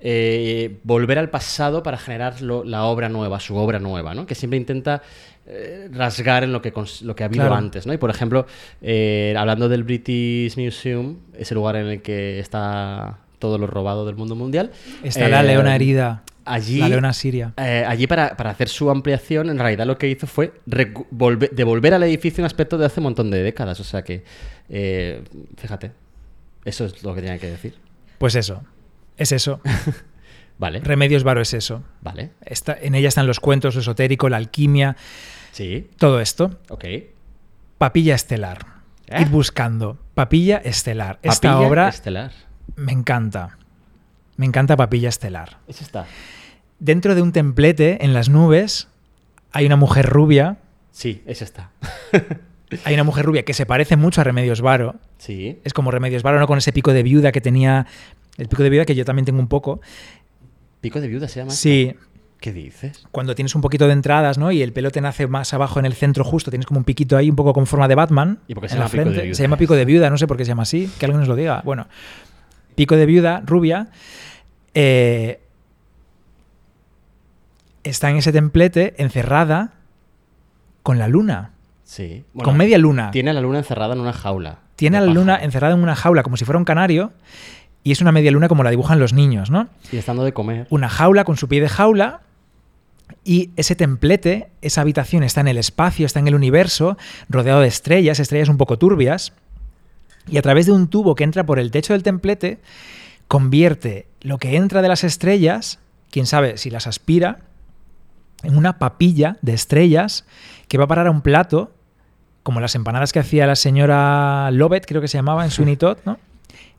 eh, 0.00 0.78
volver 0.84 1.18
al 1.18 1.30
pasado 1.30 1.82
para 1.82 1.96
generar 1.96 2.40
lo- 2.42 2.64
la 2.64 2.84
obra 2.84 3.08
nueva, 3.08 3.40
su 3.40 3.56
obra 3.56 3.78
nueva, 3.78 4.14
¿no? 4.14 4.26
Que 4.26 4.34
siempre 4.34 4.56
intenta 4.58 5.02
eh, 5.48 5.88
rasgar 5.92 6.42
en 6.44 6.52
lo 6.52 6.60
que, 6.60 6.72
lo 7.02 7.14
que 7.16 7.22
ha 7.22 7.26
habido 7.26 7.42
Claro. 7.44 7.54
antes, 7.54 7.86
¿no? 7.86 7.92
Y 7.92 7.98
por 7.98 8.10
ejemplo, 8.10 8.46
eh, 8.82 9.34
hablando 9.38 9.68
del 9.68 9.84
British 9.84 10.56
Museum, 10.56 11.18
ese 11.38 11.54
lugar 11.54 11.76
en 11.76 11.86
el 11.86 12.02
que 12.02 12.38
está 12.40 13.18
todo 13.38 13.56
lo 13.58 13.66
robado 13.66 14.04
del 14.06 14.16
mundo 14.16 14.34
mundial. 14.34 14.70
Está 15.04 15.28
la 15.28 15.42
leona 15.42 15.74
herida, 15.76 16.22
Allí, 16.44 16.78
la 16.80 16.88
leona 16.88 17.12
siria. 17.12 17.52
allí 17.56 18.06
para, 18.06 18.36
para 18.36 18.50
hacer 18.50 18.68
su 18.68 18.90
ampliación, 18.90 19.50
en 19.50 19.58
realidad 19.58 19.86
lo 19.86 19.98
que 19.98 20.08
hizo 20.08 20.26
fue 20.26 20.52
devolver 20.66 21.94
al 21.94 22.02
edificio 22.04 22.42
un 22.42 22.46
aspecto 22.46 22.78
de 22.78 22.86
hace 22.86 23.00
un 23.00 23.04
montón 23.04 23.30
de 23.30 23.42
décadas. 23.42 23.78
O 23.80 23.84
sea 23.84 24.02
que, 24.02 24.24
fíjate, 25.56 25.92
eso 26.64 26.84
es 26.86 27.02
lo 27.02 27.14
que 27.14 27.20
tenía 27.22 27.38
que 27.38 27.48
decir. 27.50 27.74
Pues 28.18 28.34
eso, 28.34 28.62
es 29.16 29.32
eso. 29.32 29.60
Vale, 30.58 30.80
Remedios 30.80 31.22
Varo 31.22 31.42
es 31.42 31.52
eso. 31.52 31.82
vale. 32.00 32.30
Está, 32.40 32.74
en 32.80 32.94
ella 32.94 33.08
están 33.08 33.26
los 33.26 33.40
cuentos, 33.40 33.74
lo 33.74 33.82
esotérico, 33.82 34.30
la 34.30 34.38
alquimia, 34.38 34.96
Sí, 35.52 35.90
todo 35.98 36.18
esto. 36.20 36.58
ok. 36.70 36.84
Papilla 37.76 38.14
Estelar. 38.14 38.64
¿Eh? 39.08 39.20
Ir 39.20 39.28
buscando. 39.28 39.98
Papilla 40.14 40.56
Estelar. 40.56 41.18
Esta 41.22 41.50
Papilla 41.52 41.68
obra 41.68 41.88
estelar. 41.90 42.32
me 42.74 42.92
encanta. 42.92 43.58
Me 44.38 44.46
encanta 44.46 44.76
Papilla 44.76 45.10
Estelar. 45.10 45.58
Eso 45.68 45.84
está. 45.84 46.06
Dentro 46.78 47.14
de 47.14 47.20
un 47.22 47.32
templete 47.32 48.02
en 48.04 48.14
las 48.14 48.30
nubes 48.30 48.88
hay 49.52 49.66
una 49.66 49.76
mujer 49.76 50.06
rubia 50.06 50.56
Sí, 50.90 51.22
es 51.26 51.42
esta. 51.42 51.70
Hay 52.84 52.94
una 52.94 53.04
mujer 53.04 53.24
rubia 53.24 53.44
que 53.44 53.54
se 53.54 53.64
parece 53.64 53.94
mucho 53.96 54.20
a 54.20 54.24
Remedios 54.24 54.60
Varo. 54.60 54.96
Sí. 55.18 55.60
Es 55.62 55.72
como 55.72 55.92
Remedios 55.92 56.24
Varo, 56.24 56.40
¿no? 56.40 56.48
Con 56.48 56.58
ese 56.58 56.72
pico 56.72 56.92
de 56.92 57.04
viuda 57.04 57.30
que 57.30 57.40
tenía. 57.40 57.86
El 58.38 58.48
pico 58.48 58.62
de 58.62 58.70
viuda 58.70 58.84
que 58.84 58.94
yo 58.94 59.04
también 59.04 59.24
tengo 59.24 59.40
un 59.40 59.48
poco. 59.48 59.80
Pico 60.80 61.00
de 61.00 61.08
viuda 61.08 61.28
se 61.28 61.40
llama. 61.40 61.50
Sí, 61.52 61.94
¿Qué 62.40 62.52
dices? 62.52 63.06
cuando 63.12 63.34
tienes 63.34 63.54
un 63.54 63.62
poquito 63.62 63.86
de 63.86 63.94
entradas, 63.94 64.36
¿no? 64.36 64.52
Y 64.52 64.60
el 64.62 64.72
pelo 64.72 64.90
te 64.90 65.00
nace 65.00 65.26
más 65.26 65.54
abajo 65.54 65.78
en 65.80 65.86
el 65.86 65.94
centro 65.94 66.22
justo, 66.22 66.50
tienes 66.50 66.66
como 66.66 66.78
un 66.78 66.84
piquito 66.84 67.16
ahí, 67.16 67.30
un 67.30 67.36
poco 67.36 67.52
con 67.54 67.66
forma 67.66 67.88
de 67.88 67.94
Batman. 67.94 68.38
¿Y 68.46 68.54
por 68.54 68.62
qué 68.64 68.68
se 68.68 68.74
en 68.74 68.80
la 68.80 68.84
llama 68.86 68.90
pico 68.92 68.98
de 68.98 69.04
frente. 69.10 69.22
viuda? 69.22 69.34
Se 69.36 69.42
llama 69.42 69.56
pico 69.56 69.74
de 69.74 69.84
viuda, 69.86 70.10
no 70.10 70.18
sé 70.18 70.26
por 70.26 70.36
qué 70.36 70.44
se 70.44 70.50
llama 70.50 70.62
así, 70.64 70.90
que 70.98 71.06
alguien 71.06 71.20
nos 71.20 71.28
lo 71.28 71.34
diga. 71.34 71.62
Bueno, 71.64 71.88
pico 72.74 72.94
de 72.96 73.06
viuda, 73.06 73.42
rubia, 73.46 73.88
eh, 74.74 75.40
está 77.84 78.10
en 78.10 78.16
ese 78.16 78.32
templete 78.32 78.94
encerrada 78.98 79.72
con 80.82 80.98
la 80.98 81.08
luna, 81.08 81.52
Sí. 81.84 82.24
con 82.42 82.56
media 82.56 82.78
luna. 82.78 83.10
Tiene 83.12 83.30
a 83.30 83.32
la 83.32 83.40
luna 83.40 83.58
encerrada 83.58 83.94
en 83.94 84.00
una 84.00 84.12
jaula. 84.12 84.58
Tiene 84.76 84.98
a 84.98 85.00
la 85.00 85.12
luna 85.12 85.36
encerrada 85.42 85.74
en 85.74 85.82
una 85.82 85.96
jaula 85.96 86.22
como 86.22 86.36
si 86.36 86.44
fuera 86.44 86.58
un 86.58 86.64
canario 86.64 87.12
y 87.86 87.92
es 87.92 88.00
una 88.00 88.10
media 88.10 88.32
luna 88.32 88.48
como 88.48 88.64
la 88.64 88.70
dibujan 88.70 88.98
los 88.98 89.12
niños, 89.12 89.48
¿no? 89.48 89.68
Y 89.92 89.96
estando 89.96 90.24
de 90.24 90.32
comer. 90.32 90.66
una 90.70 90.88
jaula 90.88 91.22
con 91.22 91.36
su 91.36 91.46
pie 91.46 91.60
de 91.60 91.68
jaula 91.68 92.20
y 93.22 93.50
ese 93.54 93.76
templete, 93.76 94.48
esa 94.60 94.80
habitación 94.80 95.22
está 95.22 95.40
en 95.42 95.46
el 95.46 95.56
espacio, 95.56 96.04
está 96.04 96.18
en 96.18 96.26
el 96.26 96.34
universo, 96.34 96.98
rodeado 97.28 97.60
de 97.60 97.68
estrellas, 97.68 98.18
estrellas 98.18 98.48
un 98.48 98.56
poco 98.56 98.76
turbias, 98.76 99.34
y 100.28 100.36
a 100.36 100.42
través 100.42 100.66
de 100.66 100.72
un 100.72 100.88
tubo 100.88 101.14
que 101.14 101.22
entra 101.22 101.46
por 101.46 101.60
el 101.60 101.70
techo 101.70 101.92
del 101.92 102.02
templete, 102.02 102.58
convierte 103.28 104.08
lo 104.20 104.38
que 104.38 104.56
entra 104.56 104.82
de 104.82 104.88
las 104.88 105.04
estrellas, 105.04 105.78
quién 106.10 106.26
sabe 106.26 106.56
si 106.56 106.70
las 106.70 106.88
aspira, 106.88 107.38
en 108.42 108.58
una 108.58 108.80
papilla 108.80 109.36
de 109.42 109.54
estrellas 109.54 110.24
que 110.66 110.76
va 110.76 110.86
a 110.86 110.88
parar 110.88 111.06
a 111.06 111.12
un 111.12 111.20
plato, 111.22 111.70
como 112.42 112.58
las 112.58 112.74
empanadas 112.74 113.12
que 113.12 113.20
hacía 113.20 113.46
la 113.46 113.54
señora 113.54 114.50
Lovett, 114.50 114.86
creo 114.86 115.00
que 115.00 115.06
se 115.06 115.18
llamaba, 115.18 115.44
en 115.44 115.52
Sweeney 115.52 115.76
Todd, 115.76 115.98
¿no? 116.04 116.18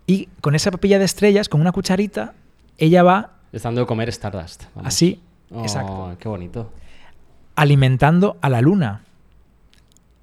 Y 0.08 0.30
con 0.42 0.56
esa 0.56 0.72
papilla 0.72 0.98
de 1.00 1.06
estrellas, 1.06 1.50
con 1.50 1.62
una 1.62 1.72
cucharita, 1.72 2.34
ella 2.78 3.04
va 3.04 3.34
Estando 3.52 3.82
de 3.82 3.88
comer 3.88 4.10
Stardust. 4.10 4.64
vamos. 4.76 4.88
así, 4.88 5.22
Oh, 5.52 5.62
exacto, 5.62 6.16
Qué 6.20 6.28
bonito. 6.28 6.72
alimentando 7.56 8.38
a 8.42 8.50
la 8.50 8.62
luna. 8.62 9.02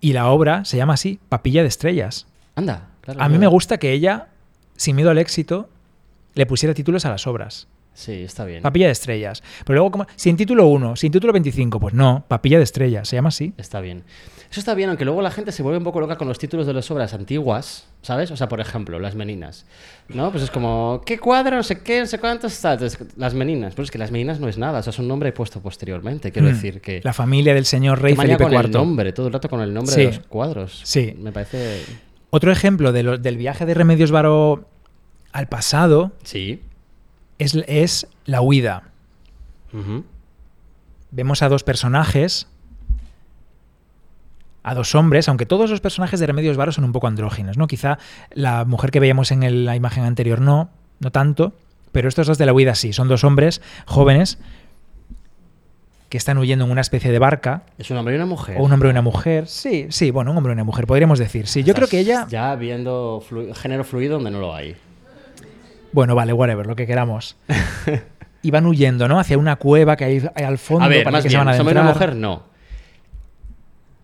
Y 0.01 0.13
la 0.13 0.29
obra 0.29 0.65
se 0.65 0.77
llama 0.77 0.95
así, 0.95 1.19
Papilla 1.29 1.63
de 1.63 1.69
Estrellas. 1.69 2.27
Anda. 2.57 2.89
claro, 3.01 3.21
A 3.21 3.25
mí 3.29 3.35
claro. 3.37 3.41
me 3.41 3.47
gusta 3.47 3.79
que 3.79 3.93
ella, 3.93 4.29
sin 4.77 4.97
miedo 4.97 5.11
al 5.11 5.19
éxito, 5.19 5.69
le 6.35 6.45
pusiera 6.47 6.75
títulos 6.75 7.05
a 7.07 7.11
las 7.11 7.27
obras. 7.27 7.69
Sí, 7.95 8.13
está 8.25 8.45
bien. 8.45 8.61
Papilla 8.63 8.87
de 8.87 8.93
Estrellas. 8.93 9.43
Pero 9.65 9.77
luego, 9.77 9.91
como, 9.93 10.07
sin 10.17 10.37
título 10.37 10.67
1, 10.67 10.97
sin 10.97 11.11
título 11.13 11.33
25, 11.33 11.81
pues 11.81 11.95
no, 11.95 12.25
Papilla 12.29 12.59
de 12.59 12.65
Estrellas, 12.65 13.09
se 13.09 13.17
llama 13.17 13.29
así. 13.29 13.55
Está 13.57 13.81
bien. 13.81 14.05
Eso 14.55 14.61
está 14.61 14.75
bien, 14.75 14.89
aunque 14.89 15.05
luego 15.05 15.21
la 15.21 15.33
gente 15.33 15.51
se 15.51 15.65
vuelve 15.65 15.79
un 15.79 15.83
poco 15.83 15.99
loca 15.99 16.15
con 16.17 16.29
los 16.29 16.39
títulos 16.39 16.65
de 16.65 16.73
las 16.73 16.89
obras 16.93 17.13
antiguas, 17.13 17.89
¿sabes? 18.03 18.31
O 18.31 18.37
sea, 18.37 18.49
por 18.49 18.61
ejemplo, 18.61 19.01
Las 19.01 19.17
Meninas. 19.17 19.67
¿No? 20.09 20.31
Pues 20.31 20.45
es 20.45 20.51
como, 20.53 21.03
¿qué 21.05 21.19
cuadro? 21.19 21.57
No 21.57 21.65
sé 21.65 21.81
qué, 21.83 21.99
no 21.99 22.07
sé 22.07 22.21
está. 22.47 22.75
Entonces, 22.75 23.05
Las 23.17 23.35
Meninas. 23.35 23.75
Pero 23.75 23.83
es 23.83 23.91
que 23.91 23.99
Las 23.99 24.13
Meninas 24.13 24.39
no 24.39 24.47
es 24.49 24.57
nada, 24.57 24.79
o 24.79 24.83
sea, 24.85 24.93
es 24.93 24.99
un 25.01 25.09
nombre 25.09 25.33
puesto 25.33 25.61
posteriormente. 25.61 26.31
Quiero 26.31 26.47
Mm. 26.47 26.53
decir 26.53 26.81
que. 26.81 27.01
La 27.03 27.13
familia 27.13 27.53
del 27.53 27.65
señor 27.65 28.01
rey 28.01 28.15
Felipe 28.15 28.45
con 28.45 28.55
el 28.55 28.61
IV. 28.67 28.71
nombre, 28.71 29.13
todo 29.13 29.27
el 29.27 29.33
rato 29.33 29.49
con 29.49 29.61
el 29.61 29.75
nombre 29.75 29.93
Sí. 29.93 30.01
de 30.03 30.07
los 30.07 30.19
cuadros. 30.21 30.83
Sí. 30.85 31.17
Me 31.19 31.33
parece. 31.33 31.83
Otro 32.31 32.53
ejemplo 32.53 32.93
de 32.93 33.03
lo- 33.03 33.19
del 33.19 33.37
viaje 33.37 33.67
de 33.67 33.75
Remedios 33.75 34.13
Varo 34.13 34.69
al 35.33 35.49
pasado 35.49 36.13
Sí. 36.23 36.63
es, 37.41 37.57
es 37.67 38.07
la 38.25 38.41
huida. 38.41 38.85
Vemos 41.11 41.43
a 41.43 41.49
dos 41.49 41.65
personajes, 41.65 42.47
a 44.65 44.75
dos 44.75 44.95
hombres, 44.97 45.29
aunque 45.29 45.47
todos 45.47 45.71
los 45.71 45.81
personajes 45.81 46.19
de 46.19 46.27
Remedios 46.27 46.57
Varo 46.57 46.73
son 46.73 46.83
un 46.85 46.91
poco 46.93 47.07
andróginos, 47.07 47.57
¿no? 47.57 47.67
Quizá 47.69 47.99
la 48.33 48.65
mujer 48.65 48.91
que 48.91 48.99
veíamos 48.99 49.31
en 49.31 49.43
el- 49.45 49.65
la 49.65 49.77
imagen 49.77 50.03
anterior 50.05 50.41
no, 50.41 50.71
no 51.01 51.11
tanto, 51.13 51.53
pero 51.93 52.09
estos 52.09 52.27
dos 52.27 52.39
de 52.39 52.47
la 52.47 52.53
huida 52.53 52.75
sí, 52.75 52.93
son 52.93 53.07
dos 53.09 53.23
hombres 53.25 53.61
jóvenes 53.87 54.39
que 56.09 56.17
están 56.19 56.39
huyendo 56.39 56.65
en 56.65 56.71
una 56.71 56.81
especie 56.81 57.11
de 57.11 57.19
barca, 57.19 57.63
Es 57.79 57.91
un 57.91 57.97
hombre 57.97 58.15
y 58.15 58.17
una 58.17 58.27
mujer. 58.27 58.57
o 58.59 58.63
un 58.65 58.73
hombre 58.73 58.89
y 58.89 58.93
una 58.93 59.03
mujer, 59.03 59.49
sí, 59.49 59.87
sí, 59.91 60.11
bueno, 60.11 60.31
un 60.31 60.37
hombre 60.39 60.53
y 60.53 60.55
una 60.55 60.65
mujer, 60.65 60.87
podríamos 60.87 61.19
decir, 61.19 61.47
sí, 61.49 61.63
yo 61.65 61.75
creo 61.75 61.89
que 61.89 61.99
ella, 61.99 62.27
Ya 62.31 62.55
viendo 62.55 63.23
flu- 63.29 63.53
género 63.55 63.85
fluido 63.85 64.15
donde 64.15 64.31
no 64.31 64.39
lo 64.41 64.55
hay. 64.55 64.77
bueno, 65.93 66.15
vale, 66.15 66.33
whatever, 66.33 66.67
lo 66.67 66.77
que 66.77 66.87
queramos. 66.87 67.37
Y 68.43 68.51
van 68.51 68.67
huyendo, 68.67 69.09
¿no? 69.09 69.19
Hacia 69.19 69.39
una 69.39 69.57
cueva 69.57 69.97
que 69.97 70.05
hay, 70.05 70.23
hay 70.35 70.45
al 70.45 70.59
fondo. 70.59 70.85
A 70.85 70.89
ver, 70.89 71.03
para 71.03 71.13
más 71.13 71.23
que 71.23 71.29
bien, 71.31 71.41
se 71.41 71.45
van 71.47 71.49
a 71.55 71.59
hombre 71.59 71.75
y 71.75 71.81
una 71.81 71.89
mujer 71.91 72.15
no. 72.15 72.43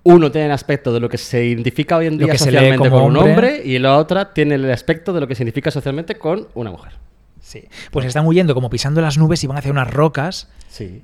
Uno 0.02 0.30
tiene 0.30 0.46
el 0.46 0.52
aspecto 0.52 0.92
de 0.92 1.00
lo 1.00 1.08
que 1.08 1.18
se 1.18 1.44
identifica 1.44 1.96
hoy 1.96 2.06
en 2.06 2.18
día 2.18 2.32
se 2.32 2.44
socialmente 2.44 2.88
con 2.88 3.02
un 3.02 3.16
hombre. 3.16 3.62
y 3.64 3.78
la 3.78 3.98
otra 3.98 4.32
tiene 4.32 4.54
el 4.54 4.70
aspecto 4.70 5.12
de 5.12 5.20
lo 5.20 5.28
que 5.28 5.34
significa 5.34 5.70
socialmente 5.70 6.14
con 6.14 6.48
una 6.54 6.70
mujer. 6.70 6.94
Sí. 7.40 7.64
Pues 7.90 8.06
están 8.06 8.26
huyendo 8.26 8.54
como 8.54 8.70
pisando 8.70 9.00
las 9.00 9.18
nubes 9.18 9.44
y 9.44 9.46
van 9.46 9.58
hacia 9.58 9.70
unas 9.70 9.92
rocas. 9.92 10.48
Sí. 10.68 11.02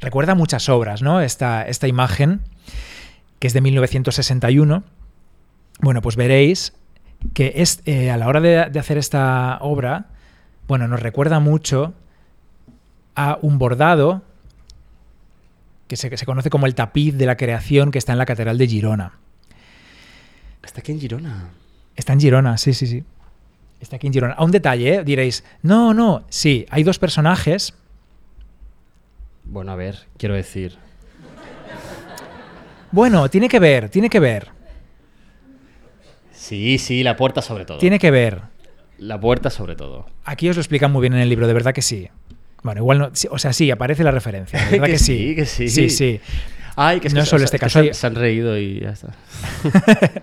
Recuerda 0.00 0.34
muchas 0.34 0.68
obras, 0.68 1.00
¿no? 1.00 1.20
Esta, 1.20 1.62
esta 1.66 1.88
imagen, 1.88 2.42
que 3.38 3.46
es 3.46 3.54
de 3.54 3.62
1961. 3.62 4.84
Bueno, 5.80 6.02
pues 6.02 6.16
veréis 6.16 6.74
que 7.32 7.54
es, 7.56 7.80
eh, 7.86 8.10
a 8.10 8.18
la 8.18 8.28
hora 8.28 8.40
de, 8.40 8.68
de 8.70 8.78
hacer 8.78 8.98
esta 8.98 9.58
obra, 9.62 10.06
bueno, 10.68 10.88
nos 10.88 11.00
recuerda 11.00 11.40
mucho 11.40 11.94
a 13.14 13.38
un 13.40 13.58
bordado 13.58 14.22
que 15.88 15.96
se, 15.96 16.10
que 16.10 16.16
se 16.16 16.26
conoce 16.26 16.50
como 16.50 16.66
el 16.66 16.74
tapiz 16.74 17.16
de 17.16 17.26
la 17.26 17.36
creación 17.36 17.90
que 17.90 17.98
está 17.98 18.12
en 18.12 18.18
la 18.18 18.26
Catedral 18.26 18.58
de 18.58 18.66
Girona. 18.66 19.18
Está 20.64 20.80
aquí 20.80 20.92
en 20.92 21.00
Girona. 21.00 21.50
Está 21.94 22.12
en 22.12 22.20
Girona, 22.20 22.58
sí, 22.58 22.74
sí, 22.74 22.86
sí. 22.86 23.04
Está 23.80 23.96
aquí 23.96 24.06
en 24.08 24.12
Girona. 24.12 24.34
A 24.34 24.44
un 24.44 24.50
detalle, 24.50 24.94
¿eh? 24.94 25.04
diréis, 25.04 25.44
no, 25.62 25.94
no, 25.94 26.24
sí, 26.28 26.66
hay 26.70 26.82
dos 26.82 26.98
personajes 26.98 27.74
Bueno, 29.44 29.70
a 29.72 29.76
ver, 29.76 30.06
quiero 30.18 30.34
decir. 30.34 30.76
Bueno, 32.90 33.28
tiene 33.28 33.48
que 33.48 33.58
ver, 33.60 33.88
tiene 33.90 34.08
que 34.08 34.20
ver, 34.20 34.48
Sí, 36.32 36.78
sí, 36.78 37.02
la 37.02 37.16
puerta 37.16 37.42
sobre 37.42 37.64
todo. 37.64 37.78
tiene 37.78 37.98
que 37.98 38.10
ver. 38.10 38.42
La 38.98 39.18
puerta 39.18 39.50
sobre 39.50 39.74
todo. 39.74 40.06
Aquí 40.24 40.48
os 40.48 40.56
lo 40.56 40.62
explican 40.62 40.92
muy 40.92 41.00
bien 41.00 41.12
en 41.14 41.18
el 41.20 41.28
libro, 41.28 41.46
de 41.46 41.52
verdad 41.52 41.74
que 41.74 41.82
sí. 41.82 42.08
Bueno, 42.66 42.80
igual 42.82 42.98
no, 42.98 43.10
o 43.30 43.38
sea, 43.38 43.52
sí, 43.54 43.70
aparece 43.70 44.04
la 44.04 44.10
referencia, 44.10 44.58
de 44.66 44.70
verdad 44.72 44.86
Que 44.86 44.92
que, 44.92 44.98
sí, 44.98 45.34
que 45.34 45.46
sí. 45.46 45.68
Sí, 45.68 45.88
sí. 45.88 46.20
Ay, 46.76 47.00
que 47.00 47.08
es 47.08 47.14
No 47.14 47.20
que 47.20 47.22
es 47.22 47.28
solo 47.30 47.38
se- 47.40 47.44
este 47.46 47.58
caso, 47.58 47.80
Se, 47.82 47.88
han- 47.88 47.94
se 47.94 48.06
han 48.06 48.14
reído 48.14 48.58
y 48.58 48.80
ya 48.80 48.90
está. 48.90 49.08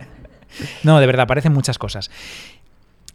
No, 0.83 0.99
de 0.99 1.07
verdad, 1.07 1.23
aparecen 1.23 1.51
muchas 1.51 1.79
cosas. 1.79 2.11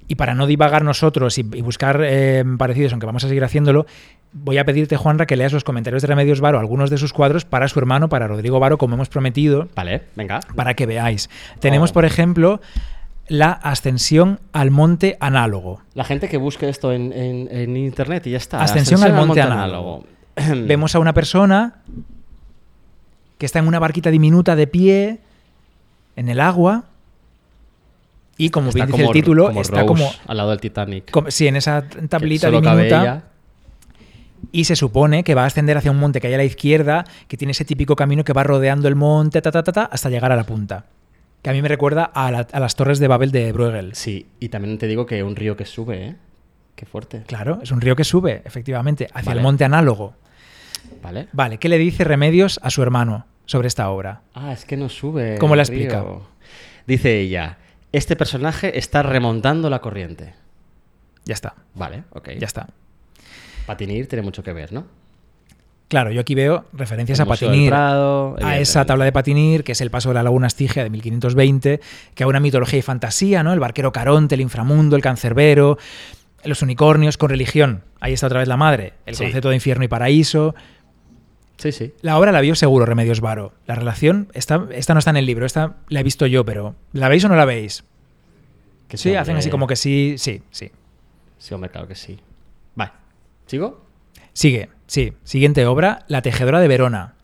Y 0.08 0.14
para 0.16 0.34
no 0.34 0.46
divagar 0.46 0.82
nosotros 0.84 1.38
y, 1.38 1.42
y 1.42 1.60
buscar 1.60 2.00
eh, 2.02 2.42
parecidos, 2.58 2.92
aunque 2.92 3.06
vamos 3.06 3.22
a 3.24 3.28
seguir 3.28 3.44
haciéndolo, 3.44 3.86
voy 4.32 4.58
a 4.58 4.64
pedirte, 4.64 4.96
Juanra, 4.96 5.26
que 5.26 5.36
leas 5.36 5.52
los 5.52 5.62
comentarios 5.64 6.02
de 6.02 6.08
Remedios 6.08 6.40
Varo, 6.40 6.58
algunos 6.58 6.88
de 6.90 6.96
sus 6.98 7.12
cuadros, 7.12 7.44
para 7.44 7.68
su 7.68 7.78
hermano, 7.78 8.08
para 8.08 8.26
Rodrigo 8.26 8.58
Varo, 8.58 8.78
como 8.78 8.94
hemos 8.94 9.08
prometido, 9.08 9.68
Vale, 9.76 10.02
venga. 10.16 10.40
para 10.56 10.74
que 10.74 10.86
veáis. 10.86 11.28
Tenemos, 11.60 11.90
Oh. 11.90 11.94
por 11.94 12.04
ejemplo, 12.06 12.60
la 13.28 13.52
ascensión 13.52 14.40
al 14.52 14.70
monte 14.70 15.16
análogo. 15.20 15.82
La 15.94 16.04
gente 16.04 16.28
que 16.28 16.36
busque 16.38 16.68
esto 16.68 16.92
en, 16.92 17.12
en- 17.12 17.48
en 17.50 17.76
internet 17.76 18.26
y 18.26 18.30
ya 18.30 18.38
está. 18.38 18.62
Ascensión 18.62 19.02
al 19.02 19.12
monte 19.14 19.40
análogo. 19.42 20.04
Vemos 20.66 20.94
a 20.94 20.98
una 20.98 21.12
persona 21.14 21.82
que 23.38 23.46
está 23.46 23.58
en 23.58 23.68
una 23.68 23.78
barquita 23.78 24.10
diminuta 24.10 24.56
de 24.56 24.66
pie 24.66 25.18
en 26.16 26.28
el 26.28 26.40
agua 26.40 26.84
y 28.36 28.50
como 28.50 28.68
Está 28.70 28.76
bien 28.84 28.86
dice 28.88 28.98
como- 29.02 29.10
el 29.10 29.12
título, 29.12 29.46
como 29.46 29.60
está 29.60 29.76
Rose 29.82 29.86
como, 29.86 30.10
al 30.26 30.36
lado 30.36 30.50
del 30.50 30.60
Titanic. 30.60 31.10
como- 31.10 31.30
sí, 31.30 31.46
en 31.48 31.56
esa 31.56 31.84
tablita 32.08 32.50
diminuta 32.50 33.24
y 34.52 34.64
se 34.64 34.76
supone 34.76 35.24
que 35.24 35.34
va 35.34 35.42
a 35.42 35.46
ascender 35.46 35.76
hacia 35.76 35.90
un 35.90 35.98
monte 35.98 36.20
que 36.20 36.28
hay 36.28 36.34
a 36.34 36.38
la 36.38 36.44
izquierda, 36.44 37.04
que 37.26 37.36
tiene 37.36 37.50
ese 37.50 37.64
típico 37.64 37.96
camino 37.96 38.22
que 38.24 38.32
va 38.32 38.44
rodeando 38.44 38.86
el 38.88 38.94
monte 38.94 39.42
ta, 39.42 39.50
ta, 39.50 39.62
ta, 39.64 39.72
ta, 39.72 39.84
hasta 39.84 40.08
llegar 40.10 40.30
a 40.32 40.36
la 40.36 40.44
punta. 40.44 40.84
Que 41.42 41.50
a 41.50 41.52
mí 41.52 41.62
me 41.62 41.68
recuerda 41.68 42.04
a, 42.04 42.30
la- 42.30 42.46
a 42.50 42.60
las 42.60 42.74
torres 42.76 42.98
de 42.98 43.08
Babel 43.08 43.30
de 43.30 43.52
Bruegel. 43.52 43.94
Sí, 43.94 44.26
y 44.40 44.48
también 44.48 44.76
te 44.78 44.86
digo 44.86 45.06
que 45.06 45.22
un 45.22 45.36
río 45.36 45.56
que 45.56 45.64
sube, 45.64 46.06
¿eh? 46.08 46.16
Qué 46.74 46.86
fuerte. 46.86 47.22
Claro, 47.26 47.58
es 47.62 47.70
un 47.70 47.80
río 47.80 47.96
que 47.96 48.04
sube, 48.04 48.42
efectivamente, 48.44 49.06
hacia 49.12 49.30
Vale. 49.30 49.40
el 49.40 49.42
monte 49.44 49.64
análogo. 49.64 50.14
¿Vale? 51.02 51.28
Vale, 51.32 51.58
¿qué 51.58 51.68
le 51.68 51.78
dice 51.78 52.04
Remedios 52.04 52.58
a 52.62 52.70
su 52.70 52.82
hermano 52.82 53.26
sobre 53.46 53.68
esta 53.68 53.88
obra? 53.90 54.22
Ah, 54.34 54.52
es 54.52 54.64
que 54.64 54.76
no 54.76 54.88
sube. 54.88 55.38
¿Cómo 55.38 55.54
la 55.56 55.64
río. 55.64 55.74
explica? 55.82 56.04
Dice 56.86 57.18
ella, 57.20 57.58
este 57.92 58.16
personaje 58.16 58.78
está 58.78 59.02
remontando 59.02 59.70
la 59.70 59.80
corriente. 59.80 60.34
Ya 61.24 61.34
está, 61.34 61.54
Vale, 61.74 62.04
ok. 62.10 62.30
ya 62.38 62.46
está. 62.46 62.68
Patinir 63.66 64.08
tiene 64.08 64.22
mucho 64.22 64.42
que 64.42 64.52
ver, 64.52 64.72
¿no? 64.72 64.86
Claro, 65.88 66.10
yo 66.10 66.20
aquí 66.20 66.34
veo 66.34 66.66
referencias 66.74 67.18
El 67.18 67.22
a 67.22 67.26
Patinir, 67.26 67.70
Prado, 67.70 68.36
a 68.42 68.58
esa 68.58 68.84
tabla 68.84 69.06
de 69.06 69.12
Patinir, 69.12 69.64
que 69.64 69.72
es 69.72 69.80
el 69.80 69.90
paso 69.90 70.10
de 70.10 70.16
la 70.16 70.22
laguna 70.22 70.46
Estigia 70.46 70.82
de 70.84 70.90
1520, 70.90 71.80
que 72.14 72.24
a 72.24 72.26
una 72.26 72.40
mitología 72.40 72.78
y 72.78 72.82
fantasía, 72.82 73.42
¿no? 73.42 73.54
El 73.54 73.60
barquero 73.60 73.90
Caronte, 73.90 74.34
el 74.34 74.42
inframundo, 74.42 74.96
el 74.96 75.02
cancerbero, 75.02 75.78
los 76.44 76.60
unicornios 76.60 77.16
con 77.16 77.30
religión. 77.30 77.84
Ahí 78.00 78.12
está 78.12 78.26
otra 78.26 78.40
vez 78.40 78.48
la 78.48 78.58
madre, 78.58 78.92
el 79.06 79.14
Sí. 79.16 79.24
concepto 79.24 79.48
de 79.48 79.54
infierno 79.54 79.82
y 79.84 79.88
paraíso. 79.88 80.54
Sí, 81.56 81.72
sí. 81.72 81.94
La 82.02 82.18
obra 82.18 82.32
la 82.32 82.40
vio 82.42 82.54
seguro 82.54 82.84
Remedios 82.84 83.20
Varo. 83.22 83.54
La 83.66 83.74
relación, 83.74 84.28
esta, 84.34 84.66
esta 84.72 84.92
no 84.94 84.98
está 84.98 85.10
en 85.10 85.16
el 85.16 85.26
libro, 85.26 85.46
esta 85.46 85.76
la 85.88 86.00
he 86.00 86.02
visto 86.02 86.26
yo, 86.26 86.44
pero 86.44 86.76
¿la 86.92 87.08
veis 87.08 87.24
o 87.24 87.28
no 87.28 87.34
la 87.34 87.46
veis? 87.46 87.82
Que 88.88 88.96
Sí, 88.98 89.14
hacen 89.16 89.36
así 89.36 89.48
como 89.50 89.66
que 89.66 89.74
sí, 89.74 90.16
sí, 90.18 90.42
sí. 90.50 90.70
Sí, 91.38 91.54
hombre, 91.54 91.70
claro 91.70 91.88
que 91.88 91.94
sí. 91.94 92.18
Vale. 92.74 92.92
¿Sigo? 93.46 93.87
Sigue, 94.38 94.68
sí. 94.86 95.14
Siguiente 95.24 95.66
obra, 95.66 96.04
La 96.06 96.22
Tejedora 96.22 96.60
de 96.60 96.68
Verona. 96.68 97.14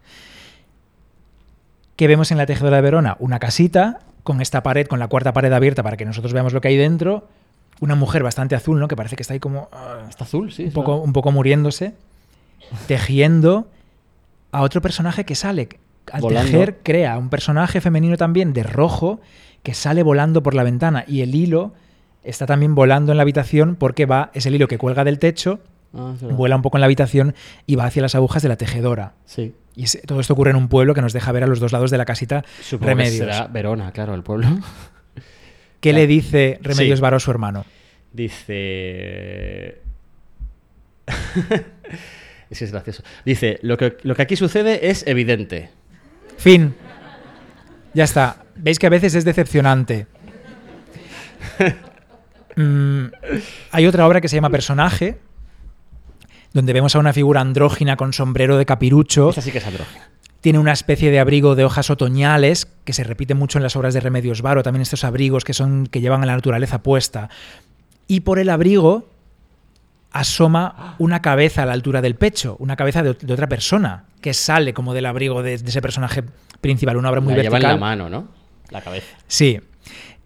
¿Qué 1.95 2.09
vemos 2.09 2.33
en 2.33 2.39
La 2.39 2.47
Tejedora 2.47 2.75
de 2.75 2.83
Verona? 2.83 3.17
Una 3.21 3.39
casita 3.39 4.01
con 4.25 4.41
esta 4.41 4.65
pared, 4.65 4.89
con 4.89 4.99
la 4.99 5.07
cuarta 5.07 5.33
pared 5.33 5.53
abierta 5.53 5.85
para 5.85 5.97
que 5.97 6.05
nosotros 6.05 6.33
veamos 6.33 6.53
lo 6.53 6.61
que 6.61 6.67
hay 6.67 6.77
dentro. 6.77 7.29
Una 7.79 7.95
mujer 7.95 8.25
bastante 8.25 8.57
azul, 8.57 8.81
¿no? 8.81 8.89
Que 8.89 8.97
parece 8.97 9.15
que 9.15 9.23
está 9.23 9.33
ahí 9.33 9.39
como 9.39 9.69
ah, 9.71 10.07
Está 10.09 10.25
azul, 10.25 10.51
sí. 10.51 10.65
un, 10.65 10.73
poco, 10.73 10.97
un 10.97 11.13
poco 11.13 11.31
muriéndose, 11.31 11.95
tejiendo 12.89 13.69
a 14.51 14.63
otro 14.63 14.83
personaje 14.83 15.25
que 15.25 15.37
sale. 15.37 15.69
Al 16.11 16.21
Volando. 16.21 16.51
tejer, 16.51 16.81
crea 16.83 17.17
un 17.17 17.31
personaje 17.31 17.81
femenino 17.81 18.17
también 18.17 18.53
de 18.53 18.65
rojo 18.65 19.21
que 19.63 19.75
sale 19.75 20.03
volando 20.03 20.43
por 20.43 20.55
la 20.55 20.65
ventana 20.65 21.05
y 21.07 21.21
el 21.21 21.33
hilo 21.37 21.75
está 22.25 22.45
también 22.45 22.75
volando 22.75 23.13
en 23.13 23.19
la 23.19 23.23
habitación 23.23 23.77
porque 23.77 24.05
va, 24.05 24.33
es 24.35 24.47
el 24.47 24.57
hilo 24.57 24.67
que 24.67 24.79
cuelga 24.79 25.05
del 25.05 25.21
techo, 25.21 25.61
Ah, 25.97 26.15
vuela 26.21 26.57
un 26.57 26.63
poco 26.63 26.77
en 26.77 26.81
la 26.81 26.87
habitación 26.87 27.35
y 27.67 27.77
va 27.77 27.85
hacia 27.87 28.03
las 28.03 28.15
agujas 28.15 28.43
de 28.43 28.49
la 28.49 28.57
tejedora. 28.57 29.15
Sí. 29.27 29.55
Y 29.77 29.85
todo 30.07 30.21
esto 30.21 30.33
ocurre 30.35 30.51
en 30.51 30.57
un 30.57 30.69
pueblo 30.69 30.95
que 30.95 31.03
nos 31.03 31.13
deja 31.13 31.31
ver 31.33 31.43
a 31.45 31.47
los 31.47 31.61
dos 31.61 31.73
lados 31.73 31.91
de 31.91 31.99
la 31.99 32.05
casita 32.05 32.45
Supongo 32.63 32.91
Remedios. 32.91 33.13
que 33.27 33.33
será 33.33 33.47
Verona, 33.49 33.93
claro, 33.93 34.15
el 34.15 34.23
pueblo. 34.23 34.47
¿Qué 35.81 35.91
Claro. 35.91 35.99
le 35.99 36.07
dice 36.07 36.59
Remedios 36.63 36.99
Sí. 36.99 37.03
Varo 37.03 37.17
a 37.17 37.21
su 37.21 37.31
hermano? 37.31 37.65
Dice. 38.13 39.81
es 42.51 42.59
que 42.59 42.65
es 42.65 42.73
gracioso. 42.73 43.03
Dice: 43.25 43.59
lo 43.63 43.77
que, 43.77 43.97
lo 44.03 44.15
que 44.15 44.23
aquí 44.23 44.37
sucede 44.37 44.89
es 44.91 45.07
evidente. 45.07 45.71
Fin. 46.39 46.75
Ya 47.93 48.05
está. 48.05 48.45
Veis 48.57 48.79
que 48.79 48.87
a 48.87 48.91
veces 48.91 49.15
es 49.15 49.25
decepcionante. 49.25 50.07
Mm, 52.57 53.07
hay 53.73 53.87
otra 53.89 54.07
obra 54.07 54.21
que 54.21 54.29
se 54.29 54.37
llama 54.37 54.49
Personaje, 54.49 55.19
donde 56.55 56.73
vemos 56.73 56.97
a 56.97 56.99
una 56.99 57.13
figura 57.13 57.43
andrógina 57.43 57.97
con 57.97 58.15
sombrero 58.15 58.57
de 58.57 58.65
capirucho. 58.65 59.29
Esta 59.29 59.43
sí 59.43 59.53
que 59.53 59.59
es 59.59 59.67
andrógina. 59.67 60.09
Tiene 60.41 60.59
una 60.59 60.73
especie 60.73 61.11
de 61.11 61.19
abrigo 61.19 61.55
de 61.55 61.65
hojas 61.65 61.91
otoñales 61.91 62.67
que 62.85 62.93
se 62.93 63.05
repite 63.05 63.35
mucho 63.35 63.59
en 63.59 63.63
las 63.63 63.77
obras 63.77 63.93
de 63.93 64.01
Remedios 64.01 64.41
Varo, 64.41 64.63
también 64.63 64.83
estos 64.83 65.05
abrigos 65.05 65.45
que 65.45 65.53
son 65.53 65.87
que 65.87 66.01
llevan 66.01 66.23
a 66.23 66.27
la 66.27 66.35
naturaleza 66.35 66.83
puesta. 66.83 67.29
Y 68.07 68.21
por 68.21 68.39
el 68.39 68.49
abrigo 68.51 69.09
asoma 70.13 70.95
una 70.99 71.21
cabeza 71.23 71.63
a 71.63 71.67
la 71.67 71.73
altura 71.73 72.01
del 72.01 72.15
pecho, 72.15 72.57
una 72.61 72.77
cabeza 72.77 73.03
de, 73.03 73.15
de 73.15 73.33
otra 73.33 73.49
persona 73.49 74.05
que 74.21 74.33
sale 74.33 74.73
como 74.73 74.95
del 74.95 75.07
abrigo 75.07 75.43
de, 75.43 75.59
de 75.59 75.69
ese 75.69 75.83
personaje 75.83 76.23
principal, 76.61 76.97
una 76.97 77.11
obra 77.11 77.21
muy 77.21 77.35
la 77.35 77.43
lleva 77.43 77.57
en 77.57 77.63
vertical. 77.63 77.75
la 77.75 77.81
mano, 77.81 78.09
¿no? 78.09 78.29
La 78.71 78.81
cabeza. 78.81 79.07
Sí. 79.27 79.61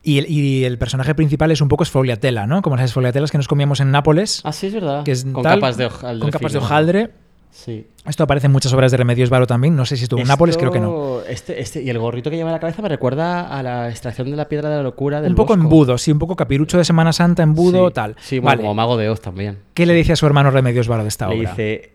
Y 0.03 0.19
el, 0.19 0.31
y 0.31 0.65
el 0.65 0.79
personaje 0.79 1.15
principal 1.15 1.51
es 1.51 1.61
un 1.61 1.69
poco 1.69 1.83
esfoliatela, 1.83 2.47
¿no? 2.47 2.63
Como 2.63 2.77
las 2.77 2.87
esfoliatelas 2.87 3.31
que 3.31 3.37
nos 3.39 3.49
comíamos 3.49 3.81
en 3.81 3.91
Nápoles, 3.91 4.41
Ah, 4.45 4.53
sí, 4.53 4.69
es 4.69 4.75
verdad. 4.75 5.03
que 5.05 5.11
es 5.13 5.25
con 5.25 5.43
tal, 5.43 5.59
capas 5.61 5.77
de 5.77 5.87
hojaldre. 5.87 6.21
con 6.23 6.31
capas 6.31 6.53
de 6.53 6.59
fino. 6.59 6.67
hojaldre. 6.67 7.11
Sí. 7.51 7.87
Esto 8.07 8.23
aparece 8.23 8.47
en 8.47 8.53
muchas 8.53 8.73
obras 8.73 8.91
de 8.93 8.99
Remedios 8.99 9.31
Varo 9.31 9.47
también. 9.47 9.75
No 9.75 9.85
sé 9.87 9.97
si 9.97 10.05
estuvo 10.05 10.21
en 10.21 10.29
Nápoles, 10.29 10.57
creo 10.57 10.71
que 10.71 10.79
no. 10.81 11.21
Este, 11.29 11.61
este, 11.61 11.83
y 11.83 11.91
el 11.91 11.99
gorrito 11.99 12.31
que 12.31 12.37
lleva 12.37 12.51
en 12.51 12.53
la 12.55 12.61
cabeza 12.61 12.83
me 12.83 12.89
recuerda 12.89 13.49
a 13.49 13.63
la 13.63 13.89
extracción 13.91 14.31
de 14.31 14.37
la 14.37 14.49
piedra 14.49 14.69
de 14.71 14.77
la 14.77 14.83
locura 14.83 15.21
del 15.21 15.31
Un 15.33 15.37
poco 15.37 15.55
Bosco. 15.55 15.63
embudo, 15.65 15.99
sí, 15.99 16.13
un 16.13 16.19
poco 16.21 16.37
capirucho 16.37 16.79
de 16.79 16.85
Semana 16.85 17.13
Santa, 17.13 17.43
embudo, 17.43 17.89
Sí. 17.89 17.95
tal. 17.95 18.17
Sí, 18.21 18.39
Vale. 18.39 18.59
como 18.61 18.75
mago 18.75 18.97
de 18.97 19.09
Oz 19.09 19.21
también. 19.21 19.59
¿Qué 19.75 19.87
le 19.87 19.95
dice 19.95 20.13
a 20.13 20.17
su 20.17 20.27
hermano 20.27 20.51
Remedios 20.51 20.87
Varo 20.89 21.03
de 21.03 21.09
esta 21.09 21.27
Le 21.29 21.39
obra? 21.41 21.51
dice: 21.51 21.91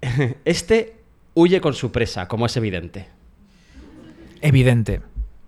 Este 0.44 0.96
huye 1.34 1.60
con 1.60 1.74
su 1.74 1.92
presa, 1.92 2.26
como 2.28 2.46
es 2.46 2.56
evidente. 2.56 3.08
Evidente. 4.40 5.00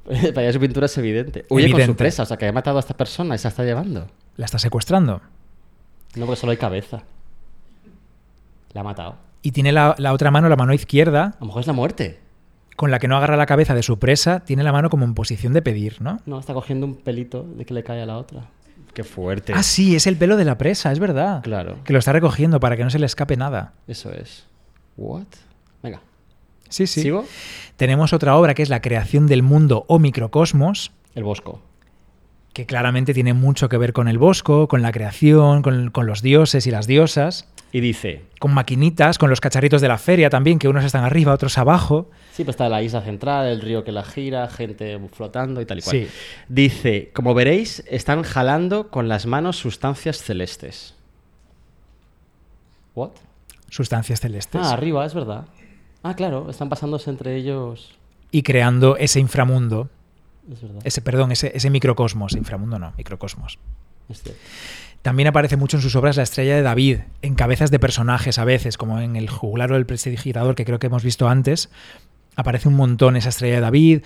Para 0.35 0.41
allá 0.47 0.53
su 0.53 0.61
pintura 0.61 0.87
es 0.87 0.97
evidente. 0.99 1.45
Huye 1.51 1.65
con 1.67 1.71
su 1.73 1.77
Evidente. 1.77 1.95
presa, 1.99 2.23
o 2.23 2.27
sea, 2.27 2.37
que 2.37 2.47
ha 2.47 2.53
matado 2.53 2.77
a 2.79 2.81
esta 2.81 2.97
persona 2.97 3.35
y 3.35 3.39
se 3.39 3.45
la 3.45 3.51
está 3.51 3.65
llevando. 3.65 4.07
La 4.37 4.45
está 4.47 4.59
secuestrando. 4.59 5.21
No, 6.17 6.27
porque 6.27 6.41
solo 6.41 6.51
hay 6.53 6.57
cabeza. 6.57 7.03
La 8.73 8.81
ha 8.81 8.85
matado. 8.85 9.17
Y 9.43 9.53
tiene 9.53 9.73
la, 9.73 9.95
la 9.99 10.13
otra 10.13 10.31
mano, 10.31 10.49
la 10.49 10.57
mano 10.57 10.73
izquierda, 10.73 11.35
A 11.37 11.41
lo 11.41 11.47
mejor 11.47 11.61
es 11.61 11.67
la 11.67 11.73
muerte. 11.73 12.21
con 12.77 12.91
la 12.91 12.99
que 12.99 13.09
no 13.09 13.17
agarra 13.17 13.37
la 13.37 13.47
cabeza 13.47 13.75
de 13.75 13.83
su 13.83 13.99
presa, 13.99 14.41
tiene 14.41 14.63
la 14.63 14.73
mano 14.73 14.91
como 14.91 15.05
en 15.05 15.15
posición 15.15 15.53
de 15.53 15.63
pedir, 15.63 16.01
¿no? 16.01 16.19
No, 16.27 16.39
está 16.41 16.55
cogiendo 16.55 16.87
un 16.87 16.97
pelito 16.97 17.43
de 17.43 17.65
que 17.65 17.75
le 17.75 17.83
cae 17.85 18.03
a 18.03 18.07
la 18.07 18.19
otra. 18.19 18.47
Qué 18.95 19.05
fuerte. 19.05 19.53
Ah, 19.55 19.63
sí, 19.63 19.95
es 19.95 20.07
el 20.07 20.17
pelo 20.17 20.37
de 20.37 20.45
la 20.45 20.59
presa, 20.59 20.91
es 20.93 20.99
verdad. 20.99 21.43
Claro. 21.43 21.77
Que 21.85 21.93
lo 21.93 21.99
está 21.99 22.13
recogiendo 22.13 22.59
para 22.61 22.77
que 22.77 22.85
no 22.85 22.91
se 22.91 22.99
le 22.99 23.07
escape 23.07 23.37
nada. 23.37 23.75
Eso 23.87 24.11
es. 24.13 24.47
¿What? 24.97 25.27
Sí, 26.69 26.87
sí. 26.87 27.03
¿Sigo? 27.03 27.25
Tenemos 27.77 28.13
otra 28.13 28.37
obra 28.37 28.55
que 28.55 28.63
es 28.63 28.69
La 28.69 28.81
creación 28.83 29.27
del 29.27 29.43
mundo 29.43 29.85
o 29.89 29.99
microcosmos, 29.99 30.93
El 31.15 31.25
Bosco. 31.25 31.63
que 32.53 32.67
claramente 32.67 33.15
tiene 33.15 33.35
mucho 33.35 33.69
que 33.69 33.77
ver 33.79 33.93
con 33.93 34.09
el 34.09 34.19
bosco, 34.19 34.67
con 34.67 34.83
la 34.83 34.91
creación, 34.91 35.63
con, 35.63 35.91
con 35.91 36.07
los 36.07 36.23
dioses 36.23 36.67
y 36.67 36.71
las 36.73 36.87
diosas, 36.89 37.49
Y 37.71 37.81
dice: 37.81 38.23
con 38.41 38.53
maquinitas, 38.53 39.19
con 39.19 39.31
los 39.31 39.41
cacharritos 39.41 39.81
de 39.81 39.89
la 39.89 39.99
feria 39.99 40.29
también, 40.31 40.59
que 40.59 40.69
unos 40.69 40.85
están 40.85 41.05
arriba, 41.05 41.33
otros 41.35 41.57
abajo. 41.59 42.11
Sí, 42.33 42.43
pues 42.45 42.55
está 42.55 42.69
la 42.69 42.83
isla 42.83 43.03
central, 43.03 43.47
el 43.47 43.61
río 43.61 43.85
que 43.85 43.93
la 43.93 44.03
gira, 44.05 44.49
gente 44.49 44.99
flotando 45.13 45.61
y 45.61 45.67
tal 45.67 45.79
y 45.79 45.83
cual. 45.83 45.97
Sí. 45.97 46.09
Dice, 46.49 47.11
como 47.15 47.35
veréis, 47.35 47.85
están 47.89 48.23
jalando 48.23 48.89
con 48.89 49.07
las 49.09 49.27
manos 49.27 49.57
sustancias 49.59 50.23
celestes. 50.23 50.95
¿What? 52.95 53.11
Sustancias 53.71 54.21
celestes. 54.21 54.61
Ah, 54.65 54.73
arriba, 54.73 55.05
es 55.05 55.15
verdad. 55.15 55.45
Ah, 56.09 56.15
claro, 56.15 56.49
están 56.49 56.71
pasándose 56.71 57.11
entre 57.11 57.37
ellos. 57.37 57.99
Y 58.31 58.43
creando 58.43 58.97
ese 58.97 59.21
inframundo, 59.21 59.91
Es 60.51 60.63
verdad. 60.63 60.81
ese, 60.85 61.03
perdón, 61.03 61.33
ese, 61.33 61.53
ese 61.55 61.69
microcosmos, 61.69 62.33
inframundo 62.33 62.79
no, 62.79 62.95
microcosmos. 62.97 63.59
Es 64.09 64.23
cierto. 64.23 64.41
También 65.03 65.29
aparece 65.29 65.59
mucho 65.59 65.77
en 65.77 65.83
sus 65.83 65.95
obras 65.97 66.17
la 66.17 66.23
estrella 66.23 66.57
de 66.57 66.63
David, 66.63 67.01
en 67.21 67.35
cabezas 67.35 67.71
de 67.71 67.79
personajes 67.79 68.39
a 68.39 68.45
veces, 68.45 68.79
como 68.79 69.01
en 69.01 69.17
el 69.17 69.29
jugular 69.29 69.71
o 69.71 69.77
el 69.77 69.85
prestidigitador 69.85 70.55
que 70.55 70.65
creo 70.65 70.79
que 70.79 70.87
hemos 70.87 71.05
visto 71.05 71.29
antes. 71.29 71.69
Aparece 72.37 72.69
un 72.69 72.75
montón 72.75 73.17
esa 73.17 73.29
estrella 73.29 73.57
de 73.57 73.61
David. 73.61 74.03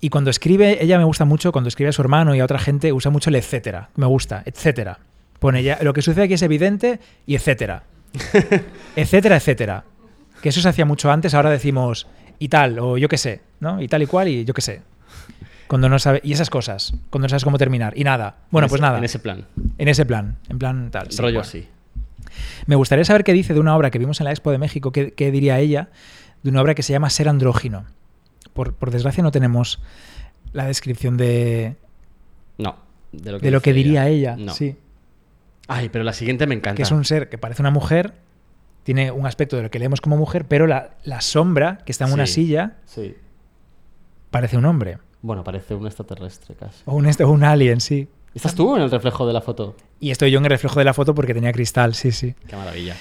Y 0.00 0.10
cuando 0.10 0.28
escribe, 0.30 0.82
ella 0.84 0.98
me 0.98 1.04
gusta 1.04 1.24
mucho, 1.24 1.50
cuando 1.50 1.68
escribe 1.68 1.88
a 1.88 1.92
su 1.92 2.02
hermano 2.02 2.34
y 2.34 2.40
a 2.40 2.44
otra 2.44 2.58
gente, 2.58 2.92
usa 2.92 3.10
mucho 3.10 3.30
el 3.30 3.36
etcétera. 3.36 3.88
Me 3.96 4.04
gusta, 4.06 4.42
etcétera. 4.44 4.98
Pone 5.38 5.60
ella, 5.60 5.78
lo 5.80 5.94
que 5.94 6.02
sucede 6.02 6.24
aquí 6.24 6.34
es 6.34 6.42
evidente 6.42 7.00
y 7.26 7.34
etcétera. 7.36 7.84
etcétera, 8.96 9.36
etcétera. 9.36 9.84
Que 10.42 10.50
eso 10.50 10.60
se 10.60 10.68
hacía 10.68 10.84
mucho 10.84 11.10
antes, 11.10 11.34
ahora 11.34 11.50
decimos 11.50 12.06
y 12.38 12.48
tal, 12.48 12.78
o 12.78 12.96
yo 12.98 13.08
qué 13.08 13.18
sé, 13.18 13.40
¿no? 13.60 13.82
Y 13.82 13.88
tal 13.88 14.02
y 14.02 14.06
cual, 14.06 14.28
y 14.28 14.44
yo 14.44 14.54
qué 14.54 14.60
sé. 14.62 14.82
Cuando 15.66 15.88
no 15.88 15.98
sabe, 15.98 16.20
y 16.24 16.32
esas 16.32 16.48
cosas, 16.50 16.94
cuando 17.10 17.26
no 17.26 17.28
sabes 17.30 17.44
cómo 17.44 17.58
terminar. 17.58 17.92
Y 17.96 18.04
nada. 18.04 18.36
Bueno, 18.50 18.66
En 18.66 18.70
pues 18.70 18.80
nada. 18.80 18.98
En 18.98 19.04
ese 19.04 19.18
plan. 19.18 19.46
En 19.76 19.88
ese 19.88 20.06
plan, 20.06 20.36
en 20.48 20.58
plan 20.58 20.90
tal. 20.90 21.08
rollo 21.18 21.40
así. 21.40 21.68
Me 22.66 22.76
gustaría 22.76 23.04
saber 23.04 23.24
qué 23.24 23.32
dice 23.32 23.52
de 23.54 23.60
una 23.60 23.76
obra 23.76 23.90
que 23.90 23.98
vimos 23.98 24.20
en 24.20 24.24
la 24.24 24.30
Expo 24.30 24.50
de 24.50 24.58
México, 24.58 24.92
qué, 24.92 25.12
qué 25.12 25.30
diría 25.30 25.58
ella, 25.58 25.88
de 26.42 26.50
una 26.50 26.62
obra 26.62 26.74
que 26.74 26.82
se 26.82 26.92
llama 26.92 27.10
Ser 27.10 27.28
andrógino. 27.28 27.84
Por, 28.54 28.74
por 28.74 28.90
desgracia 28.90 29.22
no 29.22 29.30
tenemos 29.30 29.80
la 30.52 30.64
descripción 30.66 31.16
de, 31.16 31.76
No. 32.56 32.76
De 33.12 33.32
lo 33.32 33.38
que, 33.40 33.44
de 33.46 33.50
lo 33.50 33.60
que 33.60 33.72
dice 33.72 33.84
diría 33.84 34.08
ella. 34.08 34.36
No. 34.38 34.52
Sí, 34.54 34.76
Ay, 35.66 35.90
pero 35.90 36.02
la 36.04 36.12
siguiente 36.14 36.46
me 36.46 36.54
encanta. 36.54 36.76
que 36.76 36.82
es 36.82 36.90
un 36.92 37.04
ser 37.04 37.28
que 37.28 37.36
parece 37.36 37.60
una 37.60 37.70
mujer, 37.70 38.14
tiene 38.88 39.10
un 39.10 39.26
aspecto 39.26 39.54
de 39.58 39.64
lo 39.64 39.70
que 39.70 39.78
leemos 39.78 40.00
como 40.00 40.16
mujer, 40.16 40.46
pero 40.46 40.66
la, 40.66 40.92
la 41.04 41.20
sombra 41.20 41.76
que 41.84 41.92
está 41.92 42.06
en 42.06 42.14
una 42.14 42.26
silla 42.26 42.76
Sí. 42.86 43.14
parece 44.30 44.56
un 44.56 44.64
hombre. 44.64 44.96
Bueno, 45.20 45.44
parece 45.44 45.74
un 45.74 45.84
extraterrestre 45.84 46.54
casi. 46.54 46.84
O 46.86 46.94
un, 46.94 47.06
o 47.06 47.28
un 47.30 47.44
alien, 47.44 47.82
sí. 47.82 48.08
¿Estás 48.34 48.54
tú 48.54 48.74
en 48.76 48.82
el 48.82 48.90
reflejo 48.90 49.26
de 49.26 49.34
la 49.34 49.42
foto? 49.42 49.76
Y 50.00 50.10
estoy 50.10 50.30
yo 50.30 50.38
en 50.38 50.46
el 50.46 50.50
reflejo 50.50 50.78
de 50.78 50.86
la 50.86 50.94
foto 50.94 51.14
porque 51.14 51.34
tenía 51.34 51.52
cristal, 51.52 51.94
sí, 51.94 52.12
sí. 52.12 52.34
Qué 52.46 52.56
maravilla. 52.56 52.96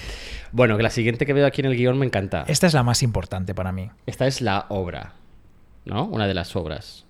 Bueno, 0.51 0.75
que 0.75 0.83
la 0.83 0.89
siguiente 0.89 1.25
que 1.25 1.31
veo 1.31 1.47
aquí 1.47 1.61
en 1.61 1.67
el 1.67 1.77
guion 1.77 1.97
me 1.97 2.05
encanta. 2.05 2.43
Esta 2.49 2.67
es 2.67 2.73
la 2.73 2.83
más 2.83 3.01
importante 3.01 3.55
para 3.55 3.71
mí. 3.71 3.89
Esta 4.05 4.27
es 4.27 4.41
la 4.41 4.65
obra, 4.67 5.13
¿no? 5.85 6.03
Una 6.03 6.27
de 6.27 6.33
las 6.33 6.53
obras. 6.57 7.05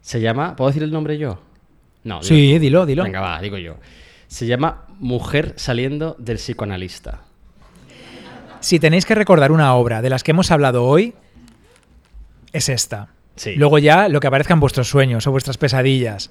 Se 0.00 0.22
llama... 0.22 0.56
¿Puedo 0.56 0.70
decir 0.70 0.82
el 0.82 0.92
nombre 0.92 1.18
yo? 1.18 1.40
No. 2.04 2.20
dilo 2.20 2.22
Sí, 2.26 2.58
dilo, 2.58 2.86
dilo. 2.86 3.04
Venga, 3.04 3.20
va, 3.20 3.38
digo 3.42 3.58
yo. 3.58 3.76
Se 4.28 4.46
llama 4.46 4.86
Mujer 4.98 5.52
saliendo 5.58 6.16
del 6.18 6.38
psicoanalista. 6.38 7.24
Si 8.62 8.78
tenéis 8.80 9.04
que 9.04 9.14
recordar 9.14 9.52
una 9.52 9.74
obra 9.74 10.00
de 10.02 10.08
las 10.10 10.22
que 10.22 10.30
hemos 10.30 10.50
hablado 10.50 10.84
hoy, 10.84 11.14
es 12.52 12.68
esta. 12.68 13.08
Sí. 13.36 13.54
Luego 13.56 13.78
ya 13.78 14.08
lo 14.08 14.20
que 14.20 14.26
aparezca 14.28 14.54
en 14.54 14.60
vuestros 14.60 14.88
sueños 14.88 15.26
o 15.26 15.30
vuestras 15.30 15.58
pesadillas. 15.58 16.30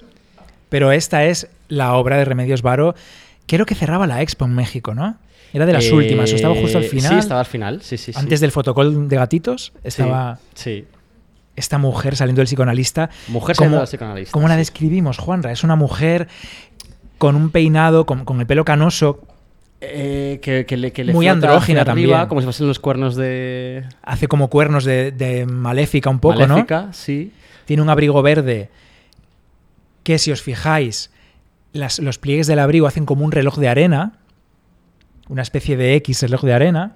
Pero 0.68 0.92
esta 0.92 1.24
es 1.24 1.48
la 1.68 1.94
obra 1.94 2.16
de 2.16 2.24
Remedios 2.24 2.62
Varo. 2.62 2.94
Creo 3.46 3.66
que 3.66 3.74
cerraba 3.74 4.06
la 4.06 4.22
expo 4.22 4.44
en 4.46 4.54
México, 4.54 4.94
¿no? 4.94 5.16
Era 5.52 5.66
de 5.66 5.74
las 5.74 5.84
Eh, 5.86 5.92
últimas, 5.92 6.32
o 6.32 6.36
estaba 6.36 6.54
justo 6.54 6.78
al 6.78 6.84
final. 6.84 7.12
Sí, 7.12 7.18
estaba 7.18 7.40
al 7.40 7.46
final, 7.46 7.82
sí, 7.82 7.98
sí, 7.98 8.12
sí. 8.12 8.18
Antes 8.18 8.40
del 8.40 8.52
fotocall 8.52 9.06
de 9.08 9.16
gatitos, 9.16 9.72
Sí, 9.74 9.80
estaba 9.84 10.38
Sí. 10.54 10.86
esta 11.56 11.76
mujer 11.76 12.16
saliendo 12.16 12.40
del 12.40 12.46
psicoanalista. 12.46 13.10
Mujer 13.28 13.56
¿Cómo- 13.56 13.66
saliendo 13.66 13.78
del 13.80 13.86
psicoanalista, 13.88 14.32
¿Cómo 14.32 14.48
la 14.48 14.54
sí. 14.54 14.58
describimos, 14.58 15.18
Juanra? 15.18 15.52
Es 15.52 15.62
una 15.64 15.76
mujer 15.76 16.28
con 17.18 17.36
un 17.36 17.50
peinado, 17.50 18.06
con, 18.06 18.24
con 18.24 18.40
el 18.40 18.46
pelo 18.46 18.64
canoso, 18.64 19.20
Eh, 19.84 20.38
que, 20.40 20.64
que 20.64 20.76
le, 20.76 20.92
que 20.92 21.02
le 21.02 21.12
Muy 21.12 21.26
andrógina 21.26 21.80
arriba, 21.80 21.86
también. 22.18 22.28
como 22.28 22.40
si 22.40 22.44
fuesen 22.44 22.68
los 22.68 22.78
cuernos 22.78 23.16
de 23.16 23.84
Hace 24.02 24.28
como 24.28 24.48
cuernos 24.48 24.84
de, 24.84 25.10
de 25.10 25.44
maléfica 25.44 26.08
un 26.08 26.20
poco, 26.20 26.38
Maléfica, 26.38 26.88
sí. 26.92 27.32
¿no? 27.34 27.42
Tiene 27.64 27.82
un 27.82 27.90
abrigo 27.90 28.22
verde 28.22 28.70
que, 30.04 30.18
si 30.18 30.30
os 30.32 30.40
fijáis, 30.42 31.10
las- 31.72 31.98
los 31.98 32.18
pliegues 32.18 32.46
del 32.46 32.58
abrigo 32.60 32.86
hacen 32.86 33.06
como 33.06 33.24
un 33.24 33.32
reloj 33.32 33.56
de 33.58 33.68
arena, 33.68 34.12
una 35.28 35.42
especie 35.42 35.76
de 35.76 35.94
X 35.96 36.22
reloj 36.22 36.42
de 36.42 36.52
arena. 36.54 36.94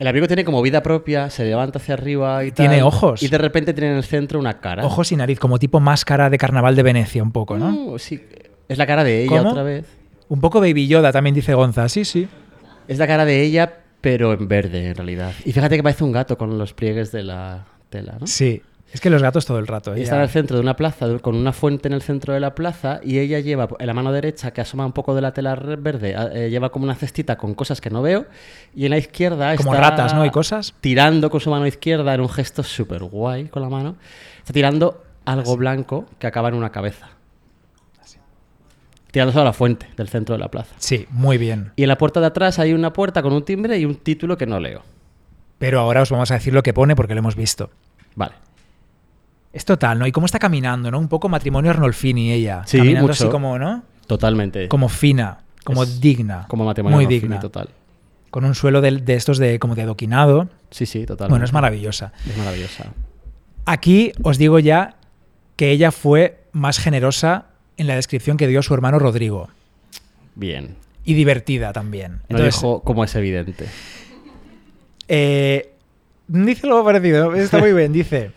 El 0.00 0.06
abrigo 0.08 0.26
tiene 0.26 0.44
como 0.44 0.60
vida 0.60 0.82
propia, 0.82 1.30
se 1.30 1.44
levanta 1.44 1.78
hacia 1.78 1.94
arriba 1.94 2.44
y 2.44 2.50
tal. 2.50 2.66
Tiene 2.68 2.82
ojos. 2.82 3.22
Y 3.22 3.28
de 3.28 3.38
repente 3.38 3.72
tiene 3.74 3.90
en 3.92 3.96
el 3.98 4.04
centro 4.04 4.40
una 4.40 4.58
cara. 4.60 4.84
Ojos 4.84 5.12
y 5.12 5.16
nariz, 5.16 5.38
como 5.38 5.58
tipo 5.60 5.78
máscara 5.78 6.30
de 6.30 6.38
carnaval 6.38 6.74
de 6.74 6.82
Venecia, 6.82 7.22
un 7.22 7.30
poco, 7.32 7.58
¿no? 7.58 7.70
Uh, 7.92 7.98
sí. 7.98 8.20
Es 8.68 8.78
la 8.78 8.86
cara 8.86 9.04
de 9.04 9.22
ella 9.22 9.38
¿Cómo? 9.38 9.50
otra 9.50 9.62
vez. 9.62 9.86
Un 10.28 10.40
poco 10.40 10.60
Baby 10.60 10.88
Yoda, 10.88 11.12
también 11.12 11.34
dice 11.34 11.54
Gonza. 11.54 11.88
Sí, 11.88 12.04
sí. 12.04 12.28
Es 12.88 12.98
la 12.98 13.06
cara 13.06 13.24
de 13.24 13.42
ella, 13.42 13.80
pero 14.00 14.32
en 14.32 14.48
verde, 14.48 14.88
en 14.88 14.94
realidad. 14.94 15.32
Y 15.44 15.52
fíjate 15.52 15.76
que 15.76 15.82
parece 15.82 16.04
un 16.04 16.12
gato 16.12 16.36
con 16.36 16.58
los 16.58 16.72
pliegues 16.74 17.12
de 17.12 17.22
la 17.22 17.66
tela, 17.90 18.16
¿no? 18.20 18.26
Sí. 18.26 18.62
Es 18.92 19.00
que 19.00 19.10
los 19.10 19.20
gatos 19.20 19.44
todo 19.44 19.58
el 19.58 19.66
rato. 19.66 19.92
¿eh? 19.92 20.02
está 20.02 20.14
en 20.14 20.22
el 20.22 20.28
centro 20.28 20.56
de 20.56 20.62
una 20.62 20.76
plaza, 20.76 21.18
con 21.18 21.34
una 21.34 21.52
fuente 21.52 21.88
en 21.88 21.94
el 21.94 22.02
centro 22.02 22.32
de 22.32 22.38
la 22.38 22.54
plaza, 22.54 23.00
y 23.02 23.18
ella 23.18 23.40
lleva 23.40 23.68
en 23.80 23.86
la 23.88 23.92
mano 23.92 24.12
derecha, 24.12 24.52
que 24.52 24.60
asoma 24.60 24.86
un 24.86 24.92
poco 24.92 25.16
de 25.16 25.20
la 25.20 25.32
tela 25.32 25.56
verde, 25.56 26.14
eh, 26.32 26.48
lleva 26.48 26.70
como 26.70 26.84
una 26.84 26.94
cestita 26.94 27.36
con 27.36 27.54
cosas 27.54 27.80
que 27.80 27.90
no 27.90 28.02
veo, 28.02 28.26
y 28.72 28.84
en 28.84 28.90
la 28.90 28.98
izquierda 28.98 29.56
Como 29.56 29.74
está 29.74 29.90
ratas, 29.90 30.14
¿no? 30.14 30.24
Y 30.24 30.30
cosas. 30.30 30.74
tirando 30.80 31.28
con 31.28 31.40
su 31.40 31.50
mano 31.50 31.66
izquierda 31.66 32.14
en 32.14 32.20
un 32.20 32.28
gesto 32.28 32.62
súper 32.62 33.02
guay 33.02 33.46
con 33.46 33.62
la 33.62 33.68
mano, 33.68 33.96
está 34.38 34.52
tirando 34.52 35.02
algo 35.24 35.56
blanco 35.56 36.06
que 36.20 36.28
acaba 36.28 36.48
en 36.50 36.54
una 36.54 36.70
cabeza. 36.70 37.13
Tirándose 39.14 39.38
a 39.38 39.44
la 39.44 39.52
fuente 39.52 39.86
del 39.96 40.08
centro 40.08 40.34
de 40.34 40.40
la 40.40 40.50
plaza. 40.50 40.74
Sí, 40.78 41.06
muy 41.10 41.38
bien. 41.38 41.70
Y 41.76 41.84
en 41.84 41.88
la 41.88 41.96
puerta 41.96 42.18
de 42.18 42.26
atrás 42.26 42.58
hay 42.58 42.72
una 42.72 42.92
puerta 42.92 43.22
con 43.22 43.32
un 43.32 43.44
timbre 43.44 43.78
y 43.78 43.84
un 43.84 43.94
título 43.94 44.36
que 44.36 44.44
no 44.44 44.58
leo. 44.58 44.82
Pero 45.58 45.78
ahora 45.78 46.02
os 46.02 46.10
vamos 46.10 46.32
a 46.32 46.34
decir 46.34 46.52
lo 46.52 46.64
que 46.64 46.74
pone 46.74 46.96
porque 46.96 47.14
lo 47.14 47.20
hemos 47.20 47.36
visto. 47.36 47.70
Vale. 48.16 48.34
Es 49.52 49.64
total, 49.64 50.00
¿no? 50.00 50.08
Y 50.08 50.10
cómo 50.10 50.26
está 50.26 50.40
caminando, 50.40 50.90
¿no? 50.90 50.98
Un 50.98 51.06
poco 51.06 51.28
matrimonio 51.28 51.70
Arnolfini 51.70 52.32
ella. 52.32 52.62
Sí, 52.66 52.78
caminando 52.78 53.02
mucho. 53.06 53.12
así 53.24 53.30
como, 53.30 53.56
¿no? 53.56 53.84
Totalmente. 54.08 54.66
Como 54.66 54.88
fina, 54.88 55.44
como 55.62 55.84
Es 55.84 56.00
digna. 56.00 56.46
Como 56.48 56.64
matrimonio 56.64 56.96
Muy 56.96 57.04
Ruffini, 57.04 57.20
digna. 57.20 57.38
total. 57.38 57.68
Con 58.30 58.44
un 58.44 58.56
suelo 58.56 58.80
de, 58.80 58.90
de 58.98 59.14
estos 59.14 59.38
de 59.38 59.60
como 59.60 59.76
de 59.76 59.82
adoquinado. 59.82 60.48
Sí, 60.72 60.86
sí, 60.86 61.06
total. 61.06 61.28
Bueno, 61.28 61.44
es 61.44 61.52
maravillosa. 61.52 62.12
Es 62.28 62.36
maravillosa. 62.36 62.86
Aquí 63.64 64.10
os 64.24 64.38
digo 64.38 64.58
ya 64.58 64.96
que 65.54 65.70
ella 65.70 65.92
fue 65.92 66.48
más 66.50 66.80
generosa 66.80 67.53
en 67.76 67.86
la 67.86 67.96
descripción 67.96 68.36
que 68.36 68.46
dio 68.46 68.62
su 68.62 68.74
hermano 68.74 68.98
Rodrigo. 68.98 69.48
Bien. 70.34 70.76
Y 71.04 71.14
divertida 71.14 71.72
también. 71.72 72.12
No 72.12 72.36
Entonces, 72.38 72.54
dijo 72.56 72.82
como 72.82 73.04
es 73.04 73.14
evidente. 73.14 73.66
eh, 75.08 75.70
dice 76.28 76.66
algo 76.66 76.84
parecido, 76.84 77.34
está 77.34 77.58
muy 77.58 77.72
bien, 77.72 77.92
dice... 77.92 78.30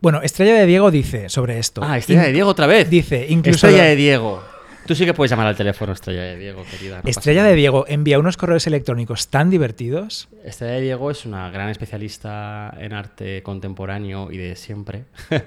Bueno, 0.00 0.20
Estrella 0.22 0.54
de 0.54 0.66
Diego 0.66 0.90
dice 0.90 1.30
sobre 1.30 1.58
esto. 1.58 1.80
Ah, 1.82 1.96
Estrella 1.96 2.24
de 2.24 2.32
Diego 2.32 2.50
otra 2.50 2.66
vez. 2.66 2.90
Dice, 2.90 3.26
incluso... 3.28 3.66
Estrella 3.66 3.84
de 3.88 3.96
Diego. 3.96 4.42
Tú 4.86 4.94
sí 4.94 5.06
que 5.06 5.14
puedes 5.14 5.30
llamar 5.30 5.46
al 5.46 5.56
teléfono 5.56 5.94
Estrella 5.94 6.20
de 6.22 6.36
Diego, 6.36 6.62
querida. 6.70 7.00
no 7.02 7.08
Estrella 7.08 7.42
de 7.42 7.54
Diego 7.54 7.86
envía 7.88 8.18
unos 8.18 8.36
correos 8.36 8.66
electrónicos 8.66 9.28
tan 9.28 9.48
divertidos. 9.48 10.28
Estrella 10.44 10.74
de 10.74 10.80
Diego 10.82 11.10
es 11.10 11.24
una 11.24 11.48
gran 11.50 11.70
especialista 11.70 12.74
en 12.78 12.92
arte 12.92 13.42
contemporáneo 13.42 14.30
y 14.30 14.36
de 14.36 14.56
siempre. 14.56 15.04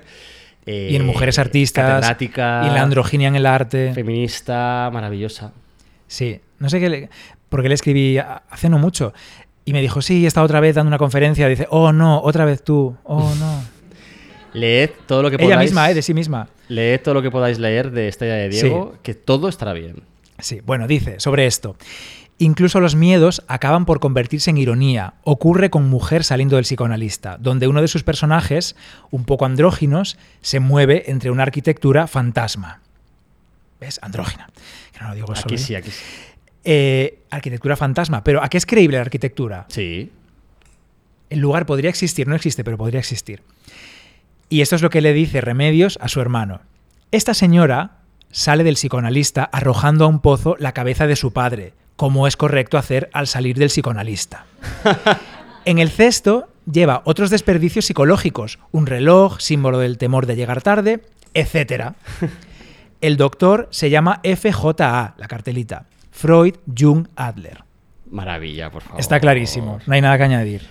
Eh, 0.68 0.90
y 0.92 0.96
en 0.98 1.06
mujeres 1.06 1.40
artistas. 1.40 2.16
Y 2.22 2.30
la 2.36 2.82
androginia 2.84 3.30
en 3.30 3.36
el 3.36 3.46
arte. 3.46 3.94
Feminista, 3.96 4.90
maravillosa. 4.94 5.52
Sí, 6.08 6.40
no 6.60 6.70
sé 6.70 6.80
qué 6.80 6.90
le, 6.90 7.10
porque 7.50 7.70
le 7.70 7.74
escribí 7.76 8.18
hace 8.20 8.70
no 8.70 8.78
mucho. 8.78 9.14
Y 9.66 9.74
me 9.74 9.82
dijo, 9.82 10.02
sí, 10.02 10.24
he 10.26 10.28
estado 10.28 10.46
otra 10.46 10.60
vez 10.60 10.76
dando 10.76 10.90
una 10.90 10.98
conferencia. 10.98 11.48
Dice, 11.48 11.68
oh 11.70 11.92
no, 11.92 12.22
otra 12.22 12.46
vez 12.46 12.64
tú. 12.64 12.96
Oh 13.04 13.34
no. 13.40 13.64
Leed 14.54 14.92
todo 15.08 15.22
lo 15.22 15.30
que 15.30 15.36
Ella 15.38 15.56
podáis. 15.56 15.72
misma, 15.72 15.90
¿eh? 15.90 15.94
De 15.94 16.02
sí 16.02 16.14
misma. 16.14 16.48
Leed 16.70 17.02
todo 17.02 17.14
lo 17.16 17.22
que 17.22 17.32
podáis 17.32 17.60
leer 17.60 17.92
de 17.92 18.08
Estrella 18.08 18.36
de 18.36 18.50
Diego, 18.50 18.92
Sí. 18.94 19.00
que 19.04 19.14
todo 19.14 19.50
estará 19.50 19.74
bien. 19.74 20.04
Sí, 20.40 20.62
bueno, 20.66 20.88
dice 20.88 21.20
sobre 21.20 21.46
esto. 21.48 21.76
Incluso 22.40 22.80
los 22.80 22.96
miedos 22.96 23.44
acaban 23.48 23.86
por 23.86 24.00
convertirse 24.00 24.52
en 24.52 24.58
ironía. 24.58 25.16
Ocurre 25.24 25.72
con 25.72 25.90
Mujer 25.90 26.24
saliendo 26.24 26.56
del 26.56 26.66
psicoanalista, 26.66 27.38
donde 27.40 27.68
uno 27.68 27.82
de 27.82 27.88
sus 27.88 28.04
personajes, 28.04 28.76
un 29.10 29.26
poco 29.26 29.46
andróginos, 29.46 30.18
se 30.42 30.60
mueve 30.60 31.10
entre 31.10 31.32
una 31.32 31.44
arquitectura 31.44 32.06
fantasma. 32.06 32.82
¿Ves? 33.80 34.00
Andrógina. 34.04 34.50
Que 34.94 35.00
no 35.02 35.10
lo 35.10 35.16
digo 35.16 35.28
solo 35.28 35.42
Aquí 35.46 35.58
sí, 35.58 35.76
aquí 35.76 35.90
sí. 35.90 36.04
Eh, 36.64 37.24
arquitectura 37.32 37.76
fantasma. 37.76 38.24
Pero 38.24 38.44
¿a 38.44 38.50
qué 38.50 38.58
es 38.58 38.66
creíble 38.66 38.98
la 38.98 39.04
arquitectura? 39.04 39.66
Sí. 39.70 40.12
El 41.30 41.40
lugar 41.40 41.66
podría 41.66 41.90
existir, 41.90 42.28
no 42.28 42.36
existe, 42.36 42.64
pero 42.64 42.78
podría 42.78 43.00
existir. 43.00 43.42
Y 44.50 44.62
esto 44.62 44.76
es 44.76 44.82
lo 44.82 44.90
que 44.90 45.02
le 45.02 45.14
dice 45.14 45.42
Remedios 45.42 45.98
a 46.02 46.08
su 46.08 46.22
hermano. 46.22 46.62
Esta 47.12 47.34
señora 47.34 47.98
sale 48.32 48.64
del 48.64 48.76
psicoanalista 48.76 49.44
arrojando 49.44 50.06
a 50.06 50.08
un 50.08 50.20
pozo 50.20 50.56
la 50.60 50.74
cabeza 50.74 51.08
de 51.08 51.16
su 51.16 51.34
padre, 51.34 51.74
como 51.98 52.28
es 52.28 52.38
correcto 52.38 52.78
hacer 52.78 53.10
al 53.12 53.28
salir 53.28 53.58
del 53.58 53.68
psicoanalista. 53.68 54.46
En 55.68 55.80
el 55.80 55.90
cesto 55.90 56.48
lleva 56.66 57.02
otros 57.04 57.30
desperdicios 57.30 57.84
psicológicos, 57.84 58.58
un 58.72 58.86
reloj, 58.86 59.42
símbolo 59.42 59.80
del 59.80 59.98
temor 59.98 60.26
de 60.26 60.38
llegar 60.38 60.62
tarde, 60.62 61.02
etc. 61.34 61.92
El 63.02 63.18
doctor 63.18 63.68
se 63.70 63.90
llama 63.90 64.22
FJA, 64.24 65.16
la 65.18 65.28
cartelita. 65.28 65.88
Freud, 66.10 66.56
Jung, 66.74 67.10
Adler. 67.18 67.66
Maravilla, 68.10 68.72
por 68.72 68.82
favor. 68.82 69.02
Está 69.02 69.20
clarísimo, 69.20 69.80
no 69.86 69.94
hay 69.94 70.00
nada 70.00 70.18
que 70.18 70.24
añadir. 70.24 70.62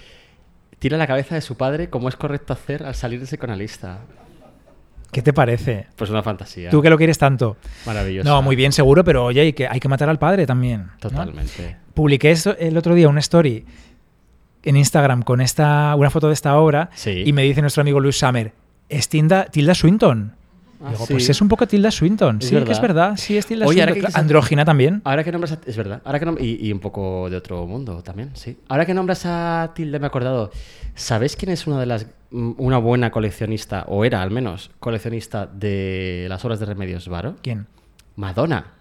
Tira 0.78 0.96
la 0.96 1.06
cabeza 1.06 1.34
de 1.34 1.42
su 1.42 1.58
padre 1.58 1.90
como 1.90 2.08
es 2.08 2.16
correcto 2.16 2.54
hacer 2.54 2.82
al 2.82 2.94
salir 2.94 3.20
de 3.20 3.26
psicoanalista. 3.26 3.98
¿Qué 5.16 5.22
te 5.22 5.32
parece? 5.32 5.86
Pues 5.96 6.10
una 6.10 6.22
fantasía. 6.22 6.68
Tú 6.68 6.82
que 6.82 6.90
lo 6.90 6.98
quieres 6.98 7.16
tanto. 7.16 7.56
Maravilloso. 7.86 8.28
No, 8.28 8.42
muy 8.42 8.54
bien, 8.54 8.70
seguro, 8.70 9.02
pero 9.02 9.24
oye, 9.24 9.40
hay 9.40 9.52
que, 9.54 9.66
hay 9.66 9.80
que 9.80 9.88
matar 9.88 10.10
al 10.10 10.18
padre 10.18 10.44
también. 10.46 10.82
¿no? 10.82 10.92
Totalmente. 11.00 11.74
Publiqué 11.94 12.32
esto 12.32 12.54
el 12.58 12.76
otro 12.76 12.94
día 12.94 13.08
una 13.08 13.20
story 13.20 13.64
en 14.62 14.76
Instagram 14.76 15.22
con 15.22 15.40
esta, 15.40 15.94
una 15.96 16.10
foto 16.10 16.26
de 16.28 16.34
esta 16.34 16.58
obra 16.58 16.90
Sí. 16.92 17.22
y 17.24 17.32
me 17.32 17.44
dice 17.44 17.62
nuestro 17.62 17.80
amigo 17.80 17.98
Luis 17.98 18.18
Summer, 18.18 18.52
es 18.90 19.08
Tilda, 19.08 19.46
Tilda 19.46 19.74
Swinton. 19.74 20.34
Ah, 20.82 20.90
Digo, 20.90 21.06
sí. 21.06 21.14
pues 21.14 21.28
es 21.28 21.40
un 21.40 21.48
poco 21.48 21.66
Tilda 21.66 21.90
Swinton. 21.90 22.38
Es 22.40 22.48
sí, 22.48 22.56
que 22.64 22.72
es 22.72 22.80
verdad. 22.80 23.14
Sí, 23.16 23.36
es 23.36 23.46
Tilda 23.46 23.66
Oye, 23.66 23.80
ahora 23.80 23.92
Swinton. 23.92 24.06
que 24.10 24.12
dices- 24.12 24.20
Andrógina 24.20 24.64
también. 24.64 25.00
Ahora 25.04 25.24
que 25.24 25.32
nombras 25.32 25.52
a... 25.52 25.58
Es 25.66 25.76
verdad. 25.76 26.02
Ahora 26.04 26.20
que 26.20 26.44
y, 26.44 26.68
y 26.68 26.72
un 26.72 26.80
poco 26.80 27.28
de 27.30 27.36
otro 27.36 27.66
mundo 27.66 28.02
también, 28.02 28.30
sí. 28.34 28.56
Ahora 28.68 28.84
que 28.86 28.94
nombras 28.94 29.22
a 29.26 29.72
Tilde 29.74 29.98
me 29.98 30.06
he 30.06 30.08
acordado. 30.08 30.50
¿Sabes 30.94 31.36
quién 31.36 31.50
es 31.52 31.66
una 31.66 31.78
de 31.80 31.86
las... 31.86 32.06
mm, 32.30 32.52
una 32.58 32.78
buena 32.78 33.10
coleccionista, 33.10 33.84
o 33.88 34.04
era 34.04 34.22
al 34.22 34.30
menos, 34.30 34.70
coleccionista 34.80 35.46
de 35.46 36.26
las 36.28 36.44
obras 36.44 36.60
de 36.60 36.66
Remedios 36.66 37.08
Varo? 37.08 37.36
¿Quién? 37.42 37.66
Madonna. 38.16 38.72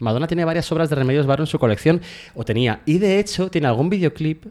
Madonna 0.00 0.26
tiene 0.26 0.44
varias 0.44 0.70
obras 0.72 0.90
de 0.90 0.96
Remedios 0.96 1.26
Varo 1.26 1.42
en 1.44 1.46
su 1.46 1.58
colección, 1.58 2.00
o 2.34 2.44
tenía. 2.44 2.80
Y 2.86 2.98
de 2.98 3.18
hecho 3.18 3.50
tiene 3.50 3.66
algún 3.68 3.88
videoclip 3.90 4.46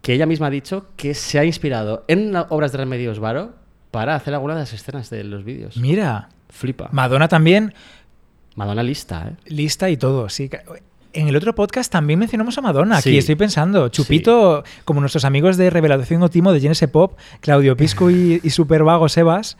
que 0.00 0.12
ella 0.14 0.26
misma 0.26 0.46
ha 0.46 0.50
dicho 0.50 0.86
que 0.96 1.12
se 1.14 1.38
ha 1.38 1.44
inspirado 1.44 2.04
en 2.08 2.34
obras 2.48 2.72
de 2.72 2.78
Remedios 2.78 3.18
Varo 3.18 3.54
para 3.90 4.14
hacer 4.14 4.34
alguna 4.34 4.54
de 4.54 4.60
las 4.60 4.72
escenas 4.72 5.10
de 5.10 5.24
los 5.24 5.44
vídeos. 5.44 5.76
Mira, 5.76 6.28
Flipa. 6.50 6.88
Madonna 6.92 7.28
también, 7.28 7.74
Madonna 8.54 8.82
lista, 8.82 9.28
¿eh? 9.28 9.32
lista 9.46 9.88
y 9.90 9.96
todo. 9.96 10.28
Sí. 10.28 10.50
En 11.12 11.28
el 11.28 11.36
otro 11.36 11.54
podcast 11.54 11.90
también 11.90 12.18
mencionamos 12.18 12.56
a 12.58 12.60
Madonna. 12.60 12.98
Aquí 12.98 13.10
Sí. 13.10 13.18
estoy 13.18 13.34
pensando. 13.36 13.88
Chupito, 13.88 14.62
como 14.84 15.00
nuestros 15.00 15.24
amigos 15.24 15.56
de 15.56 15.70
Revelación 15.70 16.22
o 16.22 16.28
Timo 16.28 16.52
de 16.52 16.60
Genesis 16.60 16.88
Pop, 16.88 17.18
Claudio 17.40 17.76
Pisco 17.76 18.10
y, 18.10 18.40
y 18.42 18.50
Super 18.50 18.84
Vago 18.84 19.08
Sebas. 19.08 19.56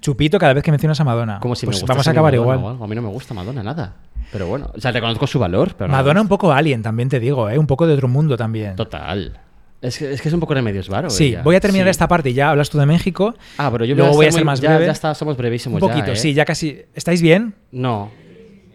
Chupito 0.00 0.38
cada 0.38 0.52
vez 0.52 0.62
que 0.62 0.70
mencionas 0.70 1.00
a 1.00 1.04
Madonna. 1.04 1.40
Como 1.40 1.56
si 1.56 1.66
Pues 1.66 1.82
me 1.82 1.88
vamos 1.88 2.06
a 2.06 2.10
acabar 2.12 2.32
Madonna 2.36 2.56
igual. 2.60 2.76
A 2.82 2.86
mí 2.86 2.94
no 2.94 3.02
me 3.02 3.08
gusta 3.08 3.34
Madonna 3.34 3.62
nada. 3.62 3.94
Pero 4.30 4.46
bueno, 4.46 4.70
o 4.74 4.80
sea, 4.80 4.92
reconozco 4.92 5.26
su 5.26 5.38
valor, 5.38 5.74
pero 5.76 5.88
no 5.88 5.92
Madonna 5.96 6.20
un 6.20 6.28
poco 6.28 6.52
alien, 6.52 6.82
también 6.82 7.08
te 7.08 7.18
digo, 7.18 7.48
¿eh? 7.48 7.58
un 7.58 7.66
poco 7.66 7.86
de 7.86 7.94
otro 7.94 8.08
mundo 8.08 8.36
también. 8.36 8.76
Total. 8.76 9.40
Es 9.80 9.96
que, 9.98 10.12
es 10.12 10.20
que 10.20 10.28
es 10.28 10.34
un 10.34 10.40
poco 10.40 10.54
Remedios 10.54 10.88
Varo. 10.88 11.08
Sí, 11.08 11.36
voy 11.44 11.54
a 11.54 11.60
terminar 11.60 11.86
Sí. 11.86 11.90
esta 11.90 12.08
parte 12.08 12.30
y 12.30 12.34
ya 12.34 12.50
hablas 12.50 12.68
tú 12.68 12.78
de 12.78 12.86
México. 12.86 13.34
Ah, 13.58 13.68
pero 13.70 13.84
yo 13.84 13.94
Luego 13.94 14.12
voy 14.14 14.26
a 14.26 14.32
ser 14.32 14.40
muy- 14.40 14.46
más 14.46 14.60
ya, 14.60 14.70
breve. 14.70 14.86
Ya 14.86 14.92
está, 14.92 15.14
somos 15.14 15.36
brevísimos 15.36 15.80
un 15.80 15.88
poquito, 15.88 16.08
ya, 16.08 16.12
¿eh? 16.14 16.16
sí, 16.16 16.34
ya 16.34 16.44
casi. 16.44 16.82
¿Estáis 16.94 17.22
bien? 17.22 17.54
No. 17.70 18.10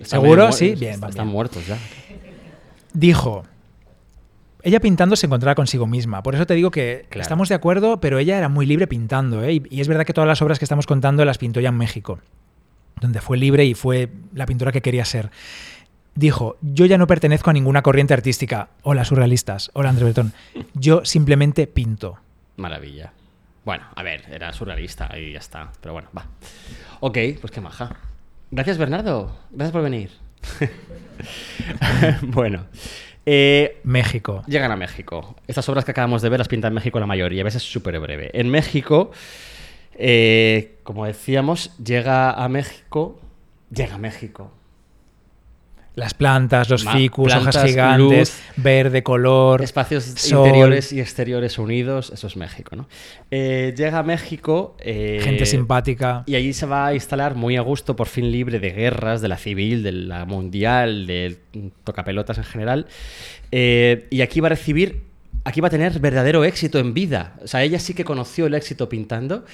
¿Seguro? 0.02 0.52
Sí, 0.54 0.76
bien, 0.76 0.94
Están, 0.96 1.08
va 1.08 1.10
están 1.10 1.28
muertos 1.28 1.68
ya. 1.68 1.78
Dijo. 2.94 3.44
Ella 4.62 4.80
pintando 4.80 5.18
se 5.18 5.26
encontraba 5.26 5.56
consigo 5.56 5.88
misma. 5.88 6.24
Por 6.24 6.36
eso 6.36 6.46
te 6.46 6.54
digo 6.54 6.72
que 6.72 7.06
Claro. 7.10 7.22
estamos 7.24 7.50
de 7.50 7.56
acuerdo, 7.56 8.00
pero 8.00 8.18
ella 8.18 8.38
era 8.38 8.48
muy 8.48 8.66
libre 8.66 8.88
pintando. 8.88 9.44
¿eh? 9.44 9.54
Y, 9.56 9.64
y 9.70 9.82
es 9.82 9.90
verdad 9.90 10.06
que 10.06 10.14
todas 10.14 10.28
las 10.28 10.42
obras 10.42 10.58
que 10.58 10.64
estamos 10.66 10.86
contando 10.88 11.26
las 11.26 11.38
pintó 11.38 11.60
ya 11.60 11.68
en 11.70 11.76
México, 11.76 12.20
donde 13.02 13.20
fue 13.20 13.38
libre 13.38 13.66
y 13.66 13.74
fue 13.74 14.10
la 14.34 14.46
pintora 14.46 14.72
que 14.72 14.82
quería 14.82 15.04
ser. 15.04 15.32
Dijo, 16.16 16.58
yo 16.62 16.86
ya 16.86 16.98
no 16.98 17.08
pertenezco 17.08 17.50
a 17.50 17.54
ninguna 17.54 17.82
corriente 17.82 18.14
artística. 18.14 18.70
Hola, 18.84 19.04
surrealistas. 19.04 19.72
Hola, 19.74 19.90
André 19.90 20.06
Bretón. 20.06 20.34
Yo 20.76 21.04
simplemente 21.06 21.66
pinto. 21.66 22.20
Maravilla. 22.58 23.14
Bueno, 23.66 23.86
a 23.96 24.04
ver, 24.04 24.24
era 24.32 24.54
surrealista 24.54 25.10
y 25.18 25.32
ya 25.34 25.40
está. 25.40 25.72
Pero 25.82 25.94
bueno, 25.94 26.10
va. 26.16 26.28
Ok, 27.00 27.18
pues 27.42 27.52
qué 27.52 27.62
maja. 27.62 27.96
Gracias, 28.52 28.78
Bernardo. 28.78 29.36
Gracias 29.52 29.72
por 29.72 29.82
venir. 29.82 30.12
bueno. 32.22 32.66
eh, 33.26 33.80
México. 33.84 34.44
Llegan 34.46 34.72
a 34.72 34.76
México. 34.76 35.36
Estas 35.48 35.68
obras 35.70 35.84
que 35.84 35.92
acabamos 35.92 36.22
de 36.22 36.30
ver 36.30 36.40
las 36.40 36.48
pinta 36.48 36.68
en 36.68 36.76
México 36.76 37.00
la 37.00 37.08
mayoría, 37.08 37.42
a 37.42 37.46
veces 37.46 37.64
súper 37.64 38.00
breve. 38.00 38.30
En 38.34 38.50
México, 38.50 39.12
eh, 39.96 40.78
como 40.84 41.06
decíamos, 41.06 41.76
llega 41.84 42.32
a 42.32 42.48
México. 42.50 43.20
Llega 43.72 43.96
a 43.96 43.98
México. 43.98 44.52
Las 45.96 46.16
plantas, 46.16 46.70
los 46.72 46.86
Ma- 46.86 46.94
ficus, 46.94 47.28
plantas, 47.28 47.56
hojas 47.56 47.70
gigantes, 47.70 48.42
verde 48.56 49.04
color. 49.04 49.62
Espacios 49.62 50.04
sol, 50.04 50.40
interiores 50.48 50.92
y 50.92 51.00
exteriores 51.00 51.60
unidos, 51.60 52.10
eso 52.12 52.26
es 52.26 52.36
México, 52.36 52.76
¿no? 52.76 52.88
Eh, 53.30 53.76
llega 53.78 54.00
a 54.00 54.04
México. 54.04 54.76
eh, 54.80 55.20
Gente 55.24 55.46
simpática. 55.46 56.24
Y 56.26 56.34
allí 56.36 56.52
se 56.54 56.66
va 56.66 56.88
a 56.88 56.94
instalar 56.96 57.36
muy 57.36 57.58
a 57.58 57.62
gusto, 57.62 57.96
por 57.96 58.08
fin 58.08 58.32
libre 58.32 58.60
de 58.60 58.72
guerras, 58.72 59.22
de 59.22 59.28
la 59.28 59.38
civil, 59.38 59.84
de 59.84 59.92
la 59.92 60.26
mundial, 60.26 61.06
del 61.06 61.38
tocapelotas 61.84 62.40
en 62.40 62.44
general. 62.46 62.88
Eh, 63.52 64.08
y 64.10 64.22
aquí 64.22 64.40
va 64.40 64.48
a 64.48 64.50
recibir, 64.50 65.04
aquí 65.44 65.62
va 65.62 65.68
a 65.68 65.72
tener 65.72 66.00
verdadero 66.00 66.44
éxito 66.44 66.80
en 66.80 66.96
vida. 66.96 67.36
O 67.44 67.48
sea, 67.48 67.62
ella 67.64 67.78
sí 67.78 67.94
que 67.94 68.04
conoció 68.04 68.48
el 68.48 68.56
éxito 68.56 68.90
pintando. 68.90 69.46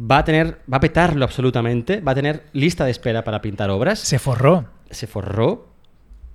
Va 0.00 0.18
a 0.18 0.24
tener, 0.24 0.58
va 0.72 0.76
a 0.76 0.80
petarlo 0.80 1.24
absolutamente. 1.24 2.00
Va 2.00 2.12
a 2.12 2.14
tener 2.14 2.44
lista 2.52 2.84
de 2.84 2.92
espera 2.92 3.24
para 3.24 3.42
pintar 3.42 3.70
obras. 3.70 3.98
Se 3.98 4.20
forró. 4.20 4.66
Se 4.88 5.06
forró, 5.06 5.68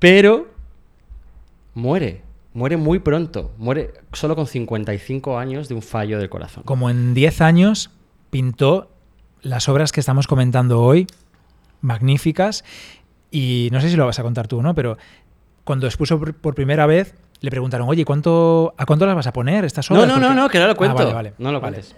pero 0.05 0.47
muere. 1.73 2.21
Muere 2.53 2.77
muy 2.77 2.99
pronto. 2.99 3.51
Muere 3.57 3.93
solo 4.13 4.35
con 4.35 4.45
55 4.47 5.37
años 5.39 5.67
de 5.67 5.75
un 5.75 5.81
fallo 5.81 6.19
del 6.19 6.29
corazón. 6.29 6.63
Como 6.63 6.89
en 6.89 7.13
10 7.13 7.41
años 7.41 7.89
pintó 8.29 8.91
las 9.41 9.67
obras 9.67 9.91
que 9.91 9.99
estamos 9.99 10.27
comentando 10.27 10.81
hoy, 10.81 11.07
magníficas. 11.81 12.63
Y 13.31 13.69
no 13.71 13.81
sé 13.81 13.89
si 13.89 13.95
lo 13.97 14.05
vas 14.05 14.19
a 14.19 14.23
contar 14.23 14.47
tú, 14.47 14.61
¿no? 14.61 14.73
Pero 14.75 14.97
cuando 15.63 15.87
expuso 15.87 16.19
por, 16.19 16.53
primera 16.55 16.85
vez, 16.85 17.15
le 17.41 17.49
preguntaron, 17.51 17.89
oye, 17.89 18.05
¿cuánto, 18.05 18.73
¿a 18.77 18.85
cuánto 18.85 19.05
las 19.05 19.15
vas 19.15 19.27
a 19.27 19.33
poner 19.33 19.65
estas 19.65 19.89
No, 19.91 19.97
obras? 19.97 20.07
no, 20.07 20.15
no, 20.15 20.27
Porque- 20.27 20.35
no, 20.41 20.49
que 20.49 20.59
no 20.59 20.65
lo 20.67 20.71
Ah, 20.71 20.75
cuento. 20.75 20.95
vale, 20.97 21.13
vale, 21.13 21.33
no 21.39 21.51
lo 21.51 21.59
vale. 21.59 21.77
cuentes. 21.81 21.95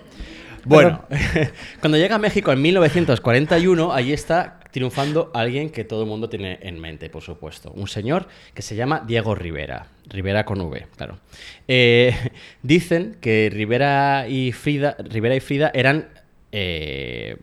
Bueno, 0.66 1.02
cuando 1.82 1.98
llega 1.98 2.16
a 2.16 2.20
México 2.20 2.52
en 2.52 2.62
1941, 2.62 3.94
allí 3.94 4.12
está 4.12 4.57
triunfando 4.72 5.32
alguien 5.34 5.70
que 5.70 5.84
todo 5.84 6.04
el 6.04 6.10
mundo 6.10 6.30
tiene 6.30 6.60
en 6.62 6.80
mente, 6.80 7.10
por 7.10 7.22
supuesto. 7.22 7.72
Un 7.72 7.88
señor 7.88 8.28
que 8.54 8.62
se 8.62 8.76
llama 8.76 9.04
Diego 9.06 9.36
Rivera. 9.36 9.88
Rivera 10.08 10.46
con 10.46 10.62
V, 10.62 10.88
claro. 10.96 11.20
Eh, 11.68 12.14
dicen 12.64 13.18
que 13.22 13.50
Rivera 13.52 14.28
y 14.28 14.52
Frida, 14.52 14.96
Rivera 15.00 15.36
y 15.36 15.40
Frida 15.40 15.72
eran 15.74 16.08
eh, 16.52 17.38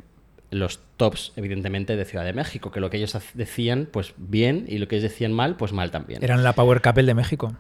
los 0.51 0.81
tops, 0.97 1.33
evidentemente, 1.37 1.97
de 1.97 2.05
Ciudad 2.05 2.25
de 2.25 2.33
México. 2.33 2.71
Que 2.71 2.81
lo 2.81 2.91
que 2.91 2.99
ellos 2.99 3.17
decían, 3.35 3.89
pues 3.91 4.15
bien, 4.17 4.65
y 4.69 4.79
lo 4.79 4.89
que 4.89 4.97
ellos 4.97 5.11
decían 5.11 5.33
mal, 5.33 5.57
pues 5.57 5.73
mal 5.73 5.91
también. 5.91 6.23
Eran 6.23 6.43
la 6.45 6.53
Power 6.53 6.81
Couple 6.81 7.05
de 7.05 7.15
México. 7.15 7.55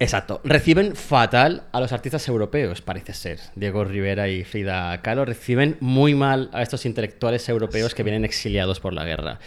Exacto. 0.00 0.40
Reciben 0.44 0.96
fatal 0.96 1.62
a 1.72 1.80
los 1.80 1.92
artistas 1.92 2.26
europeos, 2.28 2.82
parece 2.82 3.14
ser. 3.14 3.38
Diego 3.54 3.84
Rivera 3.84 4.28
y 4.28 4.44
Frida 4.44 5.00
Kahlo 5.00 5.24
reciben 5.24 5.76
muy 5.80 6.14
mal 6.14 6.50
a 6.52 6.62
estos 6.62 6.84
intelectuales 6.86 7.48
europeos 7.48 7.94
que 7.94 8.02
vienen 8.02 8.24
exiliados 8.24 8.80
por 8.80 8.92
la 8.92 9.04
guerra. 9.04 9.38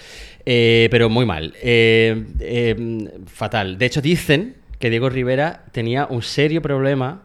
Eh, 0.46 0.88
pero 0.92 1.10
muy 1.10 1.26
mal. 1.26 1.54
Eh, 1.62 2.26
eh, 2.40 3.10
fatal. 3.28 3.78
De 3.78 3.86
hecho, 3.86 4.02
dicen 4.02 4.56
que 4.80 4.90
Diego 4.90 5.10
Rivera 5.10 5.66
tenía 5.72 6.06
un 6.10 6.22
serio 6.24 6.62
problema 6.62 7.24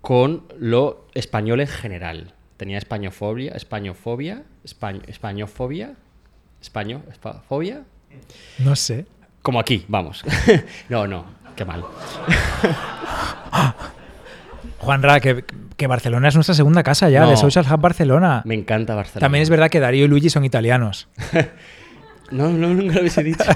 con 0.00 0.44
lo 0.58 1.08
español 1.14 1.60
en 1.60 1.66
general. 1.68 2.32
Tenía 2.56 2.78
españofobia, 2.78 3.52
españofobia, 3.52 4.44
españ- 4.64 5.02
españofobia, 5.08 5.94
españo, 6.60 7.02
fobia. 7.48 7.82
No 8.60 8.76
sé. 8.76 9.06
Como 9.42 9.58
aquí, 9.58 9.84
vamos. 9.88 10.22
no, 10.88 11.08
no, 11.08 11.26
qué 11.54 11.64
mal. 11.64 11.84
Juanra, 14.78 15.20
que, 15.20 15.44
que 15.76 15.86
Barcelona 15.86 16.28
es 16.28 16.34
nuestra 16.34 16.54
segunda 16.54 16.82
casa 16.82 17.08
ya, 17.08 17.20
No. 17.22 17.30
de 17.30 17.36
Social 17.36 17.64
Hub 17.70 17.80
Barcelona. 17.80 18.42
Me 18.44 18.54
encanta 18.54 18.94
Barcelona. 18.94 19.20
También 19.24 19.42
es 19.42 19.50
verdad 19.50 19.70
que 19.70 19.78
Darío 19.80 20.04
y 20.04 20.08
Luigi 20.08 20.30
son 20.30 20.44
italianos. 20.44 21.08
No, 22.30 22.48
no, 22.48 22.68
nunca 22.68 22.94
lo 22.94 23.00
hubiese 23.00 23.22
dicho. 23.22 23.44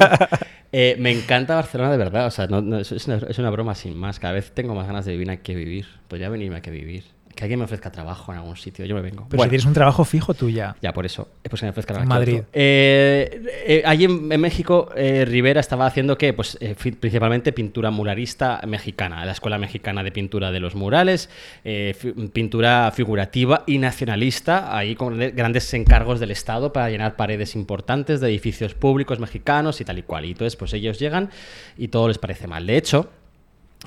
Eh, 0.72 0.96
me 0.98 1.10
encanta 1.10 1.54
Barcelona 1.54 1.92
de 1.92 1.96
verdad. 1.96 2.26
O 2.26 2.30
sea, 2.30 2.48
no, 2.48 2.60
no, 2.60 2.78
es, 2.78 2.90
una, 3.06 3.16
es 3.16 3.38
una 3.38 3.48
broma 3.48 3.74
sin 3.74 3.96
más. 3.96 4.18
Cada 4.20 4.34
vez 4.34 4.52
tengo 4.52 4.74
más 4.74 4.86
ganas 4.86 5.06
de 5.06 5.12
vivir 5.12 5.30
aquí 5.30 5.40
que 5.44 5.54
vivir. 5.54 5.86
Podría 6.08 6.28
venirme 6.28 6.56
aquí 6.58 6.68
a 6.68 6.72
vivir. 6.72 7.04
Que 7.36 7.44
alguien 7.44 7.58
me 7.60 7.66
ofrezca 7.66 7.92
trabajo 7.92 8.32
en 8.32 8.38
algún 8.38 8.56
sitio. 8.56 8.84
Yo 8.86 8.94
me 8.94 9.02
vengo. 9.02 9.26
Pero 9.28 9.36
Bueno, 9.36 9.44
si 9.44 9.50
tienes 9.50 9.66
un 9.66 9.74
trabajo 9.74 10.04
fijo 10.04 10.32
tú 10.34 10.48
ya. 10.48 10.74
Ya, 10.80 10.92
por 10.94 11.04
eso. 11.06 11.28
Es 11.44 11.50
pues 11.50 11.60
que 11.60 11.66
me 11.66 11.70
ofrezcan 11.70 11.96
En 11.98 12.02
aquí 12.04 12.08
Madrid. 12.08 12.40
Eh, 12.54 13.42
eh, 13.66 13.82
allí 13.84 14.04
en, 14.06 14.32
en 14.32 14.40
México, 14.40 14.88
eh, 14.96 15.24
Rivera 15.26 15.60
estaba 15.60 15.84
haciendo 15.86 16.16
que, 16.16 16.32
pues, 16.32 16.56
eh, 16.60 16.74
principalmente 16.98 17.52
pintura 17.52 17.90
muralista 17.90 18.60
mexicana, 18.66 19.24
la 19.26 19.32
Escuela 19.32 19.58
Mexicana 19.58 20.02
de 20.02 20.12
Pintura 20.12 20.50
de 20.50 20.60
los 20.60 20.74
Murales, 20.74 21.28
eh, 21.62 21.94
fi- 21.98 22.12
pintura 22.12 22.90
figurativa 22.94 23.64
y 23.66 23.76
nacionalista, 23.78 24.74
ahí 24.76 24.94
con 24.96 25.18
de- 25.18 25.32
grandes 25.32 25.72
encargos 25.74 26.18
del 26.20 26.30
Estado 26.30 26.72
para 26.72 26.88
llenar 26.88 27.16
paredes 27.16 27.54
importantes 27.54 28.20
de 28.20 28.28
edificios 28.28 28.72
públicos 28.74 29.20
mexicanos 29.20 29.80
y 29.82 29.84
tal 29.84 29.98
y 29.98 30.02
cual. 30.02 30.24
Y 30.24 30.30
entonces, 30.30 30.56
pues 30.56 30.72
ellos 30.72 30.98
llegan 30.98 31.28
y 31.76 31.88
todo 31.88 32.08
les 32.08 32.16
parece 32.16 32.46
mal. 32.46 32.66
De 32.66 32.78
hecho, 32.78 33.10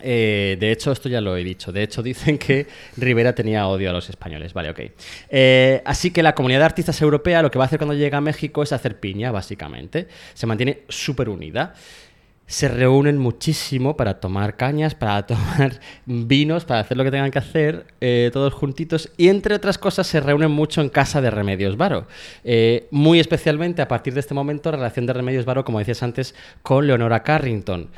eh, 0.02 0.58
de 0.60 0.72
hecho, 0.72 0.92
esto 0.92 1.10
ya 1.10 1.22
lo 1.22 1.36
he 1.36 1.44
dicho. 1.44 1.72
De 1.72 1.84
hecho, 1.84 2.04
dicen 2.04 2.38
que 2.38 2.68
Rivera 2.98 3.34
tenía 3.34 3.68
odio 3.68 3.90
a 3.90 3.94
los 3.94 4.10
españoles. 4.10 4.54
Vale, 4.54 4.70
ok. 4.70 4.80
Eh, 5.30 5.82
así 5.86 6.12
que 6.12 6.24
la 6.24 6.36
comunidad 6.36 6.60
de 6.60 6.66
artistas 6.66 7.02
europea 7.02 7.42
lo 7.42 7.52
que 7.52 7.60
va 7.60 7.66
a 7.66 7.68
hacer 7.68 7.80
cuando 7.80 7.96
llega 7.96 8.18
a 8.18 8.22
México 8.22 8.64
es 8.64 8.74
hacer 8.74 9.00
piña, 9.00 9.32
básicamente. 9.32 10.08
Se 10.34 10.48
mantiene 10.48 10.82
súper 10.90 11.30
unida. 11.30 11.74
Se 12.46 12.68
reúnen 12.68 13.20
muchísimo 13.20 13.96
para 13.96 14.20
tomar 14.20 14.56
cañas, 14.56 14.96
para 14.96 15.24
tomar 15.28 15.80
vinos, 16.08 16.66
para 16.66 16.80
hacer 16.80 16.98
lo 16.98 17.04
que 17.04 17.12
tengan 17.12 17.30
que 17.30 17.38
hacer, 17.38 17.86
eh, 18.02 18.32
todos 18.34 18.56
juntitos. 18.56 19.12
Y 19.18 19.28
entre 19.28 19.54
otras 19.54 19.78
cosas, 19.78 20.08
se 20.08 20.20
reúnen 20.20 20.50
mucho 20.50 20.82
en 20.82 20.90
casa 20.90 21.22
de 21.22 21.30
Remedios 21.30 21.78
Varo. 21.78 22.08
Muy 22.90 23.20
especialmente 23.20 23.84
a 23.84 23.88
partir 23.88 24.16
de 24.16 24.22
este 24.22 24.34
momento, 24.34 24.72
relación 24.72 25.06
de 25.06 25.14
Remedios 25.14 25.46
Varo, 25.46 25.64
como 25.64 25.78
decías 25.78 26.02
antes, 26.02 26.34
con 26.64 26.88
Leonora 26.88 27.22
Carrington 27.22 27.90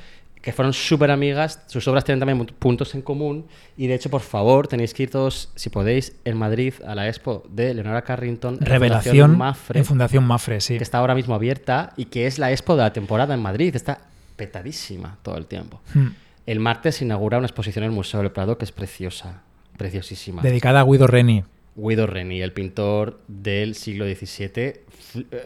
que 0.41 0.51
fueron 0.51 0.73
súper 0.73 1.11
amigas, 1.11 1.61
sus 1.67 1.87
obras 1.87 2.03
tienen 2.03 2.19
también 2.19 2.45
puntos 2.57 2.95
en 2.95 3.01
común 3.01 3.45
y 3.77 3.87
de 3.87 3.95
hecho, 3.95 4.09
por 4.09 4.21
favor, 4.21 4.67
tenéis 4.67 4.93
que 4.93 5.03
ir 5.03 5.11
todos, 5.11 5.51
si 5.55 5.69
podéis, 5.69 6.15
en 6.25 6.37
Madrid 6.37 6.73
a 6.85 6.95
la 6.95 7.07
expo 7.07 7.43
de 7.49 7.73
Leonora 7.73 8.01
Carrington, 8.01 8.55
en 8.55 8.65
Revelación 8.65 9.03
Fundación 9.03 9.37
Mafre, 9.37 9.79
en 9.79 9.85
Fundación 9.85 10.23
Mafre, 10.23 10.61
sí. 10.61 10.77
que 10.77 10.83
está 10.83 10.97
ahora 10.97 11.13
mismo 11.13 11.35
abierta 11.35 11.93
y 11.95 12.05
que 12.05 12.25
es 12.25 12.39
la 12.39 12.51
expo 12.51 12.75
de 12.75 12.83
la 12.83 12.93
temporada 12.93 13.33
en 13.33 13.41
Madrid, 13.41 13.75
está 13.75 13.99
petadísima 14.35 15.17
todo 15.21 15.37
el 15.37 15.45
tiempo. 15.45 15.79
Hmm. 15.93 16.07
El 16.47 16.59
martes 16.59 16.95
se 16.95 17.05
inaugura 17.05 17.37
una 17.37 17.45
exposición 17.45 17.83
en 17.83 17.91
el 17.91 17.95
Museo 17.95 18.21
del 18.21 18.31
Prado 18.31 18.57
que 18.57 18.65
es 18.65 18.71
preciosa, 18.71 19.43
preciosísima. 19.77 20.41
Dedicada 20.41 20.79
a 20.79 20.83
Guido 20.83 21.05
Reni. 21.05 21.43
Guido 21.75 22.07
Reni, 22.07 22.41
el 22.41 22.51
pintor 22.51 23.21
del 23.27 23.75
siglo 23.75 24.05
XVII. 24.05 24.73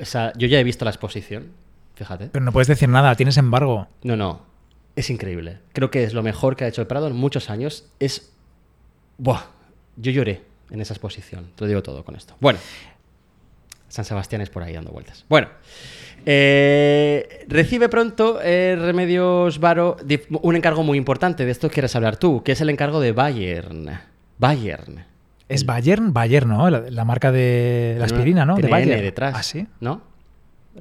O 0.01 0.05
sea, 0.05 0.31
yo 0.38 0.47
ya 0.47 0.59
he 0.59 0.63
visto 0.63 0.85
la 0.85 0.91
exposición, 0.91 1.51
fíjate. 1.95 2.30
Pero 2.31 2.45
no 2.45 2.53
puedes 2.53 2.69
decir 2.69 2.88
nada, 2.88 3.13
tienes 3.15 3.38
embargo. 3.38 3.88
No, 4.03 4.15
no. 4.15 4.55
Es 4.95 5.09
increíble. 5.09 5.59
Creo 5.73 5.91
que 5.91 6.03
es 6.03 6.13
lo 6.13 6.23
mejor 6.23 6.55
que 6.55 6.63
ha 6.63 6.67
hecho 6.67 6.81
el 6.81 6.88
Prado 6.88 7.07
en 7.07 7.15
muchos 7.15 7.49
años. 7.49 7.85
Es. 7.99 8.31
Buah. 9.17 9.41
Yo 9.97 10.11
lloré 10.11 10.41
en 10.69 10.81
esa 10.81 10.93
exposición. 10.93 11.51
Te 11.55 11.63
lo 11.63 11.67
digo 11.67 11.84
todo 11.84 12.03
con 12.03 12.15
esto. 12.15 12.35
Bueno. 12.39 12.59
San 13.88 14.03
Sebastián 14.03 14.41
es 14.41 14.49
por 14.49 14.63
ahí 14.63 14.73
dando 14.73 14.91
vueltas. 14.91 15.26
Bueno. 15.30 15.47
eh, 16.26 17.45
recibe 17.47 17.88
pronto 17.88 18.39
eh, 18.41 18.76
Remedios 18.77 19.59
Varo 19.59 19.95
un 20.41 20.55
encargo 20.55 20.84
muy 20.84 20.97
importante. 20.97 21.45
De 21.45 21.51
esto 21.51 21.69
quieres 21.69 21.95
hablar 21.95 22.17
tú, 22.17 22.43
que 22.43 22.53
es 22.53 22.61
el 22.61 22.69
encargo 22.69 22.99
de 22.99 23.11
Bayern. 23.11 23.89
Bayern. 24.38 25.05
Es 25.47 25.65
Bayern, 25.65 26.11
Bayern, 26.11 26.49
¿no? 26.49 26.69
La, 26.69 26.89
la 26.89 27.05
marca 27.05 27.31
de 27.31 27.95
la 27.99 28.05
aspirina, 28.05 28.45
¿no? 28.45 28.55
tiene 28.55 28.67
De 28.67 28.72
Bayern. 28.72 28.91
N 28.93 29.01
detrás. 29.01 29.35
¿Ah, 29.38 29.43
sí? 29.43 29.67
¿No? 29.80 30.01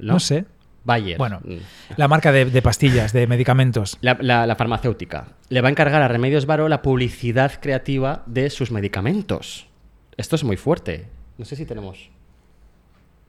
No, 0.01 0.19
sé. 0.19 0.45
Bayer. 0.85 1.17
Bueno, 1.17 1.41
Mm. 1.43 1.55
la 1.97 2.07
marca 2.07 2.31
de, 2.31 2.45
de 2.45 2.61
pastillas, 2.61 3.11
de 3.11 3.27
medicamentos. 3.27 3.97
La, 4.01 4.17
la- 4.21 4.45
la 4.47 4.55
farmacéutica 4.55 5.25
le 5.49 5.61
va 5.61 5.67
a 5.67 5.71
encargar 5.71 6.01
a 6.01 6.07
Remedios 6.07 6.45
Varo 6.45 6.69
la 6.69 6.81
publicidad 6.81 7.51
creativa 7.59 8.23
de 8.27 8.49
sus 8.49 8.71
medicamentos. 8.71 9.67
Esto 10.17 10.35
es 10.35 10.43
muy 10.43 10.57
fuerte. 10.57 11.07
No 11.37 11.43
sé 11.45 11.55
si 11.55 11.65
tenemos. 11.65 12.09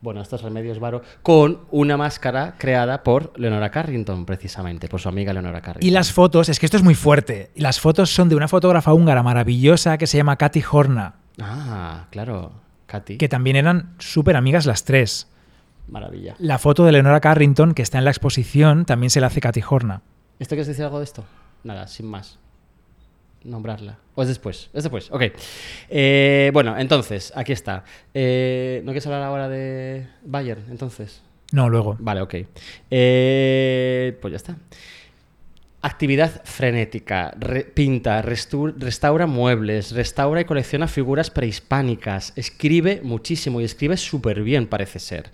Bueno, 0.03 0.21
estos 0.21 0.43
Remedios 0.43 0.79
Varo 0.79 1.03
con 1.23 1.61
una 1.71 1.97
máscara 1.97 2.55
creada 2.59 3.03
por 3.03 3.33
Leonora 3.41 3.71
Carrington, 3.71 4.27
precisamente, 4.27 4.89
por 4.89 5.01
su 5.01 5.09
amiga 5.09 5.33
Leonora 5.33 5.63
Carrington. 5.63 5.89
Y 5.89 5.91
las 5.91 6.13
fotos, 6.13 6.49
es 6.51 6.61
que 6.61 6.67
esto 6.67 6.77
es 6.77 6.83
muy 6.83 6.95
fuerte. 6.95 7.51
Las 7.57 7.81
fotos 7.81 8.11
son 8.15 8.29
de 8.29 8.37
una 8.37 8.47
fotógrafa 8.47 8.93
húngara 8.93 9.23
maravillosa 9.23 9.97
que 9.97 10.07
se 10.07 10.19
llama 10.19 10.37
Katy 10.37 10.63
Horna, 10.71 11.15
Ah, 11.41 12.07
claro. 12.11 12.53
Katy. 12.87 13.17
que 13.17 13.29
también 13.29 13.57
eran 13.57 13.95
súper 13.99 14.37
amigas 14.37 14.67
las 14.67 14.85
tres. 14.85 15.29
Maravilla. 15.89 16.35
La 16.39 16.59
foto 16.59 16.85
de 16.85 16.93
Leonora 16.93 17.21
Carrington, 17.21 17.75
que 17.75 17.83
está 17.83 17.99
en 17.99 18.05
la 18.05 18.11
exposición, 18.11 18.85
también 18.85 19.11
se 19.11 19.21
la 19.21 19.29
hace 19.29 19.41
Katy 19.41 19.63
Horna. 19.69 20.03
¿Esto 20.39 20.51
quieres 20.51 20.67
decir 20.67 20.85
algo 20.85 20.99
de 20.99 21.05
esto? 21.05 21.25
Nada, 21.65 21.87
sin 21.87 22.07
más. 22.07 22.39
Nombrarla. 23.45 23.99
¿O 24.15 24.23
es 24.23 24.29
después? 24.29 24.71
Es 24.73 24.83
después, 24.83 25.11
ok. 25.11 25.23
Eh, 25.89 26.51
bueno, 26.53 26.77
entonces, 26.77 27.33
aquí 27.37 27.53
está. 27.53 27.85
Eh, 28.13 28.81
¿No 28.85 28.91
quieres 28.91 29.07
hablar 29.07 29.23
ahora 29.23 29.49
de 29.49 30.09
Bayern, 30.25 30.65
entonces? 30.71 31.23
No, 31.53 31.69
luego. 31.69 31.97
Vale, 32.01 32.23
ok. 32.23 32.35
Eh, 32.91 34.19
pues 34.21 34.33
ya 34.33 34.37
está. 34.37 34.57
Actividad 35.87 36.43
frenética. 36.45 37.33
Re- 37.39 37.63
pinta, 37.63 38.21
restaura 38.21 39.27
muebles, 39.29 39.93
restaura 39.93 40.41
y 40.41 40.45
colecciona 40.45 40.89
figuras 40.89 41.31
prehispánicas. 41.31 42.33
Escribe 42.35 43.01
muchísimo 43.05 43.61
y 43.61 43.65
escribe 43.65 43.97
súper 43.97 44.43
bien, 44.43 44.67
parece 44.67 44.99
ser. 44.99 45.31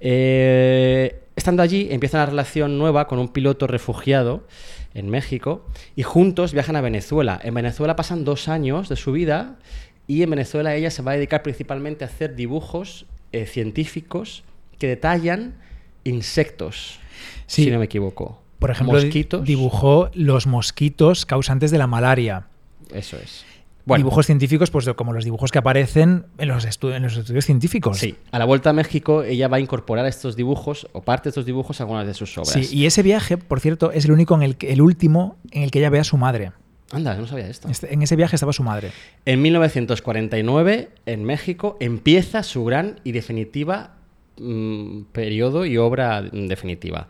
Eh, 0.00 1.20
estando 1.36 1.62
allí, 1.62 1.88
empieza 1.90 2.16
una 2.16 2.24
relación 2.26 2.78
nueva 2.78 3.06
con 3.08 3.18
un 3.18 3.28
piloto 3.28 3.66
refugiado 3.66 4.46
en 4.94 5.10
México 5.10 5.66
y 5.96 6.02
juntos 6.02 6.54
viajan 6.54 6.76
a 6.76 6.80
Venezuela. 6.80 7.38
En 7.44 7.52
Venezuela 7.52 7.94
pasan 7.94 8.24
dos 8.24 8.48
años 8.48 8.88
de 8.88 8.96
su 8.96 9.12
vida 9.12 9.58
y 10.06 10.22
en 10.22 10.30
Venezuela 10.30 10.74
ella 10.74 10.90
se 10.90 11.02
va 11.02 11.12
a 11.12 11.16
dedicar 11.16 11.42
principalmente 11.42 12.04
a 12.04 12.08
hacer 12.08 12.34
dibujos 12.36 13.04
eh, 13.32 13.44
científicos 13.44 14.44
que 14.78 14.86
detallan 14.88 15.56
insectos, 16.04 16.98
Sí. 17.46 17.64
si 17.64 17.70
no 17.70 17.78
me 17.78 17.84
equivoco. 17.84 18.40
Por 18.60 18.70
ejemplo, 18.70 19.00
mosquitos. 19.00 19.44
dibujó 19.44 20.10
los 20.14 20.46
mosquitos 20.46 21.26
causantes 21.26 21.72
de 21.72 21.78
la 21.78 21.88
malaria. 21.88 22.46
Eso 22.92 23.16
es. 23.16 23.44
Bueno, 23.86 24.00
Dibujos 24.04 24.26
científicos, 24.26 24.70
pues 24.70 24.88
como 24.94 25.12
los 25.12 25.24
dibujos 25.24 25.50
que 25.50 25.58
aparecen 25.58 26.26
en 26.38 26.48
los, 26.48 26.64
estu- 26.68 26.94
en 26.94 27.02
los 27.02 27.16
estudios 27.16 27.46
científicos. 27.46 27.98
sí. 27.98 28.14
A 28.30 28.38
la 28.38 28.44
vuelta 28.44 28.70
a 28.70 28.72
México, 28.72 29.22
ella 29.24 29.48
va 29.48 29.56
a 29.56 29.60
incorporar 29.60 30.04
estos 30.06 30.36
dibujos 30.36 30.86
o 30.92 31.00
parte 31.02 31.24
de 31.24 31.28
estos 31.30 31.46
dibujos 31.46 31.80
a 31.80 31.84
algunas 31.84 32.06
de 32.06 32.14
sus 32.14 32.36
obras. 32.38 32.52
Sí, 32.52 32.68
y 32.76 32.86
ese 32.86 33.02
viaje, 33.02 33.38
por 33.38 33.58
cierto, 33.58 33.90
es 33.90 34.04
el 34.04 34.12
único 34.12 34.34
en 34.36 34.42
el, 34.42 34.56
que- 34.56 34.72
el 34.72 34.80
último 34.82 35.38
en 35.50 35.62
el 35.62 35.70
que 35.72 35.78
ella 35.80 35.90
ve 35.90 35.98
a 35.98 36.04
su 36.04 36.18
madre. 36.18 36.52
Anda, 36.92 37.14
no 37.16 37.26
sabía 37.26 37.48
esto. 37.48 37.68
Este- 37.68 37.92
en 37.94 38.02
ese 38.02 38.16
viaje 38.16 38.36
estaba 38.36 38.52
su 38.52 38.62
madre. 38.62 38.90
En 39.24 39.40
1949, 39.42 40.90
en 41.06 41.24
México, 41.24 41.76
empieza 41.80 42.42
su 42.42 42.64
gran 42.64 43.00
y 43.04 43.12
definitiva 43.12 43.94
mm, 44.40 45.02
periodo 45.12 45.64
y 45.66 45.76
obra 45.76 46.22
definitiva. 46.22 47.06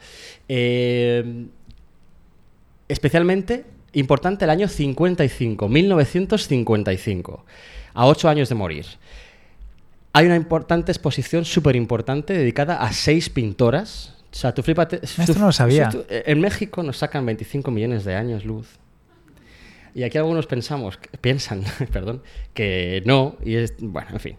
Eh, 0.49 1.47
especialmente 2.89 3.65
importante 3.93 4.45
el 4.45 4.51
año 4.51 4.69
55, 4.69 5.69
1955, 5.69 7.45
a 7.95 8.07
ocho 8.07 8.29
años 8.29 8.49
de 8.49 8.55
morir. 8.55 8.87
Hay 10.13 10.27
una 10.27 10.37
importante 10.37 10.91
exposición, 10.93 11.45
súper 11.45 11.77
importante, 11.77 12.33
dedicada 12.33 12.77
a 12.83 12.93
seis 12.93 13.31
pintoras. 13.31 14.17
O 14.33 14.35
sea, 14.35 14.53
tú 14.55 14.63
flipate. 14.63 15.01
Esto 15.03 15.35
no 15.39 15.47
lo 15.47 15.53
sabía. 15.53 15.89
tú- 15.89 16.05
en 16.09 16.41
México 16.41 16.83
nos 16.83 16.99
sacan 16.99 17.25
25 17.27 17.71
millones 17.71 18.05
de 18.05 18.15
años 18.17 18.45
luz. 18.45 18.69
Y 19.93 20.05
aquí 20.05 20.19
algunos 20.19 20.47
pensamos, 20.47 20.99
piensan, 21.21 21.65
perdón, 21.93 22.23
que 22.55 23.03
no, 23.07 23.37
y 23.45 23.57
es, 23.57 23.75
bueno, 23.81 24.09
en 24.13 24.21
fin. 24.21 24.37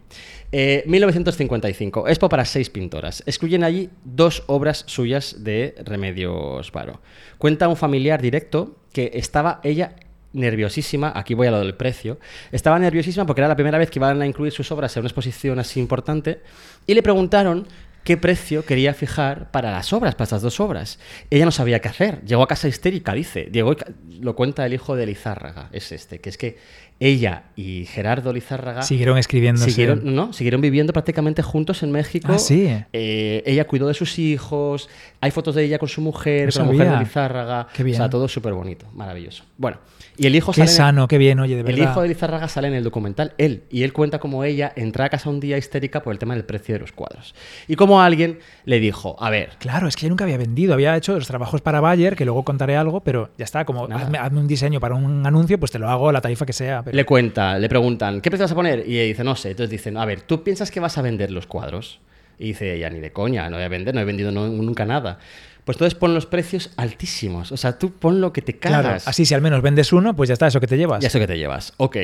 Eh, 0.52 0.84
1955, 0.86 2.10
Expo 2.10 2.28
para 2.28 2.44
seis 2.46 2.70
pintoras. 2.70 3.24
Excluyen 3.26 3.64
allí 3.64 3.90
dos 4.04 4.44
obras 4.48 4.84
suyas 4.88 5.44
de 5.44 5.76
Remedios 5.86 6.72
Varo. 6.72 7.02
Cuenta 7.38 7.70
un 7.70 7.78
familiar 7.78 8.22
directo 8.22 8.76
que 8.92 9.12
estaba 9.14 9.62
ella 9.64 9.96
nerviosísima, 10.34 11.12
aquí 11.16 11.34
voy 11.34 11.48
a 11.48 11.52
lo 11.52 11.60
del 11.60 11.76
precio, 11.76 12.20
estaba 12.52 12.80
nerviosísima 12.80 13.26
porque 13.26 13.42
era 13.42 13.48
la 13.48 13.56
primera 13.56 13.78
vez 13.78 13.90
que 13.90 14.00
iban 14.00 14.22
a 14.22 14.26
incluir 14.26 14.52
sus 14.54 14.72
obras 14.72 14.96
en 14.96 15.02
una 15.02 15.08
exposición 15.08 15.60
así 15.60 15.80
importante, 15.80 16.42
y 16.88 16.94
le 16.94 17.04
preguntaron 17.04 17.68
qué 18.04 18.18
precio 18.18 18.66
quería 18.66 18.94
fijar 18.94 19.52
para 19.52 19.72
las 19.72 19.94
obras, 19.94 20.16
para 20.16 20.24
estas 20.24 20.42
dos 20.42 20.60
obras. 20.60 21.00
Ella 21.30 21.46
no 21.46 21.52
sabía 21.52 21.80
qué 21.80 21.90
hacer. 21.90 22.22
Llegó 22.26 22.44
a 22.44 22.48
casa 22.48 22.68
histérica, 22.68 23.14
dice. 23.14 23.50
Llegó, 23.52 23.76
lo 24.20 24.36
cuenta 24.36 24.66
el 24.66 24.74
hijo 24.74 24.96
de 24.96 25.06
Lizárraga, 25.06 25.70
es 25.72 25.92
este, 25.92 26.20
que 26.20 26.30
es 26.30 26.38
que 26.38 26.58
ella 27.04 27.46
y 27.56 27.86
Gerardo 27.86 28.32
Lizárraga 28.32 28.84
Siguieron 28.84 29.18
escribiendo. 29.18 29.60
siguieron, 29.64 30.02
no, 30.16 30.34
siguieron 30.34 30.62
viviendo 30.62 30.94
prácticamente 30.94 31.42
juntos 31.42 31.82
en 31.82 31.92
México. 31.92 32.32
Ah, 32.32 32.38
sí. 32.38 32.68
Eh, 32.94 33.42
ella 33.46 33.66
cuidó 33.66 33.88
de 33.88 33.96
sus 33.96 34.20
hijos, 34.20 34.88
hay 35.20 35.32
fotos 35.32 35.56
de 35.56 35.64
ella 35.66 35.80
con 35.80 35.90
su 35.90 36.00
mujer, 36.00 36.46
No 36.48 36.52
con 36.54 36.68
la 36.68 36.72
mujer 36.74 36.92
de. 36.92 37.00
Lizárraga. 37.04 37.68
Qué 37.74 37.84
bien. 37.84 37.96
O 37.96 37.98
sea, 37.98 38.10
todo 38.10 38.28
súper 38.28 38.54
bonito, 38.54 38.86
maravilloso. 38.94 39.44
Bueno, 39.58 39.80
y 40.16 40.28
el 40.28 40.36
hijo 40.36 40.52
Qué 40.52 40.58
sale 40.62 40.70
en- 40.72 40.78
sano, 40.78 41.08
qué 41.08 41.18
bien, 41.18 41.40
oye, 41.40 41.56
de 41.56 41.62
el 41.62 41.66
verdad. 41.66 41.92
hijo 41.92 42.02
de 42.04 42.08
Lizárraga 42.10 42.48
sale 42.48 42.68
en 42.68 42.76
el 42.76 42.84
documental, 42.84 43.34
él, 43.40 43.64
y 43.72 43.82
él 43.82 43.94
cuenta 43.94 44.20
cómo 44.20 44.44
ella 44.44 44.72
entra 44.76 45.06
a 45.06 45.10
casa 45.10 45.30
un 45.32 45.40
día 45.40 45.58
histérica 45.58 46.04
por 46.04 46.14
el 46.14 46.20
tema 46.20 46.36
del 46.36 46.46
precio 46.46 46.76
de 46.76 46.80
los 46.82 46.92
cuadros. 46.92 47.34
Y 47.68 47.76
como 47.76 48.00
alguien 48.02 48.38
le 48.66 48.80
dijo, 48.80 49.16
a 49.20 49.32
ver, 49.32 49.50
Claro, 49.60 49.88
es 49.88 49.96
que 49.96 50.06
ella 50.06 50.10
nunca 50.12 50.26
había 50.26 50.38
vendido, 50.38 50.74
había 50.76 50.96
hecho 50.96 51.14
los 51.16 51.26
trabajos 51.28 51.62
para 51.62 51.82
Bayer, 51.82 52.16
que 52.16 52.26
luego 52.26 52.44
contaré 52.44 52.76
algo, 52.78 53.00
pero 53.02 53.32
ya 53.40 53.46
está, 53.46 53.66
como 53.66 53.86
hazme, 53.86 54.20
hazme 54.20 54.40
un 54.40 54.48
diseño 54.48 54.80
para 54.80 54.94
un 54.94 55.26
anuncio, 55.26 55.60
pues 55.60 55.72
te 55.72 55.80
lo 55.80 55.90
hago 55.90 56.10
a 56.10 56.14
la 56.14 56.22
tarifa 56.22 56.46
que 56.46 56.54
sea. 56.54 56.84
Pero- 56.92 56.98
le 56.98 57.06
cuenta, 57.06 57.58
le 57.60 57.68
preguntan, 57.70 58.22
¿qué 58.22 58.30
precio 58.30 58.44
vas 58.46 58.52
a 58.52 58.56
poner? 58.56 58.88
Y 58.88 58.98
ella 59.00 59.08
dice, 59.08 59.24
no 59.24 59.36
sé. 59.36 59.52
Entonces 59.52 59.70
dicen, 59.72 59.98
a 59.98 60.06
ver, 60.06 60.22
¿tú 60.22 60.44
piensas 60.44 60.70
que 60.72 60.80
vas 60.80 60.98
a 60.98 61.02
vender 61.02 61.32
los 61.32 61.48
cuadros? 61.48 62.00
Y 62.38 62.48
dice 62.48 62.76
ella, 62.76 62.90
ni 62.90 63.00
de 63.00 63.12
coña, 63.12 63.50
no 63.50 63.58
voy 63.58 63.66
a 63.66 63.70
vender, 63.70 63.94
no 63.94 64.02
he 64.02 64.06
vendido 64.06 64.32
no- 64.32 64.48
nunca 64.48 64.86
nada. 64.86 65.20
Pues 65.66 65.76
entonces 65.76 65.94
pon 65.98 66.14
los 66.16 66.26
precios 66.26 66.72
altísimos. 66.78 67.52
O 67.52 67.58
sea, 67.58 67.78
tú 67.78 67.92
pon 67.94 68.20
lo 68.20 68.34
que 68.34 68.42
te 68.42 68.58
Claro, 68.58 68.84
cagas. 68.84 69.08
así 69.08 69.26
si 69.26 69.34
al 69.36 69.42
menos 69.42 69.62
vendes 69.62 69.94
uno, 69.94 70.16
pues 70.16 70.28
ya 70.28 70.34
está, 70.34 70.48
eso 70.48 70.60
que 70.60 70.66
te 70.68 70.78
llevas. 70.78 71.02
Ya 71.02 71.08
eso 71.08 71.20
que 71.20 71.28
te 71.28 71.38
llevas. 71.38 71.74
Ok. 71.78 71.98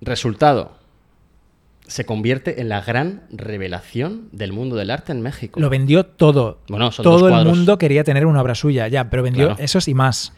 Resultado. 0.00 0.76
Se 1.88 2.04
convierte 2.04 2.60
en 2.60 2.68
la 2.68 2.80
gran 2.80 3.22
revelación 3.30 4.28
del 4.32 4.52
mundo 4.52 4.74
del 4.74 4.90
arte 4.90 5.12
en 5.12 5.20
México. 5.20 5.60
Lo 5.60 5.70
vendió 5.70 6.04
todo. 6.04 6.58
Bueno, 6.68 6.90
son 6.90 7.04
dos 7.04 7.20
todo 7.20 7.28
el 7.28 7.46
mundo 7.46 7.78
quería 7.78 8.02
tener 8.02 8.26
una 8.26 8.40
obra 8.42 8.56
suya, 8.56 8.88
ya, 8.88 9.08
pero 9.08 9.22
vendió 9.22 9.46
Claro. 9.48 9.62
esos 9.62 9.86
y 9.86 9.94
más. 9.94 10.32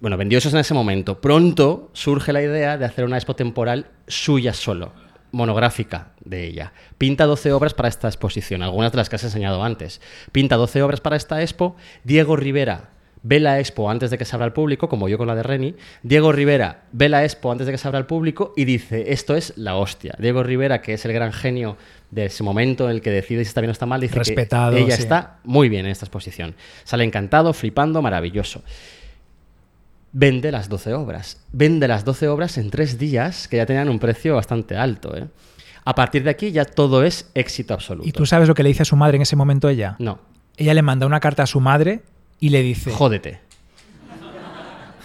Bueno, 0.00 0.16
vendió 0.16 0.38
esos 0.38 0.52
en 0.52 0.60
ese 0.60 0.74
momento. 0.74 1.20
Pronto 1.20 1.90
surge 1.92 2.32
la 2.32 2.42
idea 2.42 2.76
de 2.76 2.84
hacer 2.84 3.04
una 3.04 3.16
expo 3.16 3.34
temporal 3.34 3.86
suya 4.06 4.52
solo, 4.52 4.92
monográfica 5.32 6.12
de 6.24 6.46
ella. 6.46 6.72
Pinta 6.98 7.24
12 7.24 7.52
obras 7.52 7.72
para 7.72 7.88
esta 7.88 8.08
exposición, 8.08 8.62
algunas 8.62 8.92
de 8.92 8.98
las 8.98 9.08
que 9.08 9.16
has 9.16 9.24
enseñado 9.24 9.62
antes. 9.62 10.00
Pinta 10.32 10.56
12 10.56 10.82
obras 10.82 11.00
para 11.00 11.16
esta 11.16 11.40
expo. 11.40 11.76
Diego 12.04 12.36
Rivera 12.36 12.90
ve 13.22 13.40
la 13.40 13.58
expo 13.58 13.90
antes 13.90 14.10
de 14.10 14.18
que 14.18 14.26
se 14.26 14.36
abra 14.36 14.44
al 14.44 14.52
público, 14.52 14.88
como 14.88 15.08
yo 15.08 15.16
con 15.16 15.26
la 15.26 15.34
de 15.34 15.42
Reni. 15.42 15.74
Diego 16.02 16.30
Rivera 16.30 16.82
ve 16.92 17.08
la 17.08 17.24
expo 17.24 17.50
antes 17.50 17.66
de 17.66 17.72
que 17.72 17.78
se 17.78 17.88
abra 17.88 17.98
al 17.98 18.06
público 18.06 18.52
y 18.54 18.66
dice, 18.66 19.12
esto 19.12 19.34
es 19.34 19.54
la 19.56 19.76
hostia. 19.76 20.14
Diego 20.18 20.42
Rivera, 20.42 20.82
que 20.82 20.92
es 20.92 21.04
el 21.06 21.14
gran 21.14 21.32
genio 21.32 21.78
de 22.10 22.26
ese 22.26 22.42
momento 22.42 22.84
en 22.84 22.90
el 22.90 23.00
que 23.00 23.10
decide 23.10 23.44
si 23.44 23.48
está 23.48 23.62
bien 23.62 23.70
o 23.70 23.72
está 23.72 23.86
mal, 23.86 24.00
dice 24.00 24.14
Respetado, 24.14 24.76
que 24.76 24.82
ella 24.82 24.96
sí. 24.96 25.02
está 25.02 25.38
muy 25.42 25.70
bien 25.70 25.86
en 25.86 25.92
esta 25.92 26.04
exposición. 26.04 26.54
Sale 26.84 27.02
encantado, 27.02 27.54
flipando, 27.54 28.02
maravilloso 28.02 28.62
vende 30.18 30.50
las 30.50 30.70
12 30.70 30.94
obras. 30.94 31.42
Vende 31.52 31.86
las 31.88 32.04
12 32.06 32.28
obras 32.28 32.56
en 32.56 32.70
tres 32.70 32.98
días, 32.98 33.48
que 33.48 33.58
ya 33.58 33.66
tenían 33.66 33.90
un 33.90 33.98
precio 33.98 34.34
bastante 34.34 34.74
alto. 34.74 35.14
¿eh? 35.14 35.28
A 35.84 35.94
partir 35.94 36.22
de 36.24 36.30
aquí 36.30 36.52
ya 36.52 36.64
todo 36.64 37.04
es 37.04 37.30
éxito 37.34 37.74
absoluto. 37.74 38.08
¿Y 38.08 38.12
tú 38.12 38.24
sabes 38.24 38.48
lo 38.48 38.54
que 38.54 38.62
le 38.62 38.70
dice 38.70 38.82
a 38.82 38.86
su 38.86 38.96
madre 38.96 39.16
en 39.16 39.22
ese 39.22 39.36
momento 39.36 39.68
ella? 39.68 39.94
No, 39.98 40.18
Ella 40.56 40.72
le 40.72 40.80
manda 40.80 41.04
una 41.06 41.20
carta 41.20 41.42
a 41.42 41.46
su 41.46 41.60
madre 41.60 42.00
y 42.40 42.48
le 42.48 42.62
dice, 42.62 42.90
jódete. 42.92 43.40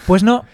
pues 0.07 0.23
no, 0.23 0.45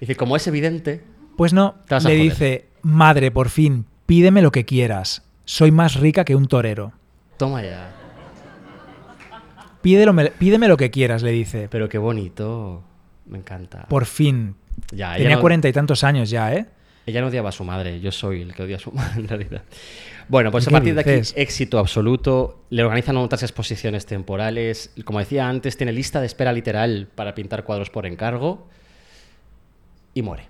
Dice, 0.00 0.14
como 0.16 0.36
es 0.36 0.46
evidente, 0.46 1.02
pues 1.36 1.52
no, 1.52 1.74
Te 1.88 1.94
vas 1.96 2.06
a 2.06 2.08
le 2.08 2.16
joder. 2.16 2.30
dice, 2.30 2.68
madre, 2.82 3.30
por 3.32 3.48
fin, 3.48 3.84
pídeme 4.06 4.42
lo 4.42 4.52
que 4.52 4.64
quieras. 4.64 5.22
Soy 5.44 5.72
más 5.72 5.96
rica 5.96 6.24
que 6.24 6.36
un 6.36 6.46
torero. 6.46 6.92
toma 7.36 7.62
ya. 7.62 7.90
Pídelo, 9.82 10.14
pídeme 10.38 10.68
lo 10.68 10.76
que 10.76 10.90
quieras, 10.90 11.22
le 11.22 11.30
dice. 11.32 11.68
Pero 11.70 11.88
qué 11.90 11.98
bonito. 11.98 12.82
Me 13.26 13.38
encanta. 13.38 13.86
Por 13.88 14.06
fin. 14.06 14.54
Ya, 14.92 15.16
Tenía 15.16 15.36
no- 15.36 15.40
cuarenta 15.40 15.68
y 15.68 15.72
tantos 15.72 16.04
años 16.04 16.30
ya, 16.30 16.52
¿eh? 16.54 16.66
Ella 17.06 17.20
no 17.20 17.26
odiaba 17.26 17.50
a 17.50 17.52
su 17.52 17.64
madre, 17.64 18.00
yo 18.00 18.10
soy 18.10 18.40
el 18.42 18.54
que 18.54 18.62
odia 18.62 18.76
a 18.76 18.78
su 18.78 18.90
madre 18.92 19.20
en 19.20 19.28
realidad. 19.28 19.62
Bueno, 20.28 20.50
pues 20.50 20.66
a 20.66 20.70
¿Qué 20.70 20.72
partir 20.72 20.94
de 20.94 21.00
aquí, 21.02 21.32
éxito 21.36 21.78
absoluto. 21.78 22.64
Le 22.70 22.82
organizan 22.82 23.16
otras 23.18 23.42
exposiciones 23.42 24.06
temporales. 24.06 24.90
Como 25.04 25.18
decía 25.18 25.48
antes, 25.48 25.76
tiene 25.76 25.92
lista 25.92 26.20
de 26.20 26.26
espera 26.26 26.52
literal 26.52 27.08
para 27.14 27.34
pintar 27.34 27.64
cuadros 27.64 27.90
por 27.90 28.06
encargo. 28.06 28.66
Y 30.14 30.22
muere. 30.22 30.48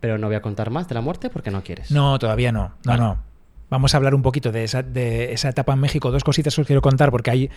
Pero 0.00 0.16
no 0.18 0.28
voy 0.28 0.36
a 0.36 0.40
contar 0.42 0.70
más 0.70 0.88
de 0.88 0.94
la 0.94 1.00
muerte 1.02 1.28
porque 1.28 1.50
no 1.50 1.62
quieres. 1.62 1.90
No, 1.90 2.18
todavía 2.18 2.52
no. 2.52 2.68
No, 2.68 2.74
Vale. 2.84 3.00
no. 3.02 3.22
Vamos 3.70 3.92
a 3.94 3.96
hablar 3.96 4.14
un 4.14 4.22
poquito 4.22 4.52
de 4.52 4.64
esa, 4.64 4.82
de 4.82 5.32
esa 5.32 5.48
etapa 5.48 5.72
en 5.72 5.80
México. 5.80 6.10
Dos 6.10 6.24
cositas 6.24 6.54
que 6.54 6.60
os 6.62 6.66
quiero 6.66 6.80
contar 6.82 7.10
porque 7.10 7.30
hay 7.30 7.50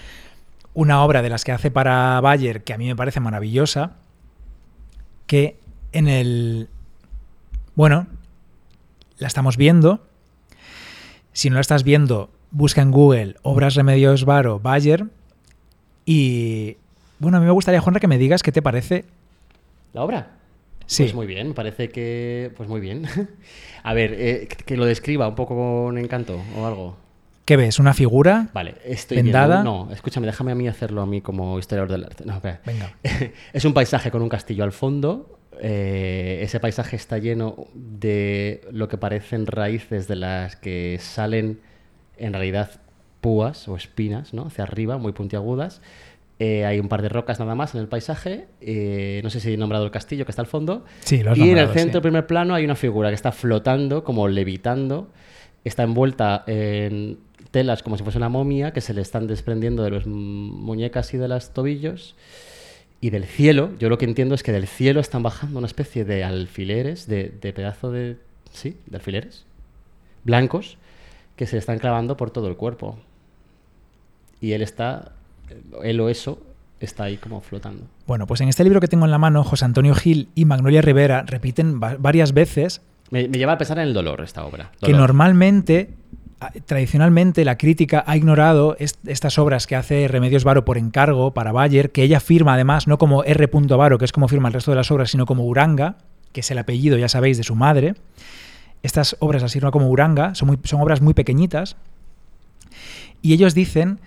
una 0.77 1.03
obra 1.03 1.23
de 1.23 1.29
las 1.29 1.43
que 1.43 1.51
hace 1.51 1.71
para 1.71 2.21
Bayer 2.21 2.63
que 2.63 2.71
a 2.71 2.77
mí 2.77 2.85
me 2.85 2.95
parece 2.95 3.19
maravillosa. 3.19 3.95
Que 5.25 5.57
en 5.91 6.07
el. 6.07 6.69
Bueno, 7.73 8.05
la 9.17 9.25
estamos 9.25 9.57
viendo. 9.57 10.05
Si 11.33 11.49
no 11.49 11.55
la 11.55 11.61
estás 11.61 11.83
viendo, 11.83 12.29
busca 12.51 12.83
en 12.83 12.91
Google 12.91 13.37
Obras 13.41 13.73
Remedios 13.73 14.23
Varo 14.23 14.59
Bayer. 14.59 15.07
Y. 16.05 16.77
Bueno, 17.17 17.37
a 17.37 17.39
mí 17.39 17.47
me 17.47 17.53
gustaría, 17.53 17.81
Juanra, 17.81 17.99
que 17.99 18.07
me 18.07 18.19
digas 18.19 18.43
qué 18.43 18.51
te 18.51 18.61
parece. 18.61 19.05
¿La 19.93 20.03
obra? 20.03 20.37
Sí. 20.85 21.03
Pues 21.03 21.15
muy 21.15 21.25
bien, 21.25 21.55
parece 21.55 21.89
que. 21.89 22.53
Pues 22.55 22.69
muy 22.69 22.81
bien. 22.81 23.07
a 23.81 23.93
ver, 23.95 24.13
eh, 24.15 24.47
que 24.47 24.77
lo 24.77 24.85
describa 24.85 25.27
un 25.27 25.33
poco 25.33 25.55
con 25.55 25.97
encanto 25.97 26.39
o 26.55 26.67
algo. 26.67 27.06
¿Qué 27.47 27.55
ves? 27.55 27.79
¿Una 27.79 27.93
figura? 27.93 28.49
Vale, 28.53 28.75
estoy 28.83 29.15
¿Vendada? 29.15 29.61
viendo- 29.63 29.85
No, 29.87 29.93
escúchame, 29.93 30.27
déjame 30.27 30.51
a 30.51 30.55
mí 30.55 30.67
hacerlo 30.67 31.01
a 31.01 31.05
mí 31.05 31.21
como 31.21 31.57
historiador 31.57 31.89
del 31.89 32.03
arte. 32.03 32.25
No. 32.25 32.41
Venga. 32.65 32.91
es 33.53 33.63
un 33.63 33.73
paisaje 33.73 34.11
con 34.11 34.21
un 34.21 34.27
castillo 34.27 34.65
al 34.65 34.73
fondo. 34.73 35.39
eh, 35.61 36.39
ese 36.43 36.59
paisaje 36.59 36.97
está 36.97 37.17
lleno 37.19 37.67
de 37.73 38.61
lo 38.71 38.89
que 38.89 38.97
parecen 38.97 39.47
raíces 39.47 40.09
de 40.09 40.17
las 40.17 40.57
que 40.57 40.97
salen 40.99 41.61
en 42.17 42.33
realidad 42.33 42.69
púas 43.21 43.67
o 43.69 43.77
espinas, 43.77 44.33
¿no? 44.33 44.47
Hacia 44.47 44.65
arriba, 44.65 44.97
muy 44.97 45.13
puntiagudas. 45.13 45.81
Eh, 46.39 46.65
hay 46.65 46.79
un 46.81 46.89
par 46.89 47.01
de 47.01 47.07
rocas 47.09 47.39
nada 47.39 47.55
más 47.55 47.73
en 47.75 47.79
el 47.81 47.87
paisaje. 47.87 48.45
eh, 48.59 49.21
no 49.23 49.29
sé 49.29 49.39
si 49.39 49.53
he 49.53 49.57
nombrado 49.57 49.85
el 49.85 49.91
castillo 49.91 50.25
que 50.25 50.31
está 50.31 50.41
al 50.41 50.47
fondo. 50.47 50.83
Sí, 50.99 51.23
lo 51.23 51.31
has 51.31 51.37
y 51.37 51.49
en 51.49 51.57
el 51.57 51.69
centro, 51.69 51.99
sí. 51.99 52.03
primer 52.03 52.27
plano, 52.27 52.53
hay 52.53 52.65
una 52.65 52.75
figura 52.75 53.07
que 53.09 53.15
está 53.15 53.31
flotando, 53.31 54.03
como 54.03 54.27
levitando. 54.27 55.09
Está 55.63 55.83
envuelta 55.83 56.43
en 56.45 57.17
telas 57.51 57.83
como 57.83 57.97
si 57.97 58.03
fuese 58.03 58.17
una 58.17 58.29
momia 58.29 58.71
que 58.73 58.81
se 58.81 58.93
le 58.93 59.01
están 59.01 59.27
desprendiendo 59.27 59.83
de 59.83 59.91
las 59.91 60.05
muñecas 60.07 61.13
y 61.13 61.17
de 61.17 61.27
los 61.27 61.53
tobillos. 61.53 62.15
Y 62.99 63.11
del 63.11 63.25
cielo, 63.25 63.69
yo 63.79 63.89
lo 63.89 63.97
que 63.99 64.05
entiendo 64.05 64.33
es 64.33 64.41
que 64.41 64.51
del 64.51 64.65
cielo 64.67 64.99
están 64.99 65.21
bajando 65.21 65.59
una 65.59 65.67
especie 65.67 66.03
de 66.03 66.23
alfileres, 66.23 67.07
de, 67.07 67.29
de 67.41 67.53
pedazo 67.53 67.91
de. 67.91 68.17
Sí, 68.51 68.77
de 68.87 68.97
alfileres 68.97 69.45
blancos 70.23 70.77
que 71.35 71.45
se 71.45 71.55
le 71.55 71.59
están 71.59 71.77
clavando 71.79 72.17
por 72.17 72.31
todo 72.31 72.47
el 72.47 72.55
cuerpo. 72.55 72.97
Y 74.41 74.51
él 74.53 74.61
está. 74.61 75.11
Él 75.83 75.99
o 75.99 76.09
eso 76.09 76.41
está 76.79 77.05
ahí 77.05 77.17
como 77.17 77.41
flotando. 77.41 77.83
Bueno, 78.05 78.27
pues 78.27 78.41
en 78.41 78.49
este 78.49 78.63
libro 78.63 78.79
que 78.81 78.87
tengo 78.87 79.05
en 79.05 79.11
la 79.11 79.17
mano, 79.17 79.43
José 79.43 79.65
Antonio 79.65 79.95
Gil 79.95 80.29
y 80.35 80.45
Magnolia 80.45 80.81
Rivera 80.81 81.23
repiten 81.23 81.79
va- 81.81 81.95
varias 81.97 82.33
veces 82.33 82.81
Me, 83.09 83.27
me 83.27 83.37
lleva 83.37 83.53
a 83.53 83.57
pensar 83.57 83.77
en 83.79 83.87
el 83.87 83.93
dolor 83.93 84.21
esta 84.21 84.45
obra. 84.45 84.71
que 84.81 84.91
normalmente, 84.93 85.89
tradicionalmente, 86.65 87.43
la 87.45 87.57
crítica 87.57 88.03
ha 88.05 88.15
ignorado 88.15 88.75
est- 88.79 88.99
estas 89.07 89.39
obras 89.39 89.65
que 89.67 89.75
hace 89.75 90.07
Remedios 90.07 90.43
Varo 90.43 90.65
por 90.65 90.77
encargo 90.77 91.33
para 91.33 91.51
Bayer, 91.51 91.91
que 91.91 92.03
ella 92.03 92.19
firma 92.19 92.53
además 92.53 92.87
no 92.87 92.97
como 92.97 93.23
R. 93.23 93.49
Varo, 93.77 93.97
que 93.97 94.05
es 94.05 94.11
como 94.11 94.27
firma 94.27 94.47
el 94.49 94.53
resto 94.53 94.71
de 94.71 94.77
las 94.77 94.91
obras, 94.91 95.09
sino 95.09 95.25
como 95.25 95.45
Uranga, 95.45 95.95
que 96.33 96.41
es 96.41 96.51
el 96.51 96.59
apellido, 96.59 96.97
ya 96.97 97.09
sabéis, 97.09 97.37
de 97.37 97.43
su 97.43 97.55
madre. 97.55 97.95
Estas 98.83 99.15
obras 99.19 99.41
las 99.41 99.53
firma 99.53 99.71
como 99.71 99.89
Uranga, 99.89 100.35
son, 100.35 100.49
muy- 100.49 100.59
son 100.63 100.81
obras 100.81 101.01
muy 101.01 101.13
pequeñitas. 101.15 101.75
Y 103.23 103.33
ellos 103.33 103.55
dicen 103.55 103.99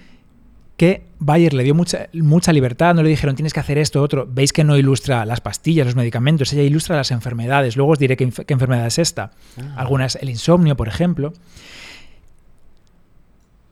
que 0.76 1.02
Bayer 1.18 1.52
le 1.52 1.64
dio 1.64 1.74
mucha, 1.74 2.06
mucha 2.14 2.52
libertad, 2.52 2.94
no 2.94 3.02
le 3.02 3.08
dijeron 3.10 3.34
tienes 3.34 3.52
que 3.52 3.60
hacer 3.60 3.76
esto, 3.76 4.00
otro. 4.00 4.26
Veis 4.30 4.52
que 4.52 4.64
no 4.64 4.76
ilustra 4.78 5.26
las 5.26 5.40
pastillas, 5.40 5.84
los 5.84 5.96
medicamentos, 5.96 6.52
ella 6.52 6.62
ilustra 6.62 6.96
las 6.96 7.10
enfermedades. 7.10 7.76
Luego 7.76 7.92
os 7.92 7.98
diré 7.98 8.16
qué 8.16 8.24
enfermedad 8.52 8.86
es 8.86 8.98
esta. 8.98 9.32
Ah. 9.58 9.74
Algunas, 9.76 10.14
el 10.16 10.30
insomnio, 10.30 10.76
por 10.76 10.86
ejemplo. 10.88 11.32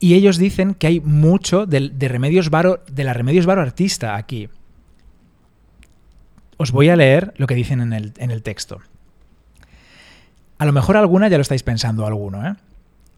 Y 0.01 0.15
ellos 0.15 0.39
dicen 0.39 0.75
que 0.75 0.87
hay 0.87 1.01
mucho 1.01 1.67
de, 1.67 1.91
Remedios 2.09 2.51
Varo, 2.51 2.85
de 2.91 3.05
la 3.05 3.15
Remedios 3.15 3.47
Varo 3.47 3.63
artista 3.63 4.17
aquí. 4.17 4.49
Os 6.57 6.73
voy 6.73 6.89
a 6.89 6.97
leer 6.97 7.35
lo 7.37 7.47
que 7.47 7.55
dicen 7.55 7.81
en 7.81 7.93
el, 8.31 8.43
texto. 8.43 8.81
A 10.59 10.65
lo 10.65 10.73
mejor 10.73 10.97
alguna 10.97 11.29
ya 11.29 11.39
lo 11.39 11.43
estáis 11.43 11.63
pensando, 11.63 12.07
alguno, 12.07 12.47
¿eh? 12.47 12.55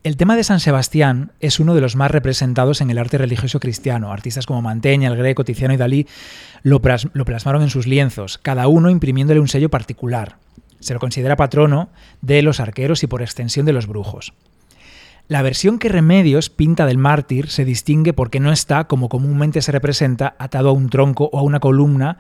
El 0.03 0.17
tema 0.17 0.35
de 0.35 0.45
San 0.45 0.61
Sebastián 0.61 1.33
es 1.41 1.61
uno 1.61 1.75
de 1.75 1.83
los 1.83 1.95
más 1.95 2.11
representados 2.11 2.81
en 2.81 2.89
el 2.89 2.97
arte 2.97 3.19
religioso 3.19 3.61
cristiano. 3.61 4.13
Artistas 4.13 4.47
como 4.47 4.63
Manteña, 4.63 5.11
El 5.11 5.17
Greco, 5.17 5.45
Tiziano 5.45 5.75
y 5.75 5.77
Dalí 5.77 6.07
lo 6.63 6.81
plasmaron 6.81 7.61
en 7.63 7.69
sus 7.69 7.87
lienzos, 7.87 8.39
cada 8.39 8.67
uno 8.67 8.89
imprimiéndole 8.89 9.41
un 9.41 9.49
sello 9.49 9.69
particular. 9.69 10.37
Se 10.79 10.95
lo 10.95 11.01
considera 11.01 11.37
patrono 11.37 11.91
de 12.23 12.41
los 12.41 12.61
arqueros 12.61 13.03
y 13.03 13.09
por 13.09 13.21
extensión 13.21 13.67
de 13.67 13.75
los 13.75 13.87
brujos. 13.87 14.33
La 15.31 15.43
versión 15.43 15.79
que 15.79 15.89
Remedios 15.89 16.51
pinta 16.51 16.87
del 16.87 16.99
mártir 16.99 17.51
se 17.51 17.65
distingue 17.65 18.13
porque 18.13 18.41
no 18.41 18.51
está, 18.51 18.89
como 18.89 19.09
comúnmente 19.09 19.63
se 19.63 19.71
representa, 19.71 20.35
atado 20.41 20.71
a 20.71 20.73
un 20.73 20.91
tronco 20.91 21.31
o 21.33 21.39
a 21.39 21.43
una 21.43 21.61
columna 21.61 22.19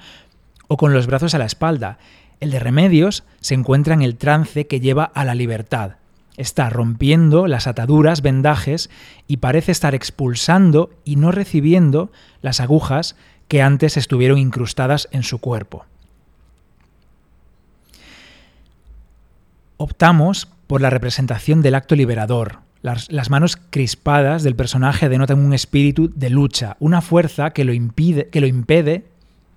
o 0.68 0.76
con 0.76 0.92
los 0.92 1.08
brazos 1.08 1.34
a 1.34 1.38
la 1.38 1.44
espalda. 1.44 1.98
El 2.38 2.52
de 2.52 2.60
Remedios 2.60 3.24
se 3.40 3.54
encuentra 3.54 3.94
en 3.94 4.02
el 4.02 4.14
trance 4.14 4.68
que 4.68 4.78
lleva 4.78 5.02
a 5.02 5.24
la 5.24 5.34
libertad. 5.34 5.96
Está 6.36 6.70
rompiendo 6.70 7.48
las 7.48 7.66
ataduras, 7.66 8.22
vendajes 8.22 8.90
y 9.26 9.38
parece 9.38 9.72
estar 9.72 9.96
expulsando 9.96 10.90
y 11.04 11.16
no 11.16 11.32
recibiendo 11.32 12.12
las 12.42 12.60
agujas 12.60 13.16
que 13.48 13.60
antes 13.60 13.96
estuvieron 13.96 14.38
incrustadas 14.38 15.08
en 15.10 15.24
su 15.24 15.40
cuerpo. 15.40 15.84
Optamos 19.78 20.46
por 20.68 20.80
la 20.80 20.90
representación 20.90 21.60
del 21.60 21.74
acto 21.74 21.96
liberador. 21.96 22.69
Las, 22.82 23.30
manos 23.30 23.58
crispadas 23.58 24.42
del 24.42 24.56
personaje 24.56 25.10
denotan 25.10 25.38
un 25.38 25.52
espíritu 25.52 26.10
de 26.14 26.30
lucha, 26.30 26.76
una 26.80 27.02
fuerza 27.02 27.50
que 27.50 27.64
lo 27.64 27.74
impide, 27.74 28.28
que 28.28 28.40
lo 28.40 28.46
impede, 28.46 29.04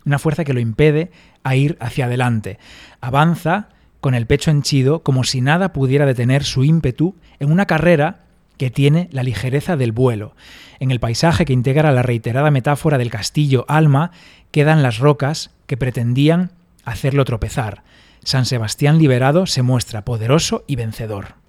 una 0.05 0.19
fuerza 0.19 0.43
que 0.43 0.53
lo 0.53 0.59
impede 0.59 1.09
a 1.43 1.55
ir 1.55 1.77
hacia 1.79 2.05
adelante. 2.05 2.59
Avanza 2.99 3.69
con 4.01 4.13
el 4.13 4.27
pecho 4.27 4.51
henchido 4.51 5.03
como 5.03 5.23
si 5.23 5.39
nada 5.39 5.71
pudiera 5.71 6.05
detener 6.05 6.43
su 6.43 6.65
ímpetu 6.65 7.15
en 7.39 7.49
una 7.51 7.65
carrera 7.65 8.23
que 8.57 8.69
tiene 8.69 9.07
la 9.11 9.23
ligereza 9.23 9.77
del 9.77 9.93
vuelo. 9.93 10.35
En 10.79 10.91
el 10.91 10.99
paisaje 10.99 11.45
que 11.45 11.53
integra 11.53 11.93
la 11.93 12.03
reiterada 12.03 12.51
metáfora 12.51 12.97
del 12.97 13.09
castillo 13.09 13.63
Alma 13.69 14.11
quedan 14.51 14.83
las 14.83 14.99
rocas 14.99 15.51
que 15.65 15.77
pretendían 15.77 16.51
hacerlo 16.83 17.23
tropezar. 17.23 17.83
San 18.23 18.45
Sebastián 18.45 18.97
liberado 18.97 19.45
se 19.45 19.61
muestra 19.61 20.03
poderoso 20.03 20.65
y 20.67 20.75
vencedor. 20.75 21.42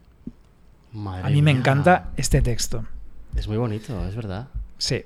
Madre 0.95 1.27
A 1.27 1.31
mí 1.31 1.43
me 1.43 1.51
encanta 1.51 2.09
este 2.17 2.41
texto. 2.41 2.85
Es 3.37 3.49
muy 3.49 3.57
bonito, 3.59 4.07
es 4.09 4.15
verdad. 4.17 4.49
Sí. 4.79 5.03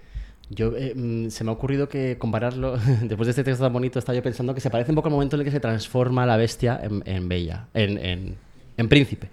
Yo, 0.50 0.72
eh, 0.76 0.94
mm, 0.94 1.28
se 1.30 1.44
me 1.44 1.50
ha 1.50 1.52
ocurrido 1.54 1.88
que 1.88 2.16
compararlo, 2.18 2.76
después 3.02 3.26
de 3.26 3.30
este 3.30 3.44
texto 3.44 3.64
tan 3.64 3.72
bonito, 3.72 3.98
estaba 3.98 4.14
yo 4.16 4.22
pensando 4.22 4.54
que 4.54 4.60
se 4.60 4.70
parece 4.70 4.92
un 4.92 4.96
poco 4.96 5.08
al 5.08 5.12
momento 5.14 5.36
en 5.36 5.40
el 5.40 5.44
que 5.44 5.50
se 5.50 5.60
transforma 5.60 6.24
la 6.26 6.36
bestia 6.36 6.78
en, 6.82 7.02
en 7.06 7.28
bella, 7.28 7.66
en, 7.74 7.98
en, 7.98 8.36
en 8.76 8.88
príncipe. 8.88 9.28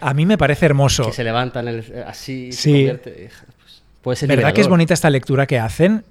A 0.00 0.12
mí 0.12 0.26
me 0.26 0.36
parece 0.36 0.66
hermoso. 0.66 1.04
Que 1.06 1.12
se 1.12 1.24
levanta 1.24 1.60
en 1.60 1.68
el, 1.68 2.04
así, 2.06 2.52
se 2.52 2.62
Sí. 2.62 2.70
convierte, 2.72 3.24
eh, 3.26 3.30
pues, 3.62 3.82
puede 4.02 4.16
ser 4.16 4.28
¿Verdad 4.28 4.52
que 4.52 4.60
es 4.60 4.68
bonita 4.68 4.92
esta 4.94 5.08
lectura 5.10 5.46
que 5.46 5.58
hacen? 5.58 6.04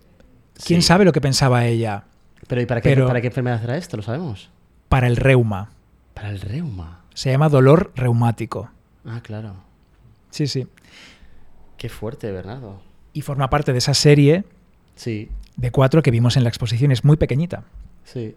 ¿Quién 0.65 0.81
Sí. 0.81 0.87
sabe 0.87 1.05
lo 1.05 1.11
que 1.11 1.21
pensaba 1.21 1.65
ella? 1.65 2.03
Pero 2.47 2.61
¿y 2.61 2.65
para 2.65 2.81
qué, 2.81 2.89
Pero- 2.89 3.07
para 3.07 3.21
qué 3.21 3.27
enfermedad 3.27 3.63
era 3.63 3.77
esto? 3.77 3.97
Lo 3.97 4.03
sabemos. 4.03 4.49
Para 4.89 5.07
el 5.07 5.17
reuma. 5.17 5.69
Para 6.15 6.29
el 6.29 6.39
reuma. 6.41 7.01
Se 7.13 7.29
llama 7.31 7.49
dolor 7.49 7.91
reumático. 7.95 8.69
Ah, 9.05 9.21
claro. 9.21 9.55
Sí, 10.31 10.47
sí. 10.47 10.67
Qué 11.77 11.89
fuerte, 11.89 12.31
Bernardo. 12.31 12.81
Y 13.13 13.21
forma 13.21 13.49
parte 13.49 13.71
de 13.71 13.77
esa 13.77 13.93
serie 13.93 14.43
Sí, 14.95 15.29
de 15.57 15.71
cuatro 15.71 16.01
que 16.01 16.11
vimos 16.11 16.37
en 16.37 16.43
la 16.43 16.49
exposición. 16.49 16.91
Es 16.91 17.03
muy 17.03 17.17
pequeñita. 17.17 17.63
sí. 18.03 18.35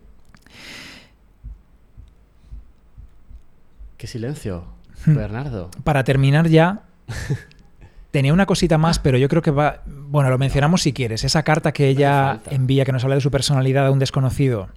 Qué 3.96 4.06
silencio, 4.06 4.64
Hmm. 5.06 5.14
Bernardo. 5.14 5.70
Para 5.84 6.02
terminar 6.04 6.48
ya, 6.48 6.82
tenía 8.10 8.32
una 8.32 8.46
cosita 8.46 8.78
más, 8.78 8.98
pero 8.98 9.16
yo 9.18 9.28
creo 9.28 9.42
que 9.42 9.50
va... 9.52 9.82
Bueno, 9.86 10.28
lo 10.30 10.38
mencionamos 10.38 10.82
si 10.82 10.92
quieres. 10.92 11.22
Esa 11.24 11.42
carta 11.44 11.72
que 11.72 11.88
ella 11.88 12.40
envía, 12.50 12.84
que 12.84 12.92
nos 12.92 13.02
habla 13.04 13.14
de 13.16 13.20
su 13.20 13.30
personalidad 13.30 13.86
a 13.86 13.90
un 13.92 13.98
desconocido. 14.00 14.68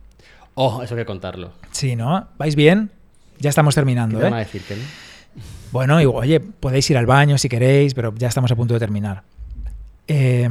Oh, 0.56 0.82
eso 0.84 0.94
hay 0.96 1.02
que 1.02 1.06
contarlo. 1.06 1.54
Sí, 1.72 1.96
¿no? 1.96 2.28
¿Vais 2.38 2.56
bien? 2.56 2.92
Ya 3.40 3.50
estamos 3.50 3.74
¿Qué 3.74 3.82
terminando, 3.82 4.18
te 4.20 4.24
van 4.26 4.34
a 4.34 4.42
¿eh? 4.42 4.46
decir? 4.46 4.62
Bueno, 5.72 6.02
y, 6.02 6.06
oye, 6.06 6.40
podéis 6.40 6.90
ir 6.90 6.98
al 6.98 7.06
baño 7.06 7.38
si 7.38 7.48
queréis, 7.50 7.94
pero 7.94 8.14
ya 8.18 8.28
estamos 8.28 8.52
a 8.52 8.56
punto 8.56 8.74
de 8.74 8.80
terminar. 8.80 9.24
Eh, 10.08 10.50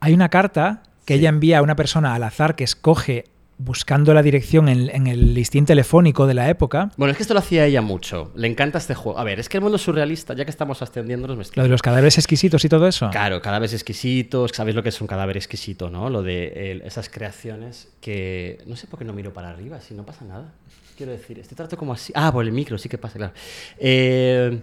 hay 0.00 0.14
una 0.14 0.28
carta 0.28 0.82
que 1.04 1.14
Sí. 1.14 1.20
ella 1.20 1.28
envía 1.28 1.58
a 1.58 1.62
una 1.62 1.76
persona 1.76 2.14
al 2.14 2.22
azar 2.22 2.54
que 2.56 2.64
escoge 2.64 3.24
buscando 3.58 4.12
la 4.12 4.22
dirección 4.22 4.68
en, 4.68 4.90
en 4.90 5.06
el 5.06 5.32
listín 5.32 5.64
telefónico 5.64 6.26
de 6.26 6.34
la 6.34 6.50
época. 6.50 6.90
Bueno, 6.98 7.12
es 7.12 7.16
que 7.16 7.22
esto 7.22 7.32
lo 7.32 7.40
hacía 7.40 7.64
ella 7.64 7.80
mucho. 7.80 8.30
Le 8.36 8.48
encanta 8.48 8.76
este 8.76 8.94
juego. 8.94 9.18
A 9.18 9.24
ver, 9.24 9.40
es 9.40 9.48
que 9.48 9.56
el 9.56 9.62
mundo 9.62 9.78
surrealista, 9.78 10.34
ya 10.34 10.44
que 10.44 10.50
estamos 10.50 10.82
ascendiéndonos, 10.82 11.36
me 11.38 11.42
estoy- 11.42 11.56
Lo 11.56 11.62
de 11.62 11.70
los 11.70 11.80
cadáveres 11.80 12.18
exquisitos 12.18 12.62
y 12.66 12.68
todo 12.68 12.86
eso. 12.86 13.08
Claro, 13.10 13.40
cadáveres 13.40 13.72
exquisitos. 13.72 14.50
¿Sabéis 14.54 14.76
lo 14.76 14.82
que 14.82 14.90
es 14.90 15.00
un 15.00 15.06
cadáver 15.06 15.38
exquisito, 15.38 15.88
no? 15.88 16.10
Lo 16.10 16.22
de 16.22 16.72
el- 16.72 16.82
esas 16.82 17.08
creaciones 17.08 17.88
que. 18.02 18.58
No 18.66 18.76
sé 18.76 18.88
por 18.88 18.98
qué 18.98 19.06
no 19.06 19.14
miro 19.14 19.32
para 19.32 19.48
arriba, 19.48 19.80
si 19.80 19.94
no 19.94 20.04
pasa 20.04 20.26
nada. 20.26 20.52
Quiero 20.96 21.12
decir, 21.12 21.38
este 21.38 21.54
trato 21.54 21.76
como 21.76 21.92
así. 21.92 22.12
Ah, 22.16 22.32
por 22.32 22.44
el 22.44 22.52
micro, 22.52 22.78
sí 22.78 22.88
que 22.88 22.96
pasa, 22.96 23.18
claro. 23.18 23.34
Eh, 23.78 24.60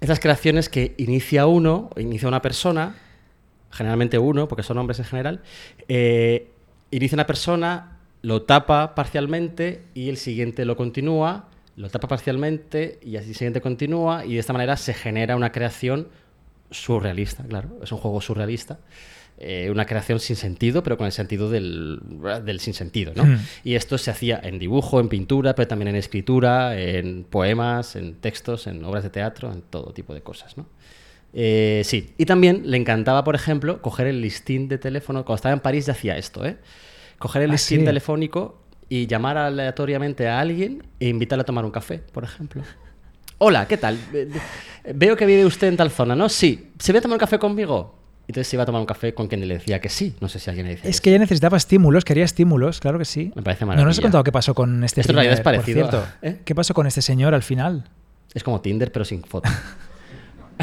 esas 0.00 0.20
creaciones 0.20 0.68
que 0.68 0.94
inicia 0.98 1.46
uno, 1.46 1.90
inicia 1.96 2.28
una 2.28 2.40
persona, 2.40 2.94
generalmente 3.72 4.18
uno, 4.18 4.46
porque 4.46 4.62
son 4.62 4.78
hombres 4.78 5.00
en 5.00 5.04
general, 5.06 5.42
eh, 5.88 6.50
inicia 6.92 7.16
una 7.16 7.26
persona, 7.26 7.98
lo 8.22 8.42
tapa 8.42 8.94
parcialmente 8.94 9.82
y 9.94 10.08
el 10.08 10.18
siguiente 10.18 10.64
lo 10.64 10.76
continúa, 10.76 11.48
lo 11.76 11.88
tapa 11.90 12.06
parcialmente 12.06 13.00
y 13.02 13.16
así 13.16 13.30
el 13.30 13.34
siguiente 13.34 13.60
continúa 13.60 14.24
y 14.24 14.34
de 14.34 14.38
esta 14.38 14.52
manera 14.52 14.76
se 14.76 14.94
genera 14.94 15.34
una 15.34 15.50
creación 15.50 16.08
surrealista, 16.70 17.42
claro, 17.42 17.70
es 17.82 17.90
un 17.90 17.98
juego 17.98 18.20
surrealista. 18.20 18.78
Eh, 19.44 19.70
una 19.70 19.84
creación 19.86 20.20
sin 20.20 20.36
sentido, 20.36 20.82
pero 20.82 20.96
con 20.96 21.06
el 21.06 21.12
sentido 21.12 21.50
del, 21.50 22.00
del 22.44 22.60
sinsentido, 22.60 23.12
¿no? 23.16 23.24
Hmm. 23.24 23.38
Y 23.64 23.74
esto 23.74 23.98
se 23.98 24.10
hacía 24.10 24.40
en 24.42 24.58
dibujo, 24.58 25.00
en 25.00 25.08
pintura, 25.08 25.54
pero 25.54 25.66
también 25.68 25.88
en 25.88 25.96
escritura, 25.96 26.78
en 26.78 27.24
poemas, 27.24 27.96
en 27.96 28.14
textos, 28.14 28.66
en 28.66 28.84
obras 28.84 29.02
de 29.02 29.10
teatro, 29.10 29.52
en 29.52 29.62
todo 29.62 29.92
tipo 29.92 30.14
de 30.14 30.20
cosas, 30.22 30.56
¿no? 30.56 30.66
Eh, 31.34 31.82
sí, 31.84 32.12
y 32.18 32.26
también 32.26 32.62
le 32.66 32.76
encantaba, 32.76 33.24
por 33.24 33.34
ejemplo, 33.34 33.80
coger 33.82 34.06
el 34.06 34.20
listín 34.20 34.68
de 34.68 34.78
teléfono. 34.78 35.24
Cuando 35.24 35.36
estaba 35.36 35.52
en 35.54 35.60
París 35.60 35.86
ya 35.86 35.92
hacía 35.92 36.16
esto, 36.16 36.44
¿eh? 36.46 36.58
Coger 37.18 37.42
el 37.42 37.50
Ah, 37.50 37.54
listín 37.54 37.80
sí. 37.80 37.84
telefónico 37.84 38.60
y 38.88 39.06
llamar 39.06 39.38
aleatoriamente 39.38 40.28
a 40.28 40.38
alguien 40.40 40.82
e 41.00 41.08
invitarle 41.08 41.42
a 41.42 41.44
tomar 41.46 41.64
un 41.64 41.70
café, 41.70 41.98
por 42.12 42.22
ejemplo. 42.24 42.62
Hola, 43.38 43.66
¿qué 43.66 43.76
tal? 43.76 43.98
Veo 44.94 45.16
que 45.16 45.26
vive 45.26 45.44
usted 45.46 45.66
en 45.68 45.76
tal 45.76 45.90
zona, 45.90 46.14
¿no? 46.14 46.28
Sí. 46.28 46.70
¿Se 46.78 46.92
ve 46.92 46.98
a 46.98 47.02
tomar 47.02 47.16
un 47.16 47.20
café 47.20 47.38
conmigo? 47.38 48.01
Entonces 48.32 48.48
se 48.48 48.56
iba 48.56 48.62
a 48.62 48.66
tomar 48.66 48.80
un 48.80 48.86
café 48.86 49.12
con 49.12 49.28
quien 49.28 49.46
le 49.46 49.54
decía 49.54 49.78
que 49.78 49.90
sí. 49.90 50.14
No 50.20 50.28
sé 50.28 50.38
si 50.38 50.48
alguien 50.48 50.66
le 50.66 50.76
decía 50.76 50.88
Es 50.88 51.02
que 51.02 51.10
ella 51.10 51.18
necesitaba 51.18 51.58
estímulos, 51.58 52.02
quería 52.06 52.24
estímulos, 52.24 52.80
claro 52.80 52.98
que 52.98 53.04
sí. 53.04 53.30
Me 53.34 53.42
parece 53.42 53.66
No 53.66 53.72
nos 53.72 53.76
has 53.78 53.84
maravilla. 53.84 54.02
contado 54.02 54.24
qué 54.24 54.32
pasó 54.32 54.54
con 54.54 54.82
este 54.84 55.02
Esto 55.02 55.12
en 55.12 55.16
realidad 55.16 55.34
es 55.34 55.40
por 55.40 55.52
parecido 55.52 55.86
a- 55.86 55.90
cierto. 55.90 56.08
¿eh? 56.22 56.40
¿Qué 56.44 56.54
pasó 56.54 56.72
con 56.72 56.86
este 56.86 57.02
señor 57.02 57.34
al 57.34 57.42
final? 57.42 57.84
Es 58.32 58.42
como 58.42 58.62
Tinder, 58.62 58.90
pero 58.90 59.04
sin 59.04 59.22
foto. 59.22 59.50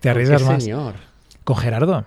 ¿Te 0.00 0.08
¿Con 0.08 0.10
arriesgas 0.10 0.42
más? 0.42 0.62
señor? 0.62 0.94
¿Con 1.44 1.56
Gerardo? 1.56 2.04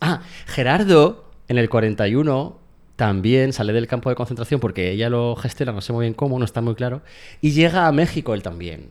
Ah, 0.00 0.22
Gerardo, 0.46 1.30
en 1.48 1.58
el 1.58 1.68
41, 1.68 2.58
también 2.96 3.52
sale 3.52 3.72
del 3.74 3.86
campo 3.86 4.08
de 4.08 4.16
concentración 4.16 4.60
porque 4.60 4.90
ella 4.92 5.10
lo 5.10 5.36
gestiona, 5.36 5.72
no 5.72 5.80
sé 5.80 5.92
muy 5.92 6.04
bien 6.04 6.14
cómo, 6.14 6.38
no 6.38 6.44
está 6.46 6.60
muy 6.62 6.74
claro. 6.74 7.02
Y 7.42 7.52
llega 7.52 7.86
a 7.86 7.92
México 7.92 8.32
él 8.34 8.42
también. 8.42 8.88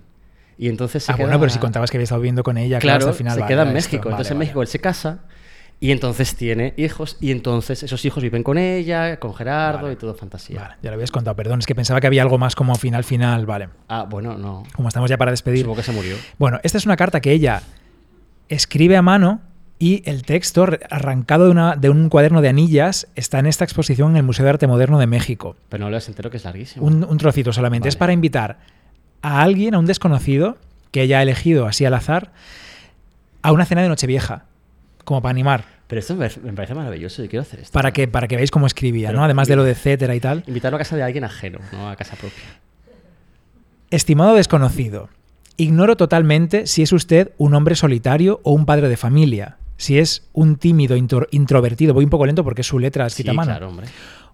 Y 0.58 0.70
entonces 0.70 1.04
se 1.04 1.12
Ah, 1.12 1.16
queda... 1.16 1.26
bueno, 1.28 1.40
pero 1.40 1.52
si 1.52 1.60
contabas 1.60 1.90
que 1.92 1.98
había 1.98 2.04
estado 2.04 2.22
viviendo 2.22 2.44
con 2.44 2.58
ella, 2.58 2.80
claro, 2.80 3.00
Claro, 3.00 3.10
hasta 3.10 3.12
el 3.12 3.18
final. 3.18 3.34
se 3.36 3.40
vale, 3.42 3.54
queda 3.54 3.62
en 3.64 3.74
México. 3.74 3.96
esto, 3.98 4.10
entonces 4.10 4.26
vale, 4.28 4.34
en 4.34 4.38
vale. 4.38 4.46
México 4.46 4.62
él 4.62 4.68
se 4.68 4.80
casa 4.80 5.20
y 5.80 5.92
entonces 5.92 6.36
tiene 6.36 6.74
hijos 6.78 7.18
y 7.20 7.32
entonces 7.32 7.84
esos 7.84 8.06
hijos 8.06 8.24
viven 8.24 8.44
con 8.44 8.58
ella, 8.58 9.20
con 9.20 9.34
Gerardo 9.34 9.92
y 9.92 9.96
todo 9.96 10.14
fantasía. 10.16 10.62
Vale, 10.62 10.76
ya 10.82 10.90
lo 10.92 10.94
habías 10.96 11.12
contado, 11.12 11.36
perdón, 11.36 11.60
es 11.60 11.66
que 11.66 11.76
pensaba 11.76 12.00
que 12.00 12.08
había 12.08 12.22
algo 12.22 12.38
más 12.38 12.56
como 12.56 12.76
final 12.76 13.04
final, 13.04 13.46
vale. 13.46 13.70
Ah, 13.90 14.06
bueno, 14.10 14.38
no. 14.38 14.64
Como 14.76 14.88
estamos 14.88 15.10
ya 15.10 15.18
para 15.18 15.32
despedir. 15.32 15.62
Supongo 15.62 15.78
que 15.78 15.84
se 15.84 15.92
murió. 15.92 16.16
Bueno, 16.38 16.60
esta 16.64 16.78
es 16.78 16.86
una 16.86 16.96
carta 16.96 17.20
que 17.20 17.32
ella 17.32 17.64
escribe 18.50 18.96
a 18.98 19.02
mano 19.02 19.42
y 19.80 20.08
el 20.10 20.24
texto, 20.24 20.66
arrancado 20.90 21.46
de, 21.46 21.52
una- 21.52 21.76
de 21.76 21.90
un 21.90 22.08
cuaderno 22.08 22.42
de 22.42 22.48
anillas, 22.48 23.08
está 23.16 23.40
en 23.40 23.48
esta 23.48 23.66
exposición 23.66 24.12
en 24.12 24.18
el 24.18 24.24
Museo 24.24 24.46
de 24.46 24.52
Arte 24.52 24.68
Moderno 24.68 25.00
de 25.00 25.08
México. 25.08 25.58
Pero 25.68 25.84
no 25.86 25.90
les 25.90 26.08
entero 26.08 26.30
que 26.30 26.38
es 26.38 26.46
larguísimo. 26.46 26.86
Un, 26.86 27.04
un 27.04 27.18
trocito 27.18 27.52
solamente. 27.52 27.84
Vale. 27.86 27.90
Es 27.90 27.96
para 27.98 28.14
invitar 28.14 28.60
a 29.24 29.42
alguien, 29.42 29.74
a 29.74 29.80
un 29.80 29.86
desconocido, 29.88 30.58
que 30.92 31.02
ella 31.02 31.18
ha 31.18 31.24
elegido 31.24 31.66
así 31.66 31.84
al 31.86 31.96
azar, 31.96 32.32
a 33.42 33.52
una 33.52 33.66
cena 33.66 33.82
de 33.82 33.90
Nochevieja, 33.90 34.46
como 35.04 35.22
para 35.24 35.32
animar, 35.32 35.66
Pero 35.88 36.00
esto 36.00 36.16
me 36.16 36.30
parece, 36.54 36.74
maravilloso. 36.76 37.24
Yo 37.24 37.30
quiero 37.30 37.42
hacer 37.42 37.60
esto. 37.62 37.74
para 37.74 37.92
que, 37.92 38.08
para 38.08 38.28
que 38.28 38.36
veáis 38.36 38.52
cómo 38.52 38.68
escribía, 38.68 39.08
Pero 39.10 39.20
¿no? 39.20 39.26
Además 39.26 39.48
de 39.48 39.56
lo 39.56 39.64
de 39.64 39.72
etcétera 39.72 40.14
y 40.16 40.20
tal. 40.20 40.44
Invitarlo 40.48 40.76
a 40.76 40.80
casa 40.80 40.96
de 40.96 41.04
alguien 41.04 41.24
ajeno, 41.24 41.60
no 41.72 41.90
a 41.90 41.96
casa 41.96 42.16
propia. 42.16 42.44
Estimado 43.92 44.36
desconocido, 44.36 45.10
ignoro 45.58 45.96
totalmente 45.98 46.66
si 46.68 46.82
es 46.82 46.92
usted 46.94 47.32
un 47.38 47.54
hombre 47.54 47.76
solitario 47.76 48.40
o 48.44 48.54
un 48.54 48.66
padre 48.66 48.90
de 48.90 48.98
familia. 48.98 49.58
Si 49.78 50.00
es 50.00 50.28
un 50.34 50.56
tímido 50.56 50.96
intro- 50.98 51.28
introvertido, 51.32 51.94
voy 51.94 52.06
un 52.06 52.10
poco 52.10 52.26
lento 52.26 52.44
porque 52.44 52.62
es 52.62 52.68
su 52.68 52.80
letra 52.80 53.08
Sí, 53.10 53.14
escrita 53.14 53.32
a 53.32 53.34
mano. 53.34 53.52
claro, 53.52 53.70
hombre. 53.70 53.88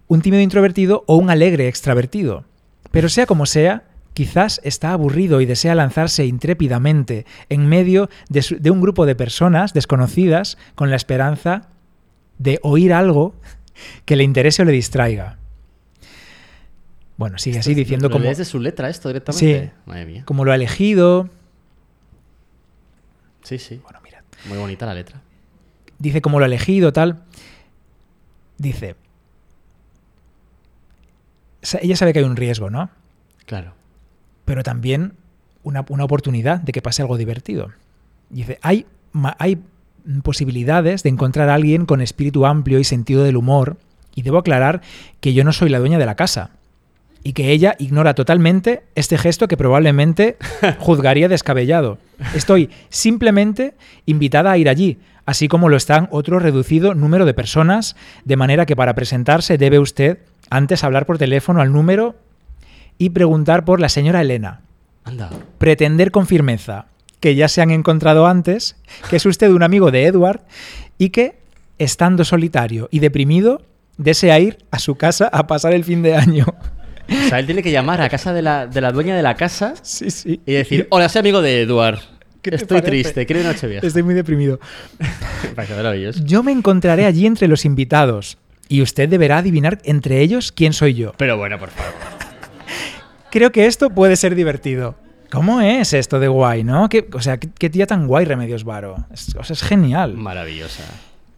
Un 0.08 0.22
tímido 0.22 0.42
introvertido 0.42 1.04
o 1.06 1.16
un 1.16 1.30
alegre 1.30 1.68
extravertido. 1.68 2.44
Pero 2.90 3.08
sea 3.08 3.26
como 3.26 3.46
sea, 3.46 3.84
quizás 4.14 4.60
está 4.64 4.92
aburrido 4.92 5.40
y 5.40 5.46
desea 5.46 5.74
lanzarse 5.74 6.26
intrépidamente 6.26 7.26
en 7.48 7.66
medio 7.68 8.08
de, 8.28 8.42
su- 8.42 8.58
de 8.58 8.70
un 8.70 8.80
grupo 8.80 9.06
de 9.06 9.14
personas 9.14 9.72
desconocidas 9.72 10.58
con 10.74 10.90
la 10.90 10.96
esperanza 10.96 11.68
de 12.38 12.58
oír 12.62 12.92
algo 12.92 13.34
que 14.04 14.16
le 14.16 14.24
interese 14.24 14.62
o 14.62 14.64
le 14.64 14.72
distraiga. 14.72 15.38
Bueno, 17.16 17.38
sigue 17.38 17.58
así 17.58 17.70
Esto 17.70 17.80
es- 17.80 17.86
diciendo 17.86 18.08
¿lo 18.08 18.12
como, 18.12 18.24
lees 18.24 18.38
de 18.38 18.44
su 18.44 18.58
letra 18.60 18.88
esto 18.88 19.08
directamente? 19.08 19.64
Sí. 19.66 19.70
Madre 19.86 20.06
mía. 20.06 20.22
como 20.24 20.44
lo 20.44 20.52
ha 20.52 20.54
elegido. 20.54 21.28
Sí, 23.42 23.58
sí. 23.58 23.80
Bueno, 23.82 24.00
mira, 24.04 24.22
Muy 24.46 24.58
bonita 24.58 24.86
la 24.86 24.94
letra. 24.94 25.20
dice 25.98 26.20
cómo 26.22 26.38
lo 26.38 26.44
ha 26.44 26.48
elegido, 26.48 26.92
tal. 26.92 27.22
Dice, 28.58 28.96
ella 31.80 31.96
sabe 31.96 32.12
que 32.12 32.18
hay 32.20 32.24
un 32.24 32.36
riesgo, 32.36 32.70
¿no? 32.70 32.90
Claro. 33.46 33.72
Pero 34.50 34.64
también 34.64 35.12
una, 35.62 35.84
una 35.90 36.02
oportunidad 36.02 36.58
de 36.58 36.72
que 36.72 36.82
pase 36.82 37.02
algo 37.02 37.16
divertido. 37.16 37.68
Dice, 38.30 38.58
hay, 38.62 38.84
hay 39.38 39.62
posibilidades 40.24 41.04
de 41.04 41.08
encontrar 41.08 41.48
a 41.48 41.54
alguien 41.54 41.86
con 41.86 42.00
espíritu 42.00 42.46
amplio 42.46 42.80
y 42.80 42.82
sentido 42.82 43.22
del 43.22 43.36
humor, 43.36 43.76
y 44.12 44.22
debo 44.22 44.38
aclarar 44.38 44.80
que 45.20 45.34
yo 45.34 45.44
no 45.44 45.52
soy 45.52 45.68
la 45.68 45.78
dueña 45.78 45.98
de 45.98 46.06
la 46.06 46.16
casa. 46.16 46.50
Y 47.22 47.32
que 47.32 47.52
ella 47.52 47.76
ignora 47.78 48.14
totalmente 48.14 48.82
este 48.96 49.18
gesto 49.18 49.46
que 49.46 49.56
probablemente 49.56 50.36
juzgaría 50.80 51.28
descabellado. 51.28 51.98
Estoy 52.34 52.70
simplemente 52.88 53.74
invitada 54.04 54.50
a 54.50 54.58
ir 54.58 54.68
allí, 54.68 54.98
así 55.26 55.46
como 55.46 55.68
lo 55.68 55.76
están 55.76 56.08
otro 56.10 56.40
reducido 56.40 56.96
número 56.96 57.24
de 57.24 57.34
personas, 57.34 57.94
de 58.24 58.34
manera 58.34 58.66
que 58.66 58.74
para 58.74 58.96
presentarse 58.96 59.58
debe 59.58 59.78
usted 59.78 60.18
antes 60.50 60.82
hablar 60.82 61.06
por 61.06 61.18
teléfono 61.18 61.60
al 61.60 61.72
número 61.72 62.16
y 63.00 63.10
preguntar 63.10 63.64
por 63.64 63.80
la 63.80 63.88
señora 63.88 64.20
Elena. 64.20 64.60
Anda. 65.04 65.30
Pretender 65.56 66.10
con 66.10 66.26
firmeza 66.26 66.84
que 67.18 67.34
ya 67.34 67.48
se 67.48 67.62
han 67.62 67.70
encontrado 67.70 68.26
antes, 68.26 68.76
que 69.08 69.16
es 69.16 69.24
usted 69.26 69.50
un 69.50 69.62
amigo 69.62 69.90
de 69.90 70.04
Edward 70.04 70.42
y 70.98 71.08
que, 71.08 71.38
estando 71.78 72.24
solitario 72.26 72.88
y 72.92 72.98
deprimido, 72.98 73.62
desea 73.96 74.38
ir 74.38 74.58
a 74.70 74.78
su 74.78 74.96
casa 74.96 75.28
a 75.32 75.46
pasar 75.46 75.72
el 75.72 75.82
fin 75.84 76.02
de 76.02 76.14
año. 76.14 76.44
O 77.08 77.28
sea, 77.28 77.38
él 77.38 77.46
tiene 77.46 77.62
que 77.62 77.72
llamar 77.72 78.02
a 78.02 78.08
casa 78.10 78.34
de 78.34 78.42
la, 78.42 78.66
de 78.66 78.80
la 78.82 78.92
dueña 78.92 79.16
de 79.16 79.22
la 79.22 79.34
casa 79.34 79.74
Sí, 79.82 80.10
sí. 80.10 80.40
y 80.44 80.52
decir, 80.52 80.86
hola, 80.90 81.08
soy 81.08 81.20
amigo 81.20 81.40
de 81.40 81.62
Eduard. 81.62 81.98
¿Qué 82.42 82.50
te 82.50 82.56
Estoy 82.56 82.82
triste, 82.82 83.24
quiero 83.24 83.40
ir 83.40 83.46
a 83.46 83.52
Nochevieja. 83.52 83.86
Estoy 83.86 84.02
muy 84.02 84.14
deprimido. 84.14 84.60
Yo 86.24 86.42
me 86.42 86.52
encontraré 86.52 87.06
allí 87.06 87.26
entre 87.26 87.48
los 87.48 87.64
invitados 87.64 88.36
y 88.68 88.82
usted 88.82 89.08
deberá 89.08 89.38
adivinar 89.38 89.78
entre 89.84 90.20
ellos 90.20 90.52
quién 90.52 90.72
soy 90.74 90.94
yo. 90.94 91.12
Pero 91.16 91.36
bueno, 91.36 91.58
por 91.58 91.70
favor. 91.70 92.19
Creo 93.30 93.52
que 93.52 93.66
esto 93.66 93.90
puede 93.90 94.16
ser 94.16 94.34
divertido. 94.34 94.94
¿Cómo 95.30 95.60
es 95.60 95.92
esto 95.92 96.18
de 96.18 96.26
guay, 96.28 96.64
no? 96.64 96.88
¿Qué- 96.88 97.08
o 97.12 97.20
sea, 97.20 97.38
¿qué, 97.38 97.48
qué 97.56 97.70
tía 97.70 97.86
tan 97.86 98.06
guay, 98.08 98.24
Remedios 98.24 98.64
Varo. 98.64 99.06
Es, 99.12 99.34
o 99.36 99.44
sea, 99.44 99.54
es 99.54 99.62
genial. 99.62 100.14
Maravillosa. 100.14 100.82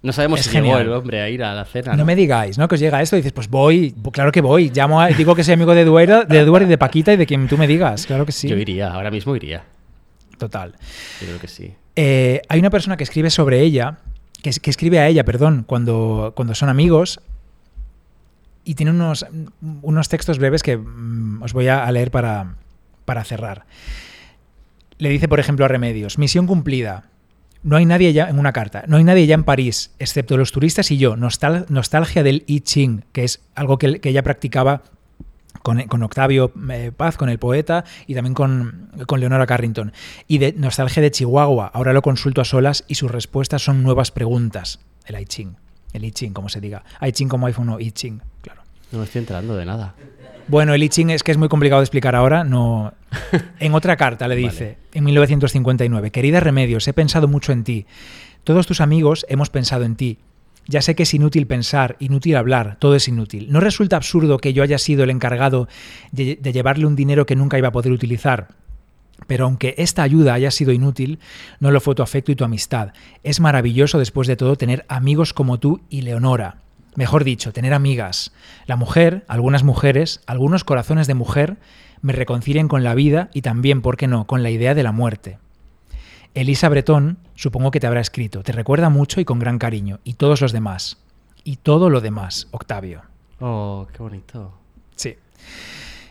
No 0.03 0.13
sabemos 0.13 0.41
Es 0.41 0.47
si 0.47 0.53
llegó 0.53 0.65
genial. 0.69 0.83
el 0.87 0.93
hombre 0.95 1.21
a 1.21 1.29
ir 1.29 1.45
a 1.45 1.55
la 1.55 1.65
cena. 1.65 1.93
No, 1.93 1.99
¿no? 1.99 2.05
me 2.07 2.17
digáis, 2.17 2.57
¿no? 2.59 2.67
Que 2.67 2.75
os 2.77 2.81
llega 2.81 3.01
esto 3.03 3.17
y 3.17 3.21
dices, 3.21 3.33
pues 3.33 3.49
voy, 3.49 3.95
claro 4.13 4.33
que 4.33 4.41
voy. 4.41 4.71
Llamo 4.71 5.01
a- 5.01 5.09
digo 5.09 5.35
que 5.35 5.45
soy 5.45 5.55
amigo 5.55 5.75
de 5.75 5.83
Eduard, 5.83 6.27
de 6.27 6.39
Eduard 6.41 6.63
y 6.63 6.67
de 6.67 6.79
Paquita 6.79 7.13
y 7.13 7.17
de 7.17 7.27
quien 7.27 7.47
tú 7.47 7.57
me 7.59 7.67
digas. 7.67 8.07
Claro 8.07 8.25
que 8.27 8.33
sí. 8.33 8.49
Yo 8.49 8.57
iría, 8.57 8.91
ahora 8.93 9.11
mismo 9.11 9.37
iría. 9.37 9.63
Total. 10.39 10.73
Yo 11.21 11.27
creo 11.29 11.39
que 11.39 11.49
sí. 11.49 11.75
Eh, 11.95 12.41
hay 12.49 12.59
una 12.59 12.71
persona 12.71 12.97
que 12.97 13.05
escribe 13.05 13.31
sobre 13.31 13.61
ella, 13.61 13.99
que, 14.43 14.51
es- 14.51 14.59
que 14.59 14.71
escribe 14.71 14.99
a 14.99 15.07
ella, 15.07 15.25
perdón, 15.25 15.63
cuando, 15.67 16.33
cuando 16.35 16.55
son 16.57 16.69
amigos, 16.69 17.21
y 18.65 18.75
tiene 18.75 18.91
unos, 18.93 19.27
unos 19.83 20.09
textos 20.09 20.39
breves 20.39 20.63
que 20.63 20.77
mm, 20.77 21.43
os 21.43 21.53
voy 21.53 21.69
a 21.69 21.91
leer 21.91 22.11
para, 22.11 22.55
para 23.05 23.25
cerrar. 23.25 23.67
Le 24.99 25.09
dice, 25.09 25.29
por 25.29 25.41
ejemplo, 25.41 25.65
a 25.65 25.69
Remedios, 25.69 26.19
misión 26.19 26.47
cumplida. 26.47 27.09
No 27.65 27.77
hay 27.77 27.87
nadie 27.87 28.13
ya 28.13 28.29
en 28.29 28.39
una 28.39 28.53
carta, 28.53 28.85
no 28.89 28.97
hay 28.97 29.05
nadie 29.05 29.27
ya 29.27 29.35
en 29.35 29.45
París, 29.45 29.93
excepto 30.01 30.37
los 30.37 30.51
turistas 30.51 30.91
y 30.91 30.99
yo. 30.99 31.17
Nostal- 31.17 31.67
nostalgia 31.69 32.23
del 32.25 32.43
I 32.47 32.61
Ching, 32.61 33.05
que 33.13 33.23
es 33.25 33.41
algo 33.55 33.79
que, 33.79 34.01
que 34.01 34.09
ella 34.09 34.25
practicaba 34.25 34.83
con, 35.63 35.81
con 35.85 36.03
Octavio 36.03 36.53
eh, 36.71 36.91
Paz, 36.97 37.17
con 37.17 37.29
el 37.29 37.39
poeta, 37.39 37.85
y 38.09 38.15
también 38.15 38.35
con, 38.35 38.91
con 39.07 39.21
Leonora 39.21 39.47
Carrington. 39.47 39.93
Y 40.27 40.39
de 40.39 40.53
nostalgia 40.55 41.03
de 41.03 41.13
Chihuahua. 41.13 41.71
Ahora 41.73 41.93
lo 41.93 42.03
consulto 42.03 42.41
a 42.41 42.45
solas 42.45 42.85
y 42.89 42.97
sus 42.97 43.11
respuestas 43.13 43.63
son 43.63 43.85
nuevas 43.85 44.11
preguntas. 44.11 44.81
El 45.07 45.21
I 45.21 45.25
Ching. 45.27 45.55
El 45.93 46.05
I 46.05 46.11
Ching, 46.11 46.33
como 46.33 46.49
se 46.49 46.61
diga. 46.61 46.83
I 47.01 47.13
Ching 47.13 47.29
como 47.29 47.47
iPhone 47.47 47.69
o 47.71 47.81
I 47.81 47.91
Ching, 47.91 48.21
claro. 48.41 48.63
No 48.91 48.99
me 48.99 49.05
estoy 49.05 49.21
enterando 49.21 49.57
de 49.57 49.65
nada. 49.65 49.95
Bueno, 50.49 50.75
el 50.75 50.83
I 50.83 50.89
Ching 50.89 51.11
es 51.11 51.23
que 51.23 51.33
es 51.33 51.39
muy 51.39 51.49
complicado 51.49 51.81
de 51.81 51.85
explicar 51.85 52.15
ahora. 52.15 52.45
No. 52.45 52.95
En 53.61 53.75
otra 53.75 53.97
carta 53.97 54.27
le 54.27 54.37
dice, 54.37 54.79
en 54.93 55.05
1959, 55.05 56.11
querida 56.11 56.41
Remedios, 56.41 56.89
he 56.89 56.93
pensado 56.93 57.29
mucho 57.29 57.53
en 57.53 57.65
ti. 57.65 57.87
Todos 58.45 58.67
tus 58.67 58.81
amigos 58.81 59.25
hemos 59.29 59.51
pensado 59.51 59.85
en 59.85 59.97
ti. 59.97 60.19
Ya 60.67 60.83
sé 60.83 60.95
que 60.95 61.05
es 61.05 61.15
inútil 61.15 61.47
pensar, 61.47 61.97
inútil 61.99 62.37
hablar, 62.37 62.77
todo 62.79 62.95
es 62.95 63.09
inútil. 63.09 63.51
¿No 63.51 63.61
resulta 63.61 63.97
absurdo 63.97 64.39
que 64.39 64.53
yo 64.53 64.63
haya 64.63 64.79
sido 64.79 65.05
el 65.05 65.11
encargado 65.11 65.69
de, 66.13 66.37
de 66.41 66.53
llevarle 66.53 66.87
un 66.87 66.97
dinero 66.97 67.27
que 67.27 67.37
nunca 67.37 67.59
iba 67.59 67.69
a 67.69 67.73
poder 67.73 67.93
utilizar? 67.93 68.49
Pero 69.27 69.45
aunque 69.45 69.75
esta 69.79 70.03
ayuda 70.03 70.35
haya 70.35 70.51
sido 70.51 70.73
inútil, 70.73 71.19
no 71.61 71.71
lo 71.71 71.81
fue 71.81 71.95
tu 71.95 72.03
afecto 72.03 72.33
y 72.33 72.37
tu 72.37 72.45
amistad. 72.45 72.93
Es 73.23 73.41
maravilloso 73.41 73.99
después 73.99 74.29
de 74.29 74.37
todo 74.37 74.57
tener 74.57 74.85
amigos 74.89 75.33
como 75.33 75.59
tú 75.59 75.81
y 75.89 76.03
Leonora. 76.03 76.59
Mejor 76.95 77.25
dicho, 77.25 77.53
tener 77.53 77.73
amigas. 77.73 78.33
La 78.67 78.77
mujer, 78.77 79.25
algunas 79.29 79.63
mujeres, 79.63 80.21
algunos 80.27 80.65
corazones 80.65 81.07
de 81.07 81.15
mujer, 81.15 81.57
me 82.03 82.13
reconcilian 82.13 82.69
con 82.69 82.85
la 82.85 82.95
vida 82.95 83.31
y 83.33 83.43
también, 83.43 83.81
¿por 83.81 83.97
qué 83.97 84.09
no?, 84.09 84.27
con 84.27 84.43
la 84.43 84.51
idea 84.51 84.75
de 84.75 84.83
la 84.83 84.93
muerte. 84.93 85.39
Elisa 86.35 86.69
Bretón, 86.69 87.19
supongo 87.35 87.71
que 87.71 87.81
te 87.81 87.87
habrá 87.87 88.01
escrito, 88.01 88.43
te 88.43 88.53
recuerda 88.53 88.89
mucho 88.89 89.21
y 89.21 89.25
con 89.25 89.39
gran 89.39 89.59
cariño, 89.59 90.01
y 90.03 90.15
todos 90.15 90.41
los 90.41 90.53
demás. 90.53 90.99
Y 91.45 91.57
todo 91.57 91.91
lo 91.91 92.01
demás, 92.01 92.49
Octavio. 92.51 93.03
Oh, 93.41 93.87
qué 93.93 94.03
bonito. 94.03 94.53
Sí. 94.97 95.17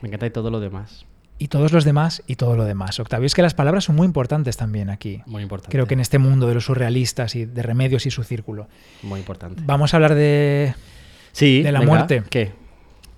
Me 0.02 0.10
encanta 0.10 0.26
y 0.28 0.32
todo 0.32 0.50
lo 0.52 0.60
demás. 0.60 1.06
Y 1.42 1.48
todos 1.48 1.72
los 1.72 1.86
demás 1.86 2.22
y 2.28 2.36
todo 2.36 2.56
lo 2.56 2.66
demás. 2.66 3.00
Octavio, 3.00 3.26
es 3.26 3.34
que 3.34 3.42
las 3.42 3.56
palabras 3.56 3.86
son 3.86 3.96
muy 3.96 4.06
importantes 4.06 4.58
también 4.58 4.92
aquí. 4.92 5.24
Muy 5.26 5.42
importante. 5.42 5.72
Creo 5.72 5.88
que 5.88 5.96
en 5.96 6.00
este 6.00 6.20
mundo 6.20 6.48
de 6.48 6.54
los 6.54 6.66
surrealistas 6.66 7.36
y 7.36 7.46
de 7.46 7.64
remedios 7.64 8.06
y 8.06 8.12
su 8.12 8.24
círculo. 8.24 8.68
Muy 9.02 9.20
importante. 9.20 9.64
Vamos 9.66 9.92
a 9.92 9.98
hablar 9.98 10.14
de... 10.14 10.76
Sí. 11.32 11.64
de 11.64 11.72
la 11.72 11.80
venga. 11.80 11.92
muerte. 11.94 12.24
¿Qué? 12.30 12.52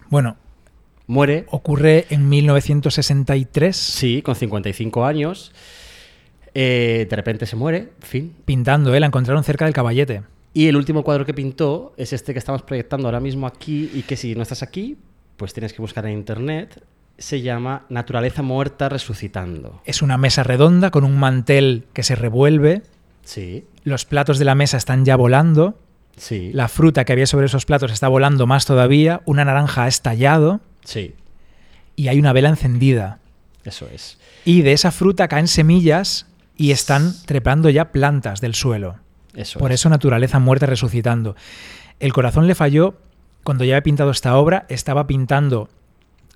Bueno, 0.09 0.37
Muere, 1.05 1.47
Ocurre 1.49 2.05
en 2.11 2.29
1963, 2.29 3.75
sí, 3.75 4.21
con 4.21 4.35
55 4.35 5.05
años. 5.05 5.51
Eh, 6.53 7.05
de 7.09 7.15
repente 7.17 7.45
se 7.45 7.57
muere, 7.57 7.89
fin. 7.99 8.33
pintando, 8.45 8.95
¿eh? 8.95 9.01
la 9.01 9.07
encontraron 9.07 9.43
cerca 9.43 9.65
del 9.65 9.73
caballete. 9.73 10.23
Y 10.53 10.69
el 10.69 10.77
último 10.77 11.03
cuadro 11.03 11.25
que 11.25 11.33
pintó 11.33 11.93
es 11.97 12.13
este 12.13 12.31
que 12.31 12.39
estamos 12.39 12.61
proyectando 12.61 13.09
ahora 13.09 13.19
mismo 13.19 13.47
aquí 13.47 13.91
y 13.93 14.03
que 14.03 14.15
si 14.15 14.33
no 14.33 14.43
estás 14.43 14.63
aquí, 14.63 14.95
pues 15.35 15.53
tienes 15.53 15.73
que 15.73 15.81
buscar 15.81 16.05
en 16.05 16.13
internet. 16.13 16.81
Se 17.23 17.41
llama 17.41 17.85
Naturaleza 17.87 18.41
muerta 18.41 18.89
resucitando. 18.89 19.81
Es 19.85 20.01
una 20.01 20.17
mesa 20.17 20.43
redonda 20.43 20.91
con 20.91 21.05
un 21.05 21.17
mantel 21.17 21.85
que 21.93 22.03
se 22.03 22.15
revuelve, 22.15 22.81
Sí, 23.23 23.65
los 23.85 24.03
platos 24.03 24.39
de 24.39 24.43
la 24.43 24.55
mesa 24.55 24.75
están 24.75 25.05
ya 25.05 25.15
volando, 25.15 25.79
sí, 26.17 26.51
la 26.53 26.67
fruta 26.67 27.05
que 27.05 27.13
había 27.13 27.25
sobre 27.25 27.45
esos 27.45 27.65
platos 27.65 27.93
está 27.93 28.09
volando 28.09 28.45
más 28.45 28.65
todavía, 28.65 29.21
una 29.23 29.45
naranja 29.45 29.85
ha 29.85 29.87
estallado 29.87 30.59
sí, 30.83 31.15
y 31.95 32.09
hay 32.09 32.19
una 32.19 32.33
vela 32.33 32.49
encendida. 32.49 33.19
eso 33.63 33.87
es. 33.87 34.17
Y 34.43 34.61
de 34.61 34.73
esa 34.73 34.91
fruta 34.91 35.29
caen 35.29 35.47
semillas 35.47 36.27
y 36.57 36.71
están 36.71 37.13
trepando 37.25 37.69
ya 37.69 37.93
plantas 37.93 38.41
del 38.41 38.53
suelo. 38.53 38.97
Eso 39.33 39.59
Por 39.59 39.71
es. 39.71 39.79
eso 39.79 39.87
naturaleza 39.89 40.39
muerta 40.39 40.65
resucitando. 40.65 41.37
El 42.01 42.11
corazón 42.11 42.47
le 42.47 42.55
falló 42.55 42.95
cuando 43.45 43.63
ya 43.63 43.75
había 43.75 43.83
pintado 43.83 44.11
esta 44.11 44.35
obra, 44.35 44.65
estaba 44.67 45.07
pintando, 45.07 45.69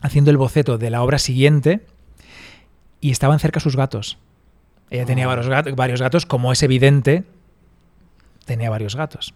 haciendo 0.01 0.31
el 0.31 0.37
boceto 0.37 0.77
de 0.77 0.89
la 0.89 1.01
obra 1.03 1.19
siguiente 1.19 1.81
y 3.01 3.11
estaban 3.11 3.39
cerca 3.39 3.59
sus 3.59 3.75
gatos. 3.75 4.17
Ella 4.89 5.05
tenía 5.05 5.25
Ah. 5.25 5.27
varios 5.29 5.47
gatos, 5.49 5.75
varios 5.75 6.01
gatos, 6.01 6.25
como 6.25 6.51
es 6.51 6.63
evidente, 6.63 7.23
tenía 8.45 8.69
varios 8.69 8.95
gatos. 8.95 9.33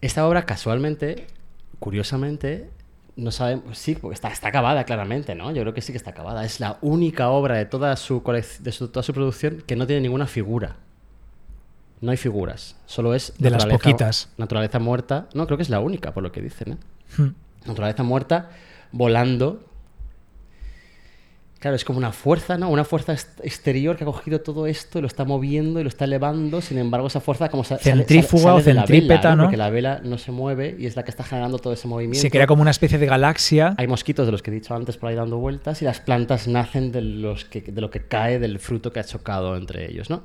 Esta 0.00 0.26
obra, 0.26 0.44
casualmente, 0.44 1.26
curiosamente, 1.78 2.68
no 3.16 3.30
sabemos. 3.30 3.78
Sí, 3.78 3.94
porque 3.94 4.14
está, 4.14 4.28
está 4.28 4.48
acabada 4.48 4.84
claramente, 4.84 5.34
¿no? 5.34 5.50
Yo 5.52 5.62
creo 5.62 5.74
que 5.74 5.80
sí 5.80 5.92
que 5.92 5.96
está 5.98 6.10
acabada. 6.10 6.44
Es 6.44 6.60
la 6.60 6.78
única 6.82 7.30
obra 7.30 7.56
de 7.56 7.64
toda 7.64 7.96
su, 7.96 8.22
de 8.60 8.72
su- 8.72 8.88
toda 8.88 9.02
su 9.02 9.12
producción 9.14 9.62
que 9.66 9.74
no 9.76 9.86
tiene 9.86 10.02
ninguna 10.02 10.26
figura. 10.26 10.76
No 12.02 12.10
hay 12.10 12.18
figuras. 12.18 12.76
Solo 12.84 13.14
es. 13.14 13.32
De 13.38 13.48
las 13.50 13.64
poquitas. 13.64 14.28
Naturaleza 14.36 14.78
muerta. 14.78 15.28
No, 15.32 15.46
creo 15.46 15.56
que 15.56 15.62
es 15.62 15.70
la 15.70 15.80
única, 15.80 16.12
por 16.12 16.22
lo 16.22 16.30
que 16.30 16.42
dicen, 16.42 16.72
¿eh? 16.74 16.76
Hmm. 17.16 17.28
Naturaleza 17.66 18.02
muerta, 18.02 18.50
volando. 18.92 19.62
Claro, 21.58 21.74
es 21.74 21.86
como 21.86 21.98
una 21.98 22.12
fuerza, 22.12 22.58
¿no? 22.58 22.68
Una 22.68 22.84
fuerza 22.84 23.14
exterior 23.42 23.96
que 23.96 24.04
ha 24.04 24.06
cogido 24.06 24.40
todo 24.42 24.66
esto 24.66 24.98
y 24.98 25.00
lo 25.00 25.08
está 25.08 25.24
moviendo 25.24 25.80
y 25.80 25.82
lo 25.84 25.88
está 25.88 26.04
elevando. 26.04 26.60
Sin 26.60 26.76
embargo, 26.76 27.06
esa 27.06 27.18
fuerza 27.20 27.48
como 27.48 27.64
sa- 27.64 27.78
sale- 27.78 28.04
Centrífuga 28.04 28.42
sale- 28.42 28.54
o 28.54 28.58
sale 28.60 28.64
vela, 28.72 28.80
centrípeta, 28.86 29.34
¿no? 29.34 29.44
Porque 29.44 29.56
la 29.56 29.70
vela 29.70 30.00
no 30.04 30.18
se 30.18 30.32
mueve 30.32 30.76
y 30.78 30.84
es 30.86 30.96
la 30.96 31.02
que 31.04 31.10
está 31.10 31.24
generando 31.24 31.58
todo 31.58 31.72
ese 31.72 31.88
movimiento. 31.88 32.20
Se 32.20 32.30
crea 32.30 32.46
como 32.46 32.60
una 32.60 32.70
especie 32.70 32.98
de 32.98 33.06
galaxia. 33.06 33.74
Hay 33.78 33.86
mosquitos 33.88 34.26
de 34.26 34.32
los 34.32 34.42
que 34.42 34.50
he 34.50 34.54
dicho 34.54 34.74
antes 34.74 34.98
por 34.98 35.08
ahí 35.08 35.16
dando 35.16 35.38
vueltas 35.38 35.80
y 35.80 35.86
las 35.86 35.98
plantas 36.00 36.46
nacen 36.46 36.92
de, 36.92 37.00
los 37.00 37.46
que, 37.46 37.62
de 37.62 37.80
lo 37.80 37.90
que 37.90 38.00
cae 38.06 38.38
del 38.38 38.58
fruto 38.58 38.92
que 38.92 39.00
ha 39.00 39.04
chocado 39.04 39.56
entre 39.56 39.90
ellos, 39.90 40.10
¿no? 40.10 40.22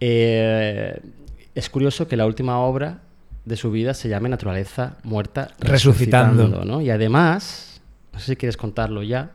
Eh, 0.00 1.00
es 1.54 1.70
curioso 1.70 2.08
que 2.08 2.16
la 2.16 2.26
última 2.26 2.58
obra 2.58 3.02
de 3.46 3.56
su 3.56 3.70
vida 3.70 3.94
se 3.94 4.08
llame 4.08 4.28
Naturaleza 4.28 4.96
muerta 5.04 5.52
Resucitando. 5.60 6.42
resucitando, 6.42 6.64
¿no? 6.64 6.82
Y 6.82 6.90
además, 6.90 7.80
no 8.12 8.18
sé 8.18 8.26
si 8.26 8.36
quieres 8.36 8.56
contarlo 8.56 9.02
ya. 9.02 9.30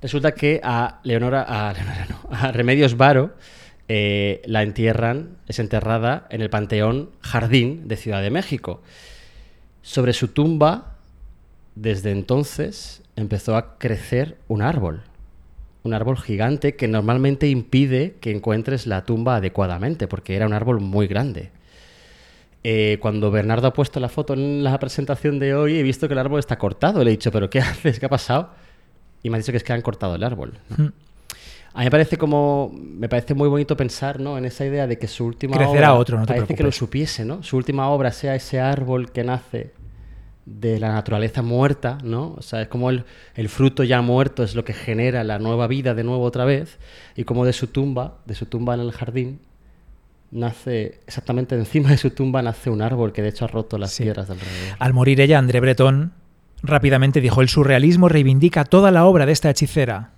Resulta 0.00 0.32
que 0.32 0.60
a 0.62 1.00
Leonora, 1.02 1.42
a, 1.42 1.72
Leonora 1.74 2.06
no, 2.08 2.20
a 2.30 2.52
Remedios 2.52 2.96
Varo 2.96 3.34
eh, 3.88 4.42
la 4.46 4.62
entierran, 4.62 5.36
es 5.48 5.58
enterrada 5.58 6.26
en 6.30 6.40
el 6.40 6.50
Panteón 6.50 7.10
Jardín 7.20 7.88
de 7.88 7.96
Ciudad 7.96 8.22
de 8.22 8.30
México. 8.30 8.80
Sobre 9.82 10.12
su 10.12 10.28
tumba, 10.28 10.94
desde 11.74 12.12
entonces, 12.12 13.02
empezó 13.16 13.56
a 13.56 13.76
crecer 13.76 14.38
un 14.46 14.62
árbol. 14.62 15.02
Un 15.84 15.94
árbol 15.94 16.18
gigante 16.18 16.76
que 16.76 16.88
normalmente 16.88 17.48
impide 17.48 18.16
que 18.20 18.30
encuentres 18.30 18.86
la 18.86 19.04
tumba 19.04 19.36
adecuadamente, 19.36 20.08
porque 20.08 20.34
era 20.34 20.46
un 20.46 20.52
árbol 20.52 20.80
muy 20.80 21.06
grande. 21.06 21.50
Eh, 22.64 22.96
cuando 23.00 23.30
Bernardo 23.30 23.68
ha 23.68 23.72
puesto 23.74 24.00
la 24.00 24.08
foto 24.08 24.32
en 24.32 24.64
la 24.64 24.78
presentación 24.78 25.38
de 25.38 25.54
hoy, 25.54 25.76
he 25.76 25.82
visto 25.82 26.08
que 26.08 26.14
el 26.14 26.18
árbol 26.18 26.40
está 26.40 26.56
cortado. 26.56 27.04
Le 27.04 27.10
he 27.10 27.12
dicho, 27.12 27.30
¿pero 27.30 27.50
qué 27.50 27.58
haces? 27.60 28.00
¿Qué 28.00 28.06
ha 28.06 28.08
pasado? 28.08 28.50
Y 29.22 29.30
me 29.30 29.36
ha 29.36 29.38
dicho 29.38 29.52
que 29.52 29.58
es 29.58 29.64
que 29.64 29.72
han 29.72 29.82
cortado 29.82 30.14
el 30.14 30.24
árbol. 30.24 30.54
¿no? 30.70 30.84
Hmm. 30.84 30.92
A 31.74 31.78
mí 31.80 31.84
me 31.86 31.90
parece 31.90 32.16
como 32.16 32.72
me 32.72 33.08
parece 33.08 33.34
muy 33.34 33.48
bonito 33.48 33.76
pensar, 33.76 34.20
¿no? 34.20 34.38
En 34.38 34.44
esa 34.44 34.64
idea 34.64 34.86
de 34.86 34.96
que 34.96 35.08
su 35.08 35.24
última 35.26 35.56
Crecerá 35.56 35.92
obra 35.92 35.94
otro, 35.94 36.18
no 36.18 36.24
te 36.24 36.34
parece 36.34 36.46
que 36.46 36.62
lo 36.62 36.68
preocupes. 36.68 36.76
supiese, 36.76 37.24
¿no? 37.24 37.42
Su 37.42 37.56
última 37.56 37.88
obra 37.88 38.12
sea 38.12 38.36
ese 38.36 38.60
árbol 38.60 39.10
que 39.10 39.24
nace 39.24 39.72
de 40.46 40.78
la 40.78 40.92
naturaleza 40.92 41.40
muerta, 41.42 41.98
¿no? 42.04 42.34
O 42.36 42.42
sea, 42.42 42.62
es 42.62 42.68
como 42.68 42.90
el, 42.90 43.04
el 43.34 43.48
fruto 43.48 43.82
ya 43.82 44.02
muerto 44.02 44.42
es 44.42 44.54
lo 44.54 44.64
que 44.64 44.74
genera 44.74 45.24
la 45.24 45.38
nueva 45.38 45.66
vida 45.66 45.94
de 45.94 46.04
nuevo 46.04 46.22
otra 46.24 46.44
vez 46.44 46.78
y 47.16 47.24
como 47.24 47.44
de 47.46 47.52
su 47.54 47.68
tumba, 47.68 48.18
de 48.26 48.34
su 48.34 48.46
tumba 48.46 48.74
en 48.74 48.80
el 48.80 48.92
jardín 48.92 49.40
nace 50.30 51.00
exactamente 51.06 51.54
encima 51.54 51.90
de 51.90 51.96
su 51.96 52.10
tumba 52.10 52.42
nace 52.42 52.68
un 52.68 52.82
árbol 52.82 53.12
que 53.12 53.22
de 53.22 53.28
hecho 53.28 53.44
ha 53.44 53.48
roto 53.48 53.78
las 53.78 53.92
Sí. 53.92 54.02
piedras 54.02 54.26
del 54.28 54.38
alrededor. 54.38 54.76
Al 54.80 54.92
morir 54.92 55.20
ella, 55.20 55.38
André 55.38 55.60
Breton 55.60 56.12
rápidamente 56.62 57.20
dijo, 57.20 57.40
el 57.40 57.48
surrealismo 57.48 58.08
reivindica 58.08 58.64
toda 58.64 58.90
la 58.90 59.04
obra 59.06 59.26
de 59.26 59.32
esta 59.32 59.48
hechicera. 59.50 60.10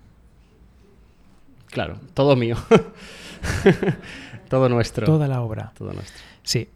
Claro, 1.71 1.99
todo 2.15 2.35
mío. 2.37 2.57
todo 4.49 4.69
nuestro. 4.69 5.07
Toda 5.07 5.29
la 5.29 5.43
obra. 5.43 5.73
Todo 5.77 5.93
nuestro. 5.93 6.23
Sí. 6.43 6.69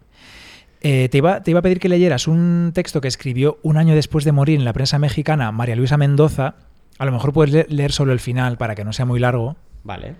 Eh, 0.83 1.09
te, 1.09 1.17
iba, 1.19 1.43
te 1.43 1.51
iba 1.51 1.59
a 1.59 1.63
pedir 1.63 1.79
que 1.79 1.89
leyeras 1.89 2.27
un 2.27 2.71
texto 2.73 3.01
que 3.01 3.07
escribió 3.07 3.59
un 3.61 3.77
año 3.77 3.93
después 3.93 4.25
de 4.25 4.31
morir 4.31 4.57
en 4.57 4.65
la 4.65 4.73
prensa 4.73 4.97
mexicana 4.99 5.51
María 5.51 5.75
Luisa 5.75 5.97
Mendoza. 5.97 6.55
A 6.97 7.05
lo 7.05 7.11
mejor 7.11 7.33
puedes 7.33 7.53
le- 7.53 7.65
leer 7.69 7.91
solo 7.91 8.13
el 8.13 8.19
final 8.19 8.57
para 8.57 8.73
que 8.75 8.83
no 8.83 8.91
sea 8.93 9.05
muy 9.05 9.19
largo, 9.19 9.55
Vale. 9.83 10.15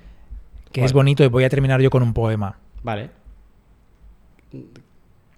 que 0.72 0.84
es 0.86 0.94
bonito 0.94 1.24
y 1.24 1.28
voy 1.28 1.44
a 1.46 1.50
terminar 1.50 1.82
yo 1.82 1.90
con 1.90 2.04
un 2.04 2.14
poema. 2.14 2.58
Vale. 2.84 3.10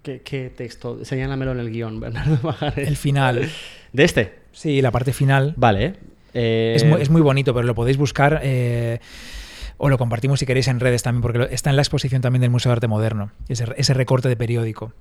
¿Qué, 0.02 0.20
qué 0.22 0.50
texto? 0.50 1.04
Señálamelo 1.04 1.52
en 1.52 1.60
el 1.60 1.70
guion, 1.70 2.00
Bernardo 2.00 2.36
Pajares. 2.36 2.86
El 2.88 2.96
final. 2.96 3.48
¿De 3.92 4.04
este? 4.04 4.38
Sí, 4.52 4.82
la 4.82 4.90
parte 4.90 5.12
final. 5.12 5.54
Vale. 5.56 5.94
Eh, 6.34 6.74
Es, 6.76 6.84
muy, 6.84 7.00
es 7.00 7.10
muy 7.10 7.22
bonito, 7.22 7.54
pero 7.54 7.66
lo 7.66 7.74
podéis 7.74 7.96
buscar 7.96 8.40
eh, 8.42 8.98
o 9.78 9.88
lo 9.88 9.96
compartimos 9.98 10.40
si 10.40 10.46
queréis 10.46 10.68
en 10.68 10.80
redes 10.80 11.02
también, 11.02 11.22
porque 11.22 11.48
está 11.54 11.70
en 11.70 11.76
la 11.76 11.82
exposición 11.82 12.20
también 12.22 12.42
del 12.42 12.50
Museo 12.50 12.70
de 12.70 12.74
Arte 12.74 12.88
Moderno, 12.88 13.30
ese, 13.48 13.64
ese 13.76 13.94
recorte 13.94 14.28
de 14.28 14.36
periódico. 14.36 14.92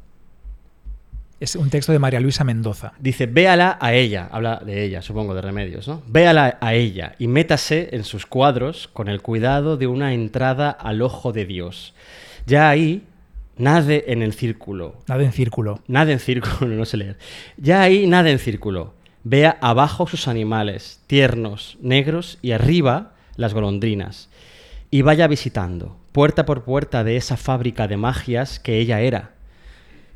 Es 1.39 1.55
un 1.55 1.69
texto 1.69 1.91
de 1.91 1.99
María 1.99 2.19
Luisa 2.19 2.43
Mendoza. 2.43 2.93
Dice, 2.99 3.26
véala 3.26 3.77
a 3.81 3.93
ella, 3.93 4.30
habla 4.31 4.61
de 4.65 4.84
ella, 4.84 5.01
supongo, 5.01 5.35
de 5.35 5.41
remedios, 5.41 5.88
¿no? 5.88 6.01
Véala 6.07 6.57
a 6.61 6.73
ella 6.73 7.15
y 7.19 7.27
métase 7.27 7.89
en 7.91 8.03
sus 8.03 8.26
cuadros 8.26 8.88
con 8.88 9.10
el 9.10 9.22
cuidado 9.22 9.76
de 9.76 9.88
una 9.88 10.14
entrada 10.14 10.69
al 10.69 11.01
ojo 11.01 11.34
de 11.34 11.45
Dios. 11.45 11.93
Ya 12.45 12.69
ahí, 12.69 13.03
nade 13.57 14.05
en 14.07 14.22
el 14.22 14.34
círculo. 14.34 14.95
Nada 15.07 15.23
en 15.23 15.34
círculo. 15.34 15.81
Nada 15.88 16.11
en 16.11 16.19
círculo, 16.19 16.68
no 16.76 16.85
sé 16.85 16.97
leer. 16.97 17.18
Ya 17.57 17.81
ahí, 17.81 18.07
nada 18.07 18.30
en 18.30 18.39
círculo. 18.39 18.93
Vea 19.23 19.57
abajo 19.61 20.07
sus 20.07 20.27
animales, 20.27 21.01
tiernos, 21.07 21.77
negros, 21.81 22.39
y 22.41 22.51
arriba 22.51 23.14
las 23.35 23.53
golondrinas. 23.53 24.30
Y 24.91 25.01
vaya 25.01 25.27
visitando, 25.27 25.97
puerta 26.11 26.45
por 26.45 26.64
puerta 26.64 27.03
de 27.03 27.18
esa 27.18 27.38
fábrica 27.38 27.88
de 27.88 27.97
magias 27.97 28.60
que 28.60 28.80
ella 28.80 29.01
era. 29.01 29.31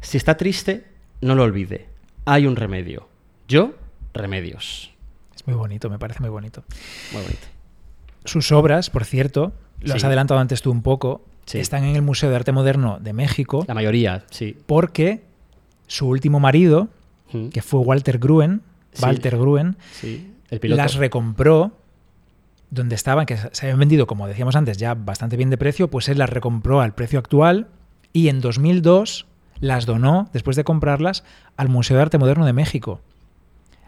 Si 0.02 0.18
está 0.18 0.38
triste, 0.38 0.86
no 1.22 1.36
lo 1.36 1.44
olvide. 1.44 1.88
Hay 2.26 2.46
un 2.48 2.56
remedio. 2.56 3.08
Yo, 3.48 3.74
remedios. 4.14 4.92
Es 5.36 5.46
muy 5.48 5.56
bonito, 5.56 5.90
me 5.90 6.00
parece 6.00 6.20
muy 6.22 6.30
bonito. 6.30 6.64
Muy 7.14 7.22
bonito. 7.22 7.48
Sus 8.26 8.52
obras, 8.52 8.90
por 8.90 9.06
cierto, 9.06 9.54
lo 9.82 9.94
has 9.96 10.04
adelantado 10.04 10.40
antes 10.40 10.62
tú 10.62 10.72
un 10.72 10.82
poco, 10.82 11.24
Sí. 11.46 11.60
están 11.60 11.86
en 11.86 11.96
el 11.96 12.02
Museo 12.02 12.30
de 12.30 12.36
Arte 12.36 12.52
Moderno 12.52 13.00
de 13.00 13.14
México 13.14 13.64
La 13.70 13.74
mayoría, 13.74 14.26
sí. 14.32 14.58
porque 14.66 15.22
su 15.88 16.08
último 16.10 16.40
marido, 16.42 16.90
Mm. 17.32 17.50
que 17.50 17.62
fue 17.62 17.80
Walter 17.80 18.20
Gruen, 18.20 18.62
Sí. 18.92 19.04
Walter 19.04 19.38
Gruen. 19.38 19.78
El 20.50 20.60
piloto. 20.60 20.82
las 20.82 20.96
recompró 20.96 21.72
donde 22.70 22.96
estaban, 22.96 23.26
que 23.26 23.38
se 23.38 23.66
habían 23.66 23.80
vendido, 23.80 24.08
como 24.08 24.28
decíamos 24.28 24.56
antes, 24.58 24.78
ya 24.78 24.94
bastante 24.94 25.38
bien 25.38 25.50
de 25.50 25.58
precio, 25.58 25.90
pues 25.90 26.10
él 26.10 26.18
las 26.18 26.30
recompró 26.30 26.82
al 26.82 26.94
precio 26.96 27.18
actual 27.20 27.68
y 28.12 28.28
en 28.28 28.42
2002 28.42 29.26
las 29.60 29.86
donó, 29.86 30.30
después 30.34 30.56
de 30.56 30.64
comprarlas, 30.64 31.24
al 31.56 31.70
Museo 31.70 31.98
de 31.98 32.04
Arte 32.04 32.18
Moderno 32.18 32.46
de 32.46 32.54
México. 32.54 33.02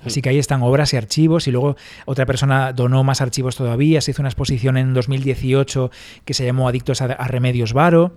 Así 0.06 0.22
que 0.22 0.30
ahí 0.30 0.40
están 0.40 0.62
obras 0.62 0.94
y 0.94 0.98
archivos 0.98 1.48
y 1.48 1.52
luego 1.52 1.76
otra 2.06 2.26
persona 2.26 2.72
donó 2.72 3.04
más 3.04 3.22
archivos 3.22 3.56
todavía, 3.56 4.00
se 4.02 4.12
hizo 4.12 4.22
una 4.22 4.30
exposición 4.30 4.78
en 4.78 4.94
2018 4.94 5.92
que 6.24 6.34
se 6.34 6.46
llamó 6.46 6.70
Adictos 6.70 7.02
a, 7.02 7.08
Remedios 7.08 7.74
Varo. 7.74 8.14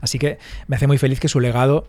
Así 0.00 0.18
que 0.18 0.38
me 0.66 0.76
hace 0.76 0.86
muy 0.86 0.98
feliz 0.98 1.18
que 1.18 1.28
su 1.28 1.40
legado, 1.40 1.88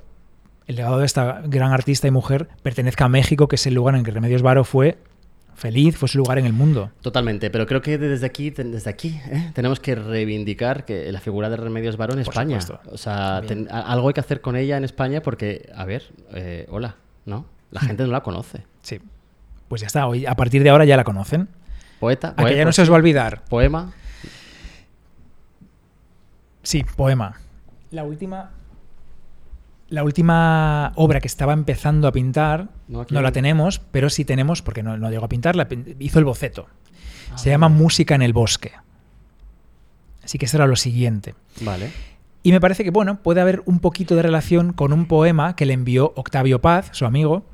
el 0.68 0.78
legado 0.78 1.00
de 1.00 1.06
esta 1.06 1.42
gran 1.46 1.74
artista 1.74 2.08
y 2.08 2.12
mujer, 2.12 2.48
pertenezca 2.64 3.06
a 3.06 3.10
México, 3.10 3.48
que 3.48 3.58
es 3.58 3.68
el 3.68 3.74
lugar 3.74 3.96
en 3.96 4.04
que 4.04 4.12
Remedios 4.12 4.42
Varo 4.42 4.64
fue 4.64 4.98
feliz, 5.58 5.98
fue 5.98 6.08
su 6.08 6.18
lugar 6.20 6.38
en 6.40 6.46
el 6.46 6.54
mundo. 6.54 6.92
Totalmente, 7.02 7.50
pero 7.50 7.66
creo 7.66 7.82
que 7.82 7.98
desde 7.98 8.26
aquí, 8.26 8.52
desde 8.52 8.90
aquí 8.90 9.20
¿eh? 9.30 9.52
tenemos 9.54 9.80
que 9.80 9.96
reivindicar 9.96 10.86
que 10.86 11.12
la 11.12 11.20
figura 11.20 11.50
de 11.50 11.58
Remedios 11.58 11.98
Varo 11.98 12.14
en 12.14 12.24
Por 12.24 12.32
España. 12.34 12.62
supuesto. 12.62 12.90
O 12.94 12.98
sea, 12.98 13.42
ten- 13.46 13.68
algo 13.72 14.08
hay 14.08 14.14
que 14.14 14.20
hacer 14.22 14.40
con 14.40 14.56
ella 14.56 14.78
en 14.78 14.84
España 14.86 15.22
porque, 15.22 15.70
a 15.76 15.84
ver, 15.86 16.04
eh, 16.34 16.66
hola, 16.70 16.96
¿no? 17.26 17.46
La 17.72 17.82
gente 17.82 18.04
no 18.04 18.12
la 18.12 18.22
conoce. 18.22 18.64
Sí. 18.82 19.00
Pues 19.68 19.82
ya 19.82 19.88
está, 19.88 20.08
hoy, 20.08 20.26
a 20.26 20.34
partir 20.36 20.64
de 20.64 20.70
ahora 20.70 20.86
ya 20.86 20.96
la 20.96 21.04
conocen. 21.04 21.50
Poeta, 22.00 22.34
A 22.38 22.46
que 22.46 22.56
ya 22.56 22.64
no 22.64 22.72
se 22.72 22.84
os 22.84 22.90
va 22.90 22.94
a 22.94 22.98
olvidar. 23.00 23.44
Poema. 23.50 23.92
Sí, 26.64 26.84
poema. 26.96 27.40
La 27.92 28.04
última. 28.04 28.52
La 29.90 30.04
última 30.04 30.92
obra 30.96 31.20
que 31.22 31.28
estaba 31.28 31.54
empezando 31.54 32.08
a 32.08 32.12
pintar 32.12 32.68
No, 32.90 33.06
la 33.22 33.32
tenemos, 33.32 33.80
pero 33.92 34.10
sí 34.10 34.26
tenemos, 34.26 34.62
porque 34.62 34.84
no, 34.84 34.98
no 34.98 35.10
llegó 35.10 35.26
a 35.26 35.30
pintar, 35.30 35.56
la 35.56 35.70
pin- 35.70 35.96
hizo 36.00 36.20
el 36.20 36.26
boceto. 36.26 36.68
Ah, 37.34 37.38
Se 37.38 37.50
llama 37.50 37.70
Música 37.70 38.14
en 38.16 38.22
el 38.22 38.34
Bosque. 38.34 38.72
Así 40.24 40.38
que 40.38 40.46
eso 40.46 40.58
era 40.58 40.68
lo 40.68 40.76
siguiente. 40.76 41.36
Vale. 41.62 41.90
Y 42.44 42.52
me 42.52 42.60
parece 42.62 42.84
que, 42.84 42.92
bueno, 42.92 43.22
puede 43.22 43.42
haber 43.42 43.62
un 43.66 43.80
poquito 43.80 44.16
de 44.16 44.22
relación 44.24 44.74
con 44.74 44.92
un 44.94 45.06
poema 45.06 45.56
que 45.56 45.66
le 45.66 45.74
envió 45.74 46.14
Octavio 46.16 46.60
Paz, 46.62 46.90
su 46.92 47.06
amigo, 47.06 47.46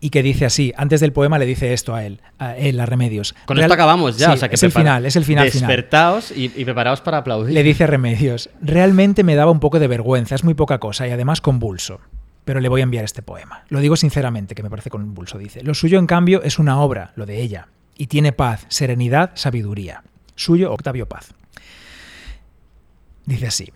y 0.00 0.10
que 0.10 0.22
dice 0.22 0.44
así, 0.44 0.72
antes 0.76 1.00
del 1.00 1.12
poema 1.12 1.38
le 1.38 1.46
dice 1.46 1.72
esto 1.72 1.94
a 1.94 2.04
él, 2.04 2.20
a 2.38 2.56
él, 2.56 2.78
a 2.80 2.86
Remedios. 2.86 3.34
Con 3.46 3.56
Real- 3.56 3.66
esto 3.66 3.74
acabamos 3.74 4.18
ya. 4.18 4.26
Sí, 4.28 4.32
o 4.32 4.36
sea 4.36 4.48
que 4.48 4.56
es 4.56 4.62
el 4.62 4.72
final, 4.72 5.06
es 5.06 5.16
el 5.16 5.24
final 5.24 5.50
final. 5.50 5.68
Despertaos 5.68 6.30
y, 6.32 6.52
y 6.54 6.64
preparaos 6.64 7.00
para 7.00 7.18
aplaudir. 7.18 7.54
Le 7.54 7.62
dice 7.62 7.86
Remedios, 7.86 8.50
realmente 8.60 9.22
me 9.24 9.34
daba 9.34 9.50
un 9.50 9.60
poco 9.60 9.78
de 9.78 9.88
vergüenza, 9.88 10.34
es 10.34 10.44
muy 10.44 10.54
poca 10.54 10.78
cosa 10.78 11.06
y 11.08 11.10
además 11.10 11.40
convulso. 11.40 12.00
Pero 12.44 12.60
le 12.60 12.68
voy 12.68 12.80
a 12.80 12.84
enviar 12.84 13.04
este 13.04 13.22
poema. 13.22 13.64
Lo 13.70 13.80
digo 13.80 13.96
sinceramente, 13.96 14.54
que 14.54 14.62
me 14.62 14.70
parece 14.70 14.88
convulso, 14.90 15.36
dice. 15.36 15.62
Lo 15.64 15.74
suyo, 15.74 15.98
en 15.98 16.06
cambio, 16.06 16.42
es 16.44 16.60
una 16.60 16.78
obra, 16.80 17.12
lo 17.16 17.26
de 17.26 17.42
ella. 17.42 17.68
Y 17.98 18.06
tiene 18.06 18.32
paz, 18.32 18.66
serenidad, 18.68 19.32
sabiduría. 19.34 20.04
Suyo, 20.36 20.72
Octavio 20.72 21.08
Paz. 21.08 21.34
Dice 23.24 23.46
así. 23.48 23.72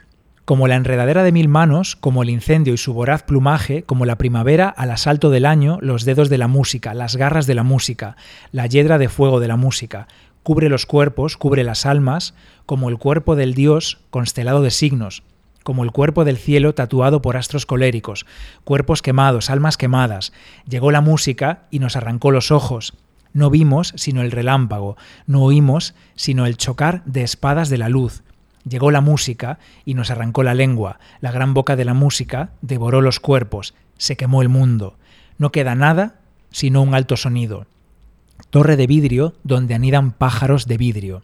Como 0.51 0.66
la 0.66 0.74
enredadera 0.74 1.22
de 1.22 1.31
mil 1.31 1.47
manos, 1.47 1.94
como 1.94 2.24
el 2.24 2.28
incendio 2.28 2.74
y 2.74 2.77
su 2.77 2.93
voraz 2.93 3.22
plumaje, 3.22 3.85
como 3.85 4.05
la 4.05 4.18
primavera 4.18 4.68
al 4.68 4.90
asalto 4.90 5.31
del 5.31 5.47
año, 5.47 5.78
los 5.81 6.05
dedos 6.05 6.28
de 6.28 6.39
la 6.39 6.48
música, 6.48 6.93
las 6.93 7.14
garras 7.14 7.47
de 7.47 7.55
la 7.55 7.62
música, 7.62 8.16
la 8.51 8.66
hiedra 8.66 8.98
de 8.98 9.09
fuego 9.09 9.39
de 9.39 9.47
la 9.47 9.55
música, 9.55 10.09
cubre 10.43 10.68
los 10.68 10.86
cuerpos, 10.86 11.36
cubre 11.36 11.62
las 11.62 11.86
almas, 11.86 12.35
como 12.66 12.89
el 12.89 12.98
cuerpo 12.98 13.36
del 13.36 13.55
Dios 13.55 13.98
constelado 14.10 14.60
de 14.60 14.72
signos, 14.72 15.22
como 15.62 15.85
el 15.85 15.93
cuerpo 15.93 16.24
del 16.24 16.36
cielo 16.36 16.74
tatuado 16.74 17.22
por 17.22 17.36
astros 17.36 17.64
coléricos, 17.64 18.27
cuerpos 18.64 19.02
quemados, 19.02 19.51
almas 19.51 19.77
quemadas. 19.77 20.32
Llegó 20.68 20.90
la 20.90 21.01
música 21.01 21.68
y 21.70 21.78
nos 21.78 21.94
arrancó 21.94 22.32
los 22.32 22.51
ojos. 22.51 22.94
No 23.32 23.51
vimos 23.51 23.93
sino 23.94 24.20
el 24.20 24.32
relámpago, 24.32 24.97
no 25.28 25.44
oímos 25.44 25.94
sino 26.16 26.44
el 26.44 26.56
chocar 26.56 27.05
de 27.05 27.22
espadas 27.22 27.68
de 27.68 27.78
la 27.78 27.89
luz. 27.89 28.24
Llegó 28.69 28.91
la 28.91 29.01
música 29.01 29.59
y 29.85 29.95
nos 29.95 30.11
arrancó 30.11 30.43
la 30.43 30.55
lengua. 30.55 30.99
La 31.20 31.32
gran 31.32 31.55
boca 31.55 31.77
de 31.77 31.85
la 31.85 31.95
música 31.95 32.51
devoró 32.62 33.01
los 33.01 33.20
cuerpos. 33.20 33.74
Se 33.97 34.16
quemó 34.16 34.43
el 34.43 34.49
mundo. 34.49 34.97
No 35.39 35.51
queda 35.53 35.74
nada 35.74 36.16
sino 36.51 36.82
un 36.82 36.95
alto 36.95 37.16
sonido. 37.16 37.66
Torre 38.51 38.77
de 38.77 38.87
vidrio 38.87 39.35
donde 39.45 39.74
anidan 39.74 40.12
pájaros 40.12 40.66
de 40.66 40.77
vidrio. 40.77 41.23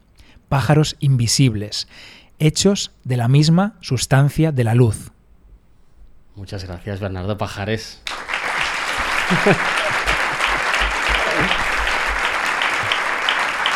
Pájaros 0.49 0.97
invisibles, 1.01 1.89
hechos 2.39 2.93
de 3.05 3.17
la 3.17 3.27
misma 3.29 3.75
sustancia 3.81 4.53
de 4.53 4.65
la 4.65 4.75
luz. 4.75 5.11
Muchas 6.37 6.65
gracias, 6.65 7.01
Bernardo 7.01 7.37
Pajares. 7.37 8.01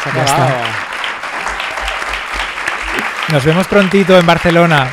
Se 0.02 0.08
ha 0.10 0.14
Ya 0.14 0.24
está. 0.24 0.44
acabado. 0.46 0.89
Nos 3.32 3.44
vemos 3.44 3.68
prontito 3.68 4.18
en 4.18 4.26
Barcelona. 4.26 4.90